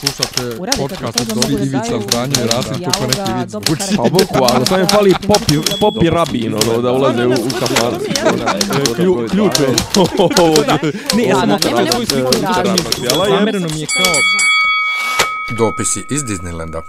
Slušate 0.00 0.60
Uradite 0.62 0.82
podcast 0.82 1.20
od 1.20 1.26
da 1.26 1.64
Ivica 1.64 2.00
Zdranje 2.00 2.34
i 2.44 2.46
Rasim 2.46 2.72
neki 3.08 3.32
vic. 3.40 3.50
dobro 3.52 3.72
Uči. 3.72 3.96
Pa 3.96 4.02
boku, 4.02 4.44
ali 4.54 4.66
sam 4.66 4.80
je 4.80 4.86
fali 4.86 5.14
popi, 5.26 5.54
popi 5.80 6.10
rabin, 6.10 6.54
ono, 6.54 6.82
da 6.82 6.92
ulaze 6.92 7.26
u, 7.26 7.30
u. 7.30 7.34
Klju- 8.96 9.28
Ključ 9.30 9.52
je. 9.62 9.68
Ne, 11.16 11.24
ja 11.24 11.36
sam 11.36 11.58
svoju 11.90 12.06
sliku. 12.06 12.32
Zamereno 13.28 13.68
mi 13.74 13.80
je 13.80 13.86
kao... 13.86 14.12
Dopisi 15.58 16.00
iz 16.10 16.22
Disneylanda. 16.22 16.80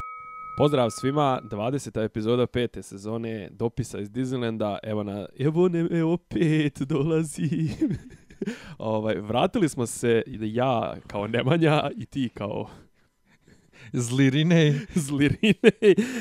Pozdrav 0.58 0.90
svima, 0.90 1.40
20. 1.44 2.04
epizoda 2.06 2.48
pete 2.48 2.84
sezone 2.84 3.50
Dopisa 3.52 4.00
iz 4.00 4.10
Disneylanda. 4.10 4.78
Evo 4.84 5.04
na, 5.04 5.26
evo 5.40 5.68
ne, 5.70 5.88
evo 5.92 6.14
opet 6.14 6.80
dolazi. 6.80 7.50
ovaj, 8.78 9.16
vratili 9.16 9.70
smo 9.70 9.86
se, 9.86 10.24
ja 10.28 10.96
kao 11.08 11.28
Nemanja 11.28 11.90
i 11.98 12.06
ti 12.06 12.30
kao 12.34 12.70
Zlirine. 13.94 14.80
zlirine. 15.08 15.72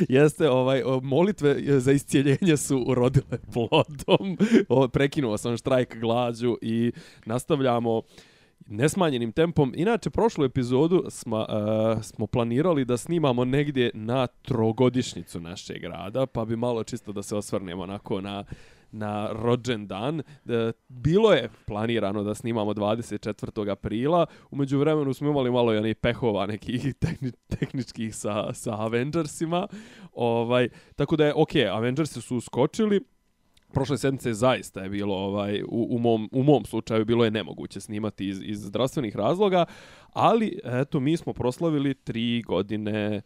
Jeste, 0.08 0.50
ovaj, 0.50 0.82
molitve 1.02 1.80
za 1.80 1.92
iscijeljenje 1.92 2.56
su 2.56 2.84
urodile 2.86 3.38
plodom. 3.52 4.38
O, 4.68 4.88
prekinuo 4.88 5.38
sam 5.38 5.56
štrajk 5.56 5.96
glađu 6.00 6.58
i 6.62 6.92
nastavljamo 7.24 8.02
nesmanjenim 8.68 9.32
tempom. 9.32 9.72
Inače, 9.76 10.10
prošlu 10.10 10.44
epizodu 10.44 11.04
smo, 11.08 11.38
uh, 11.38 11.98
e, 11.98 12.02
smo 12.02 12.26
planirali 12.26 12.84
da 12.84 12.96
snimamo 12.96 13.44
negdje 13.44 13.90
na 13.94 14.26
trogodišnicu 14.26 15.40
našeg 15.40 15.80
grada, 15.80 16.26
pa 16.26 16.44
bi 16.44 16.56
malo 16.56 16.84
čisto 16.84 17.12
da 17.12 17.22
se 17.22 17.36
osvrnemo 17.36 17.82
onako 17.82 18.20
na 18.20 18.44
na 18.92 19.28
rođendan. 19.32 20.20
E, 20.20 20.72
bilo 20.88 21.32
je 21.32 21.50
planirano 21.66 22.22
da 22.22 22.34
snimamo 22.34 22.74
24. 22.74 23.70
aprila, 23.70 24.26
umeđu 24.50 24.78
vremenu 24.78 25.14
smo 25.14 25.30
imali 25.30 25.50
malo 25.50 25.86
i 25.86 25.94
pehova 25.94 26.46
nekih 26.46 26.94
tehni, 27.00 27.32
tehničkih 27.48 28.16
sa, 28.16 28.52
sa 28.52 28.80
Avengersima. 28.80 29.66
Ovaj, 30.12 30.68
tako 30.96 31.16
da 31.16 31.26
je, 31.26 31.32
ok, 31.36 31.56
Avengersi 31.72 32.20
su 32.20 32.36
uskočili, 32.36 33.00
prošle 33.72 33.98
sedmice 33.98 34.32
zaista 34.32 34.82
je 34.82 34.88
bilo 34.88 35.14
ovaj 35.14 35.62
u, 35.62 35.88
u 35.90 35.98
mom 35.98 36.28
u 36.32 36.42
mom 36.42 36.64
slučaju 36.64 37.04
bilo 37.04 37.24
je 37.24 37.30
nemoguće 37.30 37.80
snimati 37.80 38.28
iz 38.28 38.42
iz 38.42 38.58
zdravstvenih 38.58 39.16
razloga, 39.16 39.64
ali 40.12 40.58
eto 40.64 41.00
mi 41.00 41.16
smo 41.16 41.32
proslavili 41.32 41.94
tri 41.94 42.42
godine 42.42 43.22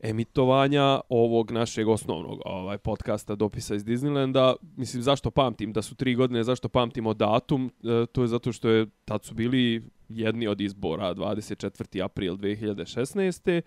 emitovanja 0.00 1.00
ovog 1.08 1.50
našeg 1.50 1.88
osnovnog 1.88 2.40
ovaj 2.44 2.78
podcasta 2.78 3.34
Dopisa 3.34 3.74
iz 3.74 3.84
Disneylanda. 3.84 4.54
Mislim, 4.76 5.02
zašto 5.02 5.30
pamtim 5.30 5.72
da 5.72 5.82
su 5.82 5.94
tri 5.94 6.14
godine, 6.14 6.44
zašto 6.44 6.68
pamtimo 6.68 7.14
datum? 7.14 7.70
E, 7.84 8.06
to 8.06 8.22
je 8.22 8.28
zato 8.28 8.52
što 8.52 8.68
je 8.68 8.86
tad 9.04 9.24
su 9.24 9.34
bili 9.34 9.82
jedni 10.08 10.46
od 10.46 10.60
izbora 10.60 11.14
24. 11.14 12.04
april 12.04 12.36
2016. 12.36 13.60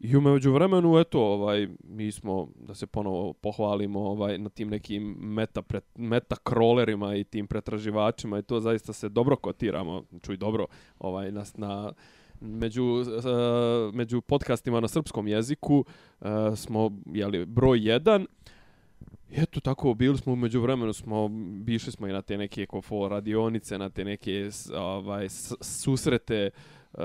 I 0.00 0.16
umeđu 0.16 0.52
vremenu, 0.52 0.98
eto, 0.98 1.20
ovaj, 1.20 1.68
mi 1.84 2.12
smo, 2.12 2.48
da 2.54 2.74
se 2.74 2.86
ponovo 2.86 3.32
pohvalimo 3.32 4.00
ovaj, 4.00 4.38
na 4.38 4.48
tim 4.48 4.68
nekim 4.68 5.16
meta, 5.20 5.62
pret, 5.62 5.84
meta 5.94 6.36
crawlerima 6.44 7.20
i 7.20 7.24
tim 7.24 7.46
pretraživačima 7.46 8.38
i 8.38 8.42
to 8.42 8.60
zaista 8.60 8.92
se 8.92 9.08
dobro 9.08 9.36
kotiramo, 9.36 10.02
čuj 10.22 10.36
dobro, 10.36 10.66
ovaj, 10.98 11.32
na, 11.32 11.44
na 11.54 11.92
među, 12.40 12.84
uh, 12.84 13.94
među 13.94 14.20
podcastima 14.20 14.80
na 14.80 14.88
srpskom 14.88 15.28
jeziku 15.28 15.84
uh, 16.20 16.28
smo 16.56 16.90
jeli, 17.06 17.46
broj 17.46 17.78
1. 17.78 18.26
Eto 19.30 19.60
tako, 19.60 19.94
bili 19.94 20.18
smo 20.18 20.32
umeđu 20.32 20.60
vremenu, 20.60 20.92
smo, 20.92 21.28
bišli 21.64 21.92
smo 21.92 22.08
i 22.08 22.12
na 22.12 22.22
te 22.22 22.38
neke 22.38 22.66
kofo 22.66 23.08
radionice, 23.08 23.78
na 23.78 23.90
te 23.90 24.04
neke 24.04 24.50
ovaj, 24.74 25.28
susrete 25.60 26.50
uh, 26.52 26.75
Eh, 26.98 27.02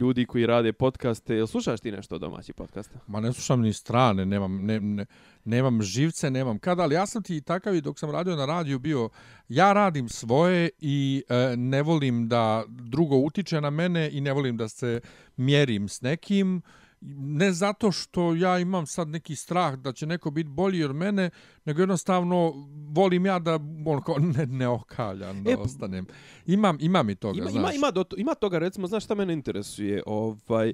ljudi 0.00 0.26
koji 0.26 0.46
rade 0.46 0.72
podcaste. 0.72 1.34
Jel 1.34 1.46
slušaš 1.46 1.80
ti 1.80 1.92
nešto 1.92 2.18
domaći 2.18 2.30
domaćih 2.30 2.54
podcasta? 2.54 2.98
Ma 3.06 3.20
ne 3.20 3.32
slušam 3.32 3.60
ni 3.60 3.72
strane, 3.72 4.26
nemam, 4.26 4.66
ne, 4.66 4.80
ne, 4.80 5.06
nemam 5.44 5.82
živce, 5.82 6.30
nemam 6.30 6.58
kada, 6.58 6.82
ali 6.82 6.94
ja 6.94 7.06
sam 7.06 7.22
ti 7.22 7.40
takav 7.40 7.74
i 7.74 7.80
dok 7.80 7.98
sam 7.98 8.10
radio 8.10 8.36
na 8.36 8.46
radiju 8.46 8.78
bio, 8.78 9.08
ja 9.48 9.72
radim 9.72 10.08
svoje 10.08 10.70
i 10.80 11.22
e, 11.28 11.56
ne 11.56 11.82
volim 11.82 12.28
da 12.28 12.64
drugo 12.68 13.16
utiče 13.16 13.60
na 13.60 13.70
mene 13.70 14.10
i 14.12 14.20
ne 14.20 14.32
volim 14.32 14.56
da 14.56 14.68
se 14.68 15.00
mjerim 15.36 15.88
s 15.88 16.00
nekim, 16.00 16.62
ne 17.00 17.52
zato 17.52 17.92
što 17.92 18.34
ja 18.34 18.58
imam 18.58 18.86
sad 18.86 19.08
neki 19.08 19.36
strah 19.36 19.74
da 19.74 19.92
će 19.92 20.06
neko 20.06 20.30
biti 20.30 20.48
bolji 20.48 20.84
od 20.84 20.96
mene, 20.96 21.30
nego 21.64 21.82
jednostavno 21.82 22.52
volim 22.90 23.26
ja 23.26 23.38
da 23.38 23.54
on 23.86 24.02
kao 24.02 24.18
ne, 24.18 24.46
ne 24.46 24.68
okaljam 24.68 25.44
da 25.44 25.50
E, 25.50 25.56
ostanem. 25.56 26.06
Imam, 26.46 26.78
imam 26.80 27.10
i 27.10 27.14
toga, 27.14 27.38
Ima, 27.38 27.50
znaš. 27.50 27.60
ima, 27.60 27.72
ima, 27.74 27.90
do, 27.90 28.04
ima 28.16 28.34
toga, 28.34 28.58
recimo, 28.58 28.86
znaš 28.86 29.04
šta 29.04 29.14
mene 29.14 29.32
interesuje? 29.32 30.02
Ovaj, 30.06 30.72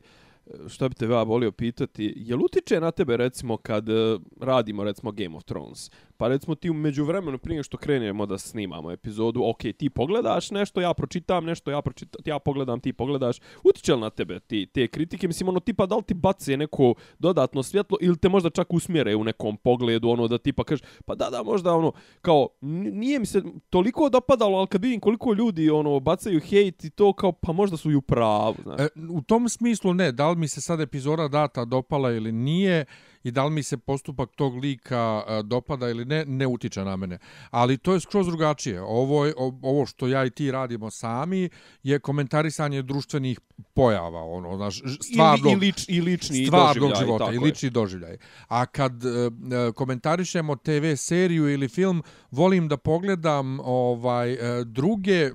šta 0.68 0.88
bi 0.88 0.94
te 0.94 1.06
ja 1.06 1.22
volio 1.22 1.52
pitati, 1.52 2.14
jel 2.16 2.42
utiče 2.44 2.80
na 2.80 2.90
tebe 2.90 3.16
recimo 3.16 3.56
kad 3.56 3.88
uh, 3.88 4.20
radimo 4.40 4.84
recimo 4.84 5.12
Game 5.12 5.36
of 5.36 5.44
Thrones? 5.44 5.90
Pa 6.16 6.28
recimo 6.28 6.54
ti 6.54 6.70
umeđu 6.70 7.04
vremenu 7.04 7.38
prije 7.38 7.62
što 7.62 7.76
krenemo 7.76 8.26
da 8.26 8.38
snimamo 8.38 8.90
epizodu, 8.90 9.42
ok, 9.44 9.60
ti 9.78 9.90
pogledaš 9.90 10.50
nešto, 10.50 10.80
ja 10.80 10.94
pročitam 10.94 11.44
nešto, 11.44 11.70
ja 11.70 11.82
pročitam, 11.82 12.22
ja 12.24 12.38
pogledam, 12.38 12.80
ti 12.80 12.92
pogledaš. 12.92 13.36
Utiče 13.64 13.94
li 13.94 14.00
na 14.00 14.10
tebe 14.10 14.40
ti, 14.40 14.66
te 14.66 14.88
kritike? 14.88 15.26
Mislim, 15.26 15.48
ono, 15.48 15.60
tipa, 15.60 15.86
da 15.86 15.96
li 15.96 16.02
ti 16.02 16.14
bace 16.14 16.56
neko 16.56 16.94
dodatno 17.18 17.62
svjetlo 17.62 17.98
ili 18.00 18.18
te 18.18 18.28
možda 18.28 18.50
čak 18.50 18.72
usmjere 18.72 19.16
u 19.16 19.24
nekom 19.24 19.56
pogledu, 19.56 20.08
ono, 20.08 20.28
da 20.28 20.38
tipa 20.38 20.64
kažeš, 20.64 20.86
pa 21.04 21.14
da, 21.14 21.30
da, 21.30 21.42
možda, 21.42 21.74
ono, 21.74 21.92
kao, 22.20 22.48
nije 22.92 23.18
mi 23.18 23.26
se 23.26 23.42
toliko 23.70 24.08
dopadalo, 24.08 24.58
ali 24.58 24.66
kad 24.66 24.82
vidim 24.82 25.00
koliko 25.00 25.32
ljudi, 25.32 25.70
ono, 25.70 26.00
bacaju 26.00 26.40
hejt 26.40 26.84
i 26.84 26.90
to, 26.90 27.12
kao, 27.12 27.32
pa 27.32 27.52
možda 27.52 27.76
su 27.76 27.90
i 27.90 27.94
u 27.94 28.02
pravu, 28.02 28.54
znaš. 28.62 28.80
E, 28.80 28.88
u 29.10 29.22
tom 29.22 29.48
smislu 29.48 29.94
ne, 29.94 30.12
da 30.12 30.30
li 30.30 30.36
mi 30.36 30.48
se 30.48 30.60
sad 30.60 30.80
epizoda 30.80 31.28
data 31.28 31.64
dopala 31.64 32.12
ili 32.12 32.32
nije 32.32 32.84
i 33.24 33.30
da 33.30 33.44
li 33.44 33.50
mi 33.50 33.62
se 33.62 33.76
postupak 33.76 34.30
tog 34.36 34.56
lika 34.56 35.22
e, 35.26 35.42
dopada 35.42 35.88
ili 35.88 36.04
ne, 36.04 36.24
ne 36.24 36.46
utiče 36.46 36.84
na 36.84 36.96
mene. 36.96 37.18
Ali 37.50 37.78
to 37.78 37.94
je 37.94 38.00
skroz 38.00 38.26
drugačije. 38.26 38.82
Ovo, 38.82 39.24
je, 39.24 39.34
ovo 39.62 39.86
što 39.86 40.06
ja 40.06 40.24
i 40.24 40.30
ti 40.30 40.50
radimo 40.50 40.90
sami 40.90 41.48
je 41.82 41.98
komentarisanje 41.98 42.82
društvenih 42.82 43.40
pojava, 43.74 44.24
ono, 44.24 44.56
znaš, 44.56 44.82
stvarnog, 45.00 45.52
I, 45.52 45.54
i, 45.54 45.56
lič, 45.56 45.84
i 45.88 46.00
lični 46.00 46.46
stvarnog 46.46 46.90
doživljaj, 46.90 47.06
života 47.06 47.32
i 47.32 47.38
lični 47.38 47.70
doživljaj. 47.70 48.16
A 48.48 48.66
kad 48.66 49.04
e, 49.04 49.08
e, 49.08 49.72
komentarišemo 49.72 50.56
TV 50.56 50.94
seriju 50.96 51.52
ili 51.52 51.68
film, 51.68 52.02
volim 52.30 52.68
da 52.68 52.76
pogledam 52.76 53.60
ovaj 53.60 54.32
e, 54.32 54.64
druge, 54.64 55.30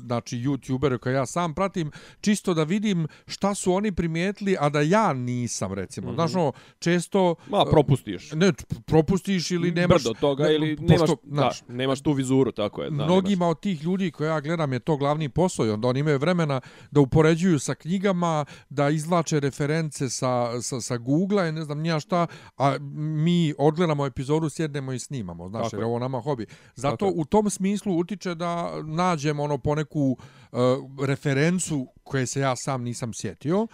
znači 0.00 0.36
youtubere 0.36 0.98
koje 0.98 1.14
ja 1.14 1.26
sam 1.26 1.54
pratim, 1.54 1.90
čisto 2.20 2.54
da 2.54 2.62
vidim 2.62 3.06
šta 3.26 3.54
su 3.54 3.72
oni 3.72 3.92
primijetili, 3.92 4.56
a 4.60 4.68
da 4.68 4.80
ja 4.80 5.12
nisam, 5.12 5.72
recimo. 5.72 6.06
Mm 6.06 6.10
-hmm. 6.10 6.14
Znaš, 6.14 6.34
ono, 6.34 6.52
često... 6.78 7.29
Ma, 7.48 7.64
propustiš. 7.64 8.32
Ne, 8.32 8.52
propustiš 8.86 9.50
ili 9.50 9.70
nemaš... 9.70 10.02
Brdo 10.02 10.14
toga 10.20 10.44
ne, 10.44 10.54
ili 10.54 10.76
pošto, 10.76 10.92
nemaš, 10.92 11.10
znaš, 11.26 11.62
da, 11.68 11.74
nemaš 11.74 12.00
tu 12.00 12.12
vizuru, 12.12 12.52
tako 12.52 12.82
je. 12.82 12.90
Da, 12.90 13.04
Mnogima 13.04 13.48
od 13.48 13.60
tih 13.60 13.82
ljudi 13.82 14.10
koje 14.10 14.28
ja 14.28 14.40
gledam 14.40 14.72
je 14.72 14.78
to 14.78 14.96
glavni 14.96 15.28
posao 15.28 15.66
i 15.66 15.70
onda 15.70 15.88
oni 15.88 16.00
imaju 16.00 16.18
vremena 16.18 16.60
da 16.90 17.00
upoređuju 17.00 17.58
sa 17.58 17.74
knjigama, 17.74 18.44
da 18.68 18.88
izvlače 18.88 19.40
reference 19.40 20.08
sa, 20.10 20.62
sa, 20.62 20.80
sa 20.80 20.96
Google-a 20.96 21.48
i 21.48 21.52
ne 21.52 21.64
znam 21.64 21.78
nija 21.78 22.00
šta, 22.00 22.26
a 22.58 22.76
mi 22.80 23.54
odgledamo 23.58 24.06
epizodu, 24.06 24.48
sjednemo 24.48 24.92
i 24.92 24.98
snimamo, 24.98 25.48
znaš, 25.48 25.62
Tako 25.62 25.76
jer 25.76 25.80
je. 25.80 25.86
ovo 25.86 25.98
nama 25.98 26.20
hobi. 26.20 26.46
Zato 26.74 26.96
Tako 26.96 27.12
u 27.16 27.24
tom 27.24 27.50
smislu 27.50 27.98
utiče 27.98 28.34
da 28.34 28.82
nađemo 28.82 29.42
ono 29.42 29.58
poneku 29.58 30.16
uh, 30.52 30.58
referencu 31.06 31.86
koje 32.02 32.26
se 32.26 32.40
ja 32.40 32.56
sam 32.56 32.82
nisam 32.82 33.10
sjetio, 33.14 33.66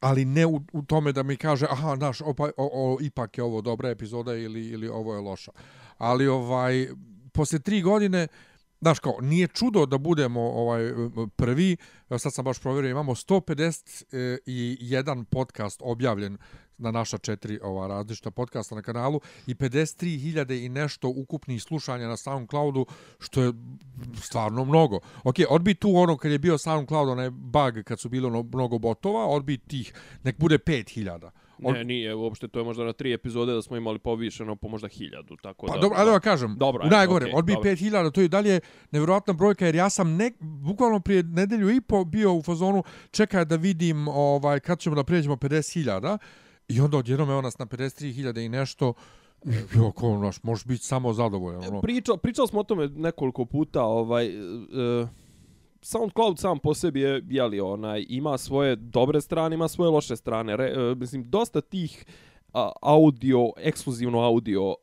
ali 0.00 0.24
ne 0.24 0.46
u, 0.46 0.60
u 0.72 0.82
tome 0.82 1.12
da 1.12 1.22
mi 1.22 1.36
kaže 1.36 1.66
aha, 1.70 1.96
znaš, 1.96 2.20
opa, 2.20 2.44
o, 2.44 2.50
o, 2.56 2.98
ipak 3.00 3.38
je 3.38 3.44
ovo 3.44 3.60
dobra 3.60 3.90
epizoda 3.90 4.34
ili, 4.34 4.66
ili 4.66 4.88
ovo 4.88 5.14
je 5.14 5.20
loša. 5.20 5.52
Ali 5.98 6.28
ovaj, 6.28 6.88
posle 7.32 7.58
tri 7.58 7.82
godine, 7.82 8.28
Znaš 8.80 8.98
kao, 8.98 9.16
nije 9.20 9.48
čudo 9.48 9.86
da 9.86 9.98
budemo 9.98 10.40
ovaj 10.40 10.92
prvi, 11.36 11.76
sad 12.18 12.34
sam 12.34 12.44
baš 12.44 12.58
provjerio, 12.58 12.90
imamo 12.90 13.14
151 13.14 15.24
podcast 15.24 15.80
objavljen 15.84 16.38
na 16.78 16.90
naša 16.90 17.18
četiri 17.18 17.58
ova 17.62 17.86
različita 17.86 18.30
podcasta 18.30 18.74
na 18.74 18.82
kanalu 18.82 19.20
i 19.46 19.54
53.000 19.54 20.64
i 20.64 20.68
nešto 20.68 21.08
ukupnih 21.08 21.62
slušanja 21.62 22.08
na 22.08 22.16
SoundCloudu, 22.16 22.86
što 23.18 23.42
je 23.42 23.52
stvarno 24.22 24.64
mnogo. 24.64 25.00
Ok, 25.24 25.36
odbi 25.48 25.74
tu 25.74 25.96
ono 25.96 26.16
kad 26.16 26.32
je 26.32 26.38
bio 26.38 26.58
SoundCloud, 26.58 27.08
onaj 27.08 27.30
bug 27.30 27.84
kad 27.84 28.00
su 28.00 28.08
bilo 28.08 28.28
ono 28.28 28.42
mnogo 28.42 28.78
botova, 28.78 29.26
odbi 29.26 29.58
tih, 29.58 29.92
nek 30.22 30.38
bude 30.38 30.58
5.000. 30.58 31.30
Od... 31.64 31.74
Ne, 31.74 31.84
nije, 31.84 32.14
uopšte 32.14 32.48
to 32.48 32.58
je 32.58 32.64
možda 32.64 32.84
na 32.84 32.92
tri 32.92 33.12
epizode 33.12 33.52
da 33.52 33.62
smo 33.62 33.76
imali 33.76 33.98
povišeno 33.98 34.56
po 34.56 34.68
možda 34.68 34.88
hiljadu, 34.88 35.36
tako 35.36 35.66
Pa 35.66 35.74
da... 35.74 35.80
dobro, 35.80 35.98
ali 36.00 36.10
ja 36.10 36.20
kažem, 36.20 36.56
Dobro, 36.58 36.86
u 36.86 36.90
najgore, 36.90 37.24
okej, 37.26 37.38
odbi 37.38 37.52
dobro. 37.52 37.70
5000, 37.70 38.12
to 38.12 38.20
je 38.20 38.28
dalje 38.28 38.60
nevjerojatna 38.90 39.32
brojka, 39.32 39.66
jer 39.66 39.74
ja 39.74 39.90
sam 39.90 40.16
ne, 40.16 40.32
bukvalno 40.40 41.00
prije 41.00 41.22
nedelju 41.22 41.70
i 41.70 41.80
po 41.80 42.04
bio 42.04 42.34
u 42.34 42.42
fazonu, 42.42 42.82
čekaj 43.10 43.44
da 43.44 43.56
vidim 43.56 44.08
ovaj, 44.08 44.60
kad 44.60 44.78
ćemo 44.78 44.96
da 44.96 45.04
prijeđemo 45.04 45.36
50.000, 45.36 46.18
i 46.68 46.80
onda 46.80 46.98
odjednom 46.98 47.30
je 47.30 47.42
nas 47.42 47.58
na 47.58 47.66
53.000 47.66 48.44
i 48.44 48.48
nešto, 48.48 48.94
Jo, 49.76 49.92
ko, 49.92 50.18
naš, 50.18 50.42
možeš 50.42 50.64
biti 50.64 50.84
samo 50.84 51.12
zadovoljan. 51.12 51.64
Ono. 51.68 51.80
Priča, 51.80 52.12
pričali 52.22 52.48
smo 52.48 52.60
o 52.60 52.64
tome 52.64 52.88
nekoliko 52.88 53.44
puta, 53.44 53.84
ovaj, 53.84 54.26
e, 54.26 55.06
SoundCloud 55.82 56.38
sam 56.38 56.58
po 56.58 56.74
sebi 56.74 57.00
je, 57.00 57.22
jeli, 57.28 57.60
onaj, 57.60 58.06
ima 58.08 58.38
svoje 58.38 58.76
dobre 58.76 59.20
strane, 59.20 59.54
ima 59.54 59.68
svoje 59.68 59.90
loše 59.90 60.16
strane. 60.16 60.56
Re, 60.56 60.64
e, 60.64 60.94
mislim, 60.94 61.30
dosta 61.30 61.60
tih 61.60 62.04
audio, 62.82 63.50
ekskluzivno 63.56 64.20
audio 64.20 64.68
uh, 64.68 64.76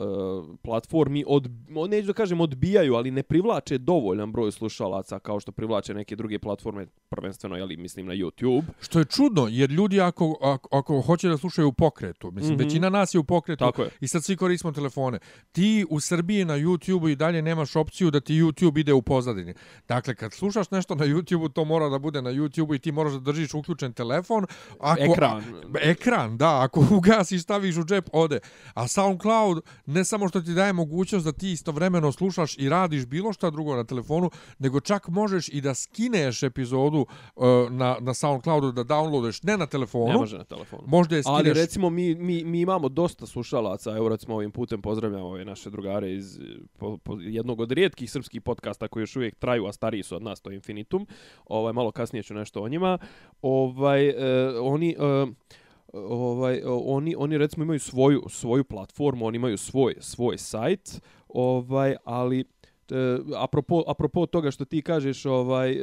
platformi, 0.61 1.23
od, 1.27 1.49
neću 1.89 2.07
da 2.07 2.13
kažem 2.13 2.41
odbijaju, 2.41 2.95
ali 2.95 3.11
ne 3.11 3.23
privlače 3.23 3.77
dovoljan 3.77 4.31
broj 4.31 4.51
slušalaca 4.51 5.19
kao 5.19 5.39
što 5.39 5.51
privlače 5.51 5.93
neke 5.93 6.15
druge 6.15 6.39
platforme, 6.39 6.87
prvenstveno, 7.09 7.55
jeli, 7.55 7.77
mislim 7.77 8.05
na 8.05 8.13
YouTube. 8.13 8.63
Što 8.81 8.99
je 8.99 9.05
čudno, 9.05 9.47
jer 9.51 9.71
ljudi 9.71 10.01
ako, 10.01 10.37
ako, 10.41 10.77
ako 10.77 11.01
hoće 11.01 11.29
da 11.29 11.37
slušaju 11.37 11.67
u 11.67 11.73
pokretu, 11.73 12.31
mislim, 12.31 12.55
mm 12.55 12.57
-hmm. 12.57 12.63
većina 12.63 12.89
nas 12.89 13.13
je 13.13 13.19
u 13.19 13.23
pokretu 13.23 13.65
Tako 13.65 13.81
je. 13.81 13.89
i 13.99 14.07
sad 14.07 14.23
svi 14.23 14.35
koristimo 14.35 14.73
telefone. 14.73 15.19
Ti 15.51 15.85
u 15.89 15.99
Srbiji 15.99 16.45
na 16.45 16.57
YouTube-u 16.57 17.09
i 17.09 17.15
dalje 17.15 17.41
nemaš 17.41 17.75
opciju 17.75 18.11
da 18.11 18.19
ti 18.19 18.33
YouTube 18.33 18.79
ide 18.79 18.93
u 18.93 19.01
pozadini. 19.01 19.53
Dakle, 19.87 20.15
kad 20.15 20.33
slušaš 20.33 20.71
nešto 20.71 20.95
na 20.95 21.05
YouTube-u, 21.05 21.49
to 21.49 21.65
mora 21.65 21.89
da 21.89 21.99
bude 21.99 22.21
na 22.21 22.31
YouTube-u 22.31 22.75
i 22.75 22.79
ti 22.79 22.91
moraš 22.91 23.13
da 23.13 23.19
držiš 23.19 23.53
uključen 23.53 23.93
telefon. 23.93 24.45
Ako, 24.79 25.01
ekran. 25.01 25.43
ekran, 25.81 26.37
da. 26.37 26.61
Ako 26.61 26.85
ugasiš 26.97 27.43
staviš 27.63 27.77
u 27.77 27.85
džep, 27.85 28.09
ode. 28.13 28.39
A 28.73 28.87
SoundCloud 28.87 29.61
ne 29.85 30.03
samo 30.05 30.27
što 30.27 30.41
ti 30.41 30.53
daje 30.53 30.73
mogućnost 30.73 31.25
da 31.25 31.31
ti 31.31 31.51
istovremeno 31.51 32.11
slušaš 32.11 32.57
i 32.57 32.69
radiš 32.69 33.05
bilo 33.05 33.33
šta 33.33 33.49
drugo 33.49 33.75
na 33.75 33.83
telefonu, 33.83 34.29
nego 34.59 34.79
čak 34.79 35.07
možeš 35.07 35.49
i 35.49 35.61
da 35.61 35.73
skineš 35.73 36.43
epizodu 36.43 37.05
uh, 37.35 37.45
na, 37.71 37.97
na 37.99 38.13
SoundCloudu, 38.13 38.71
da 38.71 38.83
downloadeš 38.83 39.43
ne 39.43 39.57
na 39.57 39.65
telefonu. 39.65 40.07
Ne 40.07 40.17
može 40.17 40.37
na 40.37 40.43
telefonu. 40.43 40.83
Možda 40.87 41.15
je 41.15 41.23
skineš... 41.23 41.39
Ali 41.39 41.53
recimo 41.53 41.89
mi, 41.89 42.15
mi, 42.15 42.43
mi 42.43 42.61
imamo 42.61 42.89
dosta 42.89 43.25
slušalaca, 43.25 43.97
evo 43.97 44.09
recimo 44.09 44.35
ovim 44.35 44.51
putem 44.51 44.81
pozdravljamo 44.81 45.25
ove 45.25 45.45
naše 45.45 45.69
drugare 45.69 46.13
iz 46.13 46.39
po, 46.77 46.97
po, 46.97 47.17
jednog 47.19 47.59
od 47.59 47.71
rijetkih 47.71 48.11
srpskih 48.11 48.41
podcasta 48.41 48.87
koji 48.87 49.03
još 49.03 49.15
uvijek 49.15 49.35
traju, 49.35 49.65
a 49.65 49.73
stariji 49.73 50.03
su 50.03 50.15
od 50.15 50.23
nas, 50.23 50.41
to 50.41 50.49
je 50.49 50.55
Infinitum. 50.55 51.07
Ovaj, 51.45 51.73
malo 51.73 51.91
kasnije 51.91 52.23
ću 52.23 52.33
nešto 52.33 52.61
o 52.61 52.69
njima. 52.69 52.97
Ovaj, 53.41 54.09
uh, 54.09 54.15
oni... 54.61 54.95
Uh, 54.99 55.29
ovaj 55.93 56.61
oni 56.65 57.15
oni 57.17 57.37
recimo 57.37 57.63
imaju 57.63 57.79
svoju 57.79 58.23
svoju 58.29 58.63
platformu, 58.63 59.25
oni 59.25 59.35
imaju 59.35 59.57
svoj 59.57 59.95
svoj 59.99 60.37
sajt, 60.37 61.01
ovaj 61.27 61.95
ali 62.03 62.45
e, 62.93 63.19
apropo, 63.37 63.83
apropo 63.87 64.25
toga 64.25 64.51
što 64.51 64.65
ti 64.65 64.81
kažeš, 64.81 65.25
ovaj, 65.25 65.71
e, 65.71 65.77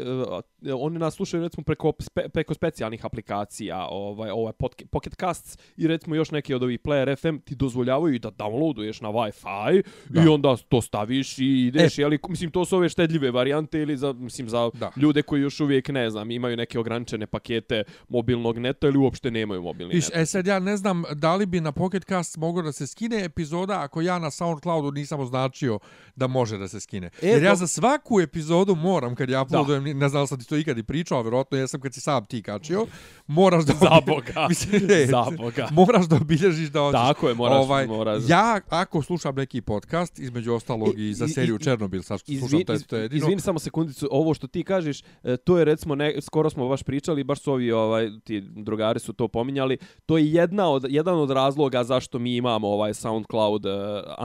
oni 0.75 0.99
nas 0.99 1.15
slušaju 1.15 1.43
recimo 1.43 1.65
preko, 1.65 1.93
spe, 1.99 2.29
preko 2.29 2.55
specijalnih 2.55 3.05
aplikacija, 3.05 3.87
ovaj, 3.91 4.31
ovaj 4.31 4.53
Pocket 4.91 5.15
Casts 5.21 5.59
i 5.77 5.87
recimo 5.87 6.15
još 6.15 6.31
neke 6.31 6.57
od 6.57 6.63
ovih 6.63 6.81
Player 6.81 7.17
FM 7.21 7.39
ti 7.45 7.55
dozvoljavaju 7.55 8.19
da 8.19 8.31
downloaduješ 8.31 9.03
na 9.03 9.09
Wi-Fi 9.09 9.83
da. 10.09 10.23
i 10.23 10.29
onda 10.29 10.57
to 10.57 10.81
staviš 10.81 11.39
i 11.39 11.67
ideš, 11.67 11.99
e. 11.99 12.05
ali 12.05 12.19
mislim 12.29 12.51
to 12.51 12.65
su 12.65 12.77
ove 12.77 12.89
štedljive 12.89 13.31
varijante 13.31 13.79
ili 13.81 13.97
za, 13.97 14.13
mislim, 14.13 14.49
za 14.49 14.71
da. 14.75 14.91
ljude 14.97 15.23
koji 15.23 15.41
još 15.41 15.61
uvijek 15.61 15.89
ne 15.89 16.11
znam, 16.11 16.31
imaju 16.31 16.57
neke 16.57 16.79
ograničene 16.79 17.27
pakete 17.27 17.85
mobilnog 18.09 18.59
neta 18.59 18.87
ili 18.87 18.99
uopšte 18.99 19.31
nemaju 19.31 19.63
mobilni 19.63 19.95
Viš, 19.95 20.09
net. 20.09 20.17
E 20.17 20.27
sad 20.27 20.47
ja 20.47 20.59
ne 20.59 20.77
znam 20.77 21.03
da 21.15 21.35
li 21.35 21.47
bi 21.47 21.61
na 21.61 21.73
Pocket 21.73 22.05
Cast 22.05 22.37
moglo 22.37 22.63
da 22.63 22.73
se 22.73 22.87
skine 22.87 23.25
epizoda 23.25 23.81
ako 23.81 24.01
ja 24.01 24.19
na 24.19 24.31
SoundCloudu 24.31 24.91
nisam 24.93 25.21
označio 25.21 25.79
da 26.17 26.27
može 26.27 26.59
da 26.59 26.69
se 26.69 26.81
skine 26.81 27.00
skine. 27.09 27.33
E, 27.33 27.35
Jer 27.35 27.43
ja 27.43 27.55
za 27.55 27.67
svaku 27.67 28.21
epizodu 28.21 28.75
moram, 28.75 29.15
kad 29.15 29.31
ja 29.31 29.43
uploadujem, 29.43 29.99
ne 29.99 30.09
znam 30.09 30.27
sam 30.27 30.39
ti 30.39 30.49
to 30.49 30.57
ikad 30.57 30.79
i 30.79 30.83
pričao, 30.83 31.23
vjerojatno 31.23 31.59
jesam 31.59 31.81
kad 31.81 31.95
si 31.95 32.01
sam 32.01 32.25
ti 32.25 32.43
kačio, 32.43 32.87
moraš 33.27 33.65
da... 33.65 33.73
za 33.81 34.01
Boga, 34.07 34.49
za 35.11 35.37
Boga. 35.37 35.69
Moraš 35.73 36.07
da 36.07 36.17
obilježiš 36.17 36.69
da 36.69 36.83
odeš. 36.83 37.01
Tako 37.01 37.29
je, 37.29 37.35
moraš. 37.35 37.59
Ovaj, 37.59 37.87
moraš. 37.87 38.23
Ja, 38.29 38.61
ako 38.69 39.03
slušam 39.03 39.35
neki 39.35 39.61
podcast, 39.61 40.19
između 40.19 40.53
ostalog 40.53 40.99
i, 40.99 41.09
i 41.11 41.15
za 41.15 41.29
seriju 41.29 41.57
i, 41.57 41.65
Černobil, 41.65 42.03
sad 42.03 42.21
što 42.21 42.33
slušam, 42.33 42.65
to 42.65 42.73
je, 42.73 42.83
to 42.83 42.97
je 42.97 43.03
jedino. 43.03 43.19
Izvini 43.19 43.41
samo 43.41 43.59
sekundicu, 43.59 44.09
ovo 44.11 44.35
što 44.35 44.47
ti 44.47 44.65
kažeš, 44.65 45.03
e, 45.23 45.37
to 45.37 45.59
je 45.59 45.65
recimo, 45.65 45.95
ne, 45.95 46.15
skoro 46.21 46.51
smo 46.51 46.69
baš 46.69 46.83
pričali, 46.83 47.25
baš 47.25 47.41
su 47.41 47.53
ovi, 47.53 47.73
ovaj, 47.73 48.11
ti 48.25 48.41
drugari 48.41 49.01
su 49.01 49.13
to 49.13 49.29
pominjali, 49.29 49.79
to 50.07 50.19
je 50.19 50.33
jedna 50.33 50.71
od, 50.71 50.87
jedan 50.89 51.19
od 51.19 51.31
razloga 51.31 51.85
zašto 51.85 52.19
mi 52.19 52.37
imamo 52.37 52.69
ovaj 52.69 52.95
SoundCloud 52.95 53.67
uh, 53.67 53.73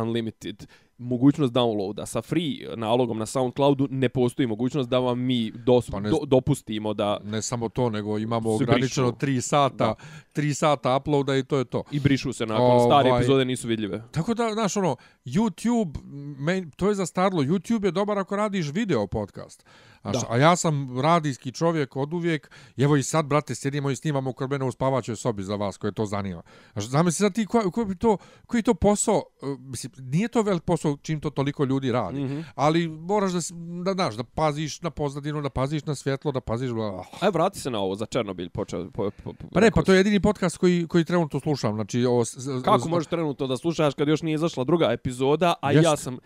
Unlimited 0.01 0.67
mogućnost 0.97 1.53
downloada. 1.53 2.05
Sa 2.05 2.21
free 2.21 2.75
nalogom 2.75 3.17
na 3.17 3.25
SoundCloudu 3.25 3.87
ne 3.91 4.09
postoji 4.09 4.47
mogućnost 4.47 4.89
da 4.89 4.99
vam 4.99 5.19
mi 5.19 5.51
dos, 5.51 5.89
pa 5.91 5.99
ne, 5.99 6.09
do, 6.09 6.19
dopustimo 6.25 6.93
da 6.93 7.19
ne 7.23 7.41
samo 7.41 7.69
to 7.69 7.89
nego 7.89 8.17
imamo 8.17 8.55
ograničeno 8.55 9.11
3 9.11 9.41
sata 9.41 9.95
3 10.35 10.53
sata 10.53 10.97
uploada 10.97 11.35
i 11.35 11.43
to 11.43 11.57
je 11.57 11.65
to. 11.65 11.83
I 11.91 11.99
brišu 11.99 12.33
se 12.33 12.45
nakon. 12.45 12.65
Ovaj, 12.65 12.85
stare 12.85 13.17
epizode 13.17 13.45
nisu 13.45 13.67
vidljive. 13.67 14.03
Tako 14.11 14.33
da 14.33 14.53
znaš 14.53 14.77
ono 14.77 14.95
YouTube 15.25 16.03
men, 16.37 16.71
to 16.71 16.89
je 16.89 16.95
za 16.95 17.05
starlo 17.05 17.43
YouTube 17.43 17.85
je 17.85 17.91
dobar 17.91 18.19
ako 18.19 18.35
radiš 18.35 18.71
video 18.71 19.07
podcast 19.07 19.65
Znaš, 20.11 20.23
a 20.29 20.37
ja 20.37 20.55
sam 20.55 20.99
radijski 20.99 21.51
čovjek 21.51 21.95
od 21.95 22.13
uvijek. 22.13 22.51
Evo 22.77 22.95
i 22.95 23.03
sad, 23.03 23.25
brate, 23.25 23.55
sjedimo 23.55 23.91
i 23.91 23.95
snimamo 23.95 24.33
kod 24.33 24.49
mene 24.49 24.65
u 24.65 24.71
spavačoj 24.71 25.15
sobi 25.15 25.43
za 25.43 25.55
vas 25.55 25.77
koje 25.77 25.91
to 25.91 26.05
zanima. 26.05 26.41
Znaš, 26.73 26.85
znam 26.85 27.11
se 27.11 27.17
sad 27.17 27.33
ti 27.33 27.45
koji, 27.45 27.71
koji, 27.71 27.95
to, 27.95 28.17
koji 28.45 28.63
to 28.63 28.73
posao, 28.73 29.23
uh, 29.41 29.59
mislim, 29.59 29.91
nije 29.97 30.27
to 30.27 30.41
velik 30.41 30.63
posao 30.63 30.97
čim 31.01 31.19
to 31.21 31.29
toliko 31.29 31.63
ljudi 31.63 31.91
radi, 31.91 32.23
mm 32.23 32.27
-hmm. 32.27 32.43
ali 32.55 32.87
moraš 32.87 33.31
da, 33.31 33.39
da, 33.83 33.93
znaš, 33.93 34.15
da 34.15 34.23
paziš 34.23 34.81
na 34.81 34.89
pozadinu, 34.89 35.41
da 35.41 35.49
paziš 35.49 35.85
na 35.85 35.95
svjetlo, 35.95 36.31
da 36.31 36.41
paziš... 36.41 36.71
Bla... 36.71 37.05
Aj, 37.19 37.29
vrati 37.31 37.59
se 37.59 37.69
na 37.69 37.79
ovo, 37.79 37.95
za 37.95 38.05
Černobil 38.05 38.49
počeo. 38.49 38.91
Po, 38.91 39.09
po, 39.23 39.33
po, 39.33 39.47
pa 39.53 39.59
ne, 39.59 39.71
pa 39.71 39.81
to 39.81 39.93
je 39.93 39.97
jedini 39.97 40.19
podcast 40.19 40.57
koji, 40.57 40.87
koji 40.87 41.05
trenutno 41.05 41.39
slušam. 41.39 41.75
Znači, 41.75 42.05
ovo, 42.05 42.23
Kako 42.63 42.89
možeš 42.89 43.07
trenutno 43.07 43.47
da 43.47 43.57
slušaš 43.57 43.93
kad 43.93 44.07
još 44.07 44.21
nije 44.21 44.35
izašla 44.35 44.63
druga 44.63 44.91
epizoda, 44.91 45.53
a 45.61 45.71
Jest. 45.71 45.85
ja 45.85 45.97
sam... 45.97 46.17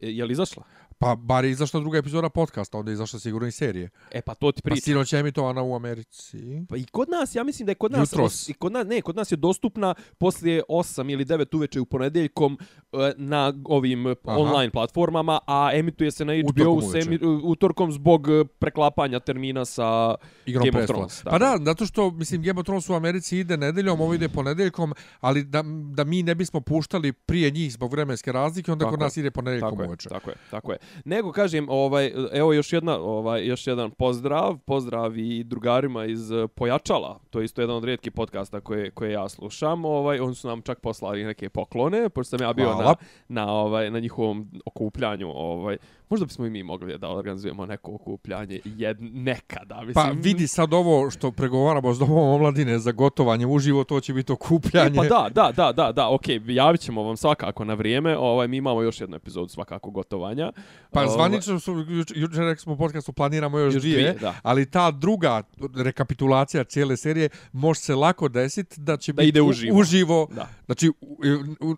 Je 0.00 0.24
li 0.24 0.32
izašla? 0.32 0.62
Pa 0.98 1.14
bar 1.14 1.44
je 1.44 1.50
izašla 1.50 1.80
druga 1.80 1.98
epizoda 1.98 2.28
podcasta, 2.28 2.78
onda 2.78 2.90
je 2.90 2.92
izašla 2.92 3.18
sigurno 3.18 3.48
i 3.48 3.50
serije. 3.50 3.90
E 4.10 4.22
pa 4.22 4.34
to 4.34 4.52
ti 4.52 4.62
pričam. 4.62 4.80
Pa 4.80 4.84
sinoć 4.84 5.12
je 5.12 5.20
emitovana 5.20 5.62
u 5.62 5.74
Americi. 5.74 6.66
Pa 6.68 6.76
i 6.76 6.84
kod 6.84 7.08
nas, 7.08 7.34
ja 7.34 7.44
mislim 7.44 7.66
da 7.66 7.70
je 7.70 7.74
kod 7.74 7.92
nas... 7.92 8.12
Jutros. 8.12 8.48
I 8.48 8.52
kod 8.52 8.72
nas, 8.72 8.86
ne, 8.86 9.02
kod 9.02 9.16
nas 9.16 9.32
je 9.32 9.36
dostupna 9.36 9.94
poslije 10.18 10.62
8 10.68 11.12
ili 11.12 11.24
9 11.24 11.56
uveče 11.56 11.80
u 11.80 11.84
ponedeljkom 11.84 12.58
e, 12.92 13.12
na 13.16 13.52
ovim 13.64 14.06
Aha. 14.06 14.16
online 14.24 14.70
platformama, 14.70 15.38
a 15.46 15.70
emituje 15.74 16.10
se 16.10 16.24
na 16.24 16.32
HBO 16.32 16.80
emi, 17.02 17.18
utorkom 17.44 17.92
zbog 17.92 18.28
e, 18.28 18.44
preklapanja 18.44 19.20
termina 19.20 19.64
sa 19.64 20.14
Igrom 20.46 20.64
Game 20.70 20.84
of 20.84 20.86
Thrones. 20.86 21.22
Pa 21.22 21.38
da, 21.38 21.58
zato 21.64 21.86
što, 21.86 22.10
mislim, 22.10 22.42
Game 22.42 22.60
of 22.60 22.64
Thrones 22.64 22.88
u 22.88 22.94
Americi 22.94 23.38
ide 23.38 23.56
nedeljom, 23.56 24.00
ovo 24.00 24.14
ide 24.14 24.28
ponedeljkom, 24.28 24.94
ali 25.20 25.44
da, 25.44 25.64
da 25.94 26.04
mi 26.04 26.22
ne 26.22 26.34
bismo 26.34 26.60
puštali 26.60 27.12
prije 27.12 27.50
njih 27.50 27.72
zbog 27.72 27.92
vremenske 27.92 28.32
razlike, 28.32 28.72
onda 28.72 28.84
tako 28.84 28.90
kod 28.90 29.00
nas 29.00 29.16
ide 29.16 29.30
ponedeljkom 29.30 29.80
uveče. 29.80 30.08
Tako 30.08 30.30
je, 30.30 30.36
tako 30.50 30.72
je 30.72 30.78
nego 31.04 31.32
kažem 31.32 31.68
ovaj 31.68 32.12
evo 32.32 32.52
još 32.52 32.72
jedna 32.72 32.98
ovaj 32.98 33.46
još 33.46 33.66
jedan 33.66 33.90
pozdrav 33.90 34.58
pozdrav 34.58 35.18
i 35.18 35.44
drugarima 35.44 36.04
iz 36.04 36.30
eh, 36.30 36.48
Pojačala 36.48 37.20
to 37.30 37.38
je 37.38 37.44
isto 37.44 37.60
jedan 37.60 37.76
od 37.76 37.84
rijetkih 37.84 38.12
podcasta 38.12 38.60
koje 38.60 38.90
koje 38.90 39.12
ja 39.12 39.28
slušam 39.28 39.84
ovaj 39.84 40.20
oni 40.20 40.34
su 40.34 40.48
nam 40.48 40.62
čak 40.62 40.80
poslali 40.80 41.24
neke 41.24 41.48
poklone 41.48 42.08
pošto 42.08 42.38
sam 42.38 42.46
ja 42.46 42.52
bio 42.52 42.72
Hvala. 42.72 42.84
na 43.28 43.44
na 43.44 43.52
ovaj 43.52 43.90
na 43.90 43.98
njihovom 43.98 44.50
okupljanju 44.64 45.30
ovaj 45.34 45.76
Možda 46.10 46.26
bismo 46.26 46.46
i 46.46 46.50
mi 46.50 46.62
mogli 46.62 46.98
da 46.98 47.08
organizujemo 47.08 47.66
neko 47.66 47.94
okupljanje 47.94 48.60
jed, 48.64 48.96
nekada. 49.00 49.80
Mislim. 49.80 49.94
Pa 49.94 50.10
vidi 50.10 50.46
sad 50.46 50.74
ovo 50.74 51.10
što 51.10 51.30
pregovaramo 51.30 51.94
s 51.94 51.98
domom 51.98 52.28
omladine 52.28 52.78
za 52.78 52.92
gotovanje 52.92 53.46
uživo, 53.46 53.84
to 53.84 54.00
će 54.00 54.14
biti 54.14 54.32
okupljanje. 54.32 54.90
E, 54.90 54.96
pa 54.96 55.02
da, 55.02 55.28
da, 55.34 55.52
da, 55.56 55.72
da, 55.72 55.92
da, 55.92 56.10
ok, 56.10 56.24
javit 56.46 56.80
ćemo 56.80 57.02
vam 57.02 57.16
svakako 57.16 57.64
na 57.64 57.74
vrijeme. 57.74 58.18
Ovaj, 58.18 58.48
mi 58.48 58.56
imamo 58.56 58.82
još 58.82 59.00
jednu 59.00 59.16
epizodu 59.16 59.48
svakako 59.48 59.90
gotovanja. 59.90 60.52
Pa 60.90 61.00
ovaj, 61.00 61.12
zvanično 61.12 61.60
su, 61.60 61.84
jučer 62.14 62.44
rekli 62.44 62.62
smo 62.62 62.72
u 62.72 62.76
podcastu, 62.76 63.12
planiramo 63.12 63.58
još, 63.58 63.74
još 63.74 63.82
dvije, 63.82 63.96
dvije 63.96 64.14
da. 64.20 64.34
ali 64.42 64.70
ta 64.70 64.90
druga 64.90 65.42
rekapitulacija 65.76 66.64
cijele 66.64 66.96
serije 66.96 67.28
može 67.52 67.80
se 67.80 67.94
lako 67.94 68.28
desiti 68.28 68.80
da 68.80 68.96
će 68.96 69.12
da 69.12 69.16
biti 69.16 69.28
ide 69.28 69.42
uživo. 69.42 69.78
uživo 69.78 70.28
da. 70.34 70.48
Znači, 70.66 70.92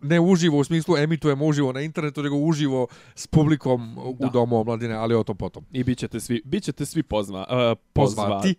ne 0.03 0.21
uživo 0.21 0.59
u 0.59 0.65
smislu 0.65 0.97
emitujemo 0.97 1.47
uživo 1.47 1.73
na 1.73 1.81
internetu, 1.81 2.23
nego 2.23 2.37
uživo 2.37 2.87
s 3.15 3.27
publikom 3.27 3.99
u 4.21 4.31
domu 4.33 4.57
omladine, 4.57 4.95
ali 4.95 5.15
o 5.15 5.23
to 5.23 5.35
potom. 5.35 5.65
I 5.73 5.85
bit 5.85 5.99
ćete 5.99 6.21
svi, 6.21 6.43
bit 6.45 6.65
ćete 6.65 6.87
svi 6.87 7.03
pozva, 7.03 7.47
uh, 7.51 7.79
pozvati. 7.93 8.55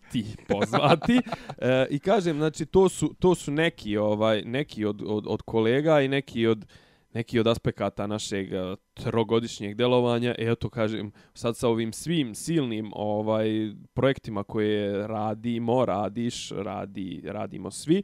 Pozvati. 0.48 1.14
uh, 1.16 1.56
I 1.90 2.00
kažem, 2.00 2.38
znači, 2.38 2.66
to 2.66 2.90
su, 2.90 3.14
to 3.20 3.36
su 3.36 3.52
neki, 3.52 3.98
ovaj, 3.98 4.42
neki 4.42 4.86
od, 4.86 5.02
od, 5.06 5.26
od 5.28 5.42
kolega 5.42 6.02
i 6.02 6.08
neki 6.08 6.48
od 6.48 6.66
neki 7.14 7.40
od 7.40 7.48
aspekata 7.48 8.08
našeg 8.08 8.48
uh, 8.54 8.78
trogodišnjeg 8.94 9.76
delovanja. 9.76 10.36
E, 10.38 10.52
eto, 10.52 10.70
kažem, 10.70 11.12
sad 11.34 11.58
sa 11.58 11.68
ovim 11.68 11.94
svim 11.94 12.36
silnim 12.36 12.92
ovaj 12.94 13.48
projektima 13.94 14.44
koje 14.44 15.08
radimo, 15.08 15.86
radiš, 15.86 16.52
radi, 16.52 17.22
radimo 17.26 17.72
svi, 17.72 18.04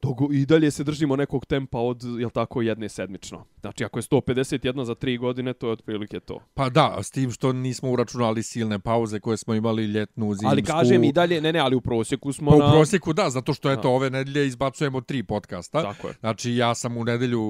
togo, 0.00 0.28
i 0.32 0.46
dalje 0.46 0.70
se 0.70 0.84
držimo 0.84 1.16
nekog 1.16 1.46
tempa 1.46 1.78
od, 1.78 2.02
jel 2.18 2.30
tako, 2.30 2.62
jedne 2.62 2.88
sedmično 2.88 3.44
Znači, 3.60 3.84
ako 3.84 3.98
je 3.98 4.02
151 4.02 4.84
za 4.84 4.94
3 4.94 5.18
godine, 5.18 5.52
to 5.52 5.66
je 5.66 5.72
otprilike 5.72 6.20
to. 6.20 6.40
Pa 6.54 6.68
da, 6.68 6.98
s 7.02 7.10
tim 7.10 7.30
što 7.30 7.52
nismo 7.52 7.90
uračunali 7.90 8.42
silne 8.42 8.78
pauze 8.78 9.20
koje 9.20 9.36
smo 9.36 9.54
imali 9.54 9.84
ljetnu, 9.84 10.34
zimsku. 10.34 10.48
Ali 10.48 10.62
kažem 10.62 11.04
i 11.04 11.12
dalje, 11.12 11.40
ne, 11.40 11.52
ne, 11.52 11.58
ali 11.58 11.76
u 11.76 11.80
prosjeku 11.80 12.32
smo 12.32 12.50
pa 12.50 12.56
na... 12.56 12.66
u 12.66 12.70
prosjeku 12.70 13.12
da, 13.12 13.30
zato 13.30 13.54
što 13.54 13.70
eto, 13.70 13.90
ove 13.90 14.10
nedelje 14.10 14.46
izbacujemo 14.46 15.00
tri 15.00 15.22
podcasta. 15.22 15.82
Tako 15.82 16.08
je. 16.08 16.14
Znači, 16.20 16.54
ja 16.54 16.74
sam 16.74 16.96
u 16.96 17.04
nedelju 17.04 17.42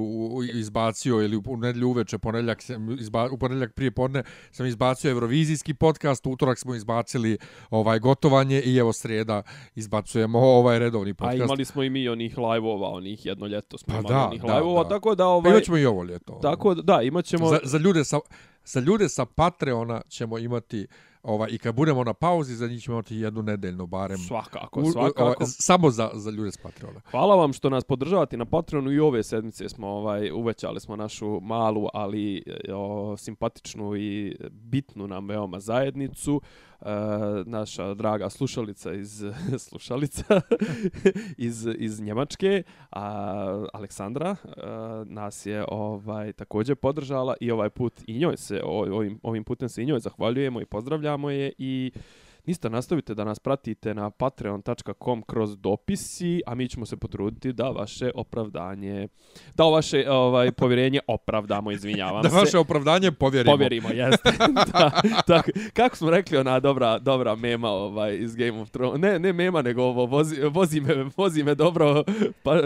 izbacio, 0.54 1.22
ili 1.22 1.36
u 1.36 1.56
nedelju 1.56 1.88
uveče, 1.88 2.18
ponedeljak, 2.18 2.62
izba, 2.98 3.28
u 3.32 3.38
ponedeljak 3.38 3.74
prije 3.74 3.90
podne, 3.90 4.22
sam 4.50 4.66
izbacio 4.66 5.10
Eurovizijski 5.10 5.74
podcast, 5.74 6.26
utorak 6.26 6.58
smo 6.58 6.74
izbacili 6.74 7.38
ovaj 7.70 7.98
gotovanje 7.98 8.62
i 8.62 8.76
evo 8.76 8.92
srijeda 8.92 9.42
izbacujemo 9.74 10.38
ovaj 10.38 10.78
redovni 10.78 11.14
podcast. 11.14 11.40
A 11.40 11.44
imali 11.44 11.64
smo 11.64 11.82
i 11.82 11.90
mi 11.90 12.08
onih 12.08 12.38
live-ova, 12.38 12.88
onih 12.88 13.26
jedno 13.26 13.46
ljeto 13.46 13.78
smo 13.78 13.94
pa 13.94 13.98
imali 13.98 14.14
da, 14.14 14.26
onih 14.26 14.42
da, 14.42 14.54
live-ova, 14.54 14.82
da. 14.82 14.88
tako 14.88 15.14
da... 15.14 15.24
Pa 15.24 15.28
Ovaj, 15.28 15.60
i 15.80 15.86
ovo 15.86 15.97
ljeto. 16.04 16.38
Tako 16.42 16.74
da, 16.74 16.82
da, 16.82 17.02
imat 17.02 17.24
ćemo... 17.24 17.48
Za, 17.48 17.58
za, 17.64 17.78
ljude 17.78 18.04
sa, 18.04 18.18
za 18.64 18.80
ljude 18.80 19.08
sa 19.08 19.24
Patreona 19.24 20.00
ćemo 20.08 20.38
imati 20.38 20.86
Ova, 21.22 21.48
I 21.48 21.58
kad 21.58 21.74
budemo 21.74 22.04
na 22.04 22.14
pauzi, 22.14 22.54
za 22.54 22.66
njih 22.68 22.82
ćemo 22.82 22.94
imati 22.94 23.16
jednu 23.16 23.42
nedeljnu 23.42 23.86
barem. 23.86 24.18
Svakako, 24.18 24.84
svakako. 24.92 25.22
Ova, 25.22 25.34
samo 25.46 25.90
za, 25.90 26.10
za 26.14 26.30
ljude 26.30 26.50
s 26.50 26.56
Patreona. 26.56 27.00
Hvala 27.10 27.34
vam 27.34 27.52
što 27.52 27.70
nas 27.70 27.84
podržavate 27.84 28.36
na 28.36 28.44
Patreonu 28.44 28.92
i 28.92 29.00
ove 29.00 29.22
sedmice 29.22 29.68
smo 29.68 29.88
ovaj 29.88 30.30
uvećali 30.30 30.80
smo 30.80 30.96
našu 30.96 31.40
malu, 31.40 31.88
ali 31.94 32.42
o, 32.74 33.16
simpatičnu 33.16 33.96
i 33.96 34.36
bitnu 34.50 35.06
nam 35.06 35.28
veoma 35.28 35.60
zajednicu. 35.60 36.40
E, 36.82 36.90
naša 37.46 37.94
draga 37.94 38.30
slušalica 38.30 38.92
iz 38.92 39.24
slušalica 39.68 40.40
iz, 41.36 41.66
iz 41.78 42.00
Njemačke, 42.00 42.62
a, 42.90 43.66
Aleksandra, 43.72 44.36
a, 44.56 45.04
nas 45.06 45.46
je 45.46 45.64
ovaj 45.68 46.32
također 46.32 46.76
podržala 46.76 47.34
i 47.40 47.50
ovaj 47.50 47.70
put 47.70 47.92
i 48.06 48.18
njoj 48.18 48.36
se 48.36 48.62
ovim, 48.64 49.20
ovim 49.22 49.44
putem 49.44 49.68
se 49.68 49.82
i 49.82 49.86
njoj 49.86 50.00
zahvaljujemo 50.00 50.60
i 50.60 50.66
pozdravljamo 50.66 51.30
je 51.30 51.52
i 51.58 51.92
Ništa, 52.48 52.68
nastavite 52.68 53.14
da 53.14 53.24
nas 53.24 53.38
pratite 53.38 53.94
na 53.94 54.10
patreon.com 54.10 55.22
kroz 55.22 55.56
dopisi, 55.58 56.42
a 56.46 56.54
mi 56.54 56.68
ćemo 56.68 56.86
se 56.86 56.96
potruditi 56.96 57.52
da 57.52 57.64
vaše 57.64 58.10
opravdanje, 58.14 59.08
da 59.54 59.64
vaše 59.64 60.10
ovaj, 60.10 60.52
povjerenje 60.52 61.00
opravdamo, 61.06 61.72
izvinjavam 61.72 62.22
da 62.22 62.28
se. 62.28 62.34
Da 62.34 62.40
vaše 62.40 62.58
opravdanje 62.58 63.12
povjerimo. 63.12 63.52
Povjerimo, 63.52 63.88
jeste. 63.88 64.32
da, 64.72 64.90
tak, 65.26 65.50
kako 65.72 65.96
smo 65.96 66.10
rekli, 66.10 66.38
ona 66.38 66.60
dobra, 66.60 66.98
dobra 66.98 67.36
mema 67.36 67.68
ovaj, 67.68 68.16
iz 68.16 68.36
Game 68.36 68.60
of 68.60 68.70
Thrones. 68.70 69.00
Ne, 69.00 69.18
ne 69.18 69.32
mema, 69.32 69.62
nego 69.62 69.82
ovo, 69.82 70.06
vozi, 70.06 70.40
vozi, 70.42 70.80
me, 70.80 70.94
vozi 71.16 71.42
me 71.42 71.54
dobro. 71.54 72.04
Pa, 72.42 72.60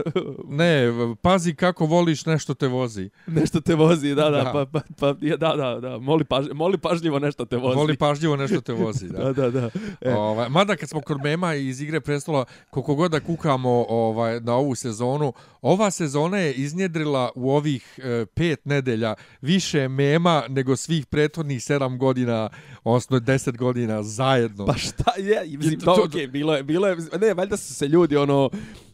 ne, 0.48 0.86
pazi 1.22 1.54
kako 1.54 1.86
voliš, 1.86 2.26
nešto 2.26 2.54
te 2.54 2.66
vozi. 2.66 3.10
Nešto 3.26 3.60
te 3.60 3.74
vozi, 3.74 4.14
da, 4.14 4.30
da, 4.30 4.42
da. 4.42 4.52
pa, 4.52 4.66
pa, 4.66 4.80
pa, 5.00 5.12
da, 5.12 5.54
da, 5.56 5.80
da, 5.80 5.98
moli, 5.98 6.24
paž, 6.24 6.46
moli 6.52 6.78
pažljivo 6.78 7.18
nešto 7.18 7.44
te 7.44 7.56
vozi. 7.56 7.76
Voli 7.76 7.96
pažljivo 7.96 8.36
nešto 8.36 8.60
te 8.60 8.72
vozi, 8.72 9.08
da. 9.08 9.18
da, 9.18 9.32
da, 9.32 9.50
da. 9.50 9.71
E. 10.00 10.14
Ovaj, 10.14 10.48
mada 10.48 10.76
kad 10.76 10.88
smo 10.88 11.00
kod 11.00 11.22
mema 11.22 11.54
iz 11.54 11.80
Igre 11.80 12.00
prestola, 12.00 12.44
koliko 12.70 12.94
god 12.94 13.10
da 13.10 13.20
kukamo 13.20 13.86
ovaj, 13.88 14.40
na 14.40 14.54
ovu 14.54 14.74
sezonu, 14.74 15.32
ova 15.62 15.90
sezona 15.90 16.38
je 16.38 16.52
iznjedrila 16.52 17.30
u 17.34 17.50
ovih 17.50 17.98
e, 18.02 18.26
pet 18.26 18.64
nedelja 18.64 19.14
više 19.40 19.88
mema 19.88 20.42
nego 20.48 20.76
svih 20.76 21.06
prethodnih 21.06 21.64
sedam 21.64 21.98
godina, 21.98 22.50
odnosno 22.84 23.20
deset 23.20 23.56
godina 23.56 24.02
zajedno. 24.02 24.66
Pa 24.66 24.74
šta 24.74 25.12
je? 25.18 25.56
Mislim, 25.58 25.80
to, 25.80 25.94
to, 25.94 26.02
okay, 26.02 26.30
bilo 26.30 26.56
je, 26.56 26.62
bilo 26.62 26.88
je, 26.88 26.96
ne, 27.20 27.34
valjda 27.34 27.56
su 27.56 27.74
se 27.74 27.88
ljudi, 27.88 28.16
ono, 28.16 28.50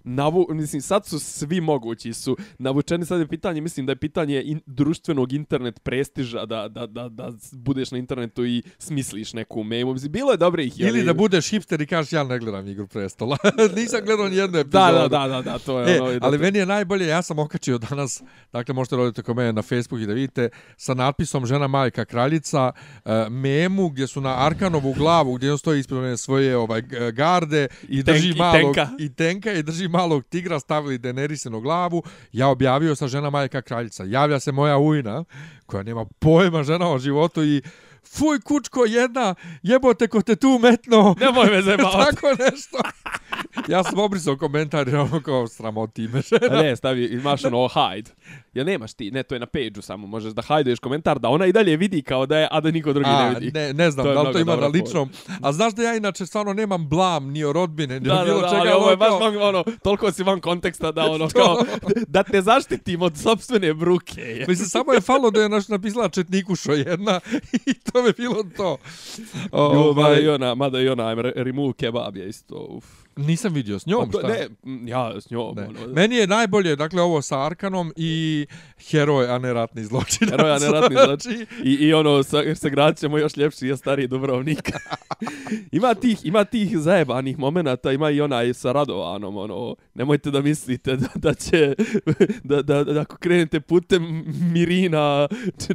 navu, 0.08 0.46
mislim, 0.50 0.82
sad 0.82 1.06
su 1.06 1.18
svi 1.18 1.60
mogući 1.60 2.12
su 2.12 2.36
navučeni, 2.58 3.06
sad 3.06 3.20
je 3.20 3.26
pitanje, 3.26 3.60
mislim 3.60 3.86
da 3.86 3.92
je 3.92 3.96
pitanje 3.96 4.42
in, 4.44 4.60
društvenog 4.66 5.32
internet 5.32 5.80
prestiža 5.82 6.46
da, 6.46 6.68
da, 6.68 6.86
da, 6.86 7.08
da 7.08 7.32
budeš 7.52 7.90
na 7.90 7.98
internetu 7.98 8.46
i 8.46 8.62
smisliš 8.78 9.32
neku 9.32 9.62
memu. 9.62 9.92
Mislim, 9.92 10.12
bilo 10.12 10.30
je 10.30 10.36
dobre 10.36 10.64
ih. 10.64 10.80
Ili 10.80 11.04
da 11.04 11.14
budeš 11.14 11.50
hipster 11.50 11.80
i 11.80 11.86
kažeš 11.86 12.12
ja 12.12 12.24
ne 12.24 12.38
gledam 12.38 12.66
igru 12.68 12.86
prestola. 12.86 13.36
Nisam 13.76 14.00
gledao 14.04 14.28
ni 14.28 14.36
jednu 14.36 14.58
epizodu. 14.58 15.08
Da, 15.08 15.08
da, 15.08 15.28
da, 15.28 15.42
da, 15.42 15.58
to 15.58 15.80
je 15.80 15.96
e, 15.96 16.00
ono. 16.00 16.18
Ali 16.22 16.38
to... 16.38 16.42
meni 16.42 16.58
je 16.58 16.66
najbolje, 16.66 17.06
ja 17.06 17.22
sam 17.22 17.38
okačio 17.38 17.78
danas, 17.78 18.22
dakle 18.52 18.74
možete 18.74 18.96
roditi 18.96 19.22
kod 19.22 19.36
mene 19.36 19.52
na 19.52 19.62
Facebook 19.62 20.02
i 20.02 20.06
da 20.06 20.12
vidite, 20.12 20.48
sa 20.76 20.94
natpisom 20.94 21.46
žena 21.46 21.66
majka 21.66 22.04
kraljica, 22.04 22.72
uh, 23.04 23.12
memu 23.30 23.88
gdje 23.88 24.06
su 24.06 24.20
na 24.20 24.46
Arkanovu 24.46 24.92
glavu, 24.92 25.34
gdje 25.34 25.52
on 25.52 25.58
stoji 25.58 25.80
ispred 25.80 26.20
svoje 26.20 26.56
ovaj, 26.56 26.82
garde 27.12 27.68
i, 27.88 27.98
i 27.98 28.02
drži 28.02 28.28
tenk, 28.28 28.38
malog, 28.38 28.60
i 28.60 28.74
tenka. 28.74 28.88
i 28.98 29.14
tenka 29.14 29.52
i 29.52 29.62
drži 29.62 29.88
malog 29.88 29.97
tigra 30.30 30.60
stavili 30.60 30.98
Daenerysinu 30.98 31.60
glavu, 31.60 32.02
ja 32.32 32.48
objavio 32.48 32.94
sa 32.94 33.08
žena 33.08 33.30
majka 33.30 33.62
kraljica. 33.62 34.04
Javlja 34.06 34.40
se 34.40 34.52
moja 34.52 34.78
ujna, 34.78 35.24
koja 35.66 35.82
nema 35.82 36.04
pojma 36.18 36.62
žena 36.62 36.90
o 36.90 36.98
životu 36.98 37.44
i 37.44 37.62
fuj 38.04 38.40
kučko 38.40 38.84
jedna, 38.84 39.34
jebote 39.62 40.08
ko 40.08 40.22
te 40.22 40.36
tu 40.36 40.58
metno. 40.62 41.14
Nemoj 41.20 41.50
me 41.50 41.62
zajebavati. 41.66 42.14
Tako 42.14 42.28
nešto. 42.28 42.78
ja 43.68 43.84
sam 43.84 43.98
obrisao 43.98 44.36
komentar 44.36 44.88
i 44.88 44.94
ono 44.94 45.22
kao 45.22 45.46
sramoti 45.46 46.08
me 46.08 46.20
žena. 46.30 46.62
Ne, 46.62 46.76
stavi, 46.76 47.04
imaš 47.04 47.44
ono 47.44 47.68
hide. 47.68 48.10
Ja 48.54 48.64
nemaš 48.64 48.94
ti, 48.94 49.10
ne, 49.10 49.22
to 49.22 49.34
je 49.34 49.38
na 49.38 49.46
page-u 49.46 49.82
samo, 49.82 50.06
možeš 50.06 50.32
da 50.32 50.42
hajdeš 50.42 50.78
komentar, 50.78 51.18
da 51.18 51.28
ona 51.28 51.46
i 51.46 51.52
dalje 51.52 51.76
vidi 51.76 52.02
kao 52.02 52.26
da 52.26 52.38
je, 52.38 52.48
a 52.50 52.60
da 52.60 52.70
niko 52.70 52.92
drugi 52.92 53.10
a, 53.10 53.28
ne 53.28 53.34
vidi. 53.34 53.58
Ne, 53.58 53.72
ne 53.72 53.90
znam, 53.90 54.06
da 54.06 54.22
li 54.22 54.32
to 54.32 54.38
ima 54.38 54.56
na 54.56 54.66
ličnom. 54.66 55.10
A 55.42 55.52
znaš 55.52 55.74
da 55.74 55.82
ja 55.82 55.96
inače 55.96 56.26
stvarno 56.26 56.52
nemam 56.52 56.88
blam 56.88 57.30
ni 57.30 57.44
o 57.44 57.52
rodbine, 57.52 58.00
ni 58.00 58.08
da, 58.08 58.20
o 58.20 58.24
bilo 58.24 58.40
da, 58.40 58.46
da, 58.46 58.48
čega. 58.48 58.60
ali 58.60 58.70
ovo 58.70 58.90
je 58.90 58.96
baš 58.96 59.08
kao... 59.08 59.18
van, 59.18 59.36
ono, 59.36 59.64
toliko 59.82 60.12
si 60.12 60.22
van 60.22 60.40
konteksta 60.40 60.92
da 60.92 61.10
ono, 61.10 61.28
kao, 61.36 61.56
da 62.08 62.22
te 62.22 62.42
zaštitim 62.42 63.02
od 63.02 63.16
sobstvene 63.16 63.74
bruke. 63.74 64.44
Mislim, 64.48 64.68
samo 64.68 64.92
je 64.92 65.00
falo 65.00 65.30
da 65.30 65.40
je 65.40 65.48
naš 65.48 65.68
napisala 65.68 66.08
Četnikušo 66.08 66.72
jedna 66.72 67.20
i 67.66 67.74
to 67.74 68.02
bi 68.02 68.12
bilo 68.16 68.44
to. 68.56 68.76
O, 69.52 69.62
ovaj... 69.62 70.04
mada 70.04 70.20
i 70.20 70.28
ona, 70.28 70.54
mada 70.54 70.80
i 70.80 70.88
ona, 70.88 71.14
remove 71.14 71.72
kebab 71.72 72.16
je 72.16 72.28
isto, 72.28 72.66
uf. 72.70 73.07
Nisam 73.26 73.52
vidio 73.52 73.78
s 73.78 73.86
njom, 73.86 74.10
pa, 74.10 74.18
šta? 74.18 74.28
Ne, 74.28 74.48
ja 74.90 75.20
s 75.20 75.30
njom. 75.30 75.56
Ne. 75.56 75.66
Ono. 75.66 75.94
Meni 75.94 76.16
je 76.16 76.26
najbolje, 76.26 76.76
dakle, 76.76 77.02
ovo 77.02 77.22
sa 77.22 77.46
Arkanom 77.46 77.92
i 77.96 78.46
heroj, 78.90 79.28
a 79.30 79.38
ne 79.38 79.52
ratni 79.52 79.84
zločinac. 79.84 80.30
Heroj, 80.30 80.50
a 80.50 80.58
ne 80.58 80.70
ratni 80.70 80.96
zločinac. 81.06 81.46
I, 81.64 81.72
I 81.72 81.94
ono, 81.94 82.22
sa, 82.22 82.54
sa 82.54 82.68
grad 82.68 82.98
ćemo 82.98 83.18
još 83.18 83.36
ljepši, 83.36 83.66
je 83.66 83.76
stariji 83.76 84.06
Dubrovnik. 84.06 84.70
ima 85.72 85.94
tih, 85.94 86.26
ima 86.26 86.44
tih 86.44 86.78
zajebanih 86.78 87.38
momenata, 87.38 87.92
ima 87.92 88.10
i 88.10 88.20
onaj 88.20 88.54
sa 88.54 88.72
Radovanom, 88.72 89.36
ono, 89.36 89.76
nemojte 89.94 90.30
da 90.30 90.40
mislite 90.40 90.96
da, 90.96 91.08
da 91.14 91.34
će, 91.34 91.74
da, 92.44 92.62
da, 92.62 92.84
da, 92.84 93.00
ako 93.00 93.16
krenete 93.16 93.60
putem 93.60 94.24
Mirina, 94.52 95.28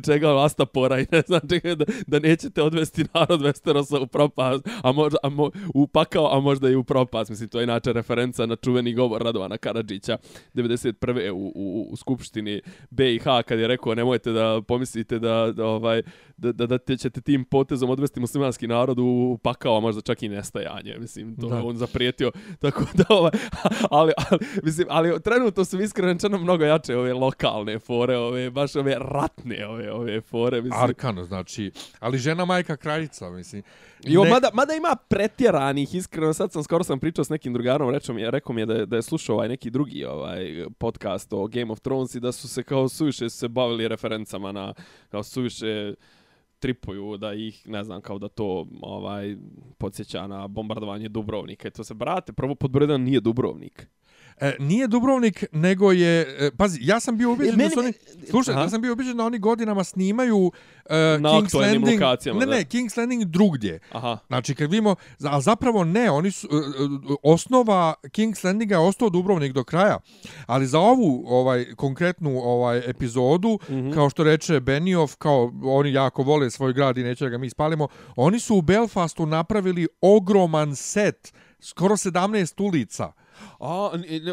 čega 0.05 0.45
Astapora 0.45 0.99
i 0.99 1.05
ne 1.11 1.21
znam 1.27 1.41
čega, 1.49 1.75
da, 1.75 1.85
da 2.07 2.19
nećete 2.19 2.61
odvesti 2.61 3.05
narod 3.13 3.41
Westerosa 3.41 4.03
u 4.03 4.07
propast, 4.07 4.67
a 4.81 4.91
možda, 4.91 5.17
a 5.23 5.29
mo, 5.29 5.51
u 5.73 5.87
pakao, 5.87 6.37
a 6.37 6.39
možda 6.39 6.69
i 6.69 6.75
u 6.75 6.83
propast. 6.83 7.32
Mislim, 7.33 7.49
to 7.49 7.59
je 7.59 7.63
inače 7.63 7.93
referenca 7.93 8.45
na 8.45 8.55
čuveni 8.55 8.93
govor 8.93 9.21
Radovana 9.21 9.57
Karadžića 9.57 10.17
91. 10.53 11.31
u, 11.31 11.51
u, 11.55 11.87
u 11.91 11.95
Skupštini 11.95 12.61
BiH, 12.89 13.23
kad 13.23 13.59
je 13.59 13.67
rekao, 13.67 13.95
nemojte 13.95 14.31
da 14.31 14.61
pomislite 14.67 15.19
da, 15.19 15.51
da, 15.55 15.65
ovaj, 15.65 16.01
da, 16.37 16.51
da, 16.51 16.65
da 16.67 16.97
ćete 16.97 17.21
tim 17.21 17.45
potezom 17.45 17.89
odvesti 17.89 18.19
muslimanski 18.19 18.67
narod 18.67 18.99
u 18.99 19.39
pakao, 19.43 19.77
a 19.77 19.79
možda 19.79 20.01
čak 20.01 20.23
i 20.23 20.29
nestajanje. 20.29 20.97
Mislim, 20.99 21.35
to 21.35 21.47
da. 21.49 21.63
on 21.63 21.77
zaprijetio. 21.77 22.31
Tako 22.61 22.83
da, 22.93 23.05
ovaj, 23.09 23.31
ali, 23.89 24.13
ali, 24.17 24.45
mislim, 24.63 24.87
ali 24.89 25.21
trenutno 25.21 25.65
su 25.65 25.81
iskreno 25.81 26.37
mnogo 26.39 26.63
jače 26.63 26.97
ove 26.97 27.13
lokalne 27.13 27.79
fore, 27.79 28.17
ove, 28.17 28.49
baš 28.49 28.75
ove 28.75 28.97
ratne 28.99 29.67
ove, 29.67 29.91
ove 29.91 30.21
fore. 30.21 30.61
Mislim. 30.61 30.83
Arkano, 30.83 31.25
znači, 31.25 31.71
ali 31.99 32.17
žena 32.17 32.45
majka 32.45 32.77
kraljica, 32.77 33.29
mislim. 33.29 33.63
Jo, 34.05 34.23
ne... 34.23 34.29
mada, 34.29 34.49
mada 34.53 34.73
ima 34.73 34.95
pretjeranih, 35.07 35.95
iskreno, 35.95 36.33
sad 36.33 36.51
sam 36.51 36.63
skoro 36.63 36.83
sam 36.83 36.99
pričao 36.99 37.22
s 37.23 37.29
nekim 37.29 37.53
drugarom, 37.53 37.89
rečom 37.89 38.17
je, 38.19 38.31
rekao 38.31 38.55
mi 38.55 38.61
je 38.61 38.65
da 38.65 38.73
je, 38.73 38.85
da 38.85 38.95
je 38.95 39.01
slušao 39.01 39.35
ovaj 39.35 39.47
neki 39.49 39.69
drugi 39.69 40.05
ovaj 40.05 40.65
podcast 40.77 41.33
o 41.33 41.47
Game 41.47 41.71
of 41.71 41.79
Thrones 41.79 42.15
i 42.15 42.19
da 42.19 42.31
su 42.31 42.47
se 42.47 42.63
kao 42.63 42.89
suviše 42.89 43.29
se 43.29 43.47
bavili 43.47 43.87
referencama 43.87 44.51
na, 44.51 44.73
kao 45.09 45.23
suviše 45.23 45.93
tripuju 46.59 47.17
da 47.17 47.33
ih, 47.33 47.67
ne 47.67 47.83
znam, 47.83 48.01
kao 48.01 48.19
da 48.19 48.27
to 48.27 48.67
ovaj 48.81 49.35
podsjeća 49.77 50.27
na 50.27 50.47
bombardovanje 50.47 51.09
Dubrovnika. 51.09 51.67
I 51.67 51.71
to 51.71 51.83
se, 51.83 51.93
brate, 51.93 52.33
prvo 52.33 52.55
podbredan 52.55 53.01
nije 53.01 53.19
Dubrovnik. 53.19 53.87
E, 54.37 54.55
nije 54.59 54.87
Dubrovnik, 54.87 55.43
nego 55.51 55.91
je... 55.91 56.35
E, 56.39 56.51
pazi, 56.57 56.79
ja 56.81 56.99
sam 56.99 57.17
bio 57.17 57.31
ubeđen 57.31 57.57
da 57.57 57.69
su 57.69 57.79
oni... 57.79 57.93
Slušaj, 58.29 58.55
ja 58.55 58.69
sam 58.69 58.81
bio 58.81 58.93
ubeđen 58.93 59.17
da 59.17 59.25
oni 59.25 59.39
godinama 59.39 59.83
snimaju 59.83 60.51
e, 60.89 61.17
Na 61.19 61.29
King's 61.29 61.59
Landing... 61.59 62.01
lokacijama, 62.01 62.39
ne, 62.39 62.45
da. 62.45 62.51
ne, 62.51 62.63
King's 62.63 62.97
Landing 62.97 63.23
drugdje. 63.23 63.79
Aha. 63.91 64.17
Znači, 64.27 64.55
kad 64.55 64.71
vidimo... 64.71 64.95
A 65.23 65.41
zapravo 65.41 65.83
ne, 65.83 66.11
oni 66.11 66.31
su... 66.31 66.47
E, 66.47 66.51
osnova 67.23 67.93
King's 68.03 68.45
Landinga 68.45 68.75
je 68.75 68.79
ostao 68.79 69.09
Dubrovnik 69.09 69.53
do 69.53 69.63
kraja. 69.63 69.99
Ali 70.45 70.67
za 70.67 70.79
ovu 70.79 71.23
ovaj 71.27 71.65
konkretnu 71.75 72.39
ovaj 72.43 72.89
epizodu, 72.89 73.59
mm 73.69 73.73
-hmm. 73.73 73.93
kao 73.93 74.09
što 74.09 74.23
reče 74.23 74.59
Benioff, 74.59 75.15
kao 75.15 75.51
oni 75.63 75.93
jako 75.93 76.23
vole 76.23 76.49
svoj 76.49 76.73
grad 76.73 76.97
i 76.97 77.03
neće 77.03 77.25
da 77.25 77.29
ga 77.29 77.37
mi 77.37 77.49
spalimo, 77.49 77.87
oni 78.15 78.39
su 78.39 78.55
u 78.55 78.61
Belfastu 78.61 79.25
napravili 79.25 79.87
ogroman 80.01 80.75
set, 80.75 81.33
skoro 81.59 81.95
17 81.95 82.63
ulica 82.63 83.11
A, 83.59 83.97
ne, 83.97 84.19
ne, 84.19 84.31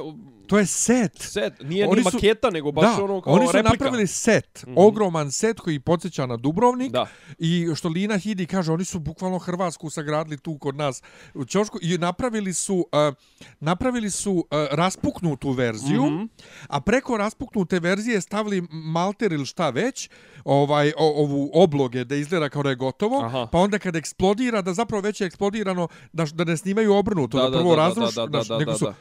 To 0.50 0.59
je 0.59 0.66
set. 0.66 1.12
set, 1.14 1.52
nije 1.61 1.88
Oni 1.88 1.97
ni 1.97 2.02
su- 2.02 2.11
maketa, 2.14 2.50
nego 2.50 2.73
baš 2.73 2.97
da, 2.97 3.04
ono 3.04 3.21
kao 3.21 3.33
oni 3.33 3.47
su 3.47 3.52
replika. 3.52 3.71
napravili 3.71 4.07
set, 4.07 4.62
Mhm. 4.62 4.75
ogroman 4.78 5.33
set 5.33 5.61
koji 5.61 5.80
podsjeća 5.80 6.26
na 6.26 6.37
Dubrovnik 6.37 6.92
Da. 6.92 7.07
i 7.38 7.69
što 7.75 7.88
Lina 7.88 8.16
Hidi 8.16 8.47
kaže, 8.47 8.73
oni 8.73 8.85
su 8.85 8.99
bukvalno 9.00 9.38
Hrvatsku 9.38 9.90
sagradili 9.90 10.38
tu 10.38 10.59
kod 10.59 10.76
nas 10.76 11.02
u 11.35 11.45
Ćošku 11.45 11.78
i 11.83 11.99
napravili 11.99 12.52
su, 12.54 12.76
uh, 13.09 13.14
napravili 13.61 14.11
su 14.11 14.33
uh, 14.33 14.45
raspuknutu 14.73 15.50
verziju, 15.50 16.02
Mhm. 16.02 16.25
a 16.69 16.80
preko 16.80 17.16
raspuknute 17.16 17.80
verzije 17.80 18.21
stavili 18.21 18.62
malter 18.73 19.33
ili 19.33 19.47
šta 19.47 19.71
već, 19.71 20.11
ovaj, 20.45 20.88
o, 20.88 21.23
ovu 21.25 21.50
obloge 21.54 22.04
da 22.04 22.14
izgleda 22.14 22.49
kao 22.49 22.62
da 22.62 22.69
je 22.69 22.76
gotovo, 22.76 23.21
Aha. 23.21 23.47
pa 23.47 23.59
onda 23.59 23.78
kad 23.78 23.97
eksplodira, 23.97 24.62
da 24.62 24.75
zapravo 24.75 25.00
već 25.00 25.21
je 25.21 25.26
eksplodirano, 25.26 25.88
da, 26.12 26.25
da 26.25 26.45
ne 26.45 26.57
snimaju 26.57 26.95
obrnuto, 26.95 27.37
da, 27.37 27.45
Da, 27.45 27.50
da, 27.50 27.59
prvo 27.59 27.71
da, 27.71 27.76
da, 27.76 27.83
razruš, 27.83 28.14
da, 28.14 28.23
da, 28.23 28.30
znaš, 28.30 28.49
da, 28.49 28.59
nego 28.59 28.71
da, 28.73 28.78
su, 28.78 28.85
da. 28.85 28.95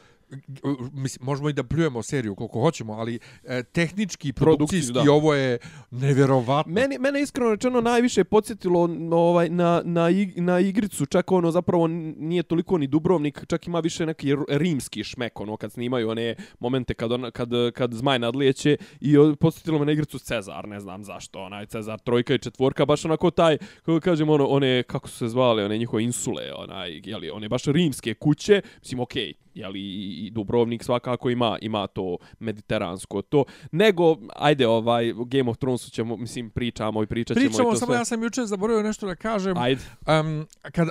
Mislim, 0.92 1.26
možemo 1.26 1.48
i 1.48 1.52
da 1.52 1.62
pljujemo 1.62 2.02
seriju 2.02 2.34
koliko 2.34 2.60
hoćemo, 2.60 2.92
ali 2.92 3.18
e, 3.44 3.62
tehnički, 3.62 4.32
produkcijski, 4.32 4.92
da. 4.92 5.12
ovo 5.12 5.34
je 5.34 5.58
nevjerovatno. 5.90 6.72
Meni 6.72 6.98
mene 6.98 7.22
iskreno 7.22 7.50
rečeno 7.50 7.80
najviše 7.80 8.24
podsjetilo 8.24 8.88
ovaj 9.10 9.48
na 9.48 9.82
na 9.84 10.10
ig- 10.10 10.40
na 10.40 10.60
igricu, 10.60 11.06
čak 11.06 11.32
ono 11.32 11.50
zapravo 11.50 11.86
nije 11.86 12.42
toliko 12.42 12.78
ni 12.78 12.86
Dubrovnik, 12.86 13.44
čak 13.46 13.66
ima 13.66 13.80
više 13.80 14.06
neki 14.06 14.34
rimski 14.48 15.04
šmek 15.04 15.40
ono 15.40 15.56
kad 15.56 15.72
snimaju 15.72 16.10
one 16.10 16.34
momente 16.58 16.94
kad 16.94 17.12
on, 17.12 17.30
kad 17.32 17.50
kad 17.74 17.92
zmaj 17.92 18.18
nadlijeće 18.18 18.76
i 19.00 19.16
podsjetilo 19.40 19.78
me 19.78 19.84
na 19.86 19.92
igricu 19.92 20.18
Cezar, 20.18 20.68
ne 20.68 20.80
znam 20.80 21.04
zašto, 21.04 21.40
onaj 21.42 21.66
Cezar 21.66 21.98
trojka 21.98 22.34
i 22.34 22.38
četvorka 22.38 22.84
baš 22.84 23.04
onako 23.04 23.30
taj 23.30 23.58
kako 23.58 24.00
kažem 24.00 24.28
ono 24.28 24.46
one 24.46 24.82
kako 24.82 25.08
su 25.08 25.16
se 25.16 25.28
zvale 25.28 25.64
one 25.64 25.78
njihove 25.78 26.04
insule, 26.04 26.52
onaj 26.54 27.00
je 27.04 27.16
li 27.16 27.30
one 27.30 27.48
baš 27.48 27.64
rimske 27.64 28.14
kuće, 28.14 28.62
mislim 28.80 29.00
okej, 29.00 29.26
je 29.26 29.34
li 29.62 29.80
i 30.16 30.30
Dubrovnik 30.30 30.84
svakako 30.84 31.30
ima 31.30 31.58
ima 31.62 31.86
to 31.86 32.16
mediteransko 32.38 33.22
to 33.22 33.44
nego 33.72 34.02
ajde 34.36 34.66
ovaj 34.66 35.12
Game 35.26 35.50
of 35.50 35.56
Thrones 35.58 35.90
ćemo 35.90 36.16
mislim 36.16 36.50
pričamo 36.50 37.02
i 37.02 37.06
pričat 37.06 37.34
ćemo 37.34 37.44
i 37.44 37.48
Pričamo, 37.48 37.70
to 37.70 37.76
samo 37.76 37.90
sve. 37.90 37.96
ja 37.96 38.04
sam 38.04 38.22
juče 38.22 38.42
zaboravio 38.42 38.82
nešto 38.82 39.06
da 39.06 39.14
kažem. 39.14 39.56
Ajde. 39.56 39.80
Um, 40.20 40.46
kad 40.64 40.88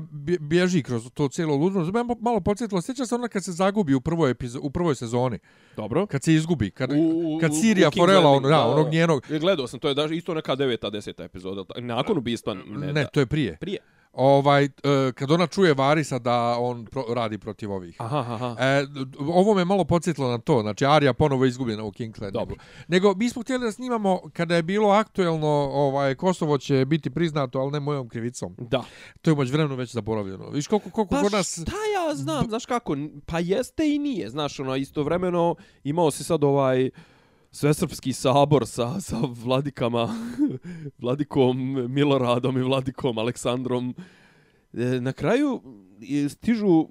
bje- 0.00 0.38
bježi 0.38 0.82
kroz 0.82 1.10
to 1.10 1.28
cijelo 1.28 1.56
ludno, 1.56 1.84
to 1.84 1.92
me 1.94 2.14
malo 2.20 2.40
podsjetilo, 2.40 2.82
sjeća 2.82 3.06
se 3.06 3.14
ona 3.14 3.28
kad 3.28 3.44
se 3.44 3.52
zagubi 3.52 3.94
u 3.94 4.00
prvoj, 4.00 4.30
epizo, 4.30 4.60
u 4.62 4.70
prvoj 4.70 4.94
sezoni, 4.94 5.38
Dobro. 5.76 6.06
kad 6.06 6.22
se 6.22 6.34
izgubi, 6.34 6.70
kad, 6.70 6.92
U- 6.92 6.96
u- 6.96 7.38
kad 7.40 7.50
Sirija 7.56 7.90
Forela, 7.90 8.30
on, 8.30 8.42
da, 8.42 8.48
da, 8.48 8.66
onog 8.66 8.84
da. 8.84 8.90
njenog, 8.92 9.26
Je, 9.30 9.38
Gledao 9.38 9.66
sam, 9.66 9.80
to 9.80 9.88
je 9.88 9.94
daže 9.94 10.16
isto 10.16 10.34
neka 10.34 10.54
deveta, 10.54 10.90
deseta 10.90 11.24
epizoda. 11.24 11.64
Nakon 11.76 12.18
ubistva. 12.18 12.54
Ne, 12.54 12.86
ne, 12.86 12.92
da. 12.92 13.04
to 13.06 13.20
je 13.20 13.26
prije. 13.26 13.56
Prije. 13.60 13.78
Ovaj, 14.12 14.64
e, 14.64 14.68
kad 15.14 15.30
ona 15.30 15.46
čuje 15.46 15.74
Varisa 15.74 16.18
da 16.18 16.56
on 16.58 16.84
pro, 16.84 17.04
radi 17.14 17.38
protiv 17.38 17.72
ovih. 17.72 17.96
Aha, 17.98 18.18
aha. 18.18 18.56
E, 18.58 18.86
ovo 19.18 19.54
me 19.54 19.64
malo 19.64 19.84
podsjetilo 19.84 20.30
na 20.30 20.38
to, 20.38 20.62
znači 20.62 20.86
Arija 20.86 21.12
ponovo 21.12 21.44
izgubljena 21.44 21.84
u 21.84 21.90
King's 21.90 22.22
Landingu. 22.22 22.38
Dobro. 22.38 22.56
Nego, 22.88 23.14
mi 23.14 23.28
smo 23.28 23.42
htjeli 23.42 23.64
da 23.64 23.72
snimamo, 23.72 24.20
kada 24.32 24.56
je 24.56 24.62
bilo 24.62 24.88
aktuelno, 24.88 25.70
ovaj, 25.72 26.14
Kosovo 26.14 26.58
će 26.58 26.84
biti 26.84 27.10
priznato, 27.10 27.58
ali 27.58 27.70
ne 27.70 27.80
mojom 27.80 28.08
krivicom. 28.08 28.56
Da. 28.58 28.84
To 29.22 29.30
je 29.30 29.34
umeđu 29.34 29.52
vremenu 29.52 29.74
već 29.74 29.92
zaboravljeno. 29.92 30.50
Viš 30.50 30.66
koliko, 30.66 30.90
koliko 30.90 31.14
Pa 31.14 31.22
kod 31.22 31.32
nas... 31.32 31.52
šta 31.52 31.76
ja 31.94 32.14
znam, 32.14 32.46
znaš 32.48 32.66
kako, 32.66 32.96
pa 33.26 33.38
jeste 33.38 33.94
i 33.94 33.98
nije, 33.98 34.30
znaš, 34.30 34.60
ono, 34.60 34.76
istovremeno 34.76 35.54
imao 35.84 36.10
si 36.10 36.24
sad 36.24 36.44
ovaj 36.44 36.90
svesrpski 37.52 38.12
sabor 38.12 38.66
sa, 38.66 39.00
sa 39.00 39.20
vladikama, 39.44 40.08
vladikom 41.02 41.86
Miloradom 41.92 42.58
i 42.58 42.62
vladikom 42.62 43.18
Aleksandrom. 43.18 43.94
E, 44.72 45.00
na 45.00 45.12
kraju 45.12 45.60
e, 46.10 46.28
stižu 46.28 46.88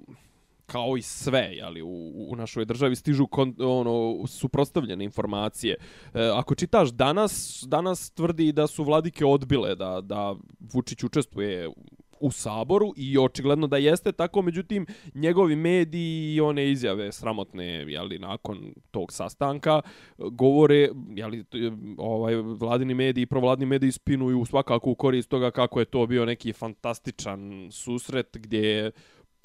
kao 0.66 0.96
i 0.96 1.02
sve, 1.02 1.40
jeli, 1.52 1.82
u, 1.82 2.12
u 2.30 2.36
našoj 2.36 2.64
državi 2.64 2.96
stižu 2.96 3.26
kon, 3.26 3.54
ono 3.58 4.26
suprotstavljene 4.26 5.04
informacije. 5.04 5.76
E, 6.14 6.30
ako 6.34 6.54
čitaš 6.54 6.90
danas, 6.90 7.64
danas 7.66 8.10
tvrdi 8.10 8.52
da 8.52 8.66
su 8.66 8.84
vladike 8.84 9.26
odbile 9.26 9.74
da 9.74 10.00
da 10.00 10.34
Vučić 10.72 11.04
učestvuje 11.04 11.70
u 12.22 12.30
saboru 12.30 12.92
i 12.96 13.18
očigledno 13.18 13.66
da 13.66 13.76
jeste 13.76 14.12
tako, 14.12 14.42
međutim 14.42 14.86
njegovi 15.14 15.56
mediji 15.56 16.34
i 16.34 16.40
one 16.40 16.70
izjave 16.70 17.12
sramotne, 17.12 17.64
jeli, 17.64 18.18
nakon 18.18 18.74
tog 18.90 19.12
sastanka 19.12 19.80
govore, 20.18 20.88
jeli, 21.16 21.44
ovaj 21.98 22.34
vladini 22.34 22.94
mediji 22.94 23.22
i 23.22 23.26
provladni 23.26 23.66
mediji 23.66 23.92
spinuju 23.92 24.44
svakako 24.44 24.90
u 24.90 24.94
korist 24.94 25.28
toga 25.28 25.50
kako 25.50 25.80
je 25.80 25.84
to 25.84 26.06
bio 26.06 26.24
neki 26.24 26.52
fantastičan 26.52 27.68
susret 27.70 28.36
gdje 28.36 28.58
je 28.58 28.90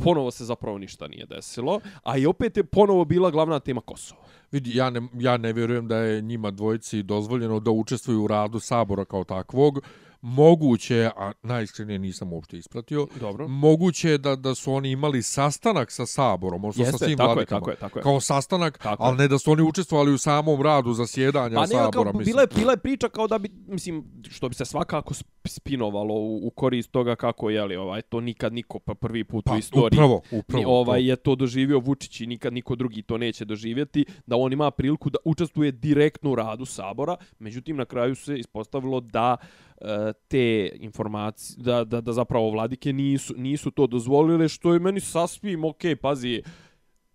ponovo 0.03 0.31
se 0.31 0.45
zapravo 0.45 0.77
ništa 0.77 1.07
nije 1.07 1.25
desilo, 1.25 1.79
a 2.03 2.17
i 2.17 2.25
opet 2.25 2.57
je 2.57 2.63
ponovo 2.63 3.05
bila 3.05 3.31
glavna 3.31 3.59
tema 3.59 3.81
Kosovo. 3.81 4.21
Vidi, 4.51 4.77
ja 4.77 4.89
ne, 4.89 5.01
ja 5.13 5.37
ne 5.37 5.53
vjerujem 5.53 5.87
da 5.87 5.97
je 5.97 6.21
njima 6.21 6.51
dvojici 6.51 7.03
dozvoljeno 7.03 7.59
da 7.59 7.71
učestvuju 7.71 8.23
u 8.23 8.27
radu 8.27 8.59
Sabora 8.59 9.05
kao 9.05 9.23
takvog. 9.23 9.79
Moguće, 10.27 10.95
je, 10.95 11.07
a 11.15 11.31
najiskrenije 11.43 11.99
nisam 11.99 12.33
uopšte 12.33 12.57
ispratio, 12.57 13.07
Dobro. 13.19 13.47
moguće 13.47 14.09
je 14.09 14.17
da, 14.17 14.35
da 14.35 14.55
su 14.55 14.73
oni 14.73 14.91
imali 14.91 15.21
sastanak 15.21 15.91
sa 15.91 16.05
Saborom, 16.05 16.73
sa 16.73 16.81
Jeste, 16.81 16.97
svim 17.05 17.17
tako 17.17 17.29
je, 17.29 17.33
vladikama. 17.35 17.59
tako 17.59 17.69
je, 17.71 17.75
tako 17.75 17.99
je. 17.99 18.03
Kao 18.03 18.19
sastanak, 18.19 18.77
Tako 18.77 19.03
ali 19.03 19.17
ne 19.17 19.27
da 19.27 19.37
su 19.37 19.51
oni 19.51 19.61
učestvovali 19.61 20.13
u 20.13 20.17
samom 20.17 20.61
radu 20.61 20.93
zasjedanja 20.93 21.55
Pa 21.55 21.61
ne, 21.61 21.67
Sabora. 21.67 21.91
kao, 21.91 22.03
mislim. 22.03 22.25
bila, 22.25 22.41
je, 22.41 22.47
bila 22.55 22.71
je 22.71 22.77
priča 22.77 23.09
kao 23.09 23.27
da 23.27 23.37
bi, 23.37 23.49
mislim, 23.67 24.05
što 24.29 24.49
bi 24.49 24.55
se 24.55 24.65
svakako 24.65 25.13
sp- 25.13 25.23
spinovalo 25.45 26.13
u, 26.13 26.47
u 26.47 26.49
korist 26.49 26.91
toga 26.91 27.15
kako, 27.15 27.49
je 27.49 27.63
li, 27.65 27.75
ovaj, 27.75 28.01
to 28.01 28.21
nikad 28.21 28.53
niko 28.53 28.79
pa 28.79 28.93
prvi 28.93 29.23
put 29.23 29.45
pa, 29.45 29.53
u 29.53 29.57
istoriji. 29.57 29.97
Upravo, 29.97 30.21
upravo. 30.31 30.59
Ni, 30.59 30.65
ovaj 30.67 30.99
to. 30.99 31.05
je 31.05 31.15
to 31.15 31.35
doživio 31.35 31.79
Vučić 31.79 32.21
i 32.21 32.27
nikad 32.27 32.53
niko 32.53 32.75
drugi 32.75 33.01
to 33.03 33.17
neće 33.17 33.45
doživjeti, 33.45 34.05
da 34.25 34.35
on 34.35 34.53
ima 34.53 34.71
priliku 34.71 35.09
da 35.09 35.17
učestvuje 35.25 35.71
direktno 35.71 36.31
u 36.31 36.35
radu 36.35 36.65
Sabora, 36.65 37.15
međutim 37.39 37.75
na 37.77 37.85
kraju 37.85 38.15
se 38.15 38.39
ispostavilo 38.39 38.99
da 38.99 39.37
E, 39.81 40.13
te 40.27 40.71
informacije, 40.79 41.63
da, 41.63 41.83
da, 41.83 42.01
da 42.01 42.13
zapravo 42.13 42.49
vladike 42.49 42.93
nisu, 42.93 43.33
nisu 43.37 43.71
to 43.71 43.87
dozvolile, 43.87 44.49
što 44.49 44.73
je 44.73 44.79
meni 44.79 44.99
sasvim 44.99 45.65
okej, 45.65 45.95
pazi, 45.95 46.43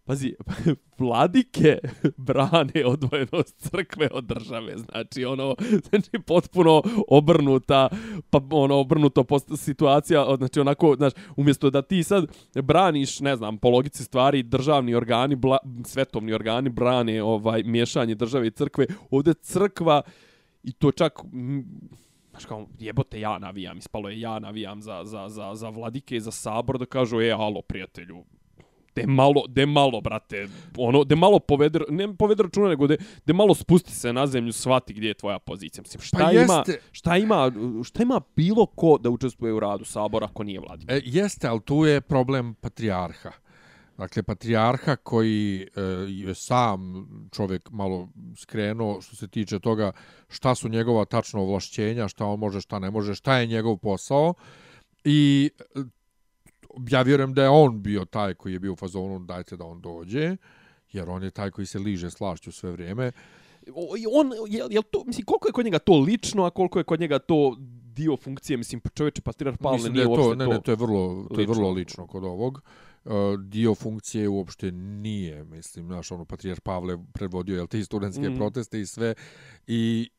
Pazi, 0.05 0.35
vladike 0.98 1.79
brane 2.29 2.87
odvojenost 2.87 3.70
crkve 3.70 4.09
od 4.12 4.25
države, 4.25 4.77
znači 4.79 5.25
ono, 5.25 5.55
znači 5.88 6.11
potpuno 6.27 6.83
obrnuta, 7.09 7.88
pa 8.31 8.40
ono 8.51 8.77
obrnuto 8.77 9.25
post 9.25 9.48
situacija, 9.57 10.37
znači 10.37 10.61
onako, 10.61 10.94
znači 10.96 11.16
umjesto 11.37 11.70
da 11.70 11.83
ti 11.83 12.03
sad 12.03 12.27
braniš, 12.55 13.20
ne 13.20 13.37
znam, 13.37 13.59
po 13.59 13.70
logici 13.70 14.05
stvari 14.05 14.42
državni 14.42 14.94
organi, 14.94 15.37
bla, 15.37 15.59
svetovni 15.85 16.33
organi 16.33 16.70
brane 16.70 17.22
ovaj 17.22 17.62
miješanje 17.62 18.14
države 18.14 18.46
i 18.46 18.51
crkve, 18.51 18.87
ovdje 19.11 19.35
crkva 19.35 20.03
i 20.62 20.72
to 20.72 20.92
čak 20.92 21.20
Znaš 22.33 22.45
kao, 22.45 22.66
jebote, 22.79 23.21
ja 23.21 23.38
navijam, 23.38 23.79
ispalo 23.79 24.09
je 24.09 24.21
ja 24.21 24.38
navijam 24.38 24.83
za, 24.83 25.05
za, 25.05 25.29
za, 25.29 25.55
za 25.55 25.68
vladike 25.68 26.21
za 26.21 26.31
sabor 26.31 26.79
da 26.79 26.87
kažu, 26.87 27.21
e, 27.21 27.31
alo, 27.31 27.62
prijatelju, 27.62 28.25
de 28.95 29.07
malo, 29.07 29.45
de 29.49 29.66
malo, 29.66 30.01
brate, 30.01 30.49
ono, 30.79 31.05
de 31.05 31.16
malo 31.16 31.38
povede, 31.38 31.81
ne 31.88 32.16
povede 32.16 32.42
računa, 32.42 32.68
nego 32.68 32.87
de, 32.87 32.97
de 33.27 33.33
malo 33.33 33.55
spusti 33.55 33.92
se 33.92 34.12
na 34.12 34.27
zemlju, 34.27 34.53
shvati 34.53 34.95
gdje 34.95 35.09
je 35.09 35.14
tvoja 35.14 35.38
pozicija. 35.38 35.83
Mislim, 35.83 36.01
šta 36.01 36.18
Pa 36.18 36.33
ima, 36.33 36.40
jeste. 36.40 36.81
šta 36.92 37.16
ima, 37.16 37.53
šta 37.85 38.03
ima 38.03 38.21
bilo 38.37 38.66
ko 38.66 38.99
da 38.99 39.11
učestvuje 39.11 39.53
u 39.53 39.61
radu 39.61 39.85
sabora 39.85 40.27
ako 40.27 40.42
nije 40.42 40.61
vladin? 40.61 40.90
E, 40.90 41.01
jeste, 41.05 41.49
ali 41.49 41.61
tu 41.61 41.85
je 41.85 42.01
problem 42.01 42.55
patrijarha. 42.55 43.33
Dakle, 44.03 44.23
patrijarha 44.23 44.97
koji 44.97 45.62
e, 45.62 45.81
je 46.09 46.35
sam 46.35 47.07
čovjek 47.33 47.71
malo 47.71 48.09
skrenuo 48.37 49.01
što 49.01 49.17
se 49.17 49.29
tiče 49.29 49.59
toga 49.59 49.93
šta 50.29 50.55
su 50.55 50.69
njegova 50.69 51.05
tačno 51.05 51.41
ovlašćenja, 51.43 52.09
šta 52.09 52.27
on 52.27 52.38
može, 52.38 52.61
šta 52.61 52.79
ne 52.79 52.91
može, 52.91 53.15
šta 53.15 53.38
je 53.38 53.47
njegov 53.47 53.77
posao. 53.77 54.35
I 55.05 55.51
ja 56.91 57.03
vjerujem 57.03 57.35
da 57.35 57.43
je 57.43 57.49
on 57.49 57.83
bio 57.83 58.05
taj 58.05 58.35
koji 58.35 58.53
je 58.53 58.59
bio 58.59 58.73
u 58.73 58.77
fazonu 58.77 59.19
dajte 59.19 59.57
da 59.57 59.65
on 59.65 59.81
dođe, 59.81 60.37
jer 60.93 61.11
on 61.11 61.23
je 61.23 61.31
taj 61.31 61.51
koji 61.51 61.67
se 61.67 61.79
liže 61.79 62.11
slašću 62.11 62.53
sve 62.53 62.73
vrijeme. 62.73 63.12
On, 64.12 64.33
je, 64.49 64.65
je 64.71 64.83
to, 64.83 65.05
mislim, 65.07 65.25
koliko 65.25 65.49
je 65.49 65.53
kod 65.53 65.65
njega 65.65 65.79
to 65.79 65.99
lično, 65.99 66.45
a 66.45 66.51
koliko 66.51 66.79
je 66.79 66.85
kod 66.85 67.01
njega 67.01 67.19
to 67.19 67.57
dio 67.95 68.17
funkcije, 68.17 68.57
mislim, 68.57 68.81
čovječe, 68.95 69.23
patrijarh 69.23 69.59
Pavle 69.59 69.91
nije 69.91 70.03
je 70.03 70.07
uopšte 70.07 70.29
to, 70.29 70.35
ne, 70.35 70.47
ne, 70.47 70.61
to 70.61 70.73
je 70.73 70.77
vrlo, 70.77 71.27
to 71.35 71.41
je 71.41 71.47
vrlo 71.47 71.71
lično 71.71 72.07
kod 72.07 72.25
ovog. 72.25 72.55
Uh, 72.55 72.92
dio 73.38 73.75
funkcije 73.75 74.29
uopšte 74.29 74.71
nije, 74.73 75.45
mislim, 75.45 75.87
znaš, 75.87 76.12
ono, 76.12 76.25
patrijar 76.25 76.61
Pavle 76.61 76.99
predvodio, 77.12 77.57
jel, 77.57 77.67
te 77.67 77.85
studentske 77.85 78.31
mm. 78.31 78.37
proteste 78.37 78.81
i 78.81 78.87
sve, 78.87 79.15
i 79.67 80.11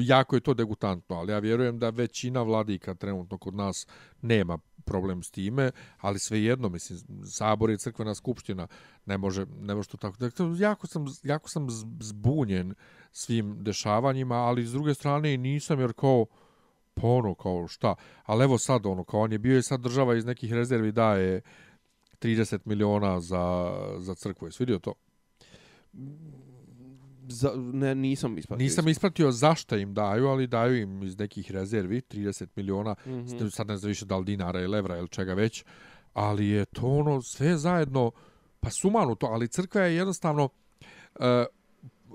jako 0.00 0.36
je 0.36 0.40
to 0.40 0.54
degutantno, 0.54 1.16
ali 1.16 1.32
ja 1.32 1.38
vjerujem 1.38 1.78
da 1.78 1.90
većina 1.90 2.42
vladika 2.42 2.94
trenutno 2.94 3.38
kod 3.38 3.54
nas 3.54 3.86
nema 4.22 4.58
problem 4.84 5.22
s 5.22 5.30
time, 5.30 5.70
ali 5.98 6.18
svejedno, 6.18 6.68
mislim, 6.68 6.98
sabor 7.24 7.70
je 7.70 7.78
crkvena 7.78 8.14
skupština, 8.14 8.66
ne 9.06 9.18
može, 9.18 9.46
ne 9.60 9.74
može 9.74 9.88
to 9.88 9.96
tako. 9.96 10.16
Dakle, 10.16 10.46
jako 10.58 10.86
sam, 10.86 11.04
jako 11.22 11.48
sam 11.48 11.66
zbunjen 12.00 12.74
svim 13.12 13.64
dešavanjima, 13.64 14.34
ali 14.34 14.66
s 14.66 14.72
druge 14.72 14.94
strane 14.94 15.34
i 15.34 15.38
nisam, 15.38 15.80
jer 15.80 15.92
kao, 15.92 16.26
pa 16.94 17.06
ono, 17.06 17.34
kao 17.34 17.68
šta, 17.68 17.94
ali 18.24 18.44
evo 18.44 18.58
sad, 18.58 18.86
ono, 18.86 19.04
kao 19.04 19.20
on 19.20 19.32
je 19.32 19.38
bio 19.38 19.58
i 19.58 19.62
sad 19.62 19.80
država 19.80 20.16
iz 20.16 20.24
nekih 20.24 20.52
rezervi 20.52 20.92
daje 20.92 21.42
30 22.22 22.58
miliona 22.64 23.20
za, 23.20 23.74
za 23.98 24.14
crkvu. 24.14 24.48
Jesi 24.48 24.62
vidio 24.62 24.78
to? 24.78 24.94
Za, 27.28 27.52
ne, 27.56 27.94
nisam 27.94 28.38
ispratio. 28.38 28.64
Nisam 28.64 28.88
ispratio 28.88 29.30
zašto 29.30 29.76
im 29.76 29.94
daju, 29.94 30.26
ali 30.26 30.46
daju 30.46 30.76
im 30.76 31.02
iz 31.02 31.18
nekih 31.18 31.50
rezervi 31.50 32.00
30 32.00 32.46
miliona, 32.56 32.94
mm. 33.06 33.10
-hmm. 33.10 33.50
sad 33.50 33.66
ne 33.66 33.76
znam 33.76 33.88
više 33.88 34.04
da 34.04 34.16
li 34.16 34.24
dinara 34.24 34.60
ili 34.60 34.78
evra 34.78 34.98
ili 34.98 35.08
čega 35.08 35.34
već, 35.34 35.64
ali 36.12 36.48
je 36.48 36.64
to 36.64 36.86
ono 36.86 37.22
sve 37.22 37.56
zajedno, 37.56 38.10
pa 38.60 38.70
sumanu 38.70 39.14
to, 39.14 39.26
ali 39.26 39.48
crkva 39.48 39.80
je 39.80 39.96
jednostavno, 39.96 40.44
uh, 40.44 41.26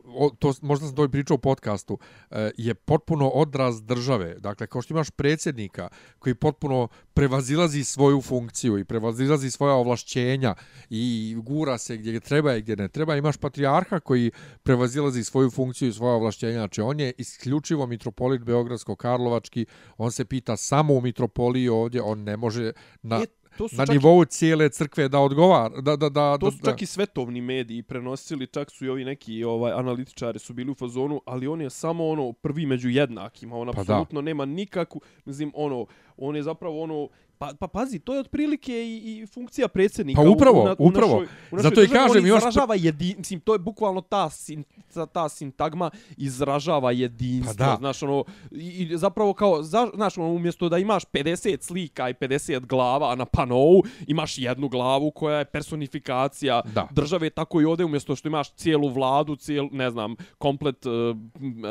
o, 0.08 0.30
to 0.40 0.54
možda 0.62 0.88
sam 0.88 0.96
to 0.96 1.06
i 1.06 1.10
pričao 1.10 1.36
u 1.36 1.38
podcastu, 1.38 1.98
e, 2.32 2.52
je 2.58 2.74
potpuno 2.74 3.28
odraz 3.28 3.82
države. 3.82 4.36
Dakle, 4.40 4.68
kao 4.68 4.82
što 4.82 4.94
imaš 4.94 5.10
predsjednika 5.10 5.90
koji 6.20 6.36
potpuno 6.36 6.88
prevazilazi 7.14 7.84
svoju 7.84 8.22
funkciju 8.22 8.78
i 8.78 8.86
prevazilazi 8.86 9.52
svoja 9.52 9.74
ovlašćenja 9.74 10.56
i 10.90 11.36
gura 11.40 11.78
se 11.78 11.98
gdje 11.98 12.20
treba 12.20 12.56
i 12.56 12.62
gdje 12.62 12.76
ne 12.76 12.88
treba, 12.88 13.16
imaš 13.16 13.38
patrijarha 13.38 14.00
koji 14.00 14.32
prevazilazi 14.64 15.24
svoju 15.24 15.50
funkciju 15.50 15.90
i 15.90 15.94
svoja 15.94 16.14
ovlašćenja. 16.14 16.54
Znači, 16.54 16.82
on 16.82 17.00
je 17.00 17.14
isključivo 17.18 17.88
mitropolit 17.88 18.42
Beogradsko-Karlovački, 18.42 19.66
on 19.98 20.12
se 20.12 20.26
pita 20.26 20.58
samo 20.58 20.94
u 20.94 21.02
mitropoliji 21.02 21.70
ovdje, 21.70 22.02
on 22.02 22.24
ne 22.24 22.38
može 22.38 22.72
na... 23.02 23.22
To 23.58 23.68
su 23.68 23.76
na 23.76 23.86
čak 23.86 23.94
nivou 23.94 24.26
cijele 24.26 24.70
crkve 24.70 25.08
da 25.10 25.20
odgovara 25.20 25.82
da 25.82 25.96
da 25.96 26.10
da 26.10 26.38
To 26.38 26.52
su 26.52 26.58
da, 26.62 26.72
čak 26.72 26.82
i 26.82 26.86
svetovni 26.86 27.42
mediji 27.42 27.84
prenosili, 27.84 28.48
čak 28.48 28.72
su 28.72 28.86
i 28.86 28.90
ovi 28.90 29.06
neki 29.06 29.44
ovaj 29.44 29.72
analitičari 29.72 30.40
su 30.40 30.54
bili 30.54 30.72
u 30.72 30.76
fazonu, 30.76 31.22
ali 31.26 31.48
on 31.48 31.62
je 31.62 31.70
samo 31.70 32.08
ono 32.08 32.34
prvi 32.34 32.66
među 32.66 32.90
jednakima, 32.90 33.56
on 33.56 33.72
Pa 33.74 33.82
apsolutno 33.82 34.22
nema 34.22 34.46
nikakvu, 34.46 35.02
mislim 35.26 35.52
ono, 35.56 35.86
on 36.18 36.36
je 36.36 36.44
zapravo 36.44 36.82
ono 36.84 37.08
Pa, 37.38 37.54
pa 37.54 37.68
pazi, 37.70 38.00
to 38.00 38.14
je 38.14 38.20
otprilike 38.20 38.74
i, 38.76 38.96
i 38.98 39.28
funkcija 39.28 39.68
predsjednika. 39.68 40.22
Pa 40.24 40.30
upravo, 40.30 40.62
u, 40.62 40.66
na, 40.66 40.76
upravo. 40.80 41.14
U 41.14 41.20
našoj, 41.20 41.28
u 41.52 41.56
našoj 41.56 41.64
Zato 41.64 41.84
i 41.84 41.88
kažem 41.88 42.18
on 42.18 42.28
još- 42.28 42.38
izražava 42.38 42.76
jedi, 42.76 43.16
mislim, 43.18 43.40
to 43.40 43.54
je 43.54 43.60
bukvalno 43.60 44.02
ta, 44.02 44.30
sin, 44.30 44.64
ta, 44.88 45.06
ta 45.06 45.30
sintagma 45.30 45.90
izražava 46.18 46.92
jedinstvo. 46.92 47.54
Pa 47.58 47.66
da. 47.66 47.76
Znaš, 47.78 48.04
ono, 48.04 48.24
i, 48.52 48.90
zapravo 48.94 49.34
kao, 49.34 49.64
za, 49.64 49.88
znaš, 49.96 50.18
ono, 50.18 50.28
umjesto 50.30 50.70
da 50.70 50.78
imaš 50.78 51.04
50 51.06 51.28
slika 51.62 52.10
i 52.10 52.14
50 52.14 52.38
glava 52.62 53.16
na 53.16 53.26
panovu, 53.26 53.84
imaš 54.08 54.38
jednu 54.38 54.70
glavu 54.70 55.12
koja 55.12 55.40
je 55.40 55.46
personifikacija 55.46 56.62
Da. 56.66 56.88
države, 56.92 57.30
tako 57.30 57.62
i 57.62 57.66
ovdje 57.66 57.86
umjesto 57.86 58.16
što 58.16 58.28
imaš 58.28 58.52
cijelu 58.52 58.88
vladu, 58.90 59.36
cijel, 59.36 59.68
ne 59.72 59.90
znam, 59.90 60.16
komplet 60.38 60.86
uh, 60.86 60.92
uh, 60.92 61.12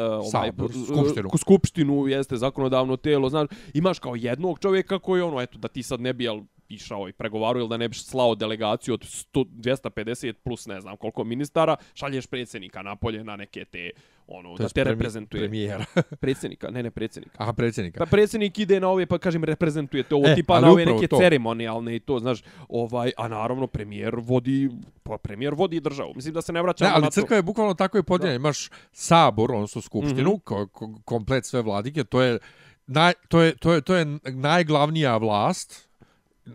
ovaj, 0.00 0.31
Sabor, 0.48 0.66
uh, 0.66 0.87
skupštinu. 0.87 1.29
ku- 1.29 1.38
skupštinu, 1.38 2.07
jeste 2.07 2.37
zakonodavno 2.37 2.96
telo, 2.96 3.29
znaš, 3.29 3.46
imaš 3.74 3.98
kao 3.98 4.14
jednog 4.16 4.59
čovjeka 4.59 4.98
koji 4.98 5.22
ono, 5.22 5.40
eto, 5.40 5.55
da 5.56 5.68
ti 5.68 5.82
sad 5.82 6.00
ne 6.00 6.12
bi, 6.12 6.24
jel, 6.24 6.40
išao 6.68 7.08
i 7.08 7.12
pregovarao 7.12 7.60
ili 7.60 7.68
da 7.68 7.76
ne 7.76 7.88
biš 7.88 8.04
slao 8.04 8.34
delegaciju 8.34 8.94
od 8.94 9.00
100, 9.00 9.44
250 9.44 10.32
plus 10.32 10.66
ne 10.66 10.80
znam 10.80 10.96
koliko 10.96 11.24
ministara, 11.24 11.76
šalješ 11.94 12.26
predsjednika 12.26 12.82
napolje 12.82 13.24
na 13.24 13.36
neke 13.36 13.64
te, 13.64 13.90
ono, 14.26 14.56
to 14.56 14.62
da 14.62 14.68
te 14.68 14.80
premi- 14.80 14.88
reprezentuje. 14.90 15.40
premijera. 15.40 15.84
Predsjednika, 16.20 16.70
ne, 16.70 16.82
ne 16.82 16.90
predsjednika. 16.90 17.36
Aha, 17.38 17.52
predsjednika. 17.52 17.98
Pa 17.98 18.06
predsjednik 18.06 18.58
ide 18.58 18.80
na 18.80 18.88
ove, 18.88 19.06
pa 19.06 19.18
kažem, 19.18 19.44
reprezentuje 19.44 20.02
to, 20.02 20.16
ovo 20.16 20.26
E, 20.28 20.34
tipa 20.34 20.54
ali 20.54 20.62
na 20.62 20.72
ove 20.72 20.86
neke 20.86 21.06
to. 21.08 21.18
ceremonijalne 21.18 21.96
i 21.96 22.00
to, 22.00 22.18
znaš, 22.18 22.42
ovaj, 22.68 23.12
a 23.16 23.28
naravno 23.28 23.66
premijer 23.66 24.14
vodi, 24.18 24.70
pa 25.02 25.18
premijer 25.18 25.54
vodi 25.54 25.80
državu. 25.80 26.12
Mislim 26.14 26.34
da 26.34 26.42
se 26.42 26.52
ne 26.52 26.62
vraćamo 26.62 26.88
Ne, 26.88 26.94
ali 26.94 27.02
na 27.02 27.08
to. 27.10 27.20
crkva 27.20 27.36
je 27.36 27.42
bukvalno 27.42 27.74
tako 27.74 27.96
je 27.96 28.02
podijeljena. 28.02 28.36
Imaš 28.36 28.70
sabor, 28.92 29.52
odnosno 29.52 29.80
skupštinu, 29.82 30.30
mm. 30.30 30.34
-hmm. 30.34 30.40
ko, 30.44 30.66
ko, 30.66 30.94
komplet 31.04 31.44
sve 31.44 31.62
vladike, 31.62 32.04
to 32.04 32.22
je, 32.22 32.38
naj, 32.87 33.12
to, 33.29 33.40
je, 33.40 33.57
to, 33.57 33.72
je, 33.72 33.81
to 33.81 33.94
je 33.94 34.18
najglavnija 34.25 35.16
vlast, 35.16 35.87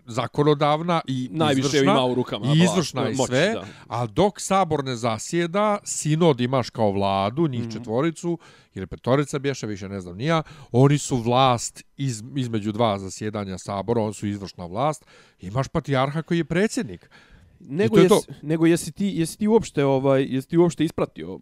zakonodavna 0.05 1.01
i 1.07 1.29
Najviše 1.31 1.67
izvršna, 1.67 1.91
ima 1.91 2.05
u 2.05 2.15
rukama. 2.15 2.45
i 2.45 2.47
vlast, 2.47 2.61
izvršna 2.63 3.09
i 3.09 3.15
moć, 3.15 3.27
sve, 3.27 3.53
da. 3.53 3.65
a 3.87 4.05
dok 4.05 4.39
sabor 4.41 4.83
ne 4.83 4.95
zasjeda, 4.95 5.77
sinod 5.83 6.41
imaš 6.41 6.69
kao 6.69 6.91
vladu, 6.91 7.47
njih 7.47 7.61
mm. 7.61 7.65
-hmm. 7.65 7.73
četvoricu, 7.73 8.37
ili 8.73 8.87
petorica 8.87 9.39
bješe, 9.39 9.67
više 9.67 9.89
ne 9.89 10.01
znam 10.01 10.17
nija, 10.17 10.43
oni 10.71 10.97
su 10.97 11.17
vlast 11.17 11.83
iz, 11.97 12.23
između 12.35 12.71
dva 12.71 12.99
zasjedanja 12.99 13.57
sabora, 13.57 14.01
oni 14.01 14.13
su 14.13 14.27
izvršna 14.27 14.65
vlast, 14.65 15.05
imaš 15.39 15.67
patrijarha 15.67 16.21
koji 16.21 16.37
je 16.37 16.45
predsjednik. 16.45 17.09
Nego, 17.59 17.95
to 17.95 17.99
je 17.99 18.03
jes, 18.03 18.09
to. 18.09 18.33
nego 18.41 18.65
jesi 18.65 18.91
ti, 18.91 19.11
jesi 19.15 19.37
ti 19.37 19.47
uopšte, 19.47 19.85
ovaj, 19.85 20.23
jesi 20.29 20.47
ti 20.47 20.57
uopšte 20.57 20.85
ispratio 20.85 21.39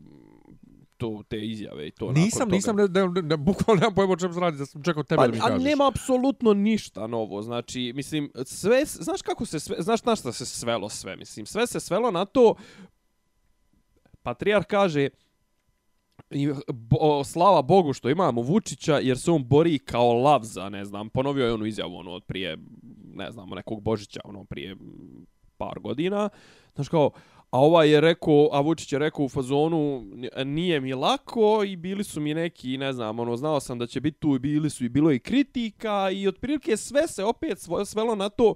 to, 1.00 1.24
te 1.30 1.40
izjave 1.46 1.88
i 1.88 1.92
to 1.92 2.12
Nisam, 2.12 2.50
nisam, 2.50 2.76
ne, 2.76 2.88
ne, 2.88 3.08
ne, 3.08 3.22
ne, 3.22 3.38
bukvalno 3.38 3.80
nemam 3.80 3.96
pojma 3.96 4.14
o 4.14 4.16
čem 4.16 4.34
se 4.34 4.40
radi, 4.40 4.58
da 4.58 4.66
sam 4.66 4.84
čekao 4.84 5.04
tebe 5.04 5.18
Pa, 5.18 5.28
da 5.28 5.34
mi 5.34 5.40
kažeš. 5.40 5.64
nema 5.64 5.88
apsolutno 5.88 6.54
ništa 6.54 7.08
novo. 7.08 7.42
Znači, 7.42 7.92
mislim, 7.96 8.32
sve, 8.46 8.86
znaš 8.86 9.22
kako 9.22 9.46
se 9.46 9.60
sve, 9.60 9.76
znaš 9.80 10.04
na 10.04 10.16
šta 10.16 10.32
se 10.32 10.46
svelo 10.46 10.90
sve, 10.90 11.16
mislim, 11.16 11.46
sve 11.46 11.68
se 11.68 11.80
svelo 11.80 12.12
na 12.12 12.26
to, 12.26 12.56
Patrijar 14.22 14.64
kaže, 14.64 15.10
i, 16.30 16.50
bo, 16.68 17.24
slava 17.24 17.62
Bogu 17.62 17.94
što 17.94 18.10
imamo 18.10 18.42
Vučića, 18.42 19.00
jer 19.00 19.20
se 19.20 19.32
on 19.32 19.44
bori 19.44 19.80
kao 19.80 20.14
lav 20.14 20.44
za, 20.44 20.70
ne 20.70 20.86
znam, 20.86 21.10
ponovio 21.10 21.46
je 21.46 21.54
onu 21.54 21.66
izjavu, 21.66 21.96
ono, 21.96 22.12
od 22.12 22.24
prije, 22.24 22.58
ne 23.14 23.32
znam, 23.32 23.50
nekog 23.50 23.82
Božića, 23.82 24.22
ono, 24.24 24.44
prije 24.46 24.76
par 25.58 25.80
godina. 25.80 26.30
Znaš 26.76 26.90
kao, 26.90 27.12
a 27.52 27.60
ovaj 27.60 27.90
je 27.90 28.02
rekao, 28.02 28.50
a 28.52 28.62
Vučić 28.62 28.94
je 28.94 29.00
rekao 29.00 29.26
u 29.26 29.30
fazonu, 29.30 30.06
nije 30.46 30.80
mi 30.80 30.94
lako 30.94 31.64
i 31.64 31.76
bili 31.76 32.04
su 32.04 32.22
mi 32.22 32.34
neki, 32.34 32.78
ne 32.78 32.94
znam, 32.94 33.20
ono, 33.20 33.38
znao 33.38 33.60
sam 33.60 33.80
da 33.80 33.88
će 33.88 34.02
biti 34.02 34.20
tu 34.20 34.36
i 34.36 34.40
bili 34.40 34.70
su 34.70 34.86
i 34.86 34.90
bilo 34.90 35.12
i 35.12 35.20
kritika 35.20 36.10
i 36.14 36.28
otprilike 36.28 36.78
sve 36.78 37.08
se 37.08 37.24
opet 37.24 37.58
svelo 37.86 38.16
na 38.16 38.30
to 38.30 38.56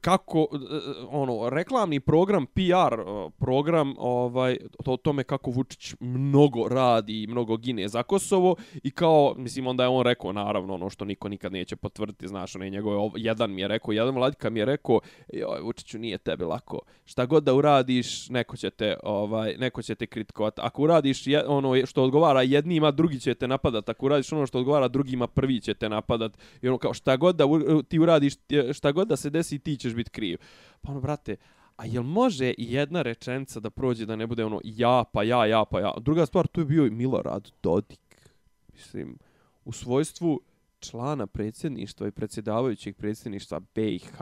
kako 0.00 0.48
e, 0.52 0.56
e, 0.56 0.78
ono 1.10 1.50
reklamni 1.50 2.00
program 2.00 2.46
PR 2.46 3.00
e, 3.00 3.30
program 3.38 3.94
ovaj 3.98 4.56
to 4.84 4.92
o 4.92 4.96
tome 4.96 5.24
kako 5.24 5.50
Vučić 5.50 5.94
mnogo 6.00 6.68
radi 6.68 7.22
i 7.22 7.26
mnogo 7.26 7.56
gine 7.56 7.88
za 7.88 8.02
Kosovo 8.02 8.56
i 8.82 8.90
kao 8.90 9.34
mislim 9.36 9.66
onda 9.66 9.82
je 9.82 9.88
on 9.88 10.02
rekao 10.02 10.32
naravno 10.32 10.74
ono 10.74 10.90
što 10.90 11.04
niko 11.04 11.28
nikad 11.28 11.52
neće 11.52 11.76
potvrditi 11.76 12.28
znaš 12.28 12.56
onaj 12.56 12.70
njegov 12.70 13.12
jedan 13.16 13.54
mi 13.54 13.60
je 13.60 13.68
rekao 13.68 13.92
jedan 13.92 14.14
vladika 14.14 14.50
mi 14.50 14.60
je 14.60 14.64
rekao 14.64 15.00
joj 15.32 15.60
Vučiću 15.60 15.98
nije 15.98 16.18
tebi 16.18 16.44
lako. 16.44 16.80
Šta 17.04 17.26
god 17.26 17.44
da 17.44 17.54
uradiš 17.54 18.28
neko 18.28 18.56
će 18.56 18.70
te 18.70 18.96
ovaj 19.02 19.56
neko 19.58 19.82
će 19.82 19.94
te 19.94 20.06
kritikovati. 20.06 20.60
Ako 20.64 20.82
uradiš 20.82 21.26
je, 21.26 21.46
ono 21.46 21.86
što 21.86 22.02
odgovara 22.02 22.42
jednima 22.42 22.90
drugi 22.90 23.20
će 23.20 23.34
te 23.34 23.48
napadat. 23.48 23.88
Ako 23.88 24.06
uradiš 24.06 24.32
ono 24.32 24.46
što 24.46 24.58
odgovara 24.58 24.88
drugima 24.88 25.26
prvi 25.26 25.60
će 25.60 25.74
te 25.74 25.88
napadat. 25.88 26.32
I 26.62 26.68
ono 26.68 26.78
kao 26.78 26.94
šta 26.94 27.16
god 27.16 27.36
da 27.36 27.46
u- 27.46 27.82
ti 27.82 27.98
uradiš 27.98 28.34
šta 28.72 28.92
god 28.92 29.08
da 29.08 29.16
se 29.16 29.30
desi 29.30 29.58
ti 29.58 29.76
ćeš 29.76 29.87
biti 29.94 30.10
kriv. 30.10 30.38
Pa 30.80 30.90
ono 30.90 31.00
brate 31.00 31.36
a 31.78 31.86
jel 31.86 32.02
može 32.02 32.54
i 32.58 32.72
jedna 32.72 33.02
rečenica 33.02 33.60
da 33.60 33.70
prođe 33.70 34.06
da 34.06 34.16
ne 34.16 34.26
bude 34.26 34.44
ono 34.44 34.60
ja 34.64 35.04
pa 35.12 35.22
ja 35.22 35.46
ja 35.46 35.64
pa 35.64 35.80
ja? 35.80 35.92
Druga 36.00 36.26
stvar 36.26 36.46
tu 36.46 36.60
je 36.60 36.64
bio 36.64 36.86
i 36.86 36.90
Milorad 36.90 37.50
Dodik. 37.62 38.30
Mislim 38.72 39.18
u 39.64 39.72
svojstvu 39.72 40.40
člana 40.80 41.26
predsjedništva 41.26 42.08
i 42.08 42.10
predsjedavajućeg 42.10 42.96
predsjedništva 42.96 43.60
BiH 43.74 44.18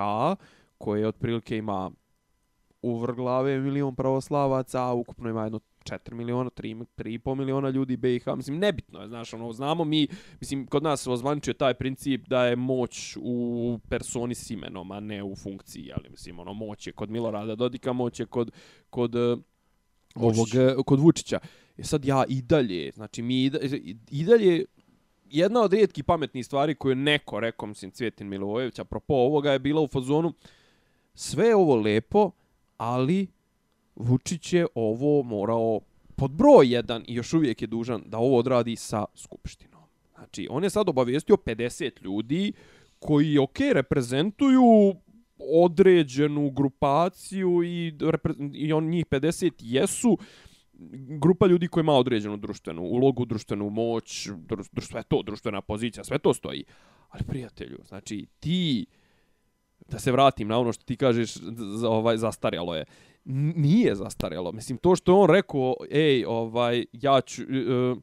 koje 0.79 1.09
otprilike 1.09 1.57
ima 1.57 1.91
u 2.83 2.99
vrglave 2.99 3.61
milion 3.61 3.95
pravoslavaca, 3.95 4.83
a 4.83 4.93
ukupno 4.93 5.31
ima 5.31 5.43
jedno 5.43 5.61
4 5.87 6.15
miliona, 6.15 6.51
3, 6.51 6.85
3,5 6.97 7.35
miliona 7.35 7.71
ljudi 7.71 7.97
BiH. 7.97 8.27
Mislim, 8.37 8.59
nebitno 8.59 9.01
je, 9.01 9.09
znaš, 9.09 9.35
ono, 9.35 9.53
znamo 9.53 9.85
mi, 9.85 10.09
mislim, 10.41 10.67
kod 10.67 10.83
nas 10.83 11.03
se 11.03 11.11
ozvančio 11.11 11.55
taj 11.55 11.75
princip 11.75 12.29
da 12.29 12.45
je 12.45 12.57
moć 12.57 13.17
u 13.21 13.79
personi 13.89 14.35
s 14.35 14.51
imenom, 14.51 14.91
a 14.91 15.01
ne 15.01 15.23
u 15.23 15.37
funkciji, 15.37 15.93
ali 15.97 16.09
mislim, 16.11 16.39
ono, 16.39 16.53
moć 16.55 16.87
je 16.87 16.93
kod 16.93 17.11
Milorada 17.11 17.55
Dodika, 17.55 17.93
moć 17.93 18.21
je 18.21 18.27
kod, 18.27 18.51
kod 18.91 19.15
eh, 19.15 19.37
ovog, 20.15 20.49
eh, 20.55 20.75
kod 20.87 21.01
Vučića. 21.01 21.39
E 21.79 21.83
sad 21.83 22.05
ja 22.05 22.25
i 22.29 22.43
dalje, 22.43 22.91
znači 22.91 23.23
mi 23.23 23.45
i 23.45 23.51
da- 23.51 23.59
i 24.11 24.25
dalje, 24.25 24.65
jedna 25.31 25.61
od 25.61 25.73
rijetkih 25.73 26.05
pametnih 26.05 26.47
stvari 26.47 26.75
koju 26.75 26.93
je 26.93 26.97
neko 26.97 27.41
rekao, 27.41 27.69
mislim, 27.69 27.91
Cvjetin 27.91 28.29
Milojević, 28.29 28.79
apropo 28.79 29.15
ovoga 29.15 29.53
je 29.53 29.59
bila 29.59 29.81
u 29.81 29.87
fazonu, 29.89 30.33
sve 31.15 31.47
je 31.47 31.57
ovo 31.57 31.77
lepo, 31.77 32.31
ali 32.77 33.27
Vučić 33.97 34.53
je 34.53 34.67
ovo 34.75 35.23
morao 35.23 35.81
pod 36.17 36.31
broj 36.31 36.75
jedan 36.75 37.05
i 37.07 37.15
još 37.15 37.33
uvijek 37.33 37.63
je 37.63 37.67
dužan 37.67 38.03
da 38.07 38.19
ovo 38.19 38.39
odradi 38.39 38.77
sa 38.77 39.05
Skupštinom. 39.15 39.83
Znači, 40.15 40.49
on 40.51 40.65
je 40.65 40.71
sad 40.71 40.89
obavijestio 40.89 41.37
50 41.37 42.03
ljudi 42.03 42.53
koji, 42.99 43.39
ok, 43.39 43.59
reprezentuju 43.73 44.95
određenu 45.39 46.51
grupaciju 46.51 47.63
i, 47.65 47.95
i 48.53 48.73
on 48.73 48.85
njih 48.89 49.07
50 49.07 49.53
jesu 49.61 50.19
grupa 51.21 51.47
ljudi 51.47 51.69
koji 51.69 51.83
ima 51.83 51.93
određenu 51.93 52.37
društvenu 52.37 52.83
ulogu, 52.83 53.25
društvenu 53.25 53.71
moć, 53.71 54.27
dru, 54.27 54.65
dru, 54.73 54.83
sve 54.83 55.03
to, 55.03 55.23
društvena 55.23 55.61
pozicija, 55.61 56.05
sve 56.05 56.19
to 56.19 56.35
stoji. 56.35 56.65
Ali 57.09 57.25
prijatelju, 57.25 57.79
znači 57.85 58.27
ti 58.41 58.87
da 59.89 59.99
se 59.99 60.13
vratim 60.13 60.49
na 60.49 60.59
ono 60.59 60.73
što 60.73 60.85
ti 60.85 60.97
kažeš 60.97 61.35
za 61.57 61.89
ovaj 61.89 62.17
zastarjalo 62.17 62.77
je. 62.77 62.83
Uh, 62.83 63.16
Nije 63.57 63.95
zastarelo. 63.95 64.53
Mislim 64.53 64.79
to 64.79 64.97
što 64.97 65.13
je 65.13 65.17
on 65.17 65.31
rekao, 65.31 65.75
ej, 65.91 66.25
ovaj 66.25 66.85
ja 66.93 67.21
ću 67.21 67.43
uh, 67.43 67.99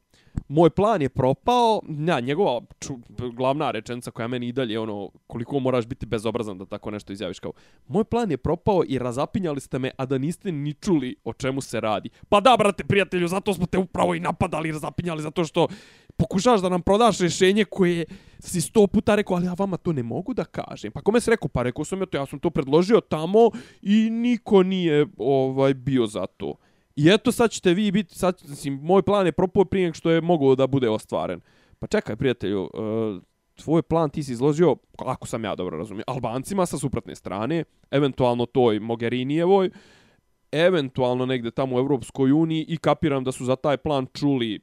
moj 0.48 0.70
plan 0.70 1.02
je 1.02 1.08
propao, 1.08 1.80
ja, 2.06 2.20
njegova 2.20 2.60
ču, 2.78 2.94
glavna 3.32 3.70
rečenica 3.70 4.10
koja 4.10 4.28
meni 4.28 4.48
i 4.48 4.52
dalje 4.52 4.78
ono, 4.78 5.10
koliko 5.26 5.58
moraš 5.58 5.86
biti 5.86 6.06
bezobrazan 6.06 6.58
da 6.58 6.66
tako 6.66 6.90
nešto 6.90 7.12
izjaviš 7.12 7.38
kao, 7.38 7.52
moj 7.86 8.04
plan 8.04 8.30
je 8.30 8.36
propao 8.36 8.82
i 8.88 8.98
razapinjali 8.98 9.60
ste 9.60 9.78
me, 9.78 9.90
a 9.96 10.06
da 10.06 10.18
niste 10.18 10.52
ni 10.52 10.72
čuli 10.72 11.16
o 11.24 11.32
čemu 11.32 11.60
se 11.60 11.80
radi. 11.80 12.10
Pa 12.28 12.40
da, 12.40 12.56
brate, 12.58 12.84
prijatelju, 12.84 13.28
zato 13.28 13.54
smo 13.54 13.66
te 13.66 13.78
upravo 13.78 14.14
i 14.14 14.20
napadali 14.20 14.68
i 14.68 14.72
razapinjali, 14.72 15.22
zato 15.22 15.44
što 15.44 15.68
pokušaš 16.16 16.60
da 16.60 16.68
nam 16.68 16.82
prodaš 16.82 17.18
rješenje 17.18 17.64
koje 17.64 18.04
si 18.48 18.60
sto 18.60 18.86
puta 18.86 19.14
rekao, 19.14 19.36
ali 19.36 19.46
ja 19.46 19.54
vama 19.58 19.76
to 19.76 19.92
ne 19.92 20.02
mogu 20.02 20.34
da 20.34 20.44
kažem. 20.44 20.92
Pa 20.92 21.00
kome 21.00 21.20
se 21.20 21.30
rekao? 21.30 21.48
Pa 21.48 21.62
rekao 21.62 21.84
sam 21.84 22.00
ja 22.00 22.06
to, 22.06 22.16
ja 22.16 22.26
sam 22.26 22.38
to 22.38 22.50
predložio 22.50 23.00
tamo 23.00 23.50
i 23.82 24.10
niko 24.10 24.62
nije 24.62 25.06
ovaj 25.18 25.74
bio 25.74 26.06
za 26.06 26.26
to. 26.26 26.54
I 26.96 27.08
eto 27.08 27.32
sad 27.32 27.50
ćete 27.50 27.74
vi 27.74 27.90
biti, 27.90 28.18
sad, 28.18 28.42
mislim, 28.48 28.80
moj 28.82 29.02
plan 29.02 29.26
je 29.26 29.32
propao 29.32 29.64
prije 29.64 29.94
što 29.94 30.10
je 30.10 30.20
mogao 30.20 30.54
da 30.54 30.66
bude 30.66 30.88
ostvaren. 30.88 31.40
Pa 31.78 31.86
čekaj, 31.86 32.16
prijatelju, 32.16 32.62
uh, 32.62 33.22
tvoj 33.54 33.82
plan 33.82 34.10
ti 34.10 34.22
si 34.22 34.32
izložio, 34.32 34.76
ako 34.98 35.26
sam 35.26 35.44
ja 35.44 35.54
dobro 35.54 35.78
razumio, 35.78 36.04
Albancima 36.06 36.66
sa 36.66 36.78
suprotne 36.78 37.14
strane, 37.14 37.64
eventualno 37.90 38.46
toj 38.46 38.80
Mogherinijevoj, 38.80 39.70
eventualno 40.52 41.26
negde 41.26 41.50
tamo 41.50 41.76
u 41.76 41.78
Evropskoj 41.78 42.32
uniji 42.32 42.64
i 42.68 42.76
kapiram 42.76 43.24
da 43.24 43.32
su 43.32 43.44
za 43.44 43.56
taj 43.56 43.76
plan 43.76 44.06
čuli 44.12 44.60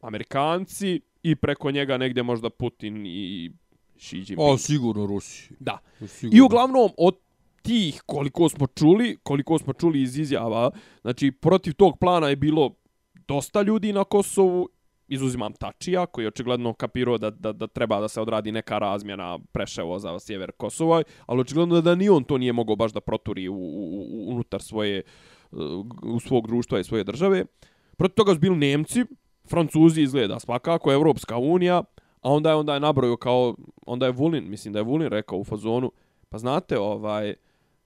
Amerikanci 0.00 1.00
i 1.24 1.36
preko 1.36 1.70
njega 1.70 1.96
negde 1.98 2.22
možda 2.22 2.50
Putin 2.50 3.06
i 3.06 3.50
Xi 3.98 4.16
Jinping. 4.16 4.40
O, 4.40 4.58
sigurno 4.58 5.06
Rusi. 5.06 5.54
Da. 5.60 5.78
Sigurno. 6.06 6.38
I 6.38 6.40
uglavnom, 6.40 6.90
od 6.96 7.16
tih 7.62 8.02
koliko 8.06 8.48
smo 8.48 8.66
čuli, 8.66 9.16
koliko 9.22 9.58
smo 9.58 9.72
čuli 9.72 10.02
iz 10.02 10.18
izjava, 10.18 10.70
znači 11.00 11.32
protiv 11.32 11.74
tog 11.74 11.98
plana 11.98 12.28
je 12.28 12.36
bilo 12.36 12.74
dosta 13.28 13.62
ljudi 13.62 13.92
na 13.92 14.04
Kosovu, 14.04 14.68
izuzimam 15.08 15.52
Tačija, 15.52 16.06
koji 16.06 16.24
je 16.24 16.28
očigledno 16.28 16.72
kapirao 16.72 17.18
da, 17.18 17.30
da, 17.30 17.52
da 17.52 17.66
treba 17.66 18.00
da 18.00 18.08
se 18.08 18.20
odradi 18.20 18.52
neka 18.52 18.78
razmjena 18.78 19.38
preševo 19.52 19.98
za 19.98 20.18
sjever 20.20 20.52
Kosova, 20.52 21.02
ali 21.26 21.40
očigledno 21.40 21.80
da 21.80 21.94
ni 21.94 22.08
on 22.08 22.24
to 22.24 22.38
nije 22.38 22.52
mogao 22.52 22.76
baš 22.76 22.92
da 22.92 23.00
proturi 23.00 23.48
u, 23.48 23.54
u, 23.54 24.04
u, 24.10 24.30
unutar 24.32 24.62
svoje, 24.62 25.02
u 26.02 26.20
svog 26.20 26.46
društva 26.46 26.80
i 26.80 26.84
svoje 26.84 27.04
države. 27.04 27.44
Protiv 27.96 28.14
toga 28.14 28.34
su 28.34 28.40
bili 28.40 28.56
Nemci, 28.56 29.04
Francuzi 29.48 30.02
izgleda 30.02 30.40
svakako, 30.40 30.92
Evropska 30.92 31.36
unija, 31.36 31.82
a 32.20 32.30
onda 32.30 32.50
je 32.50 32.56
onda 32.56 32.74
je 32.74 32.80
nabrojio 32.80 33.16
kao, 33.16 33.54
onda 33.86 34.06
je 34.06 34.12
Vulin, 34.12 34.50
mislim 34.50 34.72
da 34.72 34.78
je 34.78 34.84
Vulin 34.84 35.08
rekao 35.08 35.38
u 35.38 35.44
fazonu, 35.44 35.92
pa 36.28 36.38
znate, 36.38 36.78
ovaj, 36.78 37.34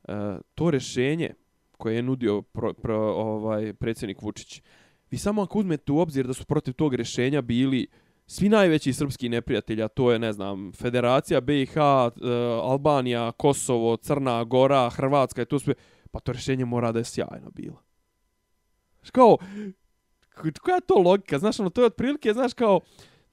E, 0.08 0.38
to 0.54 0.70
rješenje 0.70 1.34
koje 1.76 1.96
je 1.96 2.02
nudio 2.02 2.42
pro, 2.42 2.72
pro, 2.72 2.98
ovaj 3.12 3.72
predsjednik 3.72 4.22
Vučić, 4.22 4.62
vi 5.10 5.18
samo 5.18 5.42
ako 5.42 5.58
uzmete 5.58 5.92
u 5.92 5.98
obzir 5.98 6.26
da 6.26 6.34
su 6.34 6.44
protiv 6.44 6.74
tog 6.74 6.94
rješenja 6.94 7.42
bili 7.42 7.86
svi 8.26 8.48
najveći 8.48 8.92
srpski 8.92 9.28
neprijatelji, 9.28 9.82
a 9.82 9.88
to 9.88 10.12
je, 10.12 10.18
ne 10.18 10.32
znam, 10.32 10.72
Federacija, 10.72 11.40
BiH, 11.40 11.76
e, 11.76 11.80
eh, 11.80 12.10
Albanija, 12.62 13.32
Kosovo, 13.32 13.96
Crna 13.96 14.44
Gora, 14.44 14.90
Hrvatska 14.90 15.42
i 15.42 15.46
to 15.46 15.58
sve, 15.58 15.74
pa 16.10 16.20
to 16.20 16.32
rješenje 16.32 16.64
mora 16.64 16.92
da 16.92 16.98
je 16.98 17.04
sjajno 17.04 17.50
bilo. 17.50 17.82
Kao, 19.12 19.36
koja 20.60 20.74
je 20.74 20.80
to 20.86 20.94
logika? 20.94 21.38
Znaš, 21.38 21.60
ono, 21.60 21.70
to 21.70 21.80
je 21.80 21.86
otprilike, 21.86 22.32
znaš, 22.32 22.54
kao, 22.54 22.80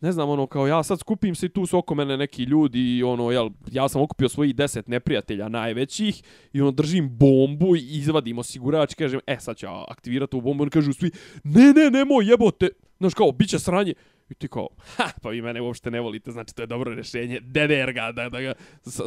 ne 0.02 0.12
znam, 0.12 0.30
ono, 0.30 0.48
kao 0.48 0.68
ja 0.68 0.84
sad 0.84 1.00
skupim 1.00 1.36
se 1.36 1.50
tu 1.50 1.66
su 1.66 1.78
oko 1.78 1.96
mene 1.96 2.18
neki 2.18 2.44
ljudi 2.44 2.98
i 2.98 3.04
ono, 3.04 3.32
jel, 3.32 3.50
ja 3.72 3.90
sam 3.90 4.02
okupio 4.02 4.30
svojih 4.30 4.56
deset 4.56 4.88
neprijatelja 4.88 5.50
najvećih 5.50 6.24
i 6.54 6.62
ono, 6.62 6.72
držim 6.72 7.10
bombu 7.18 7.76
i 7.76 7.98
izvadim 7.98 8.40
osigurač 8.40 8.94
i 8.94 8.96
kažem, 8.96 9.20
e, 9.28 9.38
sad 9.40 9.58
ću 9.58 9.68
aktivirati 9.88 10.32
tu 10.32 10.42
bombu 10.42 10.66
i 10.66 10.70
kažu 10.70 10.94
svi, 10.94 11.12
ne, 11.44 11.74
ne, 11.74 11.92
nemoj, 11.92 12.30
jebote, 12.30 12.70
znaš, 12.98 13.14
kao, 13.14 13.32
bit 13.32 13.50
će 13.50 13.60
sranje. 13.60 13.94
I 14.30 14.34
ti 14.34 14.48
kao, 14.48 14.68
ha, 14.96 15.10
pa 15.22 15.30
vi 15.30 15.42
mene 15.42 15.62
uopšte 15.62 15.92
ne 15.92 16.00
volite, 16.02 16.32
znači 16.32 16.56
to 16.56 16.64
je 16.64 16.68
dobro 16.68 16.94
rješenje, 16.94 17.40
dener 17.40 17.94
ga, 17.94 18.12
da, 18.12 18.30
da 18.30 18.42
ga 18.42 18.54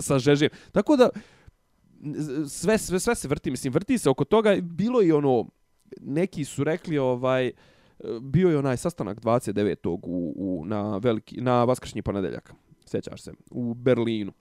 sažežim. 0.00 0.48
Tako 0.72 0.96
da, 0.96 1.08
sve, 2.48 2.78
sve, 2.78 3.00
sve 3.00 3.14
se 3.14 3.28
vrti, 3.28 3.50
mislim, 3.50 3.72
vrti 3.72 3.98
se 3.98 4.10
oko 4.10 4.24
toga, 4.24 4.56
bilo 4.62 5.02
i 5.02 5.12
ono, 5.12 5.48
neki 6.00 6.44
su 6.44 6.64
rekli, 6.64 6.98
ovaj, 6.98 7.48
uh, 7.48 7.54
bio 8.20 8.48
je 8.48 8.58
onaj 8.58 8.76
sastanak 8.76 9.20
29. 9.20 9.88
u, 9.88 10.34
u, 10.36 10.64
na, 10.64 10.96
veliki, 10.96 11.40
na 11.40 11.64
vaskršnji 11.64 12.02
ponedeljak, 12.02 12.54
sjećaš 12.86 13.22
se, 13.22 13.32
u 13.50 13.74
Berlinu. 13.74 14.32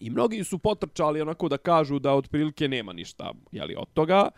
I 0.00 0.10
mnogi 0.10 0.44
su 0.44 0.58
potrčali 0.58 1.20
onako 1.20 1.48
da 1.48 1.56
kažu 1.56 1.98
da 1.98 2.14
otprilike 2.14 2.68
nema 2.68 2.92
ništa 2.92 3.32
jeli, 3.52 3.74
od 3.78 3.88
toga. 3.94 4.28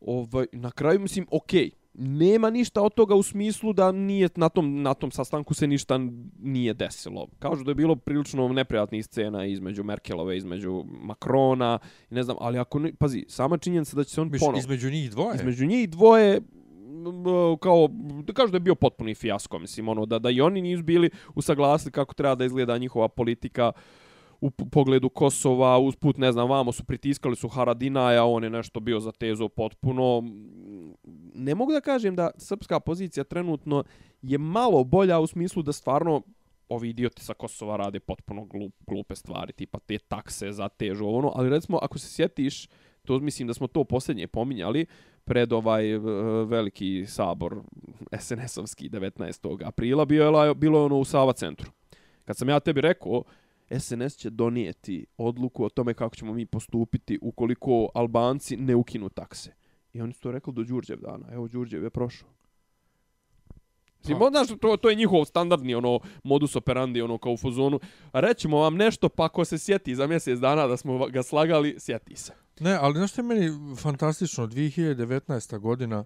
Ovaj, 0.00 0.46
na 0.52 0.70
kraju 0.70 1.00
mislim, 1.00 1.26
ok, 1.30 1.52
nema 1.94 2.50
ništa 2.50 2.82
od 2.82 2.94
toga 2.94 3.14
u 3.14 3.22
smislu 3.22 3.72
da 3.72 3.92
nije 3.92 4.28
na 4.36 4.48
tom, 4.48 4.82
na 4.82 4.94
tom 4.94 5.10
sastanku 5.10 5.54
se 5.54 5.66
ništa 5.66 6.00
nije 6.38 6.74
desilo. 6.74 7.26
Kažu 7.38 7.64
da 7.64 7.70
je 7.70 7.74
bilo 7.74 7.96
prilično 7.96 8.48
neprijatnih 8.48 9.04
scena 9.04 9.46
između 9.46 9.84
Merkelove, 9.84 10.36
između 10.36 10.84
Makrona, 10.86 11.78
ne 12.10 12.22
znam, 12.22 12.36
ali 12.40 12.58
ako 12.58 12.78
ne, 12.78 12.92
pazi, 12.94 13.24
sama 13.28 13.58
činjenica 13.58 13.96
da 13.96 14.04
će 14.04 14.14
se 14.14 14.20
on 14.20 14.30
ponovo... 14.40 14.58
Između 14.58 14.90
njih 14.90 15.10
dvoje? 15.10 15.34
Između 15.34 15.66
njih 15.66 15.90
dvoje, 15.90 16.40
kao 17.60 17.88
da 18.22 18.32
kažu 18.32 18.50
da 18.50 18.56
je 18.56 18.60
bio 18.60 18.74
potpuni 18.74 19.14
fijasko 19.14 19.58
mislim 19.58 19.88
ono 19.88 20.06
da 20.06 20.18
da 20.18 20.30
i 20.30 20.40
oni 20.40 20.62
nisu 20.62 20.82
bili 20.82 21.10
usaglasili 21.34 21.92
kako 21.92 22.14
treba 22.14 22.34
da 22.34 22.44
izgleda 22.44 22.78
njihova 22.78 23.08
politika 23.08 23.72
u 24.40 24.50
pogledu 24.50 25.08
Kosova 25.08 25.78
usput 25.78 26.16
ne 26.16 26.32
znam 26.32 26.48
vamo 26.48 26.72
su 26.72 26.84
pritiskali 26.84 27.36
su 27.36 27.48
Haradinaja 27.48 28.24
on 28.24 28.44
je 28.44 28.50
nešto 28.50 28.80
bio 28.80 29.00
za 29.00 29.12
tezo 29.12 29.48
potpuno. 29.48 30.22
Ne 31.34 31.54
mogu 31.54 31.72
da 31.72 31.80
kažem 31.80 32.16
da 32.16 32.30
srpska 32.36 32.80
pozicija 32.80 33.24
trenutno 33.24 33.84
je 34.22 34.38
malo 34.38 34.84
bolja 34.84 35.18
u 35.18 35.26
smislu 35.26 35.62
da 35.62 35.72
stvarno 35.72 36.22
ovi 36.68 36.88
idioti 36.88 37.24
sa 37.24 37.34
Kosova 37.34 37.76
rade 37.76 38.00
potpuno 38.00 38.44
glup, 38.44 38.74
glupe 38.86 39.14
stvari 39.14 39.52
tipa 39.52 39.78
te 39.78 39.98
takse 39.98 40.52
za 40.52 40.68
težu 40.68 41.06
ono 41.08 41.32
ali 41.34 41.50
recimo 41.50 41.78
ako 41.82 41.98
se 41.98 42.08
sjetiš 42.08 42.68
to 43.08 43.18
mislim 43.18 43.48
da 43.48 43.54
smo 43.54 43.66
to 43.66 43.84
posljednje 43.84 44.26
pominjali 44.26 44.86
pred 45.24 45.52
ovaj 45.52 45.92
eh, 45.92 45.98
veliki 46.46 47.06
sabor 47.06 47.56
SNS-ovski 48.12 48.90
19. 48.90 49.66
aprila 49.66 50.04
bio 50.04 50.24
je 50.24 50.54
bilo 50.54 50.84
ono 50.84 50.98
u 50.98 51.04
Sava 51.04 51.32
centru. 51.32 51.70
Kad 52.24 52.36
sam 52.36 52.48
ja 52.48 52.60
tebi 52.60 52.80
rekao 52.80 53.22
SNS 53.78 54.16
će 54.16 54.30
donijeti 54.30 55.06
odluku 55.16 55.64
o 55.64 55.68
tome 55.68 55.94
kako 55.94 56.16
ćemo 56.16 56.34
mi 56.34 56.46
postupiti 56.46 57.18
ukoliko 57.22 57.88
Albanci 57.94 58.56
ne 58.56 58.74
ukinu 58.74 59.08
takse. 59.08 59.52
I 59.92 60.00
oni 60.00 60.12
su 60.12 60.20
to 60.20 60.32
rekli 60.32 60.52
do 60.52 60.62
Đurđev 60.62 61.00
dana. 61.00 61.26
Evo 61.32 61.48
Đurđev 61.48 61.82
je 61.82 61.90
prošao. 61.90 62.37
Mislim, 64.00 64.18
pa. 64.18 64.30
znaš, 64.30 64.48
to, 64.60 64.76
to 64.76 64.90
je 64.90 64.96
njihov 64.96 65.24
standardni 65.24 65.74
ono, 65.74 66.00
modus 66.24 66.56
operandi 66.56 67.02
ono, 67.02 67.18
kao 67.18 67.32
u 67.32 67.36
fuzonu. 67.36 67.80
Rećemo 68.12 68.58
vam 68.58 68.76
nešto, 68.76 69.08
pa 69.08 69.28
ko 69.28 69.44
se 69.44 69.58
sjeti 69.58 69.94
za 69.94 70.06
mjesec 70.06 70.38
dana 70.38 70.66
da 70.66 70.76
smo 70.76 71.06
ga 71.06 71.22
slagali, 71.22 71.76
sjeti 71.78 72.16
se. 72.16 72.32
Ne, 72.60 72.78
ali 72.80 72.94
znaš 72.94 73.12
što 73.12 73.20
je 73.20 73.24
meni 73.24 73.50
fantastično, 73.76 74.46
2019. 74.46 75.58
godina, 75.58 76.04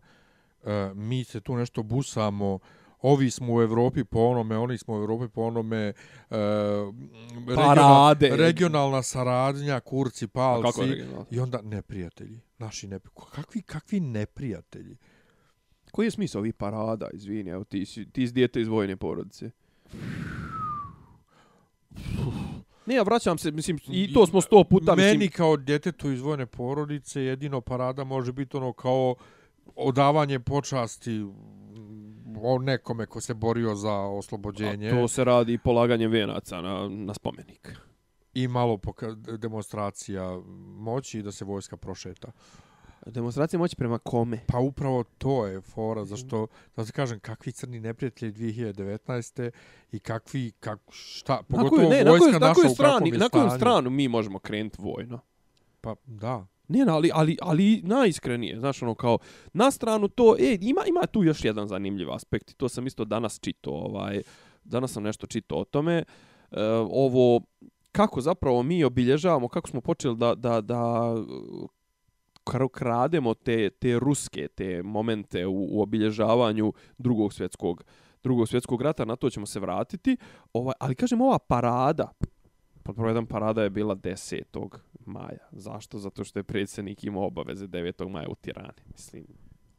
uh, 0.63 0.69
mi 0.95 1.25
se 1.25 1.41
tu 1.41 1.57
nešto 1.57 1.83
busamo, 1.83 2.59
ovi 3.03 3.31
smo 3.31 3.55
u 3.55 3.63
Evropi 3.63 4.05
po 4.05 4.21
onome, 4.21 4.59
oni 4.59 4.79
smo 4.79 4.95
u 4.95 4.97
Evropi 4.97 5.29
po 5.29 5.43
onome, 5.43 5.93
uh, 6.31 6.37
regional, 7.49 8.15
regionalna 8.21 9.03
saradnja, 9.03 9.81
kurci, 9.81 10.27
palci, 10.27 10.81
i 11.31 11.41
onda 11.41 11.61
neprijatelji, 11.63 12.41
naši 12.59 12.87
neprijatelji. 12.87 13.33
Kakvi, 13.35 13.63
kakvi 13.63 14.01
neprijatelji? 14.01 14.97
Koji 15.93 16.07
je 16.07 16.11
smisao 16.11 16.39
ovih 16.39 16.55
parada, 16.55 17.09
izvini, 17.13 17.51
evo 17.51 17.65
ti, 17.65 17.85
ti 18.13 18.27
si 18.27 18.33
dijete 18.33 18.61
iz 18.61 18.69
vojne 18.69 18.97
porodice. 18.97 19.51
Ne, 22.87 22.95
ja 22.95 23.03
vraćam 23.03 23.39
se, 23.39 23.51
mislim, 23.51 23.79
i 23.89 24.13
to 24.15 24.27
smo 24.27 24.41
sto 24.41 24.65
puta... 24.65 24.95
Meni 24.95 25.19
mislim... 25.19 25.31
kao 25.31 25.57
djetetu 25.57 26.11
iz 26.11 26.21
vojne 26.21 26.47
porodice 26.47 27.23
jedino 27.23 27.61
parada 27.61 28.05
može 28.05 28.33
biti 28.33 28.57
ono 28.57 28.73
kao 28.73 29.15
odavanje 29.77 30.41
počasti 30.41 31.27
o 32.43 32.59
nekome 32.59 33.07
ko 33.07 33.21
se 33.21 33.35
borio 33.35 33.75
za 33.75 33.93
oslobođenje. 33.93 34.89
A 34.89 34.91
to 34.91 35.09
se 35.09 35.25
radi 35.25 35.59
polaganje 35.59 36.09
venaca 36.09 36.61
na, 36.61 36.89
na 36.89 37.15
spomenik. 37.15 37.77
I 38.35 38.49
malo 38.49 38.81
demonstracija 39.39 40.41
moći 40.77 41.23
da 41.23 41.33
se 41.33 41.45
vojska 41.45 41.77
prošeta. 41.77 42.33
Demonstracija 43.07 43.59
moći 43.59 43.77
prema 43.77 43.99
kome? 43.99 44.41
Pa 44.47 44.59
upravo 44.59 45.05
to 45.19 45.47
je 45.47 45.61
fora, 45.61 46.05
zašto, 46.05 46.47
da 46.77 46.85
se 46.85 46.93
kažem, 46.93 47.21
kakvi 47.21 47.53
crni 47.53 47.81
neprijatelji 47.81 48.33
2019. 48.33 49.51
i 49.93 49.99
kakvi, 49.99 50.53
kak, 50.61 50.81
šta, 50.91 51.43
pogotovo 51.49 51.89
ne, 51.89 52.05
vojska 52.05 52.39
naša 52.39 52.61
na 52.63 52.71
u 52.71 52.75
strani, 52.75 53.11
Na 53.11 53.29
koju 53.29 53.51
stranu 53.51 53.91
mi 53.91 54.09
možemo 54.09 54.39
krenuti 54.39 54.77
vojno? 54.83 55.21
Pa, 55.81 55.95
da. 56.07 56.47
Ne, 56.69 56.85
ali, 56.89 57.11
ali, 57.15 57.37
ali 57.43 57.83
najiskrenije, 57.85 58.59
znaš, 58.59 58.83
ono 58.83 58.95
kao, 58.95 59.19
na 59.53 59.71
stranu 59.71 60.09
to, 60.09 60.37
e, 60.39 60.59
ima, 60.61 60.81
ima 60.89 61.07
tu 61.07 61.25
još 61.25 61.45
jedan 61.45 61.69
zanimljiv 61.69 62.13
aspekt 62.13 62.51
i 62.51 62.55
to 62.55 62.69
sam 62.69 62.87
isto 62.87 63.05
danas 63.05 63.41
čitao, 63.41 63.75
ovaj, 63.75 64.23
danas 64.65 64.93
sam 64.93 65.03
nešto 65.03 65.27
čitao 65.27 65.59
o 65.59 65.65
tome, 65.65 65.97
e, 65.97 66.05
ovo, 66.91 67.41
kako 67.93 68.21
zapravo 68.21 68.63
mi 68.63 68.85
obilježavamo, 68.85 69.49
kako 69.49 69.69
smo 69.69 69.81
počeli 69.81 70.17
da, 70.17 70.35
da, 70.35 70.61
da 70.61 71.15
krademo 72.69 73.35
te, 73.35 73.71
te 73.71 73.99
ruske 73.99 74.49
te 74.49 74.83
momente 74.83 75.47
u, 75.47 75.67
u 75.71 75.83
obilježavanju 75.83 76.73
drugog 76.99 77.33
svjetskog 77.33 77.85
drugog 78.23 78.49
svjetskog 78.49 78.83
rata, 78.83 79.05
na 79.05 79.17
to 79.17 79.31
ćemo 79.31 79.47
se 79.47 79.61
vratiti. 79.61 80.17
Ovaj, 80.53 80.75
ali 80.79 80.95
kažem, 80.95 81.21
ova 81.21 81.39
parada, 81.39 82.13
pa 82.83 82.93
pod 82.93 83.29
parada 83.29 83.63
je 83.63 83.71
bila 83.71 83.97
10. 83.97 84.69
maja. 85.07 85.49
Zašto? 85.53 85.99
Zato 85.99 86.25
što 86.25 86.39
je 86.39 86.43
predsjednik 86.43 87.05
imao 87.05 87.27
obaveze 87.27 87.67
9. 87.67 88.09
maja 88.09 88.29
u 88.29 88.35
Tirani. 88.35 88.83
Mislim, 88.93 89.27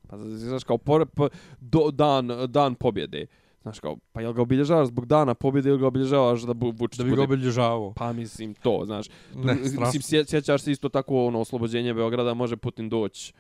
pa 0.08 0.18
znaš 0.18 0.64
kao 0.64 0.78
por, 0.78 1.06
po, 1.06 1.30
do, 1.60 1.92
dan, 1.92 2.30
dan 2.48 2.76
pobjede. 2.76 3.26
Znaš 3.64 3.80
kao, 3.80 3.98
pa 4.12 4.22
jel 4.22 4.34
ga 4.34 4.42
obilježavaš 4.42 4.88
zbog 4.88 5.06
dana 5.06 5.34
pobjede 5.34 5.70
ili 5.70 5.80
ga 5.80 5.88
obilježavaš 5.88 6.42
da 6.42 6.54
bu, 6.54 6.74
Vučić 6.78 6.98
Da 6.98 7.04
bi 7.04 7.16
ga 7.16 7.24
obilježavao. 7.24 7.94
Pa 7.94 8.14
mislim 8.14 8.54
to, 8.54 8.82
znaš. 8.86 9.08
Ne, 9.36 9.54
mislim, 9.54 9.72
strašno. 9.72 10.02
sje, 10.02 10.26
sjećaš 10.26 10.62
se 10.62 10.72
isto 10.72 10.90
tako 10.90 11.26
ono 11.26 11.40
oslobođenje 11.40 11.94
Beograda, 11.94 12.34
može 12.34 12.58
Putin 12.58 12.90
doći 12.90 13.34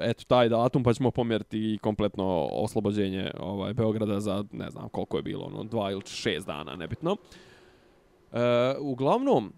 eto 0.00 0.24
taj 0.24 0.48
datum 0.48 0.82
pa 0.82 0.92
ćemo 0.92 1.10
pomjeriti 1.10 1.58
i 1.58 1.78
kompletno 1.78 2.48
oslobođenje 2.50 3.30
ovaj 3.40 3.74
Beograda 3.74 4.20
za 4.20 4.44
ne 4.52 4.70
znam 4.70 4.88
koliko 4.88 5.16
je 5.16 5.22
bilo 5.22 5.44
ono 5.44 5.64
dva 5.64 5.90
ili 5.90 6.02
šest 6.06 6.46
dana 6.46 6.76
nebitno. 6.76 7.16
E, 8.32 8.38
uglavnom 8.80 9.52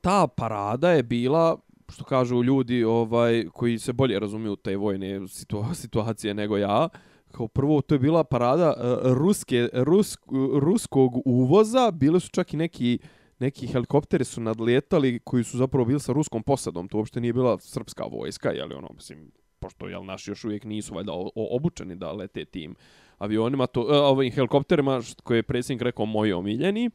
ta 0.00 0.26
parada 0.26 0.90
je 0.90 1.02
bila 1.02 1.58
što 1.88 2.04
kažu 2.04 2.42
ljudi 2.42 2.84
ovaj 2.84 3.44
koji 3.52 3.78
se 3.78 3.92
bolje 3.92 4.18
razumiju 4.18 4.56
te 4.56 4.76
vojne 4.76 5.28
situa 5.28 5.74
situacije 5.74 6.34
nego 6.34 6.56
ja 6.56 6.88
kao 7.34 7.48
prvo 7.48 7.80
to 7.80 7.94
je 7.94 7.98
bila 7.98 8.24
parada 8.24 8.74
uh, 8.76 9.12
ruske 9.12 9.68
rus, 9.72 10.18
ruskog 10.60 11.22
uvoza. 11.24 11.90
Bile 11.90 12.20
su 12.20 12.28
čak 12.30 12.54
i 12.54 12.56
neki 12.56 12.98
neki 13.38 13.66
helikopteri 13.66 14.24
su 14.24 14.40
nadletali 14.40 15.18
koji 15.18 15.44
su 15.44 15.58
zapravo 15.58 15.84
bili 15.84 16.00
sa 16.00 16.12
ruskom 16.12 16.42
posadom. 16.42 16.88
To 16.88 16.98
uopšte 16.98 17.20
nije 17.20 17.32
bila 17.32 17.58
srpska 17.58 18.04
vojska 18.04 18.50
je 18.50 18.64
li 18.64 18.74
ono 18.74 18.88
mislim 18.94 19.30
pošto 19.58 19.88
jel 19.88 20.04
naši 20.04 20.30
još 20.30 20.44
uvijek 20.44 20.64
nisu 20.64 20.94
valjda 20.94 21.12
obučeni 21.34 21.96
da 21.96 22.12
lete 22.12 22.44
tim 22.44 22.74
avionima 23.18 23.66
to 23.66 23.80
uh, 23.80 23.88
ovim 23.90 24.32
helikopterima 24.32 25.00
koje 25.22 25.38
je 25.38 25.42
predsjednik 25.42 25.82
rekao 25.82 26.06
moji 26.06 26.32
omiljeni 26.32 26.90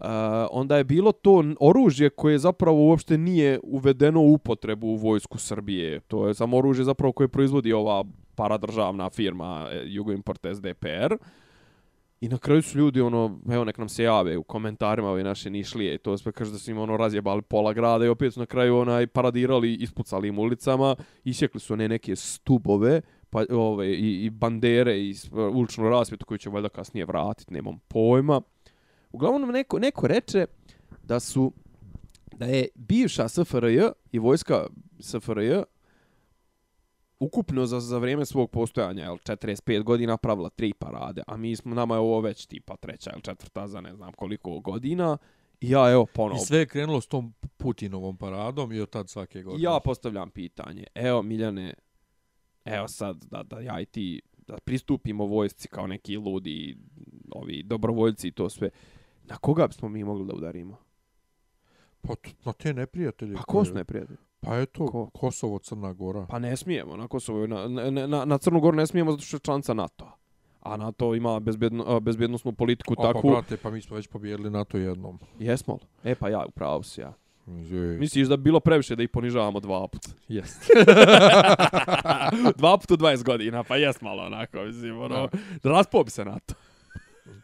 Uh, 0.00 0.06
onda 0.50 0.76
je 0.76 0.84
bilo 0.84 1.12
to 1.12 1.44
oružje 1.60 2.10
koje 2.10 2.38
zapravo 2.38 2.88
uopšte 2.88 3.18
nije 3.18 3.60
uvedeno 3.62 4.20
u 4.20 4.32
upotrebu 4.32 4.86
u 4.86 4.96
vojsku 4.96 5.38
Srbije. 5.38 6.00
To 6.00 6.28
je 6.28 6.34
samo 6.34 6.56
oružje 6.56 6.84
zapravo 6.84 7.12
koje 7.12 7.28
proizvodi 7.28 7.72
ova 7.72 8.04
paradržavna 8.34 9.10
firma 9.10 9.68
e, 9.70 9.82
Jugoimport 9.86 10.46
SDPR. 10.54 11.16
I 12.20 12.28
na 12.28 12.38
kraju 12.38 12.62
su 12.62 12.78
ljudi, 12.78 13.00
ono, 13.00 13.40
evo 13.50 13.64
nek 13.64 13.78
nam 13.78 13.88
se 13.88 14.02
jave 14.02 14.36
u 14.36 14.42
komentarima 14.42 15.08
ove 15.08 15.24
naše 15.24 15.50
nišlije 15.50 15.94
i 15.94 15.98
to 15.98 16.18
sve 16.18 16.32
kaže 16.32 16.52
da 16.52 16.58
su 16.58 16.70
im 16.70 16.78
ono 16.78 16.96
razjebali 16.96 17.42
pola 17.42 17.72
grada 17.72 18.04
i 18.04 18.08
opet 18.08 18.34
su 18.34 18.40
na 18.40 18.46
kraju 18.46 18.76
onaj 18.76 19.06
paradirali, 19.06 19.74
ispucali 19.74 20.28
im 20.28 20.38
ulicama, 20.38 20.96
isjekli 21.24 21.60
su 21.60 21.72
one 21.72 21.88
neke 21.88 22.16
stubove, 22.16 23.00
pa 23.30 23.44
ove 23.50 23.92
i, 23.92 24.24
i 24.24 24.30
bandere 24.30 24.98
i 24.98 25.10
e, 25.10 25.40
uličnu 25.40 25.88
rasvjetu 25.88 26.26
koju 26.26 26.38
će 26.38 26.50
valjda 26.50 26.68
kasnije 26.68 27.04
vratiti, 27.04 27.54
nemam 27.54 27.78
pojma. 27.88 28.40
Uglavnom 29.12 29.50
neko, 29.50 29.78
neko 29.78 30.06
reče 30.06 30.46
da 31.02 31.20
su 31.20 31.52
da 32.36 32.46
je 32.46 32.68
bivša 32.74 33.28
SFRJ 33.28 33.80
i 34.12 34.18
vojska 34.18 34.66
SFRJ 35.00 35.52
ukupno 37.20 37.66
za, 37.66 37.80
za 37.80 37.98
vrijeme 37.98 38.26
svog 38.26 38.50
postojanja, 38.50 39.02
jel, 39.02 39.16
45 39.16 39.82
godina 39.82 40.16
pravila 40.16 40.48
tri 40.48 40.72
parade, 40.74 41.22
a 41.26 41.36
mi 41.36 41.56
smo, 41.56 41.74
nama 41.74 41.94
je 41.94 42.00
ovo 42.00 42.20
već 42.20 42.46
tipa 42.46 42.76
treća 42.76 43.10
ili 43.12 43.22
četvrta 43.22 43.68
za 43.68 43.80
ne 43.80 43.94
znam 43.94 44.12
koliko 44.12 44.60
godina. 44.60 45.18
Ja, 45.60 45.90
evo, 45.90 46.06
ponovo. 46.06 46.40
I 46.42 46.46
sve 46.46 46.58
je 46.58 46.66
krenulo 46.66 47.00
s 47.00 47.06
tom 47.06 47.34
Putinovom 47.56 48.16
paradom 48.16 48.72
i 48.72 48.80
od 48.80 48.90
tad 48.90 49.08
svake 49.08 49.42
godine. 49.42 49.62
Ja 49.62 49.80
postavljam 49.84 50.30
pitanje. 50.30 50.84
Evo, 50.94 51.22
Miljane, 51.22 51.74
evo 52.64 52.88
sad 52.88 53.24
da, 53.24 53.42
da 53.42 53.60
ja 53.60 53.80
i 53.80 53.86
ti 53.86 54.20
da 54.46 54.58
pristupimo 54.64 55.26
vojsci 55.26 55.68
kao 55.68 55.86
neki 55.86 56.16
ludi 56.16 56.78
ovi 57.30 57.62
dobrovoljci 57.62 58.28
i 58.28 58.32
to 58.32 58.50
sve. 58.50 58.70
Na 59.24 59.36
koga 59.36 59.66
bismo 59.66 59.88
mi 59.88 60.04
mogli 60.04 60.26
da 60.26 60.34
udarimo? 60.34 60.76
Pa 62.00 62.14
na 62.44 62.52
te 62.52 62.74
neprijatelje. 62.74 63.34
Pa 63.34 63.42
ko 63.42 63.64
su 63.64 63.74
neprijatelji? 63.74 64.18
Pa 64.40 64.58
eto, 64.58 64.86
Ko? 64.86 65.10
Kosovo, 65.10 65.58
Crna 65.58 65.92
Gora. 65.92 66.26
Pa 66.26 66.38
ne 66.38 66.56
smijemo 66.56 66.96
na 66.96 67.08
Kosovo. 67.08 67.46
Na, 67.46 67.68
na, 67.68 68.06
na, 68.06 68.24
na 68.24 68.38
Crnu 68.38 68.60
Goru 68.60 68.76
ne 68.76 68.86
smijemo 68.86 69.10
zato 69.10 69.22
što 69.22 69.36
je 69.36 69.40
članica 69.40 69.74
NATO. 69.74 70.10
A 70.60 70.76
NATO 70.76 71.14
ima 71.14 71.40
bezbjedno, 71.40 72.00
bezbjednostnu 72.00 72.52
politiku 72.52 72.94
A, 72.98 73.02
takvu. 73.02 73.22
Pa, 73.22 73.28
brate, 73.28 73.56
pa 73.56 73.70
mi 73.70 73.80
smo 73.80 73.96
već 73.96 74.06
pobijedili 74.06 74.50
NATO 74.50 74.78
jednom. 74.78 75.18
Jesmo 75.38 75.74
li? 75.74 76.10
E 76.10 76.14
pa 76.14 76.28
ja, 76.28 76.44
upravo 76.48 76.82
si 76.82 77.00
ja. 77.00 77.12
Je. 77.46 77.98
Misliš 77.98 78.28
da 78.28 78.36
bi 78.36 78.42
bilo 78.42 78.60
previše 78.60 78.96
da 78.96 79.02
ih 79.02 79.08
ponižavamo 79.08 79.60
dva 79.60 79.88
puta? 79.88 80.08
Jest. 80.28 80.70
dva 82.58 82.78
puta 82.78 82.94
u 82.94 82.96
20 82.96 83.24
godina, 83.24 83.64
pa 83.64 83.76
jest 83.76 84.02
malo 84.02 84.22
onako, 84.22 84.58
mislim, 84.58 85.00
ono, 85.00 85.28
raspao 85.62 86.04
bi 86.04 86.10
se 86.10 86.24
na 86.24 86.38
to. 86.38 86.54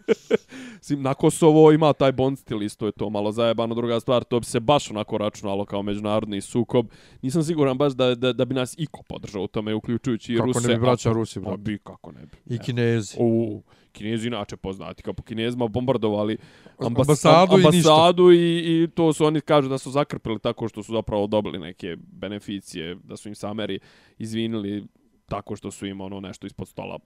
Sim, 0.87 1.03
na 1.03 1.15
Kosovo 1.15 1.73
ima 1.73 1.93
taj 1.93 2.13
bond 2.13 2.39
stil, 2.39 2.63
isto 2.63 2.87
je 2.87 2.93
to 2.93 3.11
malo 3.11 3.33
zajebano. 3.33 3.75
Druga 3.75 4.01
stvar, 4.01 4.25
to 4.25 4.41
bi 4.41 4.47
se 4.47 4.61
baš 4.61 4.91
onako 4.91 5.19
računalo 5.19 5.65
kao 5.65 5.83
međunarodni 5.83 6.41
sukob. 6.41 6.87
Nisam 7.23 7.43
siguran 7.43 7.79
baš 7.79 7.93
da, 7.93 8.15
da, 8.15 8.33
da 8.33 8.45
bi 8.45 8.55
nas 8.55 8.75
iko 8.79 9.03
podržao 9.03 9.43
u 9.43 9.47
tome, 9.47 9.75
uključujući 9.75 10.33
i 10.33 10.37
Kako 10.37 10.47
Ruse. 10.47 10.69
ne 10.69 10.75
bi 10.75 10.81
braća 10.81 11.13
Rusi, 11.13 11.41
Pa 11.45 11.57
bi, 11.57 11.79
kako 11.79 12.13
ne 12.13 12.21
bi. 12.27 12.55
I 12.55 12.59
Kinezi. 12.59 13.17
U, 13.21 13.63
Kinezi 13.93 14.27
inače 14.27 14.57
poznati, 14.57 15.03
kao 15.03 15.15
po 15.15 15.23
Kinezima 15.23 15.69
bombardovali 15.69 16.37
ambas 16.79 17.09
Ambasadu 17.09 17.53
i 17.53 17.57
ništa. 17.57 17.93
ambasadu 17.93 18.33
i, 18.33 18.83
i 18.83 18.89
to 18.95 19.13
su 19.13 19.25
oni 19.25 19.41
kažu 19.41 19.69
da 19.69 19.79
su 19.79 19.91
zakrpili 19.91 20.39
tako 20.39 20.69
što 20.69 20.83
su 20.83 20.93
zapravo 20.93 21.27
dobili 21.27 21.59
neke 21.59 21.97
beneficije, 21.99 22.97
da 23.05 23.17
su 23.17 23.29
im 23.29 23.35
sameri 23.35 23.79
izvinili 24.19 24.87
tako 25.29 25.57
što 25.57 25.71
su 25.71 25.87
im 25.87 26.01
ono 26.01 26.21
nešto 26.21 26.47
ispod 26.47 26.69
stola 26.69 26.99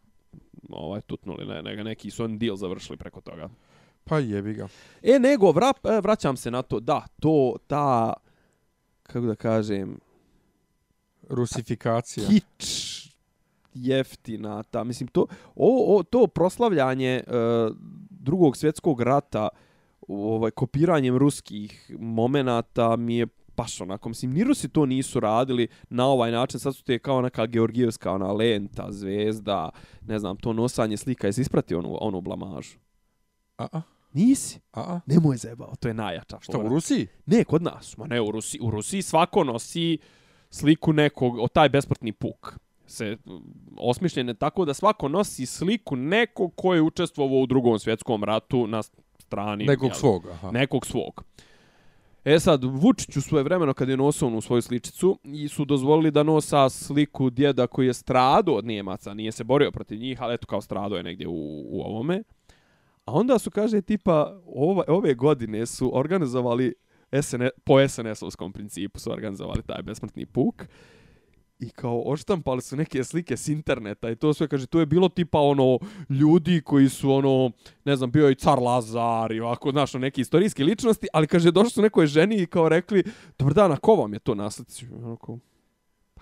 ovaj 0.71 1.01
tutnuli, 1.01 1.47
ne, 1.47 1.63
ne, 1.63 1.85
neki 1.85 2.11
su 2.11 2.25
on 2.25 2.39
deal 2.39 2.57
završili 2.57 2.97
preko 2.97 3.21
toga. 3.21 3.49
Pa 4.11 4.19
jebi 4.19 4.55
ga. 4.55 4.69
E, 5.03 5.19
nego, 5.19 5.53
vra, 5.53 5.73
e, 5.85 6.01
vraćam 6.01 6.37
se 6.37 6.51
na 6.51 6.63
to, 6.63 6.81
da, 6.81 7.07
to, 7.21 7.57
ta, 7.67 8.13
kako 9.03 9.27
da 9.27 9.35
kažem, 9.35 9.99
Rusifikacija. 11.29 12.27
kič 12.29 12.91
jeftina 13.75 14.63
ta 14.63 14.85
mislim 14.85 15.09
to 15.09 15.27
o, 15.55 15.97
o 15.97 16.03
to 16.03 16.27
proslavljanje 16.27 17.23
uh, 17.27 17.77
drugog 18.11 18.57
svjetskog 18.57 19.01
rata 19.01 19.49
ovaj 20.09 20.51
kopiranjem 20.51 21.17
ruskih 21.17 21.91
momenata 21.99 22.97
mi 22.97 23.17
je 23.17 23.27
baš 23.57 23.81
onako, 23.81 24.09
mislim, 24.09 24.33
ni 24.33 24.45
Rusi 24.45 24.69
to 24.69 24.87
nisu 24.87 25.21
radili 25.21 25.69
na 25.91 26.07
ovaj 26.07 26.31
način, 26.31 26.61
sad 26.61 26.77
su 26.77 26.85
te 26.85 26.99
kao 26.99 27.23
neka 27.23 27.47
georgijevska, 27.47 28.13
ona 28.13 28.33
lenta, 28.33 28.87
zvezda, 28.91 29.71
ne 30.07 30.19
znam, 30.19 30.37
to 30.37 30.53
nosanje 30.53 30.97
slika, 30.97 31.27
jesi 31.27 31.41
ispratio 31.41 31.79
onu, 31.79 31.97
onu 32.01 32.21
blamažu? 32.21 32.79
A, 33.59 33.67
a, 33.73 33.81
Nisi? 34.13 34.61
a, 34.73 34.81
a. 34.81 35.01
Nemoj 35.07 35.37
zebao, 35.37 35.75
to 35.81 35.89
je 35.89 35.95
najjača 35.95 36.39
Šta, 36.41 36.59
u 36.59 36.69
Rusiji? 36.69 37.07
Ne, 37.27 37.45
kod 37.45 37.63
nas. 37.63 37.97
Ma 37.97 38.07
ne, 38.07 38.21
u 38.21 38.31
Rusiji, 38.31 38.61
u 38.63 38.71
Rusiji 38.71 39.03
svako 39.03 39.45
nosi 39.45 39.99
sliku 40.51 40.93
nekog, 40.93 41.39
o 41.39 41.49
taj 41.49 41.69
besmrtni 41.69 42.13
puk 42.13 42.59
se 42.91 43.17
mm, 43.27 43.33
osmišljene 43.79 44.35
tako 44.35 44.65
da 44.65 44.75
svako 44.75 45.09
nosi 45.09 45.47
sliku 45.47 45.97
nekog 45.97 46.53
ko 46.57 46.75
je 46.75 46.83
učestvovao 46.83 47.39
u 47.39 47.47
drugom 47.47 47.79
svjetskom 47.79 48.25
ratu 48.25 48.67
na 48.67 48.83
strani 49.19 49.65
Nekog 49.65 49.89
jel, 49.89 49.95
svog, 49.95 50.27
aha. 50.27 50.51
nekog 50.51 50.87
svog. 50.87 51.25
E 52.25 52.41
sad, 52.41 52.65
Vučiću 52.65 53.21
svoje 53.21 53.45
vremeno 53.45 53.75
kad 53.75 53.89
je 53.89 53.97
nosao 53.97 54.29
onu 54.29 54.41
svoju 54.41 54.63
sličicu 54.63 55.19
i 55.25 55.49
su 55.49 55.65
dozvolili 55.65 56.11
da 56.11 56.23
nosa 56.23 56.69
sliku 56.69 57.31
djeda 57.31 57.67
koji 57.67 57.87
je 57.87 57.95
strado 57.95 58.53
od 58.53 58.65
Njemaca, 58.65 59.15
nije 59.15 59.33
se 59.33 59.45
borio 59.45 59.71
protiv 59.71 59.99
njih, 60.01 60.23
ali 60.23 60.35
eto 60.35 60.47
kao 60.47 60.61
strado 60.61 60.97
je 60.97 61.03
negdje 61.03 61.29
u, 61.29 61.65
u 61.71 61.83
ovome. 61.83 62.23
A 63.11 63.13
onda 63.13 63.39
su, 63.39 63.51
kaže, 63.51 63.81
tipa, 63.83 64.41
ova, 64.47 64.85
ove 64.89 65.15
godine 65.15 65.67
su 65.67 65.99
organizovali 65.99 66.75
SN, 67.23 67.43
po 67.65 67.75
SNS-ovskom 67.75 68.53
principu 68.53 68.99
su 68.99 69.13
organizovali 69.13 69.63
taj 69.67 69.83
besmrtni 69.83 70.27
puk. 70.27 70.65
I 71.59 71.71
kao 71.71 72.03
oštampali 72.07 72.63
su 72.63 72.77
neke 72.77 73.05
slike 73.05 73.37
s 73.37 73.49
interneta 73.49 74.11
i 74.11 74.17
to 74.17 74.35
sve, 74.35 74.49
kaže, 74.49 74.67
to 74.67 74.81
je 74.81 74.87
bilo 74.87 75.09
tipa 75.09 75.39
ono 75.39 75.79
ljudi 76.11 76.61
koji 76.61 76.89
su 76.89 77.13
ono, 77.13 77.51
ne 77.85 77.97
znam, 77.97 78.11
bio 78.11 78.31
i 78.31 78.35
car 78.35 78.59
Lazar 78.59 79.33
i 79.33 79.41
ovako, 79.41 79.71
znaš, 79.71 79.95
ono, 79.95 80.03
neke 80.03 80.21
istorijske 80.21 80.65
ličnosti, 80.65 81.07
ali 81.13 81.27
kaže, 81.27 81.51
došli 81.51 81.71
su 81.71 81.83
nekoj 81.83 82.07
ženi 82.07 82.37
i 82.43 82.47
kao 82.47 82.69
rekli, 82.69 83.05
dobar 83.39 83.55
dan, 83.55 83.73
a 83.73 83.77
ko 83.77 83.95
vam 83.95 84.13
je 84.13 84.19
to 84.19 84.35
na? 84.35 84.51
Onako, 84.93 85.39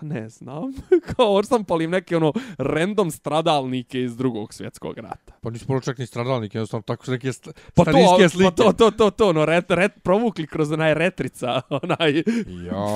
pa 0.00 0.06
ne 0.06 0.28
znam. 0.28 0.72
kao 1.08 1.34
oštampali 1.34 1.84
im 1.84 1.90
neke 1.90 2.16
ono 2.16 2.32
random 2.58 3.10
stradalnike 3.10 4.02
iz 4.02 4.16
drugog 4.16 4.54
svjetskog 4.54 4.98
rata. 4.98 5.32
Pa 5.40 5.50
nisu 5.50 5.66
prvo 5.66 5.80
čak 5.80 5.98
ni 5.98 6.06
stradalnik, 6.06 6.54
jednostavno 6.54 6.82
tako 6.82 7.04
su 7.04 7.10
neke 7.10 7.32
st 7.32 7.48
Pa 7.74 7.82
starinske 7.82 8.22
to, 8.22 8.28
slike. 8.28 8.44
pa 8.46 8.50
to, 8.52 8.72
to, 8.72 8.90
to, 8.90 9.10
to, 9.10 9.28
ono, 9.28 9.44
ret, 9.44 9.70
ret, 9.70 9.92
provukli 10.02 10.46
kroz 10.46 10.72
onaj 10.72 10.94
retrica, 10.94 11.60
onaj 11.82 12.12
Jaj. 12.12 12.24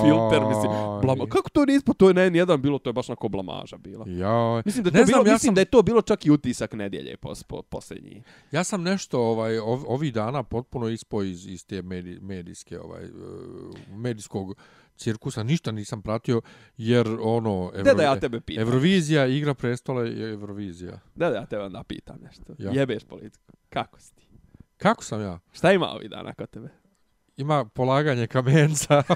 filter, 0.02 0.40
mislim. 0.46 0.70
Blama, 1.02 1.26
kako 1.26 1.50
to 1.50 1.64
nije 1.64 1.76
ispod, 1.76 1.96
to 1.96 2.08
je 2.08 2.14
ne, 2.14 2.30
nijedan 2.30 2.62
bilo, 2.62 2.78
to 2.78 2.90
je 2.90 2.94
baš 2.94 3.08
onako 3.08 3.28
blamaža 3.28 3.76
bila. 3.76 4.04
Jaj. 4.08 4.62
Mislim 4.64 4.84
da 4.84 4.88
je 4.88 4.92
Ne 4.92 5.00
to 5.00 5.06
znam, 5.06 5.18
bilo, 5.18 5.26
ja 5.26 5.32
mislim 5.32 5.48
sam- 5.48 5.54
da 5.54 5.60
je 5.60 5.64
to 5.64 5.82
bilo 5.82 6.02
čak 6.02 6.26
i 6.26 6.30
utisak 6.30 6.72
nedjelje 6.72 7.16
pos, 7.16 7.42
po, 7.42 7.62
posljednji. 7.62 8.22
Ja 8.52 8.64
sam 8.64 8.82
nešto 8.82 9.20
ovaj 9.20 9.58
ov, 9.58 9.82
ovih 9.86 10.12
dana 10.12 10.42
potpuno 10.42 10.88
ispo 10.88 11.22
iz 11.22 11.46
iz 11.46 11.66
te 11.66 11.82
medi, 11.82 12.18
medijske 12.22 12.80
ovaj 12.80 13.04
eh, 13.04 13.08
medijskog 13.88 14.54
cirkusa, 14.96 15.42
ništa 15.42 15.72
nisam 15.72 16.02
pratio, 16.02 16.40
jer 16.76 17.08
ono... 17.20 17.72
Evro, 17.74 17.94
da 17.94 18.02
ja 18.02 18.20
tebe 18.20 18.40
pitam. 18.40 18.64
Eurovizija, 18.64 19.26
Igra 19.26 19.54
prestola 19.54 20.08
i 20.08 20.22
Eurovizija. 20.22 20.98
Da 21.14 21.30
da 21.30 21.36
ja 21.36 21.46
tebe 21.46 21.62
onda 21.62 21.82
pitam 21.82 22.16
nešto. 22.22 22.54
Ja. 22.58 22.70
Jebeš 22.70 23.04
politiku. 23.04 23.52
Kako 23.68 24.00
si 24.00 24.14
ti? 24.14 24.26
Kako 24.76 25.04
sam 25.04 25.20
ja? 25.20 25.38
Šta 25.52 25.72
ima 25.72 25.88
ovih 25.88 26.10
dana 26.10 26.34
kod 26.34 26.50
tebe? 26.50 26.68
Ima 27.36 27.64
polaganje 27.64 28.26
kamenca. 28.26 29.02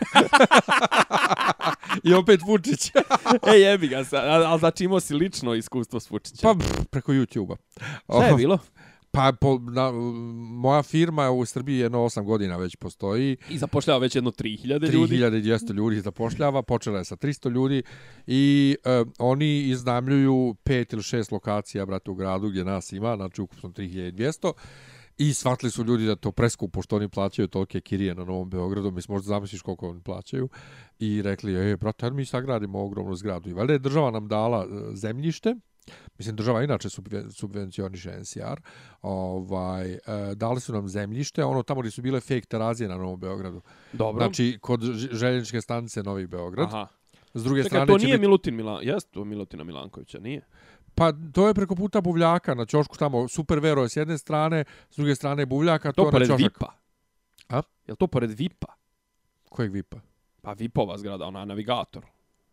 I 2.05 2.15
opet 2.15 2.41
Vučić. 2.47 2.93
e, 3.53 3.61
jebi 3.61 3.89
ga 3.89 4.05
sad. 4.05 4.43
Ali 4.43 4.59
znači 4.59 4.85
imao 4.85 5.01
si 5.01 5.15
lično 5.15 5.55
iskustvo 5.55 6.01
s 6.01 6.11
Vučićem? 6.11 6.59
Pa 6.59 6.65
preko 6.91 7.13
YouTube-a. 7.13 7.57
Šta 8.05 8.25
je 8.25 8.35
bilo? 8.35 8.59
Pa 9.17 9.33
po, 9.41 9.59
na, 9.59 9.93
moja 10.51 10.83
firma 10.83 11.31
u 11.31 11.47
Srbiji 11.47 11.79
jedno 11.79 11.99
8 11.99 12.25
godina 12.25 12.57
već 12.57 12.77
postoji. 12.77 13.37
I 13.51 13.59
zapošljava 13.59 14.01
već 14.01 14.15
jedno 14.15 14.31
3000 14.31 14.93
ljudi. 14.93 15.17
3200 15.17 15.75
ljudi 15.75 16.01
zapošljava, 16.01 16.63
počela 16.63 16.99
je 16.99 17.05
sa 17.05 17.17
300 17.17 17.51
ljudi 17.51 17.83
i 18.27 18.77
e, 18.85 19.05
oni 19.19 19.61
iznamljuju 19.61 20.57
pet 20.65 20.93
ili 20.93 21.03
šest 21.03 21.33
lokacija 21.33 21.87
brate 21.87 22.11
u 22.11 22.15
gradu 22.15 22.49
gdje 22.49 22.65
nas 22.65 22.93
ima, 22.93 23.17
znači 23.17 23.43
ukupno 23.43 23.69
3200. 23.69 24.53
I 25.19 25.35
shvatili 25.35 25.71
su 25.71 25.85
ljudi 25.85 26.07
da 26.07 26.17
to 26.17 26.33
preskupo 26.33 26.83
što 26.83 26.97
oni 26.97 27.09
plaćaju 27.09 27.49
tolike 27.49 27.81
kirije 27.81 28.15
na 28.15 28.25
Novom 28.25 28.51
Beogradu, 28.51 28.91
mi 28.91 29.01
možda 29.09 29.29
zamisliš 29.29 29.63
koliko 29.63 29.89
oni 29.89 30.01
plaćaju. 30.01 30.49
I 30.99 31.23
rekli, 31.23 31.73
e, 31.73 31.77
brate, 31.77 32.11
mi 32.11 32.25
sagradimo 32.25 32.85
ogromnu 32.85 33.15
zgradu. 33.15 33.51
I 33.51 33.53
valjda 33.53 33.73
je 33.73 33.79
država 33.79 34.11
nam 34.11 34.29
dala 34.29 34.65
e, 34.65 34.97
zemljište, 34.97 35.55
Mislim, 36.19 36.37
država 36.37 36.63
inače 36.63 36.89
subvencioniše 37.31 38.21
NCR. 38.21 38.61
Ovaj, 39.03 39.93
e, 39.93 39.99
dali 40.35 40.61
su 40.61 40.73
nam 40.73 40.89
zemljište, 40.89 41.45
ono 41.45 41.63
tamo 41.63 41.81
gdje 41.81 41.91
su 41.91 42.03
bile 42.03 42.21
fake 42.21 42.41
terazije 42.41 42.89
na 42.89 42.97
Novom 42.97 43.21
Beogradu. 43.21 43.61
Dobro. 43.93 44.25
Znači, 44.25 44.59
kod 44.61 44.83
željeničke 45.13 45.61
stanice 45.61 46.03
Novi 46.03 46.27
Beograd. 46.27 46.69
Aha. 46.69 46.87
S 47.35 47.45
druge 47.45 47.63
Čekaj, 47.63 47.69
strane 47.69 47.87
to 47.87 47.99
nije 47.99 48.19
biti... 48.19 48.21
Milutin 48.21 48.57
Milan, 48.57 48.79
jeste 48.83 49.11
to 49.11 49.25
Milutina 49.25 49.65
Milankovića, 49.65 50.19
nije? 50.19 50.47
Pa 50.95 51.13
to 51.33 51.49
je 51.49 51.55
preko 51.55 51.75
puta 51.75 52.01
Buvljaka 52.01 52.55
na 52.55 52.67
ćošku 52.67 52.97
tamo, 52.97 53.29
super 53.29 53.59
vero 53.59 53.83
je 53.83 53.89
s 53.89 53.97
jedne 53.97 54.19
strane, 54.19 54.65
s 54.91 54.97
druge 54.97 55.15
strane 55.15 55.47
Buvljaka, 55.47 55.93
to, 55.93 56.05
to 56.05 56.11
pored 56.11 56.29
na 56.29 56.35
Vipa. 56.35 56.73
A? 57.49 57.63
Je 57.87 57.97
to 57.97 58.07
pored 58.07 58.31
Vipa? 58.31 58.67
Kojeg 59.49 59.73
Vipa? 59.73 59.97
Pa 60.43 60.53
Vipova 60.53 60.99
zgrada, 60.99 61.27
ona 61.27 61.45
navigator. 61.45 62.07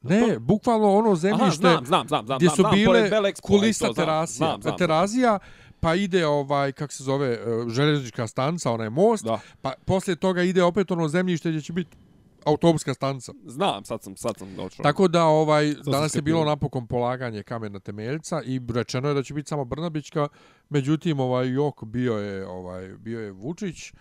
Ne, 0.03 0.33
to... 0.33 0.39
bukvalno 0.39 0.93
ono 0.93 1.15
zemljište 1.15 1.67
Aha, 1.67 1.75
znam, 1.75 1.85
znam, 1.85 2.07
znam, 2.07 2.25
znam, 2.25 2.37
gdje 2.37 2.49
su 2.49 2.63
bile 2.73 3.07
znam, 3.07 3.23
kulisa 3.41 3.93
terasija, 3.93 4.47
znam, 4.47 4.61
znam. 4.61 4.77
terazija, 4.77 5.39
pa 5.79 5.95
ide 5.95 6.27
ovaj, 6.27 6.71
kak 6.71 6.91
se 6.91 7.03
zove, 7.03 7.27
e, 7.27 7.39
železnička 7.69 8.27
stanca, 8.27 8.71
onaj 8.71 8.89
most, 8.89 9.23
da. 9.23 9.39
pa 9.61 9.73
poslije 9.85 10.15
toga 10.15 10.43
ide 10.43 10.63
opet 10.63 10.91
ono 10.91 11.07
zemljište 11.07 11.49
gdje 11.49 11.61
će 11.61 11.73
biti 11.73 11.97
autobuska 12.45 12.93
stanca. 12.93 13.33
Znam, 13.45 13.85
sad 13.85 14.03
sam, 14.03 14.15
sad 14.15 14.37
sam 14.37 14.55
došao. 14.55 14.83
Tako 14.83 15.07
da, 15.07 15.23
ovaj, 15.25 15.75
danas 15.85 16.15
je 16.15 16.21
bilo 16.21 16.45
napokon 16.45 16.87
polaganje 16.87 17.43
kamena 17.43 17.79
temeljca 17.79 18.41
i 18.45 18.61
rečeno 18.73 19.07
je 19.07 19.13
da 19.13 19.23
će 19.23 19.33
biti 19.33 19.49
samo 19.49 19.65
Brnabićka, 19.65 20.27
međutim, 20.69 21.19
ovaj, 21.19 21.47
Jok 21.47 21.83
bio 21.83 22.13
je, 22.13 22.47
ovaj, 22.47 22.87
bio 22.87 23.19
je 23.19 23.31
Vučić, 23.31 23.93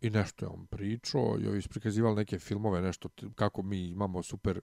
i 0.00 0.10
nešto 0.10 0.44
je 0.44 0.48
on 0.48 0.66
pričao 0.66 1.38
i 1.38 1.58
isprikazivali 1.58 2.16
neke 2.16 2.38
filmove, 2.38 2.80
nešto 2.82 3.08
kako 3.34 3.62
mi 3.62 3.88
imamo 3.88 4.22
super 4.22 4.60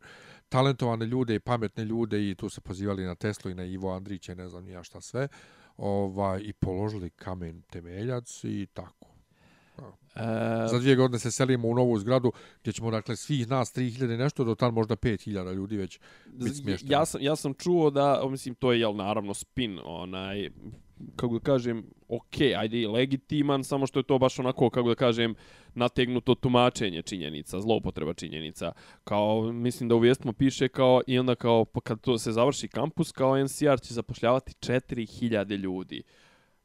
talentovane 0.49 1.05
ljude 1.05 1.35
i 1.35 1.39
pametne 1.39 1.85
ljude 1.85 2.29
i 2.29 2.35
tu 2.35 2.49
se 2.49 2.61
pozivali 2.61 3.05
na 3.05 3.15
Teslu 3.15 3.51
i 3.51 3.55
na 3.55 3.63
Ivo 3.63 3.95
Andrića 3.95 4.31
i 4.31 4.35
ne 4.35 4.49
znam 4.49 4.63
nija 4.63 4.83
šta 4.83 5.01
sve 5.01 5.27
ovaj, 5.77 6.41
i 6.43 6.53
položili 6.53 7.09
kamen 7.09 7.61
temeljac 7.61 8.43
i 8.43 8.67
tako. 8.73 9.16
E... 10.19 10.67
Za 10.67 10.79
dvije 10.79 10.95
godine 10.95 11.19
se 11.19 11.31
selimo 11.31 11.67
u 11.67 11.75
novu 11.75 11.99
zgradu 11.99 12.31
gdje 12.61 12.73
ćemo 12.73 12.91
dakle 12.91 13.15
svih 13.15 13.49
nas 13.49 13.75
3000 13.75 14.17
nešto 14.17 14.43
do 14.43 14.55
tad 14.55 14.73
možda 14.73 14.95
5000 14.95 15.53
ljudi 15.53 15.77
već 15.77 15.99
biti 16.25 16.55
smješteni. 16.55 16.91
Ja 16.93 17.05
sam, 17.05 17.21
ja 17.21 17.35
sam 17.35 17.53
čuo 17.53 17.89
da, 17.89 18.21
mislim, 18.29 18.55
to 18.55 18.71
je 18.71 18.79
jel, 18.79 18.95
naravno 18.95 19.33
spin, 19.33 19.79
onaj, 19.85 20.49
kako 21.15 21.33
da 21.33 21.39
kažem, 21.39 21.83
ok, 22.07 22.41
ajde, 22.57 22.87
legitiman, 22.87 23.63
samo 23.63 23.87
što 23.87 23.99
je 23.99 24.03
to 24.03 24.17
baš 24.17 24.39
onako, 24.39 24.69
kako 24.69 24.89
da 24.89 24.95
kažem, 24.95 25.35
nategnuto 25.75 26.35
tumačenje 26.35 27.01
činjenica, 27.01 27.61
zloupotreba 27.61 28.13
činjenica. 28.13 28.71
Kao, 29.03 29.51
mislim 29.51 29.89
da 29.89 29.95
u 29.95 29.99
vijestmu 29.99 30.33
piše 30.33 30.67
kao, 30.67 31.01
i 31.07 31.19
onda 31.19 31.35
kao, 31.35 31.65
kad 31.83 32.01
to 32.01 32.17
se 32.17 32.31
završi 32.31 32.67
kampus, 32.67 33.11
kao 33.11 33.43
NCR 33.43 33.79
će 33.81 33.93
zapošljavati 33.93 34.53
4000 34.59 35.57
ljudi. 35.57 36.03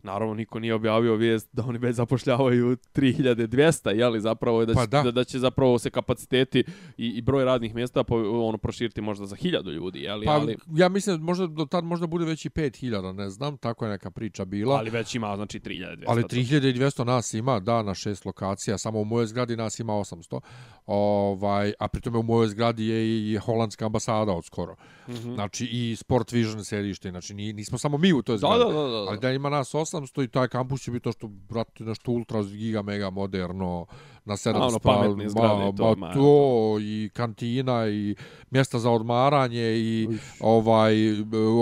Naravno, 0.03 0.35
niko 0.35 0.59
nije 0.59 0.75
objavio 0.75 1.17
vijest 1.17 1.49
da 1.53 1.65
oni 1.67 1.79
već 1.79 1.97
zapošljavaju 1.97 2.77
3200, 2.95 3.97
jeli, 3.99 4.21
zapravo 4.21 4.61
je 4.61 4.67
da, 4.67 4.75
pa 4.75 4.87
da. 4.87 5.03
da, 5.03 5.11
da 5.11 5.25
će 5.25 5.39
zapravo 5.39 5.79
se 5.79 5.91
kapaciteti 5.91 6.65
i, 6.97 7.09
i 7.09 7.23
broj 7.23 7.45
radnih 7.45 7.75
mjesta 7.75 8.05
po, 8.05 8.17
ono 8.17 8.59
proširiti 8.59 9.01
možda 9.01 9.27
za 9.27 9.37
1000 9.37 9.73
ljudi, 9.73 10.01
jeli, 10.01 10.27
pa, 10.27 10.33
ali... 10.33 10.57
Ja 10.75 10.89
mislim, 10.89 11.21
možda 11.21 11.47
do 11.47 11.65
tad 11.65 11.85
možda 11.85 12.07
bude 12.07 12.25
već 12.25 12.47
i 12.47 12.51
5000, 12.51 13.13
ne 13.13 13.31
znam, 13.31 13.57
tako 13.59 13.85
je 13.85 13.91
neka 13.91 14.11
priča 14.11 14.45
bila. 14.45 14.77
Ali 14.77 14.91
već 14.91 15.15
ima, 15.15 15.37
znači, 15.37 15.61
3200. 15.61 16.05
Ali 16.07 16.23
3200 16.23 17.05
nas 17.05 17.35
ima, 17.35 17.61
da, 17.61 17.83
na 17.83 17.95
šest 17.95 18.25
lokacija, 18.25 18.79
samo 18.79 19.01
u 19.01 19.05
mojoj 19.05 19.27
zgradi 19.27 19.57
nas 19.57 19.79
ima 19.79 19.93
800. 19.93 20.41
Ovaj, 20.87 21.73
a 21.79 21.89
pritome 21.89 22.19
u 22.19 22.23
mojoj 22.23 22.49
zgradi 22.49 22.87
je 22.87 23.33
i 23.33 23.37
holandska 23.37 23.87
ambasada 23.87 24.33
od 24.33 24.45
skoro. 24.45 24.77
Mm 25.09 25.13
-hmm. 25.13 25.35
Znači, 25.35 25.69
i 25.73 25.97
Sport 25.97 26.33
Vision 26.33 26.65
sedište, 26.65 27.11
znači, 27.11 27.35
nismo 27.35 27.79
samo 27.79 27.99
mi 27.99 28.13
u 28.13 28.23
toj 28.23 28.39
zgradi. 28.39 28.59
Da, 28.59 28.65
da, 28.65 28.73
da, 28.73 28.89
da. 28.89 29.09
Ali 29.09 29.19
da 29.19 29.31
ima 29.31 29.51
nas 29.51 29.75
800 29.93 30.25
i 30.25 30.29
taj 30.29 30.49
kampus 30.49 30.83
će 30.83 30.91
biti 30.91 31.05
to 31.05 31.13
što, 31.13 31.29
brate, 31.29 31.85
nešto 31.85 32.13
ultra 32.13 32.43
giga 32.43 32.83
mega 32.83 33.11
moderno, 33.11 33.87
na 34.25 34.37
sedam 34.37 34.63
ono, 34.63 34.79
spal, 34.79 35.17
zgrade, 35.29 35.77
to, 35.77 35.95
ma, 35.97 36.13
to 36.13 36.77
i 36.81 37.11
kantina 37.13 37.89
i 37.89 38.15
mjesta 38.51 38.79
za 38.79 38.91
odmaranje 38.91 39.79
i 39.79 40.07
Uš. 40.11 40.17
ovaj 40.41 40.95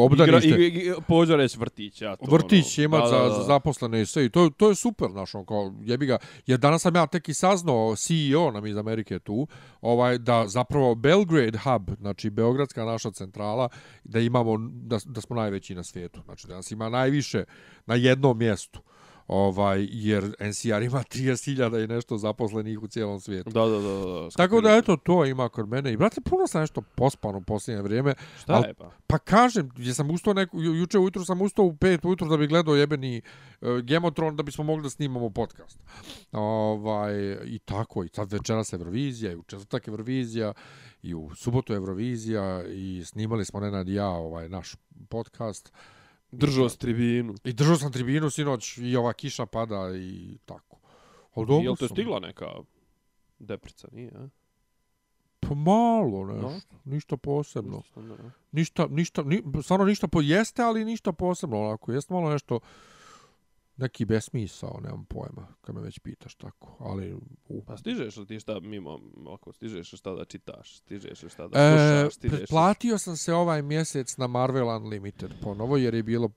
obdanište. 0.05 0.49
Igra, 0.49 0.65
i, 0.65 0.69
i, 0.69 0.93
pođo 1.09 1.37
reći 1.37 1.59
vrtić, 1.59 2.03
ja 2.03 2.17
to. 2.17 2.27
Vrtić 2.31 2.79
ono, 2.79 2.85
ima 2.85 3.07
za, 3.07 3.35
za 3.37 3.43
zaposlene 3.43 4.03
i 4.03 4.07
sve 4.07 4.25
i 4.25 4.31
to, 4.31 4.51
to 4.51 4.69
je 4.69 4.75
super, 4.75 5.11
znaš, 5.11 5.35
on, 5.35 5.47
kao, 5.47 5.75
jebi 5.81 6.07
ga. 6.07 6.19
Jer 6.47 6.59
danas 6.59 6.83
sam 6.83 6.97
ja 6.97 7.07
tek 7.07 7.29
i 7.29 7.35
saznao, 7.35 7.97
CEO 7.97 8.51
nam 8.51 8.67
iz 8.67 8.77
Amerike 8.77 9.19
tu, 9.19 9.47
ovaj, 9.81 10.19
da 10.19 10.45
zapravo 10.47 10.95
Belgrade 10.95 11.59
Hub, 11.59 11.91
znači 12.01 12.31
Beogradska 12.31 12.85
naša 12.85 13.11
centrala, 13.11 13.69
da 14.05 14.21
imamo, 14.21 14.57
da, 14.73 14.99
da 15.05 15.21
smo 15.21 15.37
najveći 15.37 15.75
na 15.75 15.85
svijetu. 15.85 16.21
Znači, 16.25 16.47
da 16.47 16.55
nas 16.55 16.71
ima 16.71 16.89
najviše 16.89 17.45
na 17.87 17.95
jednom 17.95 18.39
mjestu 18.39 18.81
ovaj 19.33 19.89
jer 19.91 20.25
NCR 20.25 20.83
ima 20.83 20.99
30.000 20.99 21.85
i 21.85 21.87
nešto 21.87 22.19
zaposlenih 22.19 22.83
u 22.83 22.87
cijelom 22.87 23.21
svijetu. 23.21 23.51
Da, 23.51 23.61
da, 23.61 23.79
da, 23.79 23.95
da. 24.05 24.29
Tako 24.37 24.61
da 24.61 24.71
eto 24.71 24.97
to 24.97 25.27
ima 25.27 25.49
kod 25.49 25.69
mene 25.69 25.93
i 25.93 25.97
brate 25.97 26.21
puno 26.21 26.47
sam 26.47 26.61
nešto 26.61 26.81
pospano 26.81 27.39
u 27.39 27.41
posljednje 27.41 27.83
vrijeme. 27.83 28.15
Šta 28.43 28.53
al, 28.53 28.65
je 28.65 28.75
pa? 28.75 28.91
Pa 29.07 29.19
kažem, 29.19 29.69
gdje 29.69 29.95
sam 29.95 30.11
ustao 30.11 30.35
neku 30.35 30.63
juče 30.63 30.99
ujutro 30.99 31.25
sam 31.25 31.43
ustao 31.43 31.65
u 31.65 31.73
5 31.73 32.07
ujutro 32.07 32.29
da 32.29 32.37
bi 32.37 32.47
gledao 32.47 32.75
jebeni 32.75 33.23
uh, 33.61 33.79
Gemotron 33.79 34.37
da 34.37 34.43
bismo 34.43 34.65
mogli 34.65 34.83
da 34.83 34.91
snimamo 34.91 35.31
podcast. 35.31 35.79
Ovaj 36.33 37.15
i 37.45 37.59
tako 37.59 38.05
i 38.05 38.09
sad 38.09 38.33
večeras 38.33 38.73
Eurovizija 38.73 39.33
i 39.33 39.37
u 39.37 39.43
četvrtak 39.43 39.89
Eurovizija 39.89 40.53
i 41.03 41.15
u 41.15 41.31
subotu 41.35 41.75
Eurovizija 41.75 42.65
i 42.65 43.03
snimali 43.05 43.45
smo 43.45 43.61
Nenad 43.61 43.89
ja 43.89 44.09
ovaj 44.09 44.49
naš 44.49 44.75
podcast. 45.09 45.73
Držao 46.33 46.69
s 46.69 46.77
tribinu. 46.77 47.35
I 47.45 47.53
držao 47.53 47.77
sam 47.77 47.93
tribinu 47.93 48.31
sinoć 48.31 48.79
i 48.79 48.97
ova 48.97 49.13
kiša 49.13 49.47
pada 49.47 49.91
i 49.97 50.39
tako. 50.45 50.79
Ali 51.35 51.47
dobro 51.47 51.65
Jel 51.65 51.77
te 51.77 51.89
stigla 51.89 52.21
neka 52.21 52.47
deprica, 53.39 53.89
nije, 53.93 54.13
a? 54.15 54.29
Pa 55.41 55.55
malo, 55.55 56.27
nešto. 56.27 56.49
No? 56.49 56.61
Ništa 56.85 57.17
posebno. 57.17 57.83
Ništa, 58.53 58.87
ništa, 58.91 59.23
ni, 59.23 59.43
stvarno 59.63 59.87
ništa 59.87 60.09
po 60.09 60.21
jeste, 60.21 60.63
ali 60.63 60.85
ništa 60.85 61.13
posebno. 61.13 61.61
Onako, 61.61 61.93
jeste 61.93 62.15
malo 62.15 62.31
nešto 62.31 62.61
neki 63.81 64.05
besmisao, 64.05 64.81
nemam 64.83 65.05
pojma, 65.05 65.47
kad 65.61 65.75
me 65.75 65.81
već 65.81 65.99
pitaš 65.99 66.35
tako, 66.35 66.77
ali... 66.79 67.15
Uh. 67.49 67.65
Pa 67.67 67.77
stižeš 67.77 68.17
li 68.17 68.27
ti 68.27 68.41
šta 68.41 68.61
mimo, 68.61 68.99
ako 69.35 69.53
stižeš 69.53 69.91
šta 69.91 70.15
da 70.15 70.25
čitaš, 70.25 70.77
stižeš 70.77 71.23
li 71.23 71.31
šta 71.31 71.49
da 71.49 71.59
e, 71.59 71.71
slušaš, 71.71 72.15
stižeš... 72.15 72.39
Pretplatio 72.39 72.99
sam 72.99 73.17
se 73.17 73.35
ovaj 73.35 73.63
mjesec 73.63 74.17
na 74.17 74.27
Marvel 74.27 74.69
Unlimited 74.69 75.31
ponovo, 75.43 75.77
jer 75.77 75.95
je 75.95 76.03
bilo... 76.03 76.31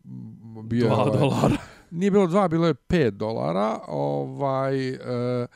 Bio, 0.64 0.88
dva 0.88 1.04
ovaj, 1.04 1.20
dolara. 1.20 1.58
Nije 1.92 2.12
bilo 2.12 2.28
dva, 2.28 2.48
bilo 2.48 2.68
je 2.68 2.74
pet 2.74 3.14
dolara, 3.14 3.80
ovaj... 3.88 4.90
E, 4.90 5.48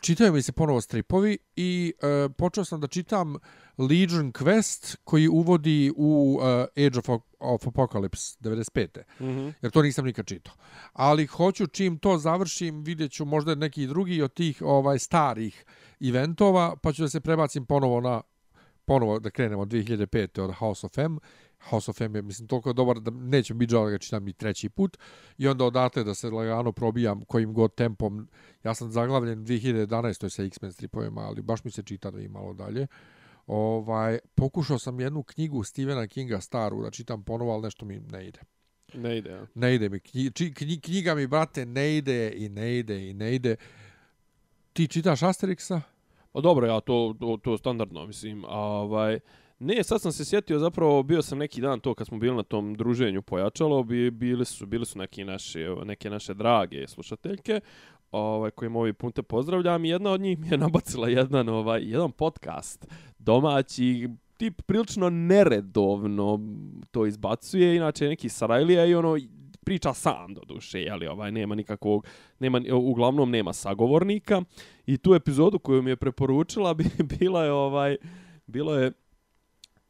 čitaju 0.00 0.32
mi 0.32 0.42
se 0.42 0.52
ponovo 0.52 0.80
stripovi 0.80 1.38
i 1.56 1.92
e, 2.02 2.28
počeo 2.28 2.64
sam 2.64 2.80
da 2.80 2.86
čitam 2.86 3.36
Legion 3.78 4.32
Quest 4.32 4.96
koji 5.04 5.28
uvodi 5.28 5.92
u 5.96 6.38
uh, 6.40 6.86
Age 6.86 6.98
of, 6.98 7.20
of 7.38 7.66
Apocalypse 7.66 8.38
95. 8.40 8.98
Mm 9.20 9.24
-hmm. 9.24 9.52
Jer 9.62 9.72
to 9.72 9.82
nisam 9.82 10.04
nikad 10.04 10.26
čitao. 10.26 10.54
Ali 10.92 11.26
hoću 11.26 11.66
čim 11.66 11.98
to 11.98 12.18
završim, 12.18 12.84
vidjet 12.84 13.12
ću 13.12 13.24
možda 13.24 13.54
neki 13.54 13.86
drugi 13.86 14.22
od 14.22 14.34
tih 14.34 14.62
ovaj 14.62 14.98
starih 14.98 15.64
eventova, 16.00 16.76
pa 16.82 16.92
ću 16.92 17.02
da 17.02 17.08
se 17.08 17.20
prebacim 17.20 17.66
ponovo 17.66 18.00
na 18.00 18.20
ponovo 18.84 19.18
da 19.18 19.30
krenemo 19.30 19.62
od 19.62 19.68
2005. 19.68 20.40
od 20.40 20.54
House 20.54 20.86
of 20.86 20.98
M. 20.98 21.18
House 21.70 21.90
of 21.90 22.00
M 22.00 22.14
je, 22.14 22.22
mislim, 22.22 22.48
toliko 22.48 22.72
dobar 22.72 23.00
da 23.00 23.10
neće 23.10 23.54
biti 23.54 23.70
žao 23.70 23.84
da 23.84 23.90
ga 23.90 23.98
čitam 23.98 24.28
i 24.28 24.32
treći 24.32 24.68
put. 24.68 24.98
I 25.38 25.48
onda 25.48 25.64
odatle 25.64 26.04
da 26.04 26.14
se 26.14 26.30
lagano 26.30 26.72
probijam 26.72 27.24
kojim 27.24 27.52
god 27.54 27.74
tempom. 27.74 28.28
Ja 28.64 28.74
sam 28.74 28.90
zaglavljen 28.90 29.46
2011. 29.46 30.28
sa 30.28 30.42
X-Men 30.42 30.72
stripovima, 30.72 31.20
ali 31.20 31.42
baš 31.42 31.64
mi 31.64 31.70
se 31.70 31.82
čita 31.82 32.10
da 32.10 32.20
i 32.20 32.28
malo 32.28 32.54
dalje. 32.54 32.86
Ovaj, 33.46 34.18
pokušao 34.34 34.78
sam 34.78 35.00
jednu 35.00 35.22
knjigu 35.22 35.64
Stephena 35.64 36.06
Kinga 36.06 36.40
staru 36.40 36.82
da 36.82 36.90
čitam 36.90 37.22
ponovo, 37.22 37.52
ali 37.52 37.62
nešto 37.62 37.84
mi 37.84 38.00
ne 38.00 38.26
ide. 38.28 38.40
Ne 38.94 39.18
ide, 39.18 39.30
ja. 39.30 39.46
Ne 39.54 39.74
ide 39.74 39.88
mi. 39.88 40.00
Knji, 40.00 40.30
či, 40.30 40.54
knji, 40.54 40.80
knjiga 40.80 41.14
mi, 41.14 41.26
brate, 41.26 41.66
ne 41.66 41.96
ide 41.96 42.32
i 42.36 42.48
ne 42.48 42.78
ide 42.78 43.08
i 43.08 43.14
ne 43.14 43.34
ide. 43.34 43.56
Ti 44.72 44.88
čitaš 44.88 45.20
Asterixa? 45.20 45.80
Pa 46.32 46.40
dobro, 46.40 46.66
ja 46.66 46.80
to, 46.80 47.14
to, 47.20 47.36
to 47.42 47.58
standardno, 47.58 48.06
mislim. 48.06 48.44
A, 48.44 48.58
ovaj, 48.58 49.20
ne, 49.58 49.82
sad 49.84 50.00
sam 50.00 50.12
se 50.12 50.24
sjetio, 50.24 50.58
zapravo 50.58 51.02
bio 51.02 51.22
sam 51.22 51.38
neki 51.38 51.60
dan 51.60 51.80
to 51.80 51.94
kad 51.94 52.06
smo 52.06 52.18
bili 52.18 52.36
na 52.36 52.42
tom 52.42 52.74
druženju 52.74 53.22
pojačalo, 53.22 53.82
bi, 53.82 54.10
bili 54.10 54.44
su 54.44 54.66
bili 54.66 54.86
su 54.86 54.98
neki 54.98 55.24
naši, 55.24 55.58
neke 55.84 56.10
naše 56.10 56.34
drage 56.34 56.86
slušateljke, 56.86 57.60
ovaj 58.12 58.50
kojim 58.50 58.76
ovi 58.76 58.92
punte 58.92 59.22
pozdravljam. 59.22 59.84
Jedna 59.84 60.10
od 60.10 60.20
njih 60.20 60.38
mi 60.38 60.48
je 60.48 60.58
nabacila 60.66 61.08
jedan 61.08 61.48
ovaj 61.48 61.82
jedan 61.82 62.12
podcast 62.12 62.86
domaći 63.18 64.08
tip 64.36 64.62
prilično 64.62 65.10
neredovno 65.10 66.40
to 66.90 67.06
izbacuje, 67.06 67.76
inače 67.76 68.08
neki 68.08 68.28
Sarajlija 68.28 68.86
i 68.86 68.94
ono 68.94 69.16
priča 69.64 69.94
sam 69.94 70.34
do 70.34 70.40
duše, 70.46 70.86
ali 70.90 71.06
ovaj 71.06 71.32
nema 71.32 71.54
nikakvog 71.54 72.06
nema 72.38 72.60
uglavnom 72.72 73.30
nema 73.30 73.52
sagovornika. 73.52 74.42
I 74.86 74.98
tu 74.98 75.14
epizodu 75.14 75.58
koju 75.58 75.82
mi 75.82 75.90
je 75.90 75.96
preporučila 75.96 76.74
bi 76.74 76.84
bila 77.18 77.44
je 77.44 77.52
ovaj 77.52 77.96
bilo 78.46 78.74
je 78.74 78.92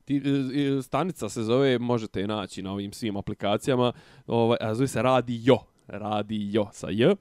ti, 0.04 0.16
e, 0.16 0.78
e, 0.78 0.82
stanica 0.82 1.28
se 1.28 1.42
zove 1.42 1.78
možete 1.78 2.20
je 2.20 2.26
naći 2.26 2.62
na 2.62 2.72
ovim 2.72 2.92
svim 2.92 3.16
aplikacijama 3.16 3.92
ovaj 4.26 4.58
a 4.60 4.74
zove 4.74 4.88
se 4.88 5.02
Radio 5.02 5.56
Radio 5.86 6.66
sa 6.72 6.90
j 6.90 7.14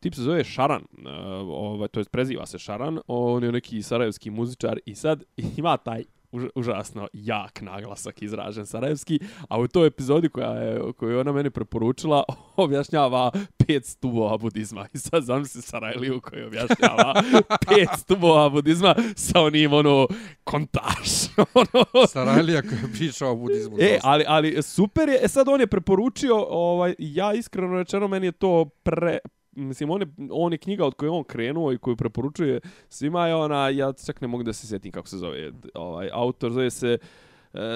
tip 0.00 0.14
se 0.14 0.22
zove 0.22 0.44
Šaran, 0.44 0.82
uh, 0.82 1.06
ovaj, 1.48 1.88
to 1.88 2.00
je 2.00 2.04
preziva 2.04 2.46
se 2.46 2.58
Šaran, 2.58 2.98
on 3.06 3.44
je 3.44 3.52
neki 3.52 3.82
sarajevski 3.82 4.30
muzičar 4.30 4.78
i 4.86 4.94
sad 4.94 5.24
ima 5.56 5.76
taj 5.76 6.04
už, 6.32 6.44
užasno 6.54 7.08
jak 7.12 7.60
naglasak 7.60 8.22
izražen 8.22 8.66
sarajevski, 8.66 9.18
a 9.48 9.58
u 9.58 9.68
toj 9.68 9.86
epizodi 9.86 10.28
koja 10.28 10.50
je, 10.50 10.92
koju 10.92 11.10
je 11.10 11.20
ona 11.20 11.32
meni 11.32 11.50
preporučila, 11.50 12.24
objašnjava 12.56 13.30
pet 13.66 13.86
stubova 13.86 14.38
budizma. 14.38 14.86
I 14.94 14.98
sad 14.98 15.22
znam 15.22 15.44
se 15.44 15.62
Sarajliju 15.62 16.20
koji 16.20 16.44
objašnjava 16.44 17.22
pet 17.68 17.88
stubova 17.98 18.48
budizma 18.48 18.94
sa 19.16 19.40
onim, 19.40 19.72
ono, 19.72 20.08
kontaž. 20.44 21.08
ono. 21.54 22.06
Sarajlija 22.06 22.62
koja 22.62 22.92
priča 22.92 23.26
o 23.26 23.36
budizmu. 23.36 23.76
E, 23.80 23.98
ali, 24.02 24.24
ali 24.28 24.62
super 24.62 25.08
je, 25.08 25.18
e 25.22 25.28
sad 25.28 25.48
on 25.48 25.60
je 25.60 25.66
preporučio, 25.66 26.46
ovaj, 26.48 26.94
ja 26.98 27.34
iskreno 27.34 27.78
rečeno, 27.78 28.08
meni 28.08 28.26
je 28.26 28.32
to 28.32 28.64
pre, 28.82 29.18
mislim, 29.58 29.90
on 29.90 30.00
je, 30.00 30.06
on 30.30 30.52
je 30.52 30.58
knjiga 30.58 30.86
od 30.86 30.94
koje 30.94 31.10
on 31.10 31.24
krenuo 31.24 31.72
i 31.72 31.78
koju 31.78 31.96
preporučuje 31.96 32.60
svima 32.88 33.26
je 33.26 33.34
ona, 33.34 33.68
ja 33.68 33.92
čak 34.06 34.20
ne 34.20 34.28
mogu 34.28 34.42
da 34.42 34.52
se 34.52 34.66
sjetim 34.66 34.92
kako 34.92 35.08
se 35.08 35.16
zove, 35.16 35.52
ovaj, 35.74 36.10
autor 36.12 36.52
zove 36.52 36.70
se 36.70 36.98
uh, 37.02 37.08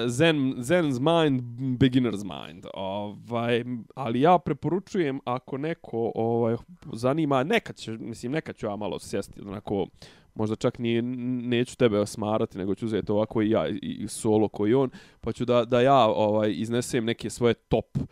Zen, 0.07 0.53
Zen's 0.57 0.99
Mind, 0.99 1.41
Beginner's 1.79 2.23
Mind. 2.23 2.65
Ovaj, 2.73 3.63
ali 3.95 4.21
ja 4.21 4.39
preporučujem 4.39 5.19
ako 5.25 5.57
neko 5.57 6.11
ovaj, 6.15 6.55
zanima, 6.93 7.43
nekad, 7.43 7.75
će, 7.75 7.91
mislim, 7.91 8.31
nekad 8.31 8.55
ću 8.55 8.65
ja 8.65 8.75
malo 8.75 8.99
sjesti, 8.99 9.41
onako, 9.41 9.87
možda 10.35 10.55
čak 10.55 10.79
ni 10.79 11.01
neću 11.47 11.77
tebe 11.77 11.99
osmarati, 11.99 12.57
nego 12.57 12.75
ću 12.75 12.85
uzeti 12.85 13.11
ovako 13.11 13.41
i 13.41 13.49
ja 13.49 13.67
i 13.81 14.07
solo 14.07 14.47
koji 14.47 14.73
on, 14.73 14.89
pa 15.21 15.31
ću 15.31 15.45
da, 15.45 15.65
da 15.65 15.81
ja 15.81 16.05
ovaj 16.07 16.53
iznesem 16.55 17.05
neke 17.05 17.29
svoje 17.29 17.53
top 17.53 17.85
uh, 17.95 18.03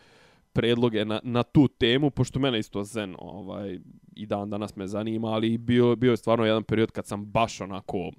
predloge 0.53 1.05
na, 1.05 1.19
na 1.23 1.43
tu 1.43 1.67
temu, 1.67 2.09
pošto 2.09 2.39
mene 2.39 2.59
isto 2.59 2.83
zen 2.83 3.15
ovaj, 3.19 3.79
i 4.15 4.25
dan 4.25 4.49
danas 4.49 4.75
me 4.75 4.87
zanima, 4.87 5.27
ali 5.27 5.57
bio, 5.57 5.95
bio 5.95 6.11
je 6.11 6.17
stvarno 6.17 6.45
jedan 6.45 6.63
period 6.63 6.91
kad 6.91 7.05
sam 7.07 7.25
baš 7.25 7.61
onako 7.61 8.11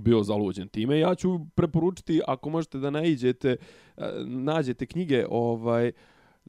bio 0.00 0.22
zaluđen 0.22 0.68
time. 0.68 0.98
Ja 0.98 1.14
ću 1.14 1.40
preporučiti, 1.54 2.20
ako 2.26 2.50
možete 2.50 2.78
da 2.78 2.90
naiđete, 2.90 3.56
eh, 3.96 4.02
nađete 4.26 4.86
knjige, 4.86 5.26
ovaj, 5.30 5.92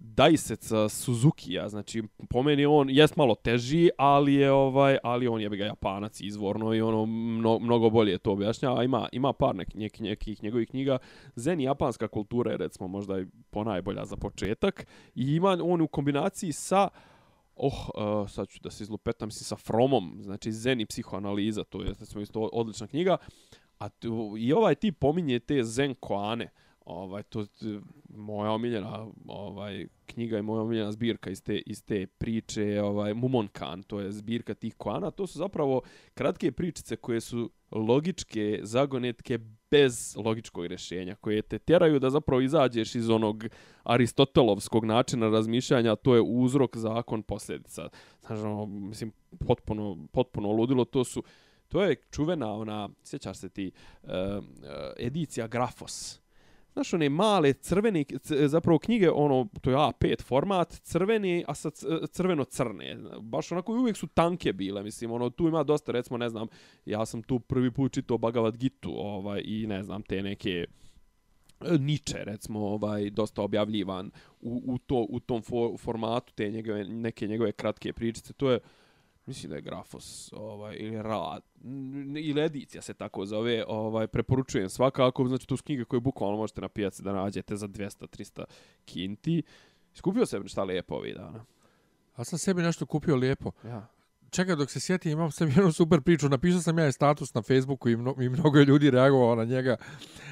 Daisetsa 0.02 0.90
Suzuki-a, 0.90 1.70
znači 1.70 2.04
po 2.30 2.44
meni 2.44 2.66
on 2.66 2.90
jest 2.90 3.16
malo 3.16 3.36
teži, 3.36 3.90
ali 3.98 4.34
je 4.34 4.52
ovaj, 4.52 4.98
ali 5.04 5.28
on 5.28 5.42
je 5.42 5.50
ga 5.50 5.66
Japanac 5.66 6.22
izvorno 6.22 6.74
i 6.74 6.82
ono 6.82 7.06
mno, 7.06 7.60
mnogo 7.60 7.90
bolje 7.90 8.18
to 8.18 8.32
objašnjava. 8.32 8.84
Ima 8.84 9.08
ima 9.12 9.34
par 9.34 9.56
nek, 9.56 9.74
nek, 9.74 10.00
nekih 10.00 10.44
njegovih 10.44 10.70
knjiga. 10.70 10.98
Zen 11.36 11.60
i 11.60 11.64
japanska 11.64 12.08
kultura 12.08 12.52
je 12.52 12.58
recimo 12.58 12.88
možda 12.88 13.20
i 13.20 13.26
ponajbolja 13.50 14.06
za 14.06 14.16
početak 14.16 14.88
i 15.16 15.36
ima 15.36 15.58
on 15.64 15.82
u 15.82 15.88
kombinaciji 15.88 16.52
sa 16.52 16.88
Oh, 17.62 17.74
uh, 17.74 18.30
sad 18.30 18.48
ću 18.48 18.60
da 18.64 18.72
se 18.72 18.84
izlupetam, 18.84 19.28
mislim, 19.28 19.44
sa 19.46 19.56
Fromom, 19.56 20.20
znači 20.22 20.52
Zen 20.52 20.82
i 20.82 20.86
psihoanaliza, 20.86 21.64
to 21.64 21.82
je 21.82 21.94
recimo 22.00 22.22
isto 22.22 22.50
odlična 22.54 22.88
knjiga. 22.88 23.18
A 23.80 23.90
tu, 23.90 24.36
i 24.38 24.54
ovaj 24.54 24.76
tip 24.76 25.00
pominje 25.00 25.40
te 25.40 25.64
Zen 25.64 25.96
koane. 26.00 26.46
Uh, 26.46 26.69
ovaj 26.90 27.24
to 27.24 27.46
moja 28.10 28.52
omiljena 28.52 29.08
ovaj 29.28 29.88
knjiga 30.06 30.38
i 30.38 30.42
moja 30.42 30.62
omiljena 30.62 30.92
zbirka 30.92 31.30
iz 31.30 31.44
te 31.44 31.58
iz 31.58 31.86
te 31.86 32.08
priče 32.08 32.82
ovaj 32.82 33.14
Mumonkan 33.14 33.84
to 33.84 34.00
je 34.00 34.12
zbirka 34.12 34.54
tih 34.54 34.76
koana. 34.78 35.12
To 35.12 35.28
su 35.28 35.38
zapravo 35.38 35.82
kratke 36.14 36.52
pričice 36.52 36.96
koje 36.96 37.22
su 37.22 37.52
logičke 37.72 38.60
zagonetke 38.64 39.40
bez 39.72 40.16
logičkog 40.18 40.66
rješenja 40.66 41.16
koje 41.16 41.42
te 41.42 41.60
tjeraju 41.60 42.00
da 42.00 42.10
zapravo 42.10 42.42
izađeš 42.42 42.96
iz 42.96 43.10
onog 43.10 43.46
aristotelovskog 43.84 44.86
načina 44.86 45.30
razmišljanja 45.30 45.96
to 45.96 46.16
je 46.16 46.22
uzrok 46.22 46.78
zakon 46.78 47.24
posljedica. 47.24 47.90
Znači 48.20 48.42
ono, 48.42 48.66
mislim 48.66 49.12
potpuno 49.48 50.08
potpuno 50.12 50.52
ludilo. 50.52 50.86
To 50.86 51.04
su 51.04 51.24
to 51.68 51.84
je 51.84 51.96
čuvena 52.12 52.54
ona 52.54 52.90
sjećaš 53.04 53.38
se 53.38 53.50
ti 53.50 53.72
uh, 54.04 54.10
uh, 54.10 54.44
edicija 54.98 55.48
Grafos? 55.48 56.22
Znaš, 56.80 56.94
one 56.94 57.10
male 57.10 57.54
crvene, 57.54 58.06
zapravo 58.48 58.80
knjige, 58.80 59.10
ono, 59.10 59.48
to 59.62 59.70
je 59.70 59.76
A5 59.76 60.24
format, 60.24 60.74
crveni, 60.74 61.44
a 61.48 61.56
sa 61.56 61.70
crveno-crne. 62.12 62.98
Baš 63.22 63.52
onako 63.52 63.74
uvijek 63.74 63.98
su 63.98 64.08
tanke 64.08 64.54
bile, 64.54 64.84
mislim, 64.84 65.12
ono, 65.12 65.30
tu 65.30 65.48
ima 65.48 65.64
dosta, 65.64 65.92
recimo, 65.92 66.18
ne 66.18 66.30
znam, 66.30 66.48
ja 66.86 67.06
sam 67.06 67.24
tu 67.24 67.40
prvi 67.40 67.72
put 67.72 67.94
čitao 67.94 68.18
Bhagavad 68.18 68.58
Gitu, 68.58 68.92
ovaj, 68.96 69.42
i 69.46 69.68
ne 69.68 69.84
znam, 69.84 70.02
te 70.02 70.24
neke 70.24 70.66
e, 71.62 71.78
Niče, 71.80 72.18
recimo, 72.24 72.60
ovaj, 72.60 73.10
dosta 73.10 73.42
objavljivan 73.42 74.12
u, 74.42 74.62
u, 74.66 74.78
to, 74.78 75.06
u 75.10 75.20
tom 75.20 75.42
for, 75.42 75.78
formatu, 75.78 76.34
te 76.34 76.52
njegove, 76.52 76.84
neke 76.84 77.28
njegove 77.28 77.52
kratke 77.52 77.94
pričice, 77.94 78.34
to 78.34 78.52
je, 78.52 78.60
mislim 79.30 79.50
da 79.50 79.56
je 79.56 79.62
Grafos 79.62 80.34
ovaj 80.34 80.76
ili 80.80 81.02
Rad 81.02 81.44
ili 82.24 82.42
edicija 82.42 82.82
se 82.82 82.94
tako 82.94 83.26
zove, 83.26 83.64
ovaj 83.68 84.08
preporučujem 84.08 84.70
svakako, 84.70 85.28
znači 85.28 85.48
to 85.48 85.58
su 85.58 85.64
knjige 85.64 85.86
koje 85.86 86.00
bukvalno 86.00 86.38
možete 86.38 86.62
na 86.62 86.70
pijaci 86.70 87.04
da 87.04 87.14
nađete 87.14 87.56
za 87.56 87.68
200 87.68 88.08
300 88.08 88.44
kinti. 88.86 89.44
Skupio 89.94 90.26
sam 90.26 90.48
šta 90.48 90.64
lijepo 90.64 90.96
ovih 90.96 91.16
dana. 91.16 91.46
A 92.16 92.24
sam 92.24 92.40
sebi 92.40 92.62
nešto 92.62 92.86
kupio 92.86 93.16
lijepo. 93.16 93.52
Ja. 93.64 93.88
Čekaj, 94.32 94.56
dok 94.56 94.72
se 94.72 94.80
sjetim, 94.80 95.12
imam 95.12 95.32
sam 95.32 95.48
jednu 95.48 95.72
super 95.72 96.02
priču. 96.02 96.30
Napisao 96.30 96.62
sam 96.62 96.80
ja 96.80 96.86
je 96.86 96.92
status 96.92 97.34
na 97.34 97.42
Facebooku 97.42 97.90
i, 97.90 97.98
mno, 97.98 98.16
i 98.22 98.30
mnogo 98.30 98.58
je 98.58 98.66
ljudi 98.66 98.92
reagovalo 98.92 99.36
na 99.36 99.46
njega 99.46 99.78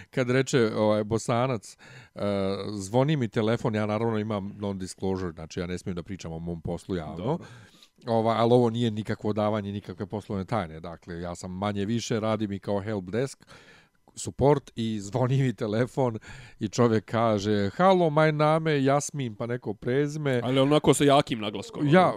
kad 0.10 0.30
reče 0.30 0.72
ovaj, 0.76 1.04
bosanac, 1.04 1.78
uh, 2.16 2.22
zvoni 2.74 3.18
mi 3.18 3.28
telefon, 3.28 3.76
ja 3.76 3.86
naravno 3.86 4.20
imam 4.20 4.54
non-disclosure, 4.60 5.34
znači 5.34 5.60
ja 5.60 5.68
ne 5.68 5.78
smijem 5.78 5.95
da 5.95 6.04
pričam 6.04 6.32
o 6.32 6.39
mom 6.39 6.62
poslu 6.62 6.95
javno. 6.95 7.26
Dobro. 7.26 7.45
Ova, 8.06 8.36
ali 8.38 8.54
ovo 8.54 8.70
nije 8.70 8.91
nikakvo 8.91 9.34
davanje 9.34 9.72
nikakve 9.72 10.06
poslovne 10.06 10.45
tajne. 10.45 10.80
Dakle, 10.80 11.22
ja 11.22 11.36
sam 11.36 11.52
manje 11.52 11.86
više, 11.86 12.20
radim 12.20 12.52
i 12.52 12.60
kao 12.60 12.82
help 12.82 13.06
desk 13.06 13.45
support 14.18 14.72
i 14.76 15.00
zvoni 15.00 15.41
mi 15.41 15.54
telefon 15.54 16.20
i 16.60 16.70
čovjek 16.70 17.06
kaže 17.06 17.70
halo, 17.70 18.10
maj 18.10 18.32
name 18.32 18.84
Jasmin, 18.84 19.36
pa 19.36 19.45
neko 19.45 19.74
prezime. 19.74 20.41
Ali 20.43 20.60
onako 20.60 20.93
sa 20.93 21.04
jakim 21.04 21.39
naglaskom. 21.39 21.88
Ja, 21.88 22.14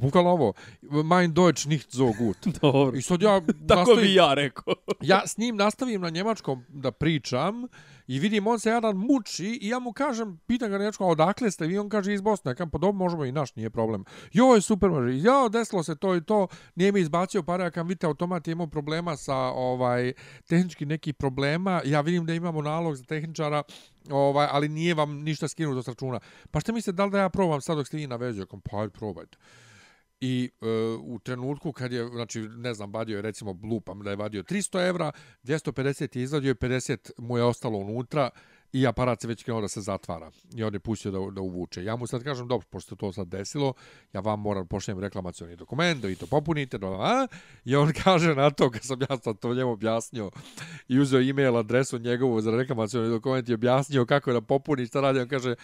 bukvalno 0.00 0.30
ovo, 0.30 0.52
mein 0.82 1.34
Deutsch 1.34 1.68
nicht 1.68 1.90
so 1.92 2.12
gut. 2.18 2.36
Dobro. 2.62 2.96
I 2.96 3.02
sad 3.02 3.22
ja... 3.22 3.40
Tako 3.40 3.80
nastavim, 3.80 4.02
bi 4.02 4.14
ja 4.14 4.34
rekao. 4.34 4.74
ja 5.00 5.26
s 5.26 5.38
njim 5.38 5.56
nastavim 5.56 6.00
na 6.00 6.10
njemačkom 6.10 6.64
da 6.68 6.90
pričam 6.90 7.66
I 8.06 8.18
vidim, 8.18 8.46
on 8.46 8.60
se 8.60 8.70
jedan 8.70 8.96
muči 8.96 9.58
i 9.62 9.68
ja 9.68 9.78
mu 9.78 9.92
kažem, 9.92 10.40
pitan 10.46 10.70
ga 10.70 10.78
nečko, 10.78 11.06
odakle 11.06 11.50
ste 11.50 11.66
vi? 11.66 11.78
On 11.78 11.88
kaže 11.88 12.14
iz 12.14 12.20
Bosne. 12.20 12.50
Ja 12.50 12.54
kažem, 12.54 12.70
pa 12.70 12.78
dobro, 12.78 12.92
možemo 12.92 13.24
i 13.24 13.32
naš, 13.32 13.54
nije 13.56 13.70
problem. 13.70 14.04
Joj, 14.32 14.60
super, 14.60 14.90
može. 14.90 15.18
Jo, 15.18 15.48
desilo 15.48 15.82
se 15.82 15.96
to 15.96 16.16
i 16.16 16.24
to. 16.24 16.46
Nije 16.74 16.92
mi 16.92 17.00
izbacio 17.00 17.42
pare, 17.42 17.64
ja 17.64 17.70
kam 17.70 17.88
vidite, 17.88 18.06
automat 18.06 18.48
je 18.48 18.52
imao 18.52 18.66
problema 18.66 19.16
sa 19.16 19.36
ovaj 19.36 20.12
tehnički 20.48 20.86
neki 20.86 21.12
problema. 21.12 21.80
Ja 21.84 22.00
vidim 22.00 22.26
da 22.26 22.34
imamo 22.34 22.62
nalog 22.62 22.96
za 22.96 23.04
tehničara, 23.04 23.62
ovaj, 24.10 24.46
ali 24.50 24.68
nije 24.68 24.94
vam 24.94 25.22
ništa 25.22 25.48
skinuto 25.48 25.82
s 25.82 25.88
računa. 25.88 26.20
Pa 26.50 26.60
što 26.60 26.72
mislite, 26.72 26.96
da 26.96 27.04
li 27.04 27.10
da 27.10 27.18
ja 27.18 27.28
probam 27.28 27.60
sad 27.60 27.76
dok 27.76 27.86
ste 27.86 27.96
vi 27.96 28.06
na 28.06 28.16
vezu? 28.16 28.40
Ja 28.40 28.46
kažem, 28.46 28.60
pa 28.60 28.88
probajte. 28.98 29.38
I 30.24 30.50
e, 30.60 30.66
u 31.00 31.18
trenutku 31.18 31.72
kad 31.72 31.92
je, 31.92 32.08
znači, 32.08 32.40
ne 32.40 32.74
znam, 32.74 32.92
vadio 32.92 33.16
je 33.16 33.22
recimo 33.22 33.58
lupam 33.62 34.02
da 34.02 34.10
je 34.10 34.16
vadio 34.16 34.42
300 34.42 34.88
evra, 34.88 35.12
250 35.44 36.16
je 36.16 36.22
izvadio 36.22 36.50
i 36.50 36.54
50 36.54 37.10
mu 37.18 37.38
je 37.38 37.44
ostalo 37.44 37.78
unutra 37.78 38.30
i 38.72 38.86
aparat 38.86 39.20
se 39.20 39.28
već 39.28 39.42
krenuo 39.42 39.60
da 39.60 39.68
se 39.68 39.80
zatvara. 39.80 40.30
I 40.54 40.64
on 40.64 40.74
je 40.74 40.80
pustio 40.80 41.10
da, 41.10 41.18
da 41.30 41.40
uvuče. 41.40 41.84
Ja 41.84 41.96
mu 41.96 42.06
sad 42.06 42.24
kažem, 42.24 42.48
dobro, 42.48 42.66
pošto 42.70 42.96
to 42.96 43.12
sad 43.12 43.28
desilo, 43.28 43.74
ja 44.12 44.20
vam 44.20 44.40
moram 44.40 44.66
pošljem 44.66 45.00
reklamacioni 45.00 45.56
dokument, 45.56 46.02
da 46.02 46.08
vi 46.08 46.16
to 46.16 46.26
popunite, 46.26 46.78
da, 46.78 46.86
a? 46.86 47.26
i 47.64 47.76
on 47.76 47.92
kaže 48.04 48.34
na 48.34 48.50
to, 48.50 48.70
kad 48.70 48.82
sam 48.82 49.00
ja 49.10 49.18
sad 49.18 49.38
to 49.38 49.54
njemu 49.54 49.70
objasnio, 49.70 50.30
i 50.88 50.98
uzeo 50.98 51.20
e-mail 51.20 51.56
adresu 51.56 51.98
njegovu 51.98 52.40
za 52.40 52.50
reklamacioni 52.50 53.08
dokument 53.08 53.48
i 53.48 53.54
objasnio 53.54 54.06
kako 54.06 54.32
da 54.32 54.40
popuni, 54.40 54.86
šta 54.86 55.00
radi, 55.00 55.20
on 55.20 55.28
kaže, 55.28 55.54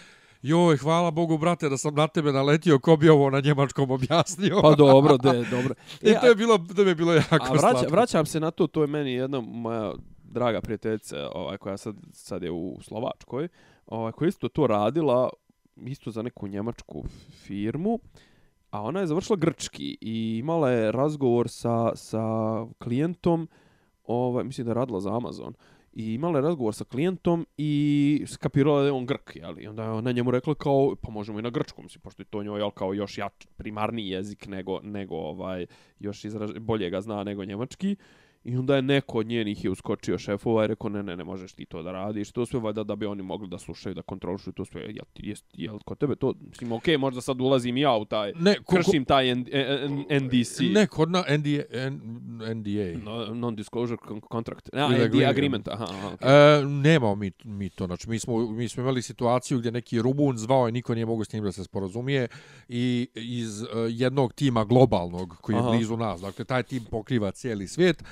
joj, 0.42 0.76
hvala 0.76 1.10
Bogu, 1.10 1.38
brate, 1.38 1.68
da 1.68 1.76
sam 1.76 1.94
na 1.94 2.08
tebe 2.08 2.32
naletio, 2.32 2.78
ko 2.78 2.96
bi 2.96 3.08
ovo 3.08 3.30
na 3.30 3.40
njemačkom 3.40 3.90
objasnio. 3.90 4.62
Pa 4.62 4.74
dobro, 4.74 5.16
de, 5.24 5.44
dobro. 5.50 5.74
I 6.00 6.14
to 6.20 6.26
je 6.26 6.34
bilo, 6.34 6.58
to 6.76 6.82
je 6.82 6.94
bilo 6.94 7.14
jako 7.14 7.36
a 7.40 7.52
vraća, 7.52 7.60
slatko. 7.60 7.92
vraćam 7.92 8.26
se 8.26 8.40
na 8.40 8.50
to, 8.50 8.66
to 8.66 8.82
je 8.82 8.86
meni 8.86 9.12
jedna 9.12 9.40
moja 9.40 9.92
draga 10.24 10.60
prijateljica, 10.60 11.30
ovaj, 11.34 11.58
koja 11.58 11.76
sad, 11.76 11.96
sad 12.12 12.42
je 12.42 12.50
u 12.50 12.78
Slovačkoj, 12.80 13.48
ovaj, 13.86 14.12
koja 14.12 14.28
isto 14.28 14.48
to 14.48 14.66
radila, 14.66 15.30
isto 15.76 16.10
za 16.10 16.22
neku 16.22 16.48
njemačku 16.48 17.04
firmu, 17.46 17.98
a 18.70 18.82
ona 18.82 19.00
je 19.00 19.06
završila 19.06 19.36
grčki 19.36 19.98
i 20.00 20.38
imala 20.38 20.70
je 20.70 20.92
razgovor 20.92 21.48
sa, 21.48 21.96
sa 21.96 22.22
klijentom, 22.78 23.48
ovaj, 24.04 24.44
mislim 24.44 24.64
da 24.64 24.70
je 24.70 24.74
radila 24.74 25.00
za 25.00 25.16
Amazon, 25.16 25.54
i 25.98 26.14
imala 26.14 26.38
je 26.38 26.42
razgovor 26.42 26.74
sa 26.74 26.84
klijentom 26.84 27.46
i 27.56 28.24
skapirala 28.26 28.80
da 28.80 28.86
je 28.86 28.92
on 28.92 29.06
Grk, 29.06 29.36
jel? 29.36 29.58
I 29.60 29.66
onda 29.66 29.82
je 29.82 29.90
ona 29.90 30.12
njemu 30.12 30.30
rekla 30.30 30.54
kao, 30.54 30.94
pa 31.02 31.10
možemo 31.10 31.38
i 31.38 31.42
na 31.42 31.50
grčkom, 31.50 31.84
mislim, 31.84 32.00
pošto 32.00 32.22
je 32.22 32.26
to 32.26 32.42
njoj, 32.42 32.60
jel, 32.60 32.70
kao 32.70 32.94
još 32.94 33.18
jač, 33.18 33.46
primarni 33.56 34.08
jezik 34.08 34.46
nego, 34.46 34.80
nego 34.82 35.14
ovaj, 35.16 35.66
još 35.98 36.24
izraž, 36.24 36.50
bolje 36.60 36.90
ga 36.90 37.00
zna 37.00 37.24
nego 37.24 37.44
njemački. 37.44 37.96
I 38.48 38.56
onda 38.56 38.76
je 38.76 38.82
neko 38.82 39.18
od 39.18 39.26
njenih 39.26 39.64
je 39.64 39.70
uskočio 39.70 40.18
šefova 40.18 40.64
i 40.64 40.66
rekao, 40.66 40.90
ne, 40.90 41.02
ne, 41.02 41.16
ne 41.16 41.24
možeš 41.24 41.52
ti 41.52 41.64
to 41.64 41.82
da 41.82 41.92
radiš. 41.92 42.32
To 42.32 42.46
sve 42.46 42.60
valjda 42.60 42.84
da 42.84 42.96
bi 42.96 43.06
oni 43.06 43.22
mogli 43.22 43.48
da 43.48 43.58
slušaju, 43.58 43.94
da 43.94 44.02
kontrolišu 44.02 44.52
to 44.52 44.64
sve. 44.64 44.80
Jel, 44.82 45.04
ti, 45.12 45.22
jest, 45.28 45.44
jel 45.52 45.78
kod 45.84 45.98
tebe 45.98 46.16
to? 46.16 46.34
Mislim, 46.48 46.72
okej, 46.72 46.94
okay, 46.94 46.98
možda 47.00 47.20
sad 47.20 47.40
ulazim 47.40 47.76
ja 47.76 47.96
u 47.96 48.04
taj, 48.04 48.32
Ne, 48.36 48.54
ko- 48.64 48.76
kršim 48.76 49.04
taj 49.04 49.30
N, 49.30 49.46
N, 49.52 50.04
NDC. 50.22 50.60
Ne, 50.72 50.86
kod 50.86 51.10
na 51.10 51.24
NDA, 51.38 51.62
N, 51.70 52.00
NDA. 52.54 52.98
No, 53.04 53.34
non-disclosure 53.34 53.96
con- 54.08 54.20
contract. 54.20 54.68
Ja, 54.74 54.86
Ili 54.86 54.94
NDA 54.94 55.04
agreement. 55.04 55.30
agreement. 55.30 55.68
Aha, 55.68 55.84
aha, 55.90 56.10
okay. 56.20 56.60
E, 56.60 56.64
nemamo 56.66 57.14
mi, 57.14 57.30
mi 57.44 57.70
to, 57.70 57.86
znači 57.86 58.10
mi 58.10 58.18
smo, 58.18 58.50
mi 58.50 58.68
smo 58.68 58.82
imali 58.82 59.02
situaciju 59.02 59.58
gdje 59.58 59.72
neki 59.72 60.02
Rumun 60.02 60.36
zvao 60.38 60.68
i 60.68 60.72
niko 60.72 60.94
nije 60.94 61.06
mogu 61.06 61.24
s 61.24 61.32
njim 61.32 61.44
da 61.44 61.52
se 61.52 61.64
sporazumije 61.64 62.28
i 62.68 63.08
iz 63.14 63.62
uh, 63.62 63.68
jednog 63.88 64.32
tima 64.32 64.64
globalnog 64.64 65.36
koji 65.40 65.56
je 65.56 65.60
Aha. 65.60 65.70
blizu 65.70 65.96
nas, 65.96 66.20
dakle 66.20 66.44
taj 66.44 66.62
tim 66.62 66.84
pokriva 66.84 67.30
cijeli 67.30 67.68
svijet, 67.68 68.04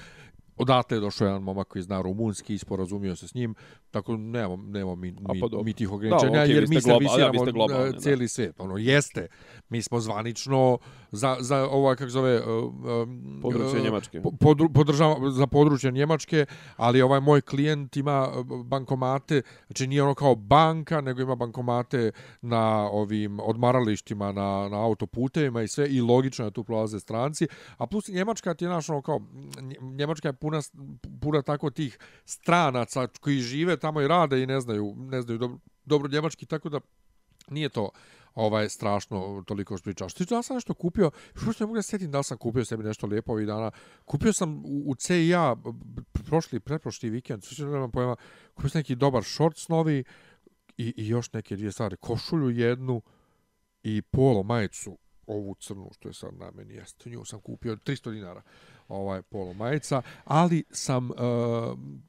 odatle 0.57 0.97
je 0.97 1.01
došao 1.01 1.27
jedan 1.27 1.43
momak 1.43 1.69
koji 1.69 1.83
zna 1.83 2.01
rumunski 2.03 2.55
i 2.55 2.59
sporazumio 2.59 3.17
se 3.17 3.29
s 3.29 3.35
njim, 3.35 3.55
tako 3.97 4.16
nemamo, 4.16 4.57
nemamo 4.57 4.94
mi, 4.94 5.11
mi, 5.11 5.40
pa 5.40 5.62
mi 5.64 5.72
tih 5.72 5.92
ograničenja, 5.92 6.42
vi 6.42 6.53
jer 6.53 6.68
mi 6.68 6.76
globalni, 6.80 7.05
ja, 7.05 7.09
vi 7.09 7.09
servisiramo 7.09 7.44
ste 7.44 7.53
globalni, 7.53 7.92
da. 7.92 7.99
cijeli 7.99 8.28
svijet. 8.28 8.61
Ono, 8.61 8.76
jeste, 8.76 9.28
mi 9.68 9.82
smo 9.82 10.01
zvanično 10.01 10.78
za, 11.12 11.36
za 11.40 11.68
ovaj, 11.70 11.97
kako 11.97 12.11
zove, 12.11 12.40
uh, 12.40 12.64
um, 12.64 13.40
Područje 13.42 13.78
uh, 13.78 13.84
Njemačke. 13.84 14.22
po- 14.22 14.30
podru, 14.30 14.68
podržava 14.72 15.30
za 15.30 15.47
područje 15.47 15.92
Njemačke, 15.92 16.47
ali 16.76 17.03
ovaj 17.03 17.20
moj 17.20 17.40
klijent 17.40 17.97
ima 17.97 18.28
e, 18.28 18.42
bankomate, 18.64 19.42
znači 19.66 19.86
nije 19.86 20.03
ono 20.03 20.14
kao 20.14 20.34
banka, 20.34 21.01
nego 21.01 21.22
ima 21.22 21.34
bankomate 21.34 22.11
na 22.42 22.90
ovim 22.90 23.40
odmaralištima, 23.40 24.32
na, 24.32 24.68
na 24.68 24.84
autoputevima 24.84 25.62
i 25.62 25.68
sve, 25.68 25.88
i 25.88 26.01
logično 26.01 26.44
je 26.44 26.51
da 26.51 26.55
tu 26.55 26.64
prolaze 26.64 27.01
stranci, 27.01 27.47
a 27.76 27.86
plus 27.86 28.09
Njemačka 28.09 28.55
ti 28.55 28.64
je 28.64 28.68
naš 28.68 28.90
ono 28.90 29.03
kao, 29.03 29.20
Nje- 29.61 29.80
Njemačka 29.80 30.28
je 30.28 30.32
puna, 30.32 30.61
puna 31.20 31.42
tako 31.42 31.70
tih 31.70 31.99
stranaca 32.24 33.07
koji 33.20 33.38
žive 33.38 33.76
tamo 33.87 34.01
i 34.01 34.09
rade 34.09 34.43
i 34.43 34.47
ne 34.47 34.61
znaju, 34.61 34.95
ne 34.97 35.22
znaju 35.22 35.39
dobro, 35.39 35.59
dobro 35.84 36.09
njemački, 36.12 36.47
tako 36.47 36.68
da 36.68 36.80
nije 37.51 37.68
to 37.68 37.91
ovaj 38.34 38.68
strašno 38.68 39.45
toliko 39.47 39.76
što 39.76 39.84
pričaš. 39.84 40.14
Ti 40.14 40.24
da 40.24 40.43
sam 40.43 40.57
nešto 40.57 40.74
kupio, 40.74 41.11
što 41.34 41.64
ne 41.64 41.66
mogu 41.66 41.76
da 41.76 41.82
setim 41.82 42.11
da 42.11 42.22
sam 42.22 42.39
kupio 42.39 42.64
sebi 42.64 42.84
nešto 42.84 43.07
lijepo 43.07 43.32
ovih 43.32 43.47
dana. 43.47 43.70
Kupio 44.05 44.32
sam 44.32 44.64
u, 44.64 44.91
u 44.91 44.95
CIA 44.95 45.57
prošli, 46.12 46.61
pretprošli 46.61 47.11
vikend, 47.11 47.45
što 47.45 47.66
nemam 47.66 47.91
pojma, 47.91 48.16
kupio 48.55 48.70
sam 48.70 48.78
neki 48.78 48.95
dobar 48.95 49.24
shorts 49.24 49.68
novi 49.68 50.05
i, 50.76 50.95
i 50.97 51.09
još 51.09 51.32
neke 51.32 51.57
dvije 51.57 51.72
stvari. 51.72 51.97
Košulju 51.97 52.51
jednu 52.51 53.03
i 53.82 54.03
polo 54.03 54.43
majicu 54.43 54.99
ovu 55.26 55.55
crnu 55.55 55.91
što 55.95 56.09
je 56.09 56.14
sad 56.14 56.34
na 56.34 56.51
meni 56.51 56.74
jeste. 56.74 57.11
Nju 57.11 57.24
sam 57.24 57.41
kupio 57.41 57.76
300 57.76 58.12
dinara 58.12 58.43
ovaj 58.89 59.22
polo 59.22 59.53
majica, 59.53 60.03
ali 60.24 60.64
sam 60.70 61.11
uh, 61.11 61.16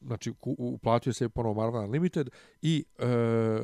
znači 0.01 0.34
uplatio 0.57 1.13
se 1.13 1.30
ponovo 1.30 1.53
Marvel 1.53 1.84
Unlimited 1.84 2.30
i 2.61 2.84
uh, 2.99 3.05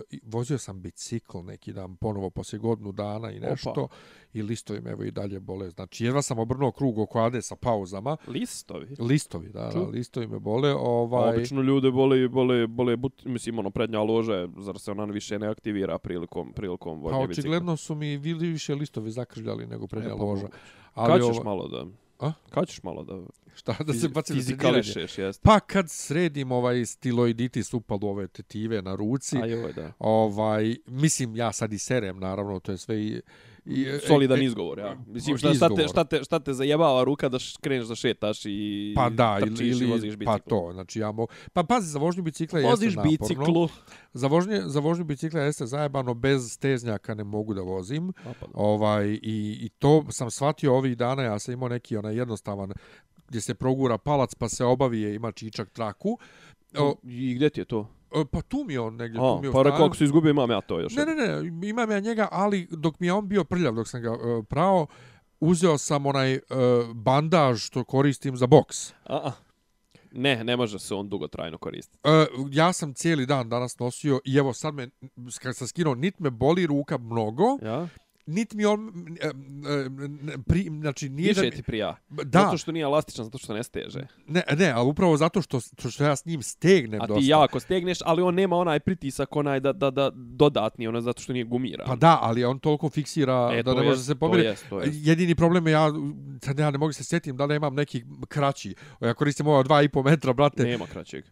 i 0.09 0.20
vozio 0.24 0.57
sam 0.57 0.82
bicikl 0.82 1.38
neki 1.43 1.74
dan 1.74 1.95
ponovo 1.95 2.30
poslije 2.30 2.59
godinu 2.59 2.91
dana 2.91 3.32
i 3.32 3.39
nešto 3.39 3.70
Opa. 3.70 3.95
i 4.34 4.41
listovi 4.41 4.82
me 4.82 4.91
evo 4.91 5.03
i 5.03 5.11
dalje 5.11 5.39
bole. 5.39 5.70
Znači 5.70 6.05
jedva 6.05 6.22
sam 6.22 6.39
obrnuo 6.39 6.72
krug 6.72 6.99
oko 6.99 7.20
Ade 7.20 7.41
sa 7.41 7.55
pauzama. 7.55 8.18
Listovi. 8.28 8.95
Listovi, 8.99 9.49
da, 9.49 9.70
da, 9.74 9.80
listovi 9.80 10.28
me 10.28 10.39
bole. 10.39 10.74
Pa 10.74 10.80
Ovaj, 10.80 11.36
obično 11.36 11.61
ljude 11.61 11.91
bole, 11.91 12.28
bole, 12.28 12.68
bole, 12.68 12.95
but, 12.95 13.26
mislim, 13.26 13.59
ono, 13.59 13.70
prednja 13.70 13.99
lože, 13.99 14.47
zar 14.57 14.80
se 14.80 14.91
ona 14.91 15.05
više 15.05 15.39
ne 15.39 15.47
aktivira 15.47 15.97
prilikom, 15.97 16.53
prilikom 16.53 16.97
pa 16.97 17.03
vožnje 17.03 17.28
bicikla? 17.28 17.41
očigledno 17.41 17.78
su 17.78 17.95
mi 17.95 18.18
više 18.18 18.76
listovi 18.76 19.11
zakrljali 19.11 19.68
nego 19.68 19.88
prednja 19.88 20.14
E, 20.14 20.18
pa 20.18 20.24
loža. 20.24 20.47
Ali 20.93 21.11
Kad 21.14 21.30
ćeš 21.30 21.36
ovo- 21.38 21.43
malo 21.43 21.68
da... 21.68 21.86
A? 22.24 22.34
Kad 22.49 22.67
ćeš 22.67 22.84
malo 22.84 23.03
da... 23.03 23.19
Šta 23.55 23.76
da 23.84 23.93
se 23.93 24.07
bacim 24.09 24.36
fizikališeš, 24.36 25.17
jeste. 25.17 25.41
Pa 25.43 25.59
kad 25.59 25.86
sredim 25.89 26.51
ovaj 26.51 26.86
stiloiditis 26.86 27.74
upalu 27.74 28.07
ove 28.07 28.28
tetive 28.28 28.82
na 28.82 28.95
ruci, 28.95 29.38
A 29.38 29.45
joj, 29.45 29.74
da. 29.74 29.91
ovaj, 29.99 30.76
mislim, 30.88 31.36
ja 31.36 31.51
sad 31.51 31.74
i 31.74 31.80
serem, 31.80 32.19
naravno, 32.19 32.59
to 32.59 32.71
je 32.71 32.78
sve 32.78 33.01
i... 33.01 33.21
i 33.66 33.88
Solidan 34.07 34.39
e, 34.39 34.41
e, 34.41 34.45
izgovor, 34.45 34.80
ja. 34.80 34.97
Mislim, 35.07 35.38
šta, 35.38 35.53
šta, 35.53 35.70
te, 35.76 35.88
šta, 35.88 36.03
te, 36.03 36.24
šta 36.24 36.39
te 36.39 36.53
zajebava 36.53 37.03
ruka 37.03 37.30
da 37.30 37.38
kreneš 37.61 37.88
da 37.88 37.95
šetaš 37.95 38.41
i 38.45 38.93
Pa 38.95 39.09
da, 39.09 39.39
trčiš 39.39 39.59
ili, 39.82 39.86
i 39.86 39.91
voziš 39.91 40.16
bicikl. 40.16 40.32
pa 40.32 40.39
to, 40.39 40.70
znači 40.74 40.99
ja 40.99 41.11
mogu... 41.11 41.32
Pa 41.53 41.64
pazi, 41.64 41.88
za 41.88 41.99
vožnju 41.99 42.24
bicikla 42.24 42.59
Voziš 42.61 42.86
jeste 42.86 42.97
naporno. 42.97 43.18
biciklu. 43.20 43.70
Za 44.14 44.28
vožnje, 44.28 44.61
za 44.66 44.80
vožnju 44.80 45.03
bicikla 45.05 45.41
jeste 45.41 45.66
zajebano, 45.66 46.14
bez 46.14 46.51
steznjaka 46.51 47.14
ne 47.14 47.24
mogu 47.24 47.53
da 47.53 47.61
vozim. 47.61 48.09
A, 48.09 48.34
pa 48.39 48.47
da. 48.47 48.51
Ovaj, 48.53 49.07
i, 49.22 49.57
I 49.61 49.70
to 49.70 50.05
sam 50.09 50.32
shvatio 50.32 50.76
ovih 50.76 50.97
dana, 50.97 51.24
ja 51.24 51.39
sam 51.39 51.53
imao 51.53 51.70
neki 51.70 51.97
onaj 51.97 52.16
jednostavan 52.16 52.74
gdje 53.28 53.41
se 53.41 53.53
progura 53.53 53.97
palac 53.97 54.36
pa 54.36 54.49
se 54.49 54.66
obavije, 54.66 55.16
ima 55.16 55.32
čičak 55.32 55.70
traku. 55.70 56.18
O, 56.78 56.95
I 57.03 57.34
gdje 57.34 57.49
ti 57.49 57.61
je 57.61 57.66
to? 57.66 57.89
E, 58.16 58.26
pa 58.32 58.41
tu 58.41 58.64
mi 58.68 58.74
je 58.74 58.80
on 58.80 58.95
negdje, 58.95 59.22
A, 59.22 59.36
tu 59.36 59.41
mi 59.41 59.47
je 59.47 59.51
pa 59.51 59.64
rekao, 59.64 59.86
ako 59.86 59.95
se 59.95 60.03
izgubio, 60.03 60.30
imam 60.30 60.51
ja 60.51 60.61
to 60.61 60.80
još. 60.80 60.95
Ne, 60.95 61.05
ne, 61.05 61.16
ne, 61.16 61.68
imam 61.70 61.91
ja 61.91 61.99
njega, 61.99 62.28
ali 62.32 62.68
dok 62.72 62.99
mi 62.99 63.07
je 63.07 63.14
on 63.14 63.28
bio 63.28 63.43
prljav, 63.43 63.74
dok 63.74 63.88
sam 63.88 64.01
ga 64.01 64.11
uh, 64.11 64.45
prao, 64.49 64.88
uzeo 65.39 65.78
sam 65.78 66.05
onaj 66.05 66.36
uh, 66.36 66.39
bandaž 66.95 67.66
što 67.66 67.84
koristim 67.84 68.38
za 68.38 68.47
boks. 68.47 68.91
A, 68.91 69.16
a. 69.16 69.32
Ne, 70.11 70.43
ne 70.43 70.57
može 70.57 70.80
se 70.80 70.95
on 70.95 71.09
dugo 71.09 71.28
trajno 71.28 71.57
koristiti. 71.57 71.99
Uh, 72.03 72.47
ja 72.51 72.74
sam 72.74 72.93
cijeli 72.93 73.26
dan 73.26 73.49
danas 73.49 73.80
nosio 73.80 74.20
i 74.26 74.38
evo 74.38 74.53
sad 74.53 74.74
me, 74.74 74.89
kad 75.41 75.55
sam 75.55 75.68
skinuo, 75.68 75.95
nit 75.95 76.20
me 76.20 76.30
boli 76.30 76.68
ruka 76.68 76.97
mnogo, 76.97 77.57
Ja? 77.61 77.88
Nit 78.26 78.53
mi 78.53 78.65
on, 78.65 78.88
e, 79.21 79.28
e, 79.28 79.32
pri, 80.47 80.69
znači 80.82 81.09
nije 81.09 81.28
Više 81.30 81.41
da... 81.41 81.49
ti 81.55 81.63
prija. 81.63 81.95
Da, 82.09 82.39
Zato 82.39 82.57
što 82.57 82.71
nije 82.71 82.84
elastičan, 82.84 83.26
zato 83.26 83.38
što 83.38 83.53
ne 83.53 83.63
steže. 83.63 83.99
ne, 84.28 84.43
ne, 84.57 84.71
ali 84.71 84.89
upravo 84.89 85.17
zato 85.17 85.41
što, 85.41 85.59
što, 85.59 85.89
što 85.89 86.03
ja 86.03 86.15
s 86.15 86.26
njim 86.26 86.41
stegnem 86.41 87.01
A 87.01 87.07
dosta. 87.07 87.21
ti 87.21 87.28
jako 87.28 87.59
stegneš, 87.59 87.97
ali 88.05 88.21
on 88.21 88.36
nema 88.36 88.55
onaj 88.55 88.80
pritisak, 88.80 89.36
onaj 89.36 89.59
da, 89.59 89.74
da, 89.74 89.91
da 89.91 90.11
dodatni, 90.15 90.88
ono 90.88 91.01
zato 91.01 91.21
što 91.21 91.34
nije 91.34 91.45
gumiran. 91.45 91.88
Pa 91.88 91.95
da, 91.95 92.19
ali 92.21 92.43
on 92.45 92.59
toliko 92.59 92.89
fiksira 92.89 93.49
E, 93.53 93.63
da 93.63 93.71
to 93.71 93.78
ne 93.80 93.84
može 93.84 93.89
jest, 93.97 93.99
da 94.01 94.13
se 94.13 94.13
to 94.13 94.19
pomiri. 94.19 94.43
jest, 94.43 94.65
to 94.69 94.80
jest. 94.82 94.99
Jedini 95.07 95.36
problem 95.36 95.67
je 95.67 95.71
ja, 95.71 95.89
sad 96.41 96.59
ja 96.59 96.71
ne 96.71 96.78
mogu 96.78 96.93
se 96.93 97.03
sjetim 97.03 97.38
da 97.38 97.45
li 97.45 97.55
imam 97.55 97.76
neki 97.76 98.03
kraći. 98.28 98.76
Ja 99.01 99.13
koristim 99.13 99.47
ova 99.47 99.63
dva 99.63 99.82
i 99.82 99.89
po 99.89 100.03
metra, 100.03 100.34
brate. 100.34 100.63
Nema 100.63 100.86
kraćeg. 100.86 101.24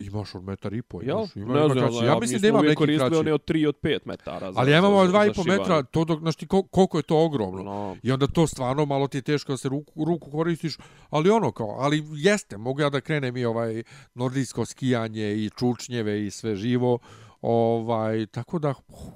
Imaš 0.00 0.34
od 0.34 0.44
metar 0.44 0.72
i 0.72 0.82
po, 0.82 1.00
Jel? 1.02 1.16
imaš, 1.16 1.36
ima, 1.36 1.46
ne 1.46 1.60
ima 1.60 1.68
znam, 1.68 1.78
kraći. 1.78 1.96
ja, 1.96 2.04
Ja 2.04 2.18
mislim 2.18 2.40
da 2.40 2.48
imam 2.48 2.64
neki 2.64 2.76
kraći. 2.88 3.14
one 3.16 3.32
od 3.32 3.44
3 3.44 3.66
od 3.66 3.76
5 3.76 3.98
metara. 4.04 4.52
Za, 4.52 4.60
Ali 4.60 4.70
ja 4.70 4.78
imam 4.78 4.92
za- 4.96 5.06
dva 5.06 5.24
i 5.24 5.28
za 5.28 5.32
po 5.32 5.42
šivanje. 5.42 5.60
metra, 5.60 5.82
to 5.82 6.04
dok, 6.04 6.20
znaš 6.20 6.36
ti 6.36 6.46
kol- 6.46 6.68
koliko 6.68 6.98
je 6.98 7.02
to 7.02 7.18
ogromno. 7.18 7.62
No. 7.62 7.96
I 8.02 8.12
onda 8.12 8.26
to 8.26 8.46
stvarno 8.46 8.84
malo 8.84 9.08
ti 9.08 9.18
je 9.18 9.22
teško 9.22 9.52
da 9.52 9.56
se 9.56 9.68
ruku, 9.68 10.04
ruku 10.04 10.30
koristiš, 10.30 10.76
ali 11.10 11.30
ono 11.30 11.52
kao, 11.52 11.68
ali 11.70 12.04
jeste, 12.12 12.56
mogu 12.58 12.80
ja 12.80 12.90
da 12.90 13.00
krenem 13.00 13.36
i 13.36 13.44
ovaj 13.44 13.82
nordijsko 14.14 14.66
skijanje 14.66 15.34
i 15.34 15.50
čučnjeve 15.50 16.26
i 16.26 16.30
sve 16.30 16.56
živo, 16.56 16.98
ovaj, 17.42 18.26
tako 18.26 18.58
da 18.58 18.74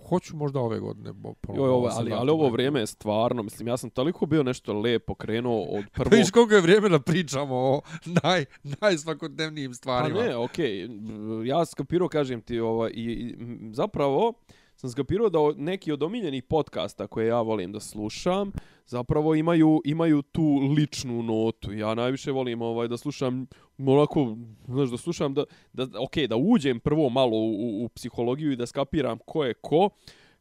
hoću 0.08 0.36
možda 0.36 0.60
ove 0.60 0.80
godine. 0.80 1.12
Joj, 1.56 1.68
ovo, 1.68 1.88
ali, 1.92 2.12
ali 2.12 2.30
ovo 2.30 2.48
vrijeme 2.48 2.80
je 2.80 2.86
stvarno, 2.86 3.42
mislim, 3.42 3.68
ja 3.68 3.76
sam 3.76 3.90
toliko 3.90 4.26
bio 4.26 4.42
nešto 4.42 4.72
lepo 4.72 5.14
krenuo 5.14 5.62
od 5.62 5.84
Pa 5.84 5.90
prvog... 6.04 6.18
viš 6.18 6.30
koliko 6.30 6.54
je 6.54 6.60
vrijeme 6.60 6.88
da 6.88 7.00
pričamo 7.00 7.54
o 7.54 7.80
naj, 8.22 8.44
najsvakodnevnijim 8.80 9.70
Pa 9.70 9.74
stvarima. 9.74 10.20
ne, 10.20 10.36
okej. 10.36 10.88
Ja 11.44 11.64
sam 11.64 11.66
skapirao, 11.66 12.08
kažem 12.08 12.40
ti, 12.40 12.60
ovaj, 12.60 12.90
i, 12.94 13.02
i, 13.04 13.36
zapravo 13.72 14.32
sam 14.76 14.90
skapirao 14.90 15.28
da 15.28 15.38
neki 15.56 15.92
od 15.92 16.02
omiljenih 16.02 16.42
podcasta 16.42 17.06
koje 17.06 17.26
ja 17.26 17.40
volim 17.40 17.72
da 17.72 17.80
slušam 17.80 18.52
zapravo 18.87 19.35
imaju 19.35 19.80
imaju 19.85 20.22
tu 20.22 20.59
ličnu 20.76 21.22
notu. 21.22 21.72
Ja 21.72 21.95
najviše 21.95 22.33
volim 22.33 22.62
ovaj 22.62 22.89
da 22.89 22.97
slušam 22.97 23.47
onako, 23.78 24.37
znaš, 24.68 24.91
da 24.91 24.97
slušam 24.97 25.35
da 25.35 25.45
da 25.72 25.87
ok, 26.01 26.16
da 26.28 26.37
uđem 26.37 26.80
prvo 26.80 27.09
malo 27.09 27.37
u, 27.37 27.85
u, 27.85 27.89
psihologiju 27.89 28.53
i 28.53 28.57
da 28.57 28.66
skapiram 28.66 29.18
ko 29.26 29.45
je 29.45 29.55
ko. 29.55 29.91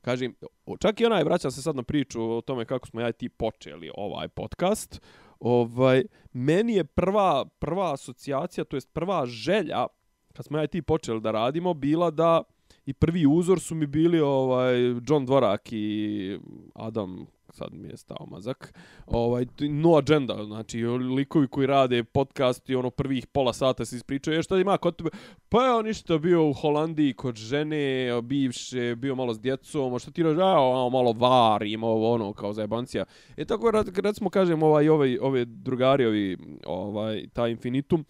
Kažem, 0.02 0.36
čak 0.80 1.02
i 1.02 1.06
onaj 1.06 1.24
vraćam 1.24 1.52
se 1.52 1.62
sad 1.62 1.76
na 1.76 1.84
priču 1.84 2.24
o 2.24 2.42
tome 2.42 2.66
kako 2.66 2.88
smo 2.88 3.02
ja 3.02 3.10
i 3.10 3.14
ti 3.14 3.30
počeli 3.30 3.92
ovaj 3.96 4.28
podcast. 4.28 5.02
Ovaj 5.39 6.04
meni 6.34 6.74
je 6.74 6.84
prva 6.84 7.46
prva 7.46 7.94
asocijacija, 7.94 8.64
to 8.64 8.78
jest 8.78 8.94
prva 8.94 9.26
želja 9.26 9.88
kad 10.34 10.46
smo 10.46 10.58
ja 10.58 10.64
i 10.64 10.68
ti 10.68 10.82
počeli 10.82 11.22
da 11.22 11.32
radimo 11.32 11.74
bila 11.74 12.12
da 12.12 12.44
i 12.86 12.94
prvi 12.94 13.26
uzor 13.28 13.60
su 13.60 13.76
mi 13.76 13.88
bili 13.88 14.20
ovaj 14.20 14.76
John 15.08 15.26
Dvorak 15.26 15.62
i 15.72 16.38
Adam 16.76 17.26
sad 17.54 17.74
mi 17.74 17.89
je 17.89 17.97
stao 17.97 18.26
mazak. 18.32 18.74
Ovaj 19.08 19.45
no 19.60 19.95
agenda, 19.95 20.45
znači 20.45 20.86
likovi 21.18 21.47
koji 21.47 21.68
rade 21.68 22.04
podcast 22.04 22.70
i 22.70 22.76
ono 22.76 22.89
prvih 22.89 23.28
pola 23.28 23.54
sata 23.54 23.86
se 23.86 23.95
ispričaju, 23.95 24.38
je 24.38 24.43
šta 24.43 24.58
ima 24.58 24.78
kod 24.78 24.95
tebe? 24.95 25.10
Pa 25.49 25.64
je 25.64 25.74
on 25.74 25.86
ništa 25.86 26.18
bio 26.18 26.49
u 26.49 26.54
Holandiji 26.54 27.14
kod 27.14 27.36
žene, 27.36 28.22
bivše, 28.24 28.95
bio 28.95 29.16
malo 29.16 29.34
s 29.34 29.39
djecom, 29.39 29.93
a 29.93 29.99
što 29.99 30.12
ti 30.12 30.24
reći, 30.24 30.41
a 30.41 30.89
malo 30.91 31.14
var, 31.14 31.64
ima 31.64 31.88
ovo 31.88 32.14
ono 32.14 32.34
kao 32.34 32.54
zajebancija. 32.54 33.06
E 33.38 33.45
tako 33.45 33.72
recimo 34.04 34.30
kažem 34.30 34.64
ovaj 34.64 34.89
ovaj 34.89 35.18
ove 35.22 35.45
drugari 35.45 36.06
ovi 36.06 36.38
ovaj 36.66 37.28
taj 37.34 37.52
infinitum 37.52 38.06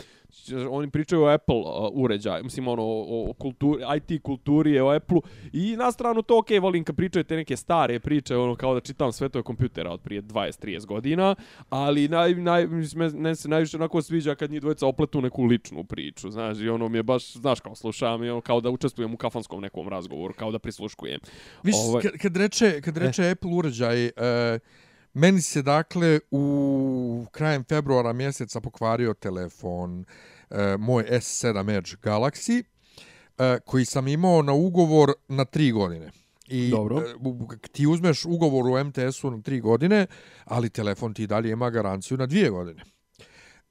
oni 0.70 0.90
pričaju 0.90 1.24
o 1.24 1.28
Apple 1.28 1.56
uh, 1.56 1.90
uređaju, 1.94 2.44
mislim 2.44 2.68
ono 2.68 2.84
o, 2.84 3.30
o 3.30 3.34
kulturi, 3.34 3.84
IT 3.98 4.24
kulturi 4.24 4.80
o 4.80 4.90
Apple-u 4.90 5.22
i 5.54 5.76
na 5.76 5.92
stranu 5.92 6.22
to 6.22 6.38
okej, 6.40 6.58
okay, 6.58 6.62
volim 6.62 6.84
kad 6.84 6.96
pričaju 6.96 7.24
te 7.24 7.36
neke 7.36 7.58
stare 7.58 8.00
priče, 8.00 8.38
ono 8.38 8.56
kao 8.56 8.74
da 8.74 8.80
čitam 8.80 9.12
sve 9.12 9.30
to 9.30 9.44
kompjutera 9.44 9.92
od 9.92 10.02
prije 10.02 10.22
20-30 10.22 10.86
godina, 10.86 11.36
ali 11.70 12.08
naj, 12.08 12.34
naj, 12.34 12.68
ne 13.14 13.36
se 13.36 13.50
najviše 13.50 13.78
onako 13.78 14.02
sviđa 14.02 14.36
kad 14.36 14.52
njih 14.52 14.62
dvojica 14.62 14.88
opletu 14.88 15.22
neku 15.22 15.44
ličnu 15.44 15.84
priču, 15.84 16.32
znaš, 16.32 16.60
i 16.60 16.70
ono 16.70 16.90
mi 16.90 16.98
je 16.98 17.04
baš, 17.04 17.34
znaš, 17.34 17.60
kao 17.60 17.76
slušam, 17.76 18.24
i 18.24 18.30
ono, 18.30 18.42
kao 18.42 18.62
da 18.62 18.70
učestvujem 18.70 19.14
u 19.14 19.18
kafanskom 19.18 19.62
nekom 19.62 19.88
razgovoru, 19.88 20.34
kao 20.34 20.52
da 20.52 20.60
prisluškujem. 20.60 21.20
Viš, 21.64 21.76
ovaj... 21.88 22.04
kad, 22.22 22.38
reče, 22.38 22.82
kad 22.82 22.98
reče 22.98 23.24
eh. 23.24 23.32
Apple 23.32 23.52
uređaj, 23.52 24.06
uh, 24.06 24.12
Meni 25.14 25.42
se 25.42 25.62
dakle 25.62 26.20
u 26.32 27.26
krajem 27.32 27.64
februara 27.64 28.14
mjeseca 28.14 28.62
pokvario 28.62 29.14
telefon 29.14 30.06
e, 30.50 30.78
moj 30.78 31.04
S7 31.04 31.78
Edge 31.78 31.92
Galaxy 32.02 32.64
e, 33.38 33.60
koji 33.66 33.86
sam 33.86 34.08
imao 34.08 34.42
na 34.42 34.54
ugovor 34.54 35.14
na 35.28 35.46
tri 35.46 35.72
godine. 35.72 36.12
I 36.48 36.70
Dobro. 36.70 37.00
E, 37.00 37.68
ti 37.72 37.88
uzmeš 37.88 38.26
ugovor 38.26 38.68
u 38.68 38.84
MTS-u 38.84 39.32
na 39.32 39.42
tri 39.42 39.60
godine, 39.60 40.08
ali 40.46 40.70
telefon 40.70 41.14
ti 41.14 41.28
dalje 41.28 41.52
ima 41.52 41.70
garanciju 41.70 42.18
na 42.18 42.26
dvije 42.26 42.50
godine. 42.50 42.84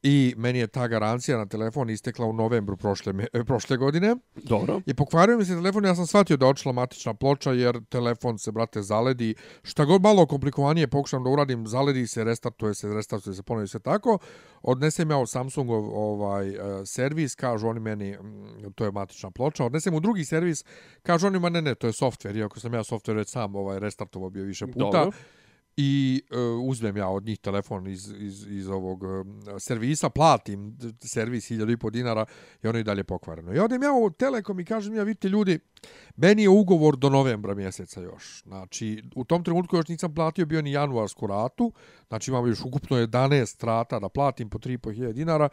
I 0.03 0.35
meni 0.37 0.59
je 0.59 0.67
ta 0.67 0.89
garancija 0.89 1.39
na 1.39 1.47
telefon 1.47 1.91
istekla 1.91 2.27
u 2.27 2.33
novembru 2.33 2.77
prošle, 2.77 3.13
prošle 3.47 3.77
godine. 3.77 4.17
Dobro. 4.35 4.81
I 4.87 4.95
pokvario 4.95 5.39
mi 5.39 5.45
se 5.45 5.55
telefon, 5.55 5.85
ja 5.85 5.95
sam 5.95 6.07
shvatio 6.07 6.37
da 6.37 6.47
očela 6.47 6.73
matična 6.73 7.15
ploča 7.15 7.53
jer 7.53 7.85
telefon 7.89 8.39
se, 8.39 8.53
brate, 8.53 8.83
zaledi. 8.83 9.35
Šta 9.63 9.85
god 9.85 10.03
malo 10.03 10.27
komplikovanije 10.27 10.89
pokušam 10.89 11.25
da 11.25 11.31
uradim, 11.31 11.67
zaledi 11.67 12.07
se, 12.07 12.25
restartuje 12.25 12.75
se, 12.75 12.95
restartuje 12.95 13.35
se, 13.35 13.43
ponovi 13.43 13.69
se 13.69 13.81
tako. 13.81 14.19
Odnesem 14.63 15.11
ja 15.11 15.19
u 15.19 15.27
Samsungov 15.27 15.91
ovaj, 15.95 16.51
uh, 16.51 16.65
servis, 16.85 17.35
kažu 17.35 17.69
oni 17.69 17.81
meni, 17.81 18.13
mm, 18.13 18.73
to 18.75 18.85
je 18.85 18.93
matična 18.93 19.31
ploča. 19.31 19.65
Odnesem 19.65 19.95
u 19.95 20.01
drugi 20.01 20.25
servis, 20.25 20.65
kažu 21.03 21.27
oni, 21.27 21.39
ma 21.39 21.49
ne, 21.49 21.63
ne, 21.63 21.75
to 21.75 21.87
je 21.87 21.93
softver. 21.93 22.37
Iako 22.37 22.61
sam 22.61 22.75
ja 22.75 22.85
softver 22.85 23.17
već 23.17 23.29
sam 23.29 23.57
ovaj, 23.57 23.79
restartovao 23.79 24.31
bio 24.31 24.45
više 24.45 24.67
puta. 24.67 24.79
Dobro 24.79 25.13
i 25.77 26.23
uh, 26.31 26.69
uzmem 26.69 26.97
ja 26.97 27.09
od 27.09 27.25
njih 27.25 27.39
telefon 27.39 27.87
iz, 27.87 28.13
iz, 28.19 28.47
iz 28.47 28.69
ovog 28.69 29.03
uh, 29.03 29.27
servisa, 29.59 30.11
platim 30.11 30.79
servis 31.01 31.51
1000 31.51 31.91
dinara 31.91 32.25
i 32.63 32.69
ono 32.69 32.79
i 32.79 32.85
dalje 32.85 33.05
pokvareno. 33.05 33.55
I 33.55 33.59
odem 33.59 33.83
ja 33.83 33.93
u 33.93 34.11
Telekom 34.11 34.61
i 34.61 34.65
kažem 34.65 34.95
ja, 34.95 35.03
vidite 35.03 35.29
ljudi, 35.29 35.59
meni 36.17 36.43
je 36.43 36.49
ugovor 36.49 36.97
do 36.97 37.11
novembra 37.11 37.55
mjeseca 37.55 38.01
još. 38.01 38.43
Znači, 38.43 39.03
u 39.15 39.25
tom 39.25 39.45
trenutku 39.45 39.77
još 39.77 39.89
nisam 39.89 40.15
platio 40.15 40.47
bio 40.47 40.63
ni 40.63 40.73
januarsku 40.73 41.27
ratu, 41.27 41.73
znači 42.09 42.31
imam 42.31 42.47
još 42.47 42.65
ukupno 42.65 42.97
11 42.97 43.67
rata 43.67 43.99
da 43.99 44.09
platim 44.09 44.51
po 44.51 44.59
3500 44.59 45.13
dinara 45.13 45.49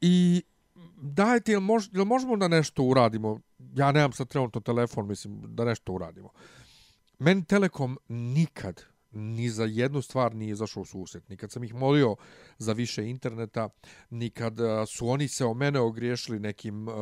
i 0.00 0.42
dajte, 1.02 1.52
jel, 1.52 1.60
mož, 1.60 1.88
jel 1.92 2.04
možemo 2.04 2.36
da 2.36 2.48
nešto 2.48 2.82
uradimo? 2.82 3.40
Ja 3.74 3.92
nemam 3.92 4.12
sad 4.12 4.28
trenutno 4.28 4.60
telefon, 4.60 5.06
mislim, 5.06 5.42
da 5.44 5.64
nešto 5.64 5.92
uradimo. 5.92 6.30
Meni 7.18 7.44
Telekom 7.44 7.98
nikad, 8.08 8.84
ni 9.12 9.50
za 9.50 9.64
jednu 9.64 10.02
stvar 10.02 10.34
nije 10.34 10.50
izašao 10.50 10.80
u 10.80 10.86
susret. 10.86 11.28
Nikad 11.28 11.50
sam 11.50 11.64
ih 11.64 11.74
molio 11.74 12.16
za 12.58 12.72
više 12.72 13.08
interneta, 13.08 13.68
nikad 14.10 14.56
su 14.86 15.08
oni 15.08 15.28
se 15.28 15.44
o 15.44 15.54
mene 15.54 15.80
ogriješili 15.80 16.38
nekim 16.38 16.88
uh, 16.88 16.94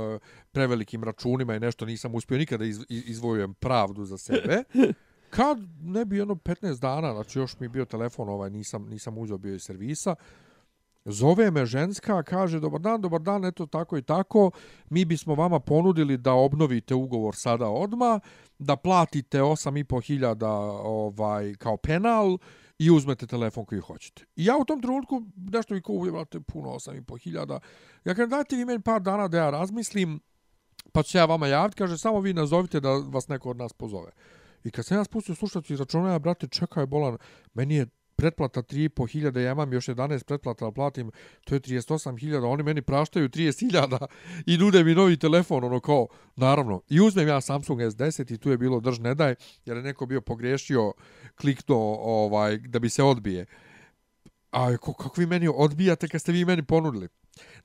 prevelikim 0.52 1.04
računima 1.04 1.56
i 1.56 1.60
nešto 1.60 1.86
nisam 1.86 2.14
uspio 2.14 2.38
nikada 2.38 2.64
iz, 2.64 2.78
izvojujem 2.88 3.54
pravdu 3.54 4.04
za 4.04 4.18
sebe. 4.18 4.64
Kad 5.30 5.58
ne 5.80 6.04
bi 6.04 6.20
ono 6.20 6.34
15 6.34 6.80
dana, 6.80 7.12
znači 7.12 7.38
još 7.38 7.60
mi 7.60 7.64
je 7.64 7.68
bio 7.68 7.84
telefon, 7.84 8.28
ovaj 8.28 8.50
nisam 8.50 8.86
nisam 8.88 9.18
uzeo 9.18 9.38
bio 9.38 9.54
iz 9.54 9.62
servisa, 9.62 10.14
Zove 11.10 11.50
me 11.50 11.66
ženska, 11.66 12.22
kaže, 12.22 12.60
dobar 12.60 12.80
dan, 12.80 13.00
dobar 13.00 13.20
dan, 13.20 13.44
eto 13.44 13.66
tako 13.66 13.98
i 13.98 14.02
tako, 14.02 14.50
mi 14.90 15.04
bismo 15.04 15.34
vama 15.34 15.60
ponudili 15.60 16.16
da 16.16 16.32
obnovite 16.32 16.94
ugovor 16.94 17.36
sada 17.36 17.68
odma, 17.68 18.20
da 18.58 18.76
platite 18.76 19.40
8.500 19.40 20.44
ovaj, 20.82 21.54
kao 21.54 21.76
penal 21.76 22.38
i 22.78 22.90
uzmete 22.90 23.26
telefon 23.26 23.64
koji 23.64 23.80
hoćete. 23.80 24.24
I 24.36 24.44
ja 24.44 24.56
u 24.56 24.64
tom 24.64 24.82
trenutku, 24.82 25.22
nešto 25.36 25.74
mi 25.74 25.82
kao 25.82 26.06
imate 26.08 26.40
puno 26.40 26.68
8.500, 26.68 27.58
ja 28.04 28.14
kažem, 28.14 28.30
dajte 28.30 28.56
vi 28.56 28.64
meni 28.64 28.80
par 28.80 29.00
dana 29.00 29.28
da 29.28 29.38
ja 29.38 29.50
razmislim, 29.50 30.20
pa 30.92 31.02
ću 31.02 31.18
ja 31.18 31.24
vama 31.24 31.46
javiti, 31.46 31.76
kaže, 31.76 31.98
samo 31.98 32.20
vi 32.20 32.32
nazovite 32.32 32.80
da 32.80 32.90
vas 32.90 33.28
neko 33.28 33.50
od 33.50 33.56
nas 33.56 33.72
pozove. 33.72 34.10
I 34.64 34.70
kad 34.70 34.86
sam 34.86 34.96
ja 34.96 35.04
spustio 35.04 35.34
slušati 35.34 35.72
iz 35.72 35.80
računa, 35.80 36.12
ja, 36.12 36.18
brate, 36.18 36.46
čekaj, 36.48 36.86
bolan, 36.86 37.16
meni 37.54 37.74
je 37.74 37.86
pretplata 38.18 38.62
3.500, 38.62 39.38
ja 39.38 39.52
imam 39.52 39.72
još 39.72 39.86
11 39.86 40.24
pretplata 40.24 40.64
da 40.64 40.70
platim, 40.70 41.10
to 41.44 41.54
je 41.54 41.60
38.000, 41.60 42.44
oni 42.44 42.62
meni 42.62 42.82
praštaju 42.82 43.28
30.000 43.28 44.06
i 44.46 44.58
nude 44.58 44.84
mi 44.84 44.94
novi 44.94 45.16
telefon, 45.16 45.64
ono 45.64 45.80
kao, 45.80 46.06
naravno, 46.36 46.80
i 46.88 47.00
uzmem 47.00 47.28
ja 47.28 47.40
Samsung 47.40 47.80
S10 47.80 48.34
i 48.34 48.38
tu 48.38 48.50
je 48.50 48.58
bilo 48.58 48.80
drž 48.80 48.98
ne 48.98 49.14
daj, 49.14 49.34
jer 49.64 49.76
je 49.76 49.82
neko 49.82 50.06
bio 50.06 50.20
pogrešio, 50.20 50.92
klikto 51.40 51.76
ovaj, 52.00 52.58
da 52.58 52.78
bi 52.78 52.88
se 52.88 53.02
odbije. 53.02 53.46
A 54.50 54.76
kako 54.76 55.12
vi 55.16 55.26
meni 55.26 55.48
odbijate 55.54 56.08
kad 56.08 56.20
ste 56.20 56.32
vi 56.32 56.44
meni 56.44 56.62
ponudili? 56.62 57.08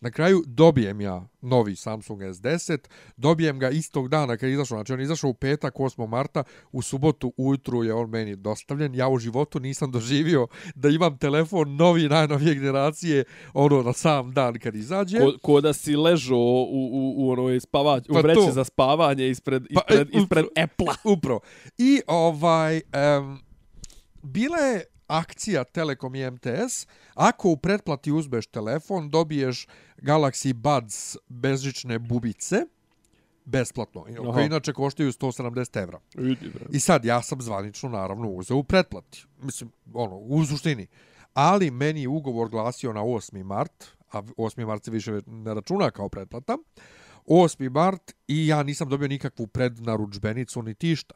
Na 0.02 0.12
kraju 0.12 0.44
dobijem 0.46 1.02
ja 1.02 1.28
novi 1.42 1.76
Samsung 1.76 2.22
S10, 2.22 2.78
dobijem 3.18 3.60
ga 3.60 3.70
istog 3.70 4.10
dana 4.10 4.38
kad 4.38 4.50
je 4.50 4.54
izašao, 4.54 4.78
znači 4.78 4.94
on 4.94 5.00
je 5.00 5.04
izašao 5.04 5.30
u 5.30 5.34
petak 5.34 5.74
8. 5.74 6.08
marta, 6.08 6.44
u 6.72 6.82
subotu 6.82 7.34
ujutru 7.38 7.84
je 7.84 7.94
on 7.94 8.10
meni 8.10 8.36
dostavljen, 8.36 8.96
ja 8.96 9.10
u 9.10 9.18
životu 9.18 9.60
nisam 9.60 9.92
doživio 9.92 10.48
da 10.76 10.90
imam 10.90 11.18
telefon 11.18 11.76
novi, 11.76 12.10
najnovije 12.10 12.56
generacije, 12.56 13.24
ono 13.54 13.84
na 13.84 13.94
sam 13.94 14.34
dan 14.34 14.60
kad 14.60 14.76
izađe. 14.76 15.20
Ko, 15.20 15.34
ko 15.42 15.62
da 15.62 15.74
si 15.74 15.96
ležo 15.96 16.36
u, 16.36 16.64
u, 16.72 17.14
u, 17.18 17.30
ono, 17.30 17.60
spavać, 17.60 18.10
u 18.10 18.14
pa 18.14 18.20
vreće 18.20 18.52
za 18.52 18.64
spavanje 18.64 19.30
ispred, 19.30 19.64
ispred, 19.70 19.88
pa, 19.88 19.94
ispred, 19.94 20.22
ispred 20.22 20.46
Apple-a. 20.64 21.10
Upravo. 21.10 21.40
I 21.78 22.02
ovaj, 22.08 22.82
um, 23.20 23.40
bila 24.22 24.58
je 24.58 24.93
akcija 25.08 25.64
Telekom 25.64 26.16
i 26.16 26.32
MTS, 26.32 26.88
ako 27.14 27.50
u 27.50 27.58
pretplati 27.58 28.12
uzmeš 28.12 28.48
telefon, 28.48 29.10
dobiješ 29.10 29.68
Galaxy 29.98 30.54
Buds 30.54 31.18
bezžične 31.30 32.00
bubice, 32.00 32.56
besplatno, 33.46 34.06
Aha. 34.10 34.32
koje 34.32 34.46
inače 34.46 34.74
koštaju 34.74 35.12
170 35.12 35.84
evra. 35.84 36.00
I 36.70 36.80
sad, 36.80 37.06
ja 37.06 37.22
sam 37.22 37.42
zvanično, 37.42 37.90
naravno, 37.90 38.30
uzeo 38.30 38.58
u 38.58 38.64
pretplati. 38.64 39.26
Mislim, 39.42 39.72
ono, 39.94 40.18
u 40.18 40.46
suštini. 40.46 40.88
Ali 41.34 41.72
meni 41.72 42.02
je 42.02 42.08
ugovor 42.08 42.50
glasio 42.50 42.94
na 42.94 43.02
8. 43.02 43.44
mart, 43.44 43.86
a 44.12 44.22
8. 44.22 44.66
mart 44.66 44.86
se 44.86 44.92
više 44.92 45.22
ne 45.28 45.54
računa 45.54 45.92
kao 45.92 46.10
pretplata, 46.10 46.58
8. 47.26 47.70
mart 47.70 48.14
i 48.28 48.48
ja 48.48 48.64
nisam 48.64 48.90
dobio 48.90 49.08
nikakvu 49.08 49.48
prednaručbenicu 49.48 50.62
ni 50.62 50.74
tišta. 50.74 51.16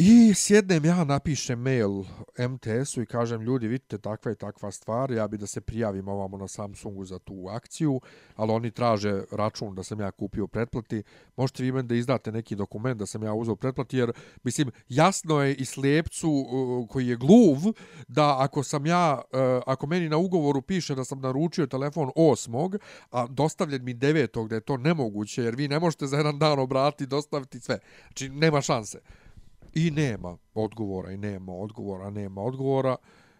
I 0.00 0.34
sjednem 0.34 0.84
ja, 0.84 1.04
napišem 1.04 1.60
mail 1.60 2.04
MTS-u 2.38 3.02
i 3.02 3.06
kažem, 3.06 3.42
ljudi, 3.42 3.68
vidite, 3.68 3.98
takva 3.98 4.30
je 4.30 4.34
takva 4.34 4.70
stvar, 4.70 5.10
ja 5.10 5.28
bi 5.28 5.38
da 5.38 5.46
se 5.46 5.60
prijavim 5.60 6.08
ovamo 6.08 6.36
na 6.36 6.48
Samsungu 6.48 7.04
za 7.04 7.18
tu 7.18 7.48
akciju, 7.48 8.00
ali 8.36 8.52
oni 8.52 8.70
traže 8.70 9.22
račun 9.30 9.74
da 9.74 9.82
sam 9.82 10.00
ja 10.00 10.10
kupio 10.10 10.46
pretplati. 10.46 11.02
Možete 11.36 11.62
vi 11.62 11.72
meni 11.72 11.88
da 11.88 11.94
izdate 11.94 12.32
neki 12.32 12.56
dokument 12.56 12.98
da 12.98 13.06
sam 13.06 13.22
ja 13.22 13.34
uzeo 13.34 13.56
pretplati, 13.56 13.96
jer, 13.96 14.12
mislim, 14.44 14.70
jasno 14.88 15.42
je 15.42 15.54
i 15.54 15.64
slijepcu 15.64 16.46
koji 16.90 17.06
je 17.08 17.16
gluv, 17.16 17.58
da 18.08 18.36
ako 18.38 18.62
sam 18.62 18.86
ja, 18.86 19.22
e, 19.32 19.60
ako 19.66 19.86
meni 19.86 20.08
na 20.08 20.16
ugovoru 20.16 20.62
piše 20.62 20.94
da 20.94 21.04
sam 21.04 21.20
naručio 21.20 21.66
telefon 21.66 22.10
osmog, 22.16 22.76
a 23.10 23.26
dostavljen 23.26 23.84
mi 23.84 23.94
devetog, 23.94 24.48
da 24.48 24.54
je 24.54 24.60
to 24.60 24.76
nemoguće, 24.76 25.42
jer 25.42 25.54
vi 25.54 25.68
ne 25.68 25.78
možete 25.78 26.06
za 26.06 26.16
jedan 26.16 26.38
dan 26.38 26.58
obratiti 26.58 27.04
i 27.04 27.06
dostaviti 27.06 27.60
sve. 27.60 27.78
Znači, 28.06 28.28
nema 28.28 28.60
šanse. 28.60 28.98
I 29.74 29.90
nema 29.90 30.36
odgovora, 30.54 31.12
i 31.12 31.16
nema 31.16 31.52
odgovora, 31.52 32.10
nema 32.10 32.40
odgovora. 32.40 32.96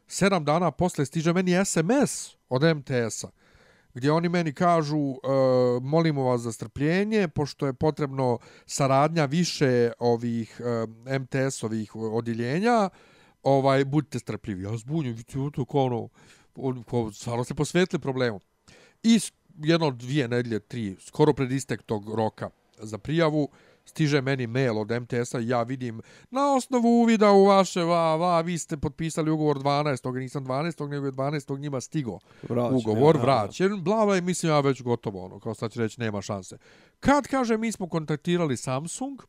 Sedam 0.06 0.44
dana 0.44 0.70
posle 0.70 1.06
stiže 1.06 1.32
meni 1.32 1.64
SMS 1.64 2.36
od 2.48 2.62
MTS-a 2.62 3.28
gdje 3.94 4.12
oni 4.12 4.28
meni 4.28 4.52
kažu 4.52 4.96
e, 4.96 5.18
molimo 5.82 6.22
vas 6.22 6.40
za 6.40 6.52
strpljenje 6.52 7.28
pošto 7.28 7.66
je 7.66 7.72
potrebno 7.72 8.38
saradnja 8.66 9.24
više 9.24 9.92
ovih 9.98 10.60
e, 11.06 11.18
MTS 11.18 11.62
ovih 11.62 11.96
odjeljenja 11.96 12.90
ovaj 13.42 13.84
budite 13.84 14.18
strpljivi 14.18 14.62
ja 14.62 14.76
zbunju 14.76 15.16
to 15.54 15.64
kao 15.64 16.08
ono 16.56 17.10
stvarno 17.12 17.44
se 17.44 17.54
posvetili 17.54 18.00
problemu 18.00 18.40
i 19.02 19.20
jedno 19.58 19.90
dvije 19.90 20.28
nedelje 20.28 20.60
tri 20.60 20.96
skoro 21.00 21.32
pred 21.32 21.52
istek 21.52 21.82
tog 21.82 22.14
roka 22.14 22.50
za 22.78 22.98
prijavu 22.98 23.48
stiže 23.88 24.20
meni 24.20 24.46
mail 24.46 24.78
od 24.78 24.90
MTS-a 24.90 25.38
ja 25.38 25.62
vidim 25.62 26.00
na 26.30 26.54
osnovu 26.54 27.02
uvida 27.02 27.30
u 27.32 27.44
vaše, 27.44 27.82
va, 27.82 28.16
va, 28.16 28.40
vi 28.40 28.58
ste 28.58 28.76
potpisali 28.76 29.30
ugovor 29.30 29.56
12. 29.56 30.18
nisam 30.18 30.46
12. 30.46 30.88
nego 30.88 31.06
je 31.06 31.12
12. 31.12 31.58
njima 31.58 31.80
stigo 31.80 32.18
vraćen, 32.42 32.76
ugovor, 32.76 33.16
ja, 33.16 33.22
vraćen, 33.22 33.84
bla, 33.84 34.06
bla, 34.06 34.16
i 34.16 34.20
mislim 34.20 34.52
ja 34.52 34.60
već 34.60 34.82
gotovo, 34.82 35.24
ono, 35.24 35.40
kao 35.40 35.54
sad 35.54 35.72
će 35.72 35.80
reći, 35.80 36.00
nema 36.00 36.22
šanse. 36.22 36.58
Kad, 37.00 37.26
kaže, 37.26 37.56
mi 37.56 37.72
smo 37.72 37.88
kontaktirali 37.88 38.56
Samsung, 38.56 39.22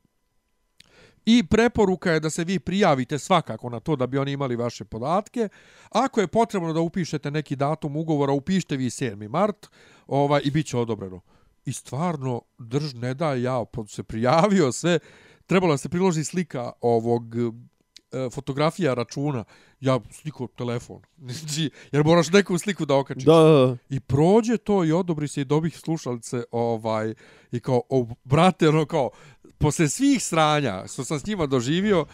I 1.26 1.44
preporuka 1.44 2.12
je 2.12 2.20
da 2.20 2.30
se 2.30 2.44
vi 2.44 2.60
prijavite 2.60 3.20
svakako 3.20 3.70
na 3.70 3.80
to 3.80 3.96
da 3.96 4.08
bi 4.08 4.18
oni 4.18 4.32
imali 4.32 4.56
vaše 4.56 4.86
podatke. 4.86 5.50
Ako 5.90 6.22
je 6.22 6.28
potrebno 6.28 6.74
da 6.74 6.80
upišete 6.80 7.32
neki 7.32 7.56
datum 7.56 7.98
ugovora, 7.98 8.34
upišite 8.34 8.78
vi 8.78 8.90
7. 8.90 9.30
mart 9.30 9.68
ovaj, 10.08 10.42
i 10.44 10.52
bit 10.52 10.68
će 10.68 10.78
odobreno 10.78 11.22
i 11.66 11.74
stvarno 11.74 12.42
drž 12.58 12.94
ne 12.94 13.14
da 13.14 13.34
ja 13.34 13.66
pod 13.74 13.90
se 13.90 14.04
prijavio 14.04 14.72
sve. 14.72 15.00
Trebalo 15.46 15.78
se 15.78 15.90
priloži 15.90 16.24
slika 16.24 16.72
ovog 16.82 17.36
e, 17.36 18.30
fotografija 18.30 18.94
računa. 18.94 19.44
Ja 19.80 20.00
sliku 20.12 20.48
telefon. 20.48 21.02
Znači 21.34 21.70
jer 21.92 22.04
moraš 22.04 22.30
neku 22.30 22.58
sliku 22.58 22.86
da 22.86 22.96
okačiš. 22.96 23.26
Da, 23.26 23.34
da, 23.34 23.78
i 23.90 24.00
prođe 24.00 24.58
to 24.58 24.86
i 24.86 24.92
odobri 24.92 25.28
se 25.28 25.42
i 25.42 25.46
dobih 25.46 25.78
slušalice 25.78 26.44
ovaj 26.52 27.14
i 27.52 27.60
kao 27.60 27.82
o, 27.90 28.08
brate 28.24 28.70
ono 28.70 28.86
kao 28.86 29.10
posle 29.58 29.90
svih 29.90 30.24
sranja 30.24 30.84
što 30.88 31.04
sam 31.04 31.20
s 31.20 31.26
njima 31.26 31.46
doživio 31.46 32.06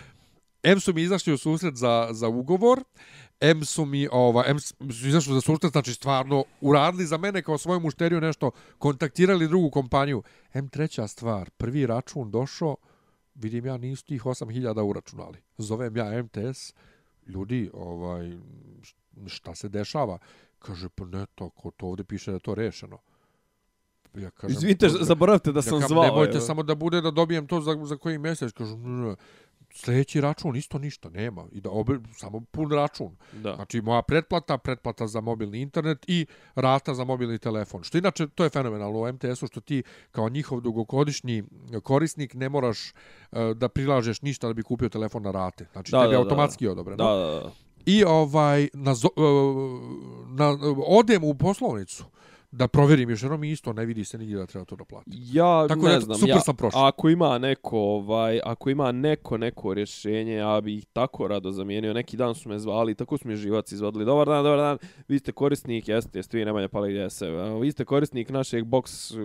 em 0.64 0.80
su 0.80 0.94
mi 0.94 1.02
izašli 1.02 1.34
u 1.34 1.38
susret 1.38 1.76
za, 1.76 2.10
za 2.12 2.28
ugovor 2.28 2.84
M 3.40 3.66
su 3.66 3.86
mi, 3.86 4.08
ova, 4.12 4.44
M 4.48 4.60
su 4.60 4.76
izašli 5.08 5.34
za 5.34 5.42
susret, 5.42 5.72
znači 5.72 5.94
stvarno 5.94 6.44
uradili 6.62 7.06
za 7.06 7.18
mene 7.18 7.42
kao 7.42 7.58
svoju 7.58 7.80
mušteriju 7.80 8.22
nešto, 8.22 8.52
kontaktirali 8.78 9.48
drugu 9.48 9.70
kompaniju. 9.70 10.24
M 10.54 10.70
treća 10.70 11.08
stvar, 11.08 11.50
prvi 11.50 11.86
račun 11.86 12.32
došao, 12.32 12.76
vidim 13.36 13.66
ja 13.66 13.78
nisu 13.78 14.06
tih 14.06 14.24
8000 14.26 14.82
uračunali. 14.82 15.38
Zovem 15.58 15.98
ja 15.98 16.24
MTS, 16.24 16.74
ljudi, 17.28 17.70
ovaj, 17.74 18.38
šta 19.28 19.56
se 19.56 19.70
dešava? 19.70 20.18
Kaže, 20.60 20.90
pa 20.90 21.06
ne 21.06 21.26
to, 21.36 21.50
to 21.78 21.88
ovdje 21.88 22.06
piše 22.06 22.32
da 22.32 22.40
to 22.40 22.56
rešeno. 22.56 22.98
Ja 24.14 24.30
kažem, 24.30 24.58
Izvite, 24.58 24.90
zaboravite 24.90 25.52
da 25.52 25.62
sam 25.62 25.82
ja 25.82 25.88
zvao. 25.88 26.04
Nemojte 26.04 26.40
samo 26.40 26.64
da 26.64 26.76
bude 26.76 27.02
da 27.02 27.12
dobijem 27.12 27.48
to 27.48 27.62
za, 27.62 27.86
za 27.86 27.98
koji 27.98 28.18
mjesec. 28.18 28.54
Kažu, 28.54 28.78
ne, 28.78 29.08
ne, 29.08 29.16
sljedeći 29.76 30.22
račun 30.22 30.56
isto 30.56 30.78
ništa 30.80 31.10
nema 31.10 31.46
i 31.52 31.62
da 31.62 31.70
obe, 31.70 32.00
samo 32.12 32.42
pun 32.52 32.72
račun. 32.72 33.16
Da. 33.34 33.56
Znači 33.56 33.82
moja 33.82 34.02
pretplata, 34.02 34.58
pretplata 34.58 35.08
za 35.08 35.22
mobilni 35.22 35.62
internet 35.62 36.06
i 36.08 36.26
rata 36.56 36.94
za 36.94 37.04
mobilni 37.04 37.38
telefon. 37.40 37.84
Što 37.84 37.98
inače 37.98 38.28
to 38.28 38.44
je 38.44 38.50
fenomenalno 38.50 39.00
u 39.00 39.14
MTS-u 39.14 39.48
što 39.48 39.62
ti 39.62 39.84
kao 40.12 40.30
njihov 40.30 40.62
dugogodišnji 40.62 41.44
korisnik 41.84 42.34
ne 42.34 42.50
moraš 42.50 42.92
uh, 43.32 43.40
da 43.56 43.70
prilažeš 43.70 44.22
ništa 44.22 44.48
da 44.48 44.54
bi 44.54 44.64
kupio 44.64 44.90
telefon 44.90 45.24
na 45.24 45.32
rate. 45.32 45.66
Znači 45.72 45.92
da, 45.92 46.02
tebi 46.02 46.14
je 46.14 46.18
automatski 46.18 46.68
odobreno. 46.68 47.04
Da, 47.04 47.16
da, 47.16 47.40
da. 47.40 47.52
I 47.86 48.04
ovaj 48.04 48.70
na, 48.74 48.92
uh, 48.92 48.98
na 50.30 50.58
odem 50.88 51.24
u 51.24 51.34
poslovnicu 51.34 52.06
da 52.56 52.68
provjerim 52.68 53.10
još 53.10 53.24
jednom 53.24 53.44
isto 53.44 53.74
ne 53.74 53.86
vidi 53.86 54.06
se 54.06 54.18
nigdje 54.18 54.38
da 54.38 54.46
treba 54.46 54.66
to 54.66 54.76
da 54.76 54.84
plati. 54.84 55.12
Ja 55.14 55.68
Tako 55.68 55.88
ne 55.88 56.00
znam, 56.00 56.18
super 56.18 56.36
ja, 56.36 56.40
sam 56.40 56.56
prošao. 56.56 56.86
Ako 56.86 57.10
ima 57.10 57.38
neko, 57.38 57.80
ovaj, 57.80 58.40
ako 58.44 58.70
ima 58.70 58.92
neko 58.92 59.38
neko 59.38 59.74
rješenje, 59.74 60.34
ja 60.34 60.62
bih 60.62 60.86
tako 60.94 61.28
rado 61.28 61.52
zamijenio. 61.52 61.94
Neki 61.94 62.18
dan 62.18 62.36
su 62.36 62.50
me 62.50 62.60
zvali, 62.60 62.96
tako 62.96 63.18
su 63.18 63.28
mi 63.28 63.36
živac 63.36 63.72
izvodili. 63.72 64.06
Dobar 64.06 64.28
dan, 64.28 64.44
dobar 64.44 64.58
dan. 64.60 64.78
Vi 65.08 65.20
ste 65.20 65.32
korisnik, 65.32 65.88
jeste, 65.88 66.20
jeste 66.20 66.38
vi 66.38 66.46
Nemanja 66.46 66.68
Pali 66.68 66.94
jeste. 66.94 67.30
Vi 67.62 67.72
ste 67.72 67.86
korisnik 67.86 68.30
našeg 68.30 68.66
box 68.66 69.16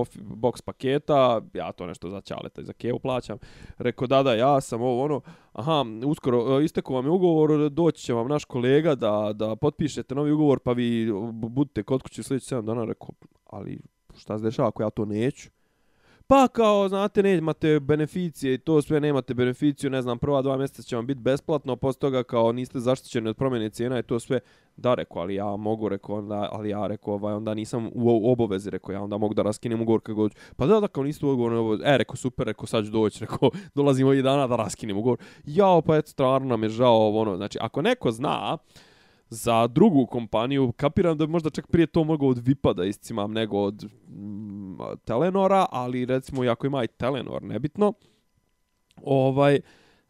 off, 0.00 0.16
box 0.16 0.62
paketa. 0.62 1.40
Ja 1.54 1.72
to 1.72 1.86
nešto 1.86 2.10
za 2.10 2.20
čaleta 2.20 2.60
i 2.60 2.64
za 2.64 2.72
kevu 2.72 2.98
plaćam. 2.98 3.38
Reko 3.78 4.06
da 4.06 4.22
da, 4.22 4.34
ja 4.34 4.60
sam 4.60 4.82
ovo 4.82 5.04
ono 5.04 5.20
aha, 5.52 5.84
uskoro 6.06 6.40
isteku 6.40 6.64
istekao 6.64 6.96
vam 6.96 7.04
je 7.04 7.10
ugovor, 7.10 7.70
doći 7.70 8.02
će 8.02 8.12
vam 8.12 8.28
naš 8.28 8.44
kolega 8.44 8.94
da, 8.94 9.32
da 9.34 9.56
potpišete 9.56 10.14
novi 10.14 10.32
ugovor, 10.32 10.58
pa 10.58 10.72
vi 10.72 11.12
budete 11.32 11.82
kod 11.82 12.02
kuće 12.02 12.22
sljedeći 12.22 12.54
7 12.54 12.62
dana, 12.62 12.84
rekao, 12.84 13.08
ali 13.46 13.80
šta 14.16 14.38
se 14.38 14.44
dešava 14.44 14.68
ako 14.68 14.82
ja 14.82 14.90
to 14.90 15.04
neću? 15.04 15.50
Pa 16.30 16.48
kao, 16.48 16.88
znate, 16.88 17.22
ne 17.22 17.36
imate 17.36 17.80
beneficije 17.80 18.54
i 18.54 18.58
to 18.58 18.82
sve, 18.82 19.00
nemate 19.00 19.34
beneficiju, 19.34 19.90
ne 19.90 20.02
znam, 20.02 20.18
prva 20.18 20.42
dva 20.42 20.56
mjeseca 20.56 20.82
će 20.82 20.96
vam 20.96 21.06
biti 21.06 21.20
besplatno, 21.20 21.76
posle 21.76 21.98
toga 21.98 22.22
kao 22.22 22.52
niste 22.52 22.80
zaštićeni 22.80 23.28
od 23.28 23.36
promjene 23.36 23.70
cijena 23.70 23.98
i 23.98 24.02
to 24.02 24.20
sve, 24.20 24.40
da, 24.76 24.94
rekao, 24.94 25.22
ali 25.22 25.34
ja 25.34 25.56
mogu, 25.56 25.88
rekao, 25.88 26.16
onda, 26.16 26.48
ali 26.52 26.70
ja 26.70 26.86
rekao, 26.86 27.14
ovaj, 27.14 27.34
onda 27.34 27.54
nisam 27.54 27.90
u 27.94 28.32
obavezi, 28.32 28.70
rekao, 28.70 28.92
ja 28.92 29.02
onda 29.02 29.18
mogu 29.18 29.34
da 29.34 29.42
raskinem 29.42 29.80
ugovor 29.80 30.00
kako 30.00 30.14
god. 30.14 30.34
Pa 30.56 30.66
da, 30.66 30.80
da, 30.80 30.88
kao 30.88 31.04
niste 31.04 31.26
u 31.26 31.32
ugovor, 31.32 31.80
e, 31.84 31.98
rekao, 31.98 32.16
super, 32.16 32.46
rekao, 32.46 32.66
sad 32.66 32.84
ću 32.84 32.90
doći, 32.90 33.20
rekao, 33.20 33.50
dolazim 33.74 34.06
ovih 34.06 34.22
dana 34.22 34.46
da 34.46 34.56
raskinem 34.56 34.96
ugovor. 34.96 35.18
Jao, 35.46 35.82
pa 35.82 35.96
eto, 35.96 36.10
stvarno 36.10 36.48
nam 36.48 36.62
je 36.62 36.68
žao, 36.68 37.10
ono, 37.16 37.36
znači, 37.36 37.58
ako 37.60 37.82
neko 37.82 38.10
zna, 38.10 38.58
za 39.30 39.66
drugu 39.66 40.06
kompaniju, 40.06 40.72
kapiram 40.72 41.18
da 41.18 41.26
bi 41.26 41.32
možda 41.32 41.50
čak 41.50 41.66
prije 41.66 41.86
to 41.86 42.04
mogao 42.04 42.28
od 42.28 42.38
Vipa 42.38 42.72
da 42.72 42.84
iscimam 42.84 43.32
nego 43.32 43.58
od 43.58 43.84
mm, 44.08 44.78
Telenora, 45.04 45.66
ali 45.70 46.04
recimo 46.04 46.50
ako 46.50 46.66
ima 46.66 46.84
i 46.84 46.88
Telenor, 46.88 47.42
nebitno, 47.42 47.92
ovaj, 49.04 49.60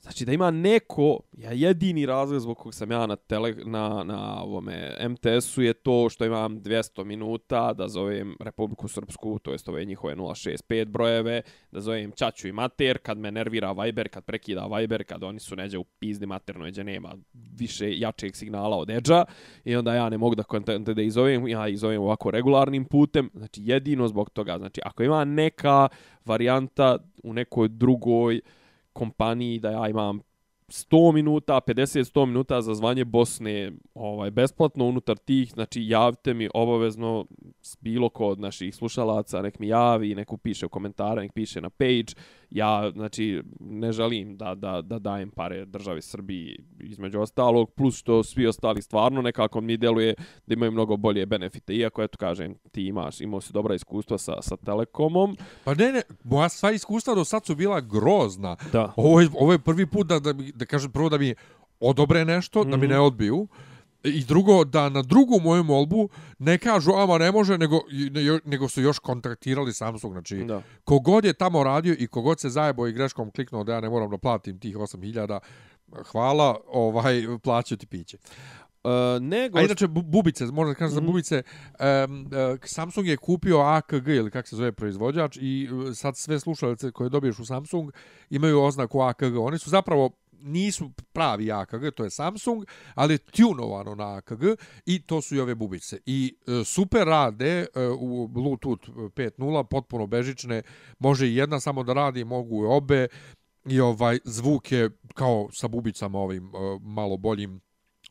Znači 0.02 0.24
da 0.24 0.32
ima 0.32 0.50
neko, 0.50 1.20
ja 1.38 1.52
jedini 1.52 2.06
razlog 2.06 2.40
zbog 2.40 2.58
kog 2.58 2.74
sam 2.74 2.90
ja 2.90 3.06
na, 3.06 3.16
tele, 3.16 3.54
na, 3.64 4.04
na 4.04 4.42
ovome 4.42 4.96
MTS-u 5.08 5.62
je 5.62 5.72
to 5.72 6.08
što 6.08 6.24
imam 6.24 6.60
200 6.60 7.04
minuta 7.04 7.72
da 7.72 7.88
zovem 7.88 8.36
Republiku 8.40 8.88
Srpsku, 8.88 9.38
to 9.38 9.52
jest 9.52 9.68
ove 9.68 9.84
njihove 9.84 10.16
065 10.16 10.84
brojeve, 10.84 11.42
da 11.72 11.80
zovem 11.80 12.12
Čaču 12.12 12.48
i 12.48 12.52
Mater, 12.52 12.98
kad 12.98 13.18
me 13.18 13.30
nervira 13.30 13.72
Viber, 13.72 14.08
kad 14.08 14.24
prekida 14.24 14.66
Viber, 14.66 15.04
kad 15.04 15.24
oni 15.24 15.40
su 15.40 15.56
neđe 15.56 15.78
u 15.78 15.84
pizdi 15.84 16.26
materno, 16.26 16.64
neđe 16.64 16.84
nema 16.84 17.14
više 17.32 17.98
jačeg 17.98 18.36
signala 18.36 18.76
od 18.76 18.90
Edža 18.90 19.24
i 19.64 19.76
onda 19.76 19.94
ja 19.94 20.08
ne 20.08 20.18
mogu 20.18 20.34
da 20.34 20.42
kontente 20.42 20.94
da 20.94 21.02
izovem, 21.02 21.48
ja 21.48 21.68
izovem 21.68 22.02
ovako 22.02 22.30
regularnim 22.30 22.84
putem, 22.84 23.30
znači 23.34 23.60
jedino 23.64 24.08
zbog 24.08 24.30
toga, 24.30 24.58
znači 24.58 24.80
ako 24.84 25.02
ima 25.02 25.24
neka 25.24 25.88
varijanta 26.24 26.98
u 27.22 27.32
nekoj 27.32 27.68
drugoj 27.68 28.40
kompaniji 28.98 29.58
da 29.58 29.70
ja 29.70 29.88
imam 29.88 30.20
100 30.68 31.12
minuta, 31.12 31.60
50-100 31.66 32.26
minuta 32.26 32.60
za 32.62 32.74
zvanje 32.74 33.04
Bosne 33.04 33.72
ovaj, 33.94 34.30
besplatno 34.30 34.84
unutar 34.84 35.16
tih, 35.16 35.50
znači 35.50 35.82
javite 35.86 36.34
mi 36.34 36.48
obavezno 36.54 37.26
bilo 37.80 38.08
ko 38.08 38.26
od 38.26 38.40
naših 38.40 38.74
slušalaca, 38.74 39.42
nek 39.42 39.58
mi 39.58 39.68
javi, 39.68 40.14
nek 40.14 40.28
piše 40.42 40.66
u 40.66 40.68
komentare, 40.68 41.22
nek 41.22 41.32
piše 41.32 41.60
na 41.60 41.70
page, 41.70 42.12
ja 42.50 42.90
znači 42.90 43.42
ne 43.60 43.92
želim 43.92 44.36
da, 44.36 44.54
da, 44.54 44.82
da 44.82 44.98
dajem 44.98 45.30
pare 45.30 45.64
državi 45.64 46.02
Srbiji 46.02 46.58
između 46.80 47.20
ostalog, 47.20 47.70
plus 47.70 47.98
što 47.98 48.22
svi 48.22 48.46
ostali 48.46 48.82
stvarno 48.82 49.22
nekako 49.22 49.60
mi 49.60 49.76
djeluje 49.76 50.14
da 50.46 50.54
imaju 50.54 50.72
mnogo 50.72 50.96
bolje 50.96 51.26
benefite, 51.26 51.74
iako 51.74 52.02
eto 52.02 52.18
kažem 52.18 52.54
ti 52.72 52.86
imaš, 52.86 53.20
imao 53.20 53.40
si 53.40 53.52
dobra 53.52 53.74
iskustva 53.74 54.18
sa, 54.18 54.42
sa 54.42 54.56
Telekomom. 54.56 55.36
Pa 55.64 55.74
ne, 55.74 55.92
ne, 55.92 56.02
moja 56.24 56.48
sva 56.48 56.70
iskustva 56.70 57.14
do 57.14 57.24
sad 57.24 57.46
su 57.46 57.54
bila 57.54 57.80
grozna. 57.80 58.56
Da. 58.72 58.92
Ovo 58.96 59.20
je, 59.20 59.28
ovo 59.34 59.52
je 59.52 59.58
prvi 59.58 59.86
put 59.86 60.06
da, 60.06 60.18
da, 60.18 60.32
da 60.54 60.66
kažem 60.66 60.92
prvo 60.92 61.08
da 61.08 61.18
mi 61.18 61.34
odobre 61.80 62.24
nešto, 62.24 62.60
mm 62.60 62.66
-hmm. 62.66 62.70
da 62.70 62.76
mi 62.76 62.86
mhm. 62.86 62.92
ne 62.92 63.00
odbiju. 63.00 63.48
I 64.08 64.24
drugo, 64.24 64.64
da 64.64 64.88
na 64.88 65.02
drugu 65.02 65.40
moju 65.40 65.64
molbu 65.64 66.08
ne 66.38 66.58
kažu, 66.58 66.92
ama 66.92 67.18
ne 67.18 67.32
može, 67.32 67.58
nego, 67.58 67.80
ne, 68.10 68.40
nego 68.44 68.68
su 68.68 68.82
još 68.82 68.98
kontaktirali 68.98 69.72
Samsung. 69.72 70.12
Znači, 70.12 70.36
da. 70.36 70.62
kogod 70.84 71.24
je 71.24 71.32
tamo 71.32 71.64
radio 71.64 71.96
i 71.98 72.06
kogod 72.06 72.40
se 72.40 72.48
zajebo 72.48 72.86
i 72.86 72.92
greškom 72.92 73.30
kliknuo 73.30 73.64
da 73.64 73.72
ja 73.74 73.80
ne 73.80 73.90
moram 73.90 74.10
da 74.10 74.18
platim 74.18 74.60
tih 74.60 74.76
8000, 74.76 75.38
hvala, 76.12 76.56
ovaj, 76.66 77.22
plaću 77.42 77.76
ti 77.76 77.86
piće. 77.86 78.18
Uh, 78.84 79.22
nego... 79.22 79.58
A 79.58 79.62
inače, 79.62 79.86
bubice, 79.86 80.46
možda 80.46 80.74
kažem 80.74 80.86
mm 80.86 80.90
-hmm. 80.90 80.94
za 80.94 81.00
mhm. 81.00 81.06
bubice, 81.06 81.42
um, 82.06 82.26
uh, 82.52 82.58
Samsung 82.64 83.06
je 83.06 83.16
kupio 83.16 83.60
AKG, 83.60 84.08
ili 84.08 84.30
kako 84.30 84.48
se 84.48 84.56
zove 84.56 84.72
proizvođač, 84.72 85.38
i 85.40 85.68
uh, 85.72 85.94
sad 85.94 86.16
sve 86.16 86.40
slušalice 86.40 86.90
koje 86.90 87.10
dobiješ 87.10 87.38
u 87.38 87.44
Samsung 87.44 87.90
imaju 88.30 88.62
oznaku 88.62 89.00
AKG. 89.00 89.36
Oni 89.38 89.58
su 89.58 89.70
zapravo 89.70 90.10
nisu 90.40 90.90
pravi 91.12 91.52
AKG, 91.52 91.90
to 91.96 92.04
je 92.04 92.10
Samsung, 92.10 92.64
ali 92.94 93.18
tunovano 93.18 93.94
na 93.94 94.16
AKG 94.16 94.42
i 94.86 95.02
to 95.02 95.22
su 95.22 95.36
i 95.36 95.40
ove 95.40 95.54
bubice. 95.54 95.98
I 96.06 96.36
e, 96.46 96.64
super 96.64 97.06
rade 97.06 97.58
e, 97.60 97.66
u 97.98 98.28
Bluetooth 98.28 98.88
5.0, 98.88 99.64
potpuno 99.70 100.06
bežične, 100.06 100.62
može 100.98 101.28
i 101.28 101.36
jedna 101.36 101.60
samo 101.60 101.82
da 101.82 101.92
radi, 101.92 102.24
mogu 102.24 102.64
i 102.64 102.66
obe 102.66 103.08
i 103.66 103.80
ovaj 103.80 104.18
zvuk 104.24 104.72
je 104.72 104.90
kao 105.14 105.48
sa 105.52 105.68
bubicama 105.68 106.18
ovim 106.18 106.46
e, 106.46 106.50
malo 106.80 107.16
boljim. 107.16 107.60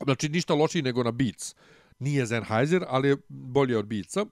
Znači 0.04 0.30
ništa 0.30 0.54
lošiji 0.54 0.82
nego 0.82 1.04
na 1.04 1.12
Beats. 1.12 1.56
Nije 2.00 2.28
Sennheiser, 2.28 2.86
ali 2.88 3.08
je 3.08 3.18
bolje 3.30 3.78
od 3.78 3.86
Beatsa. 3.86 4.26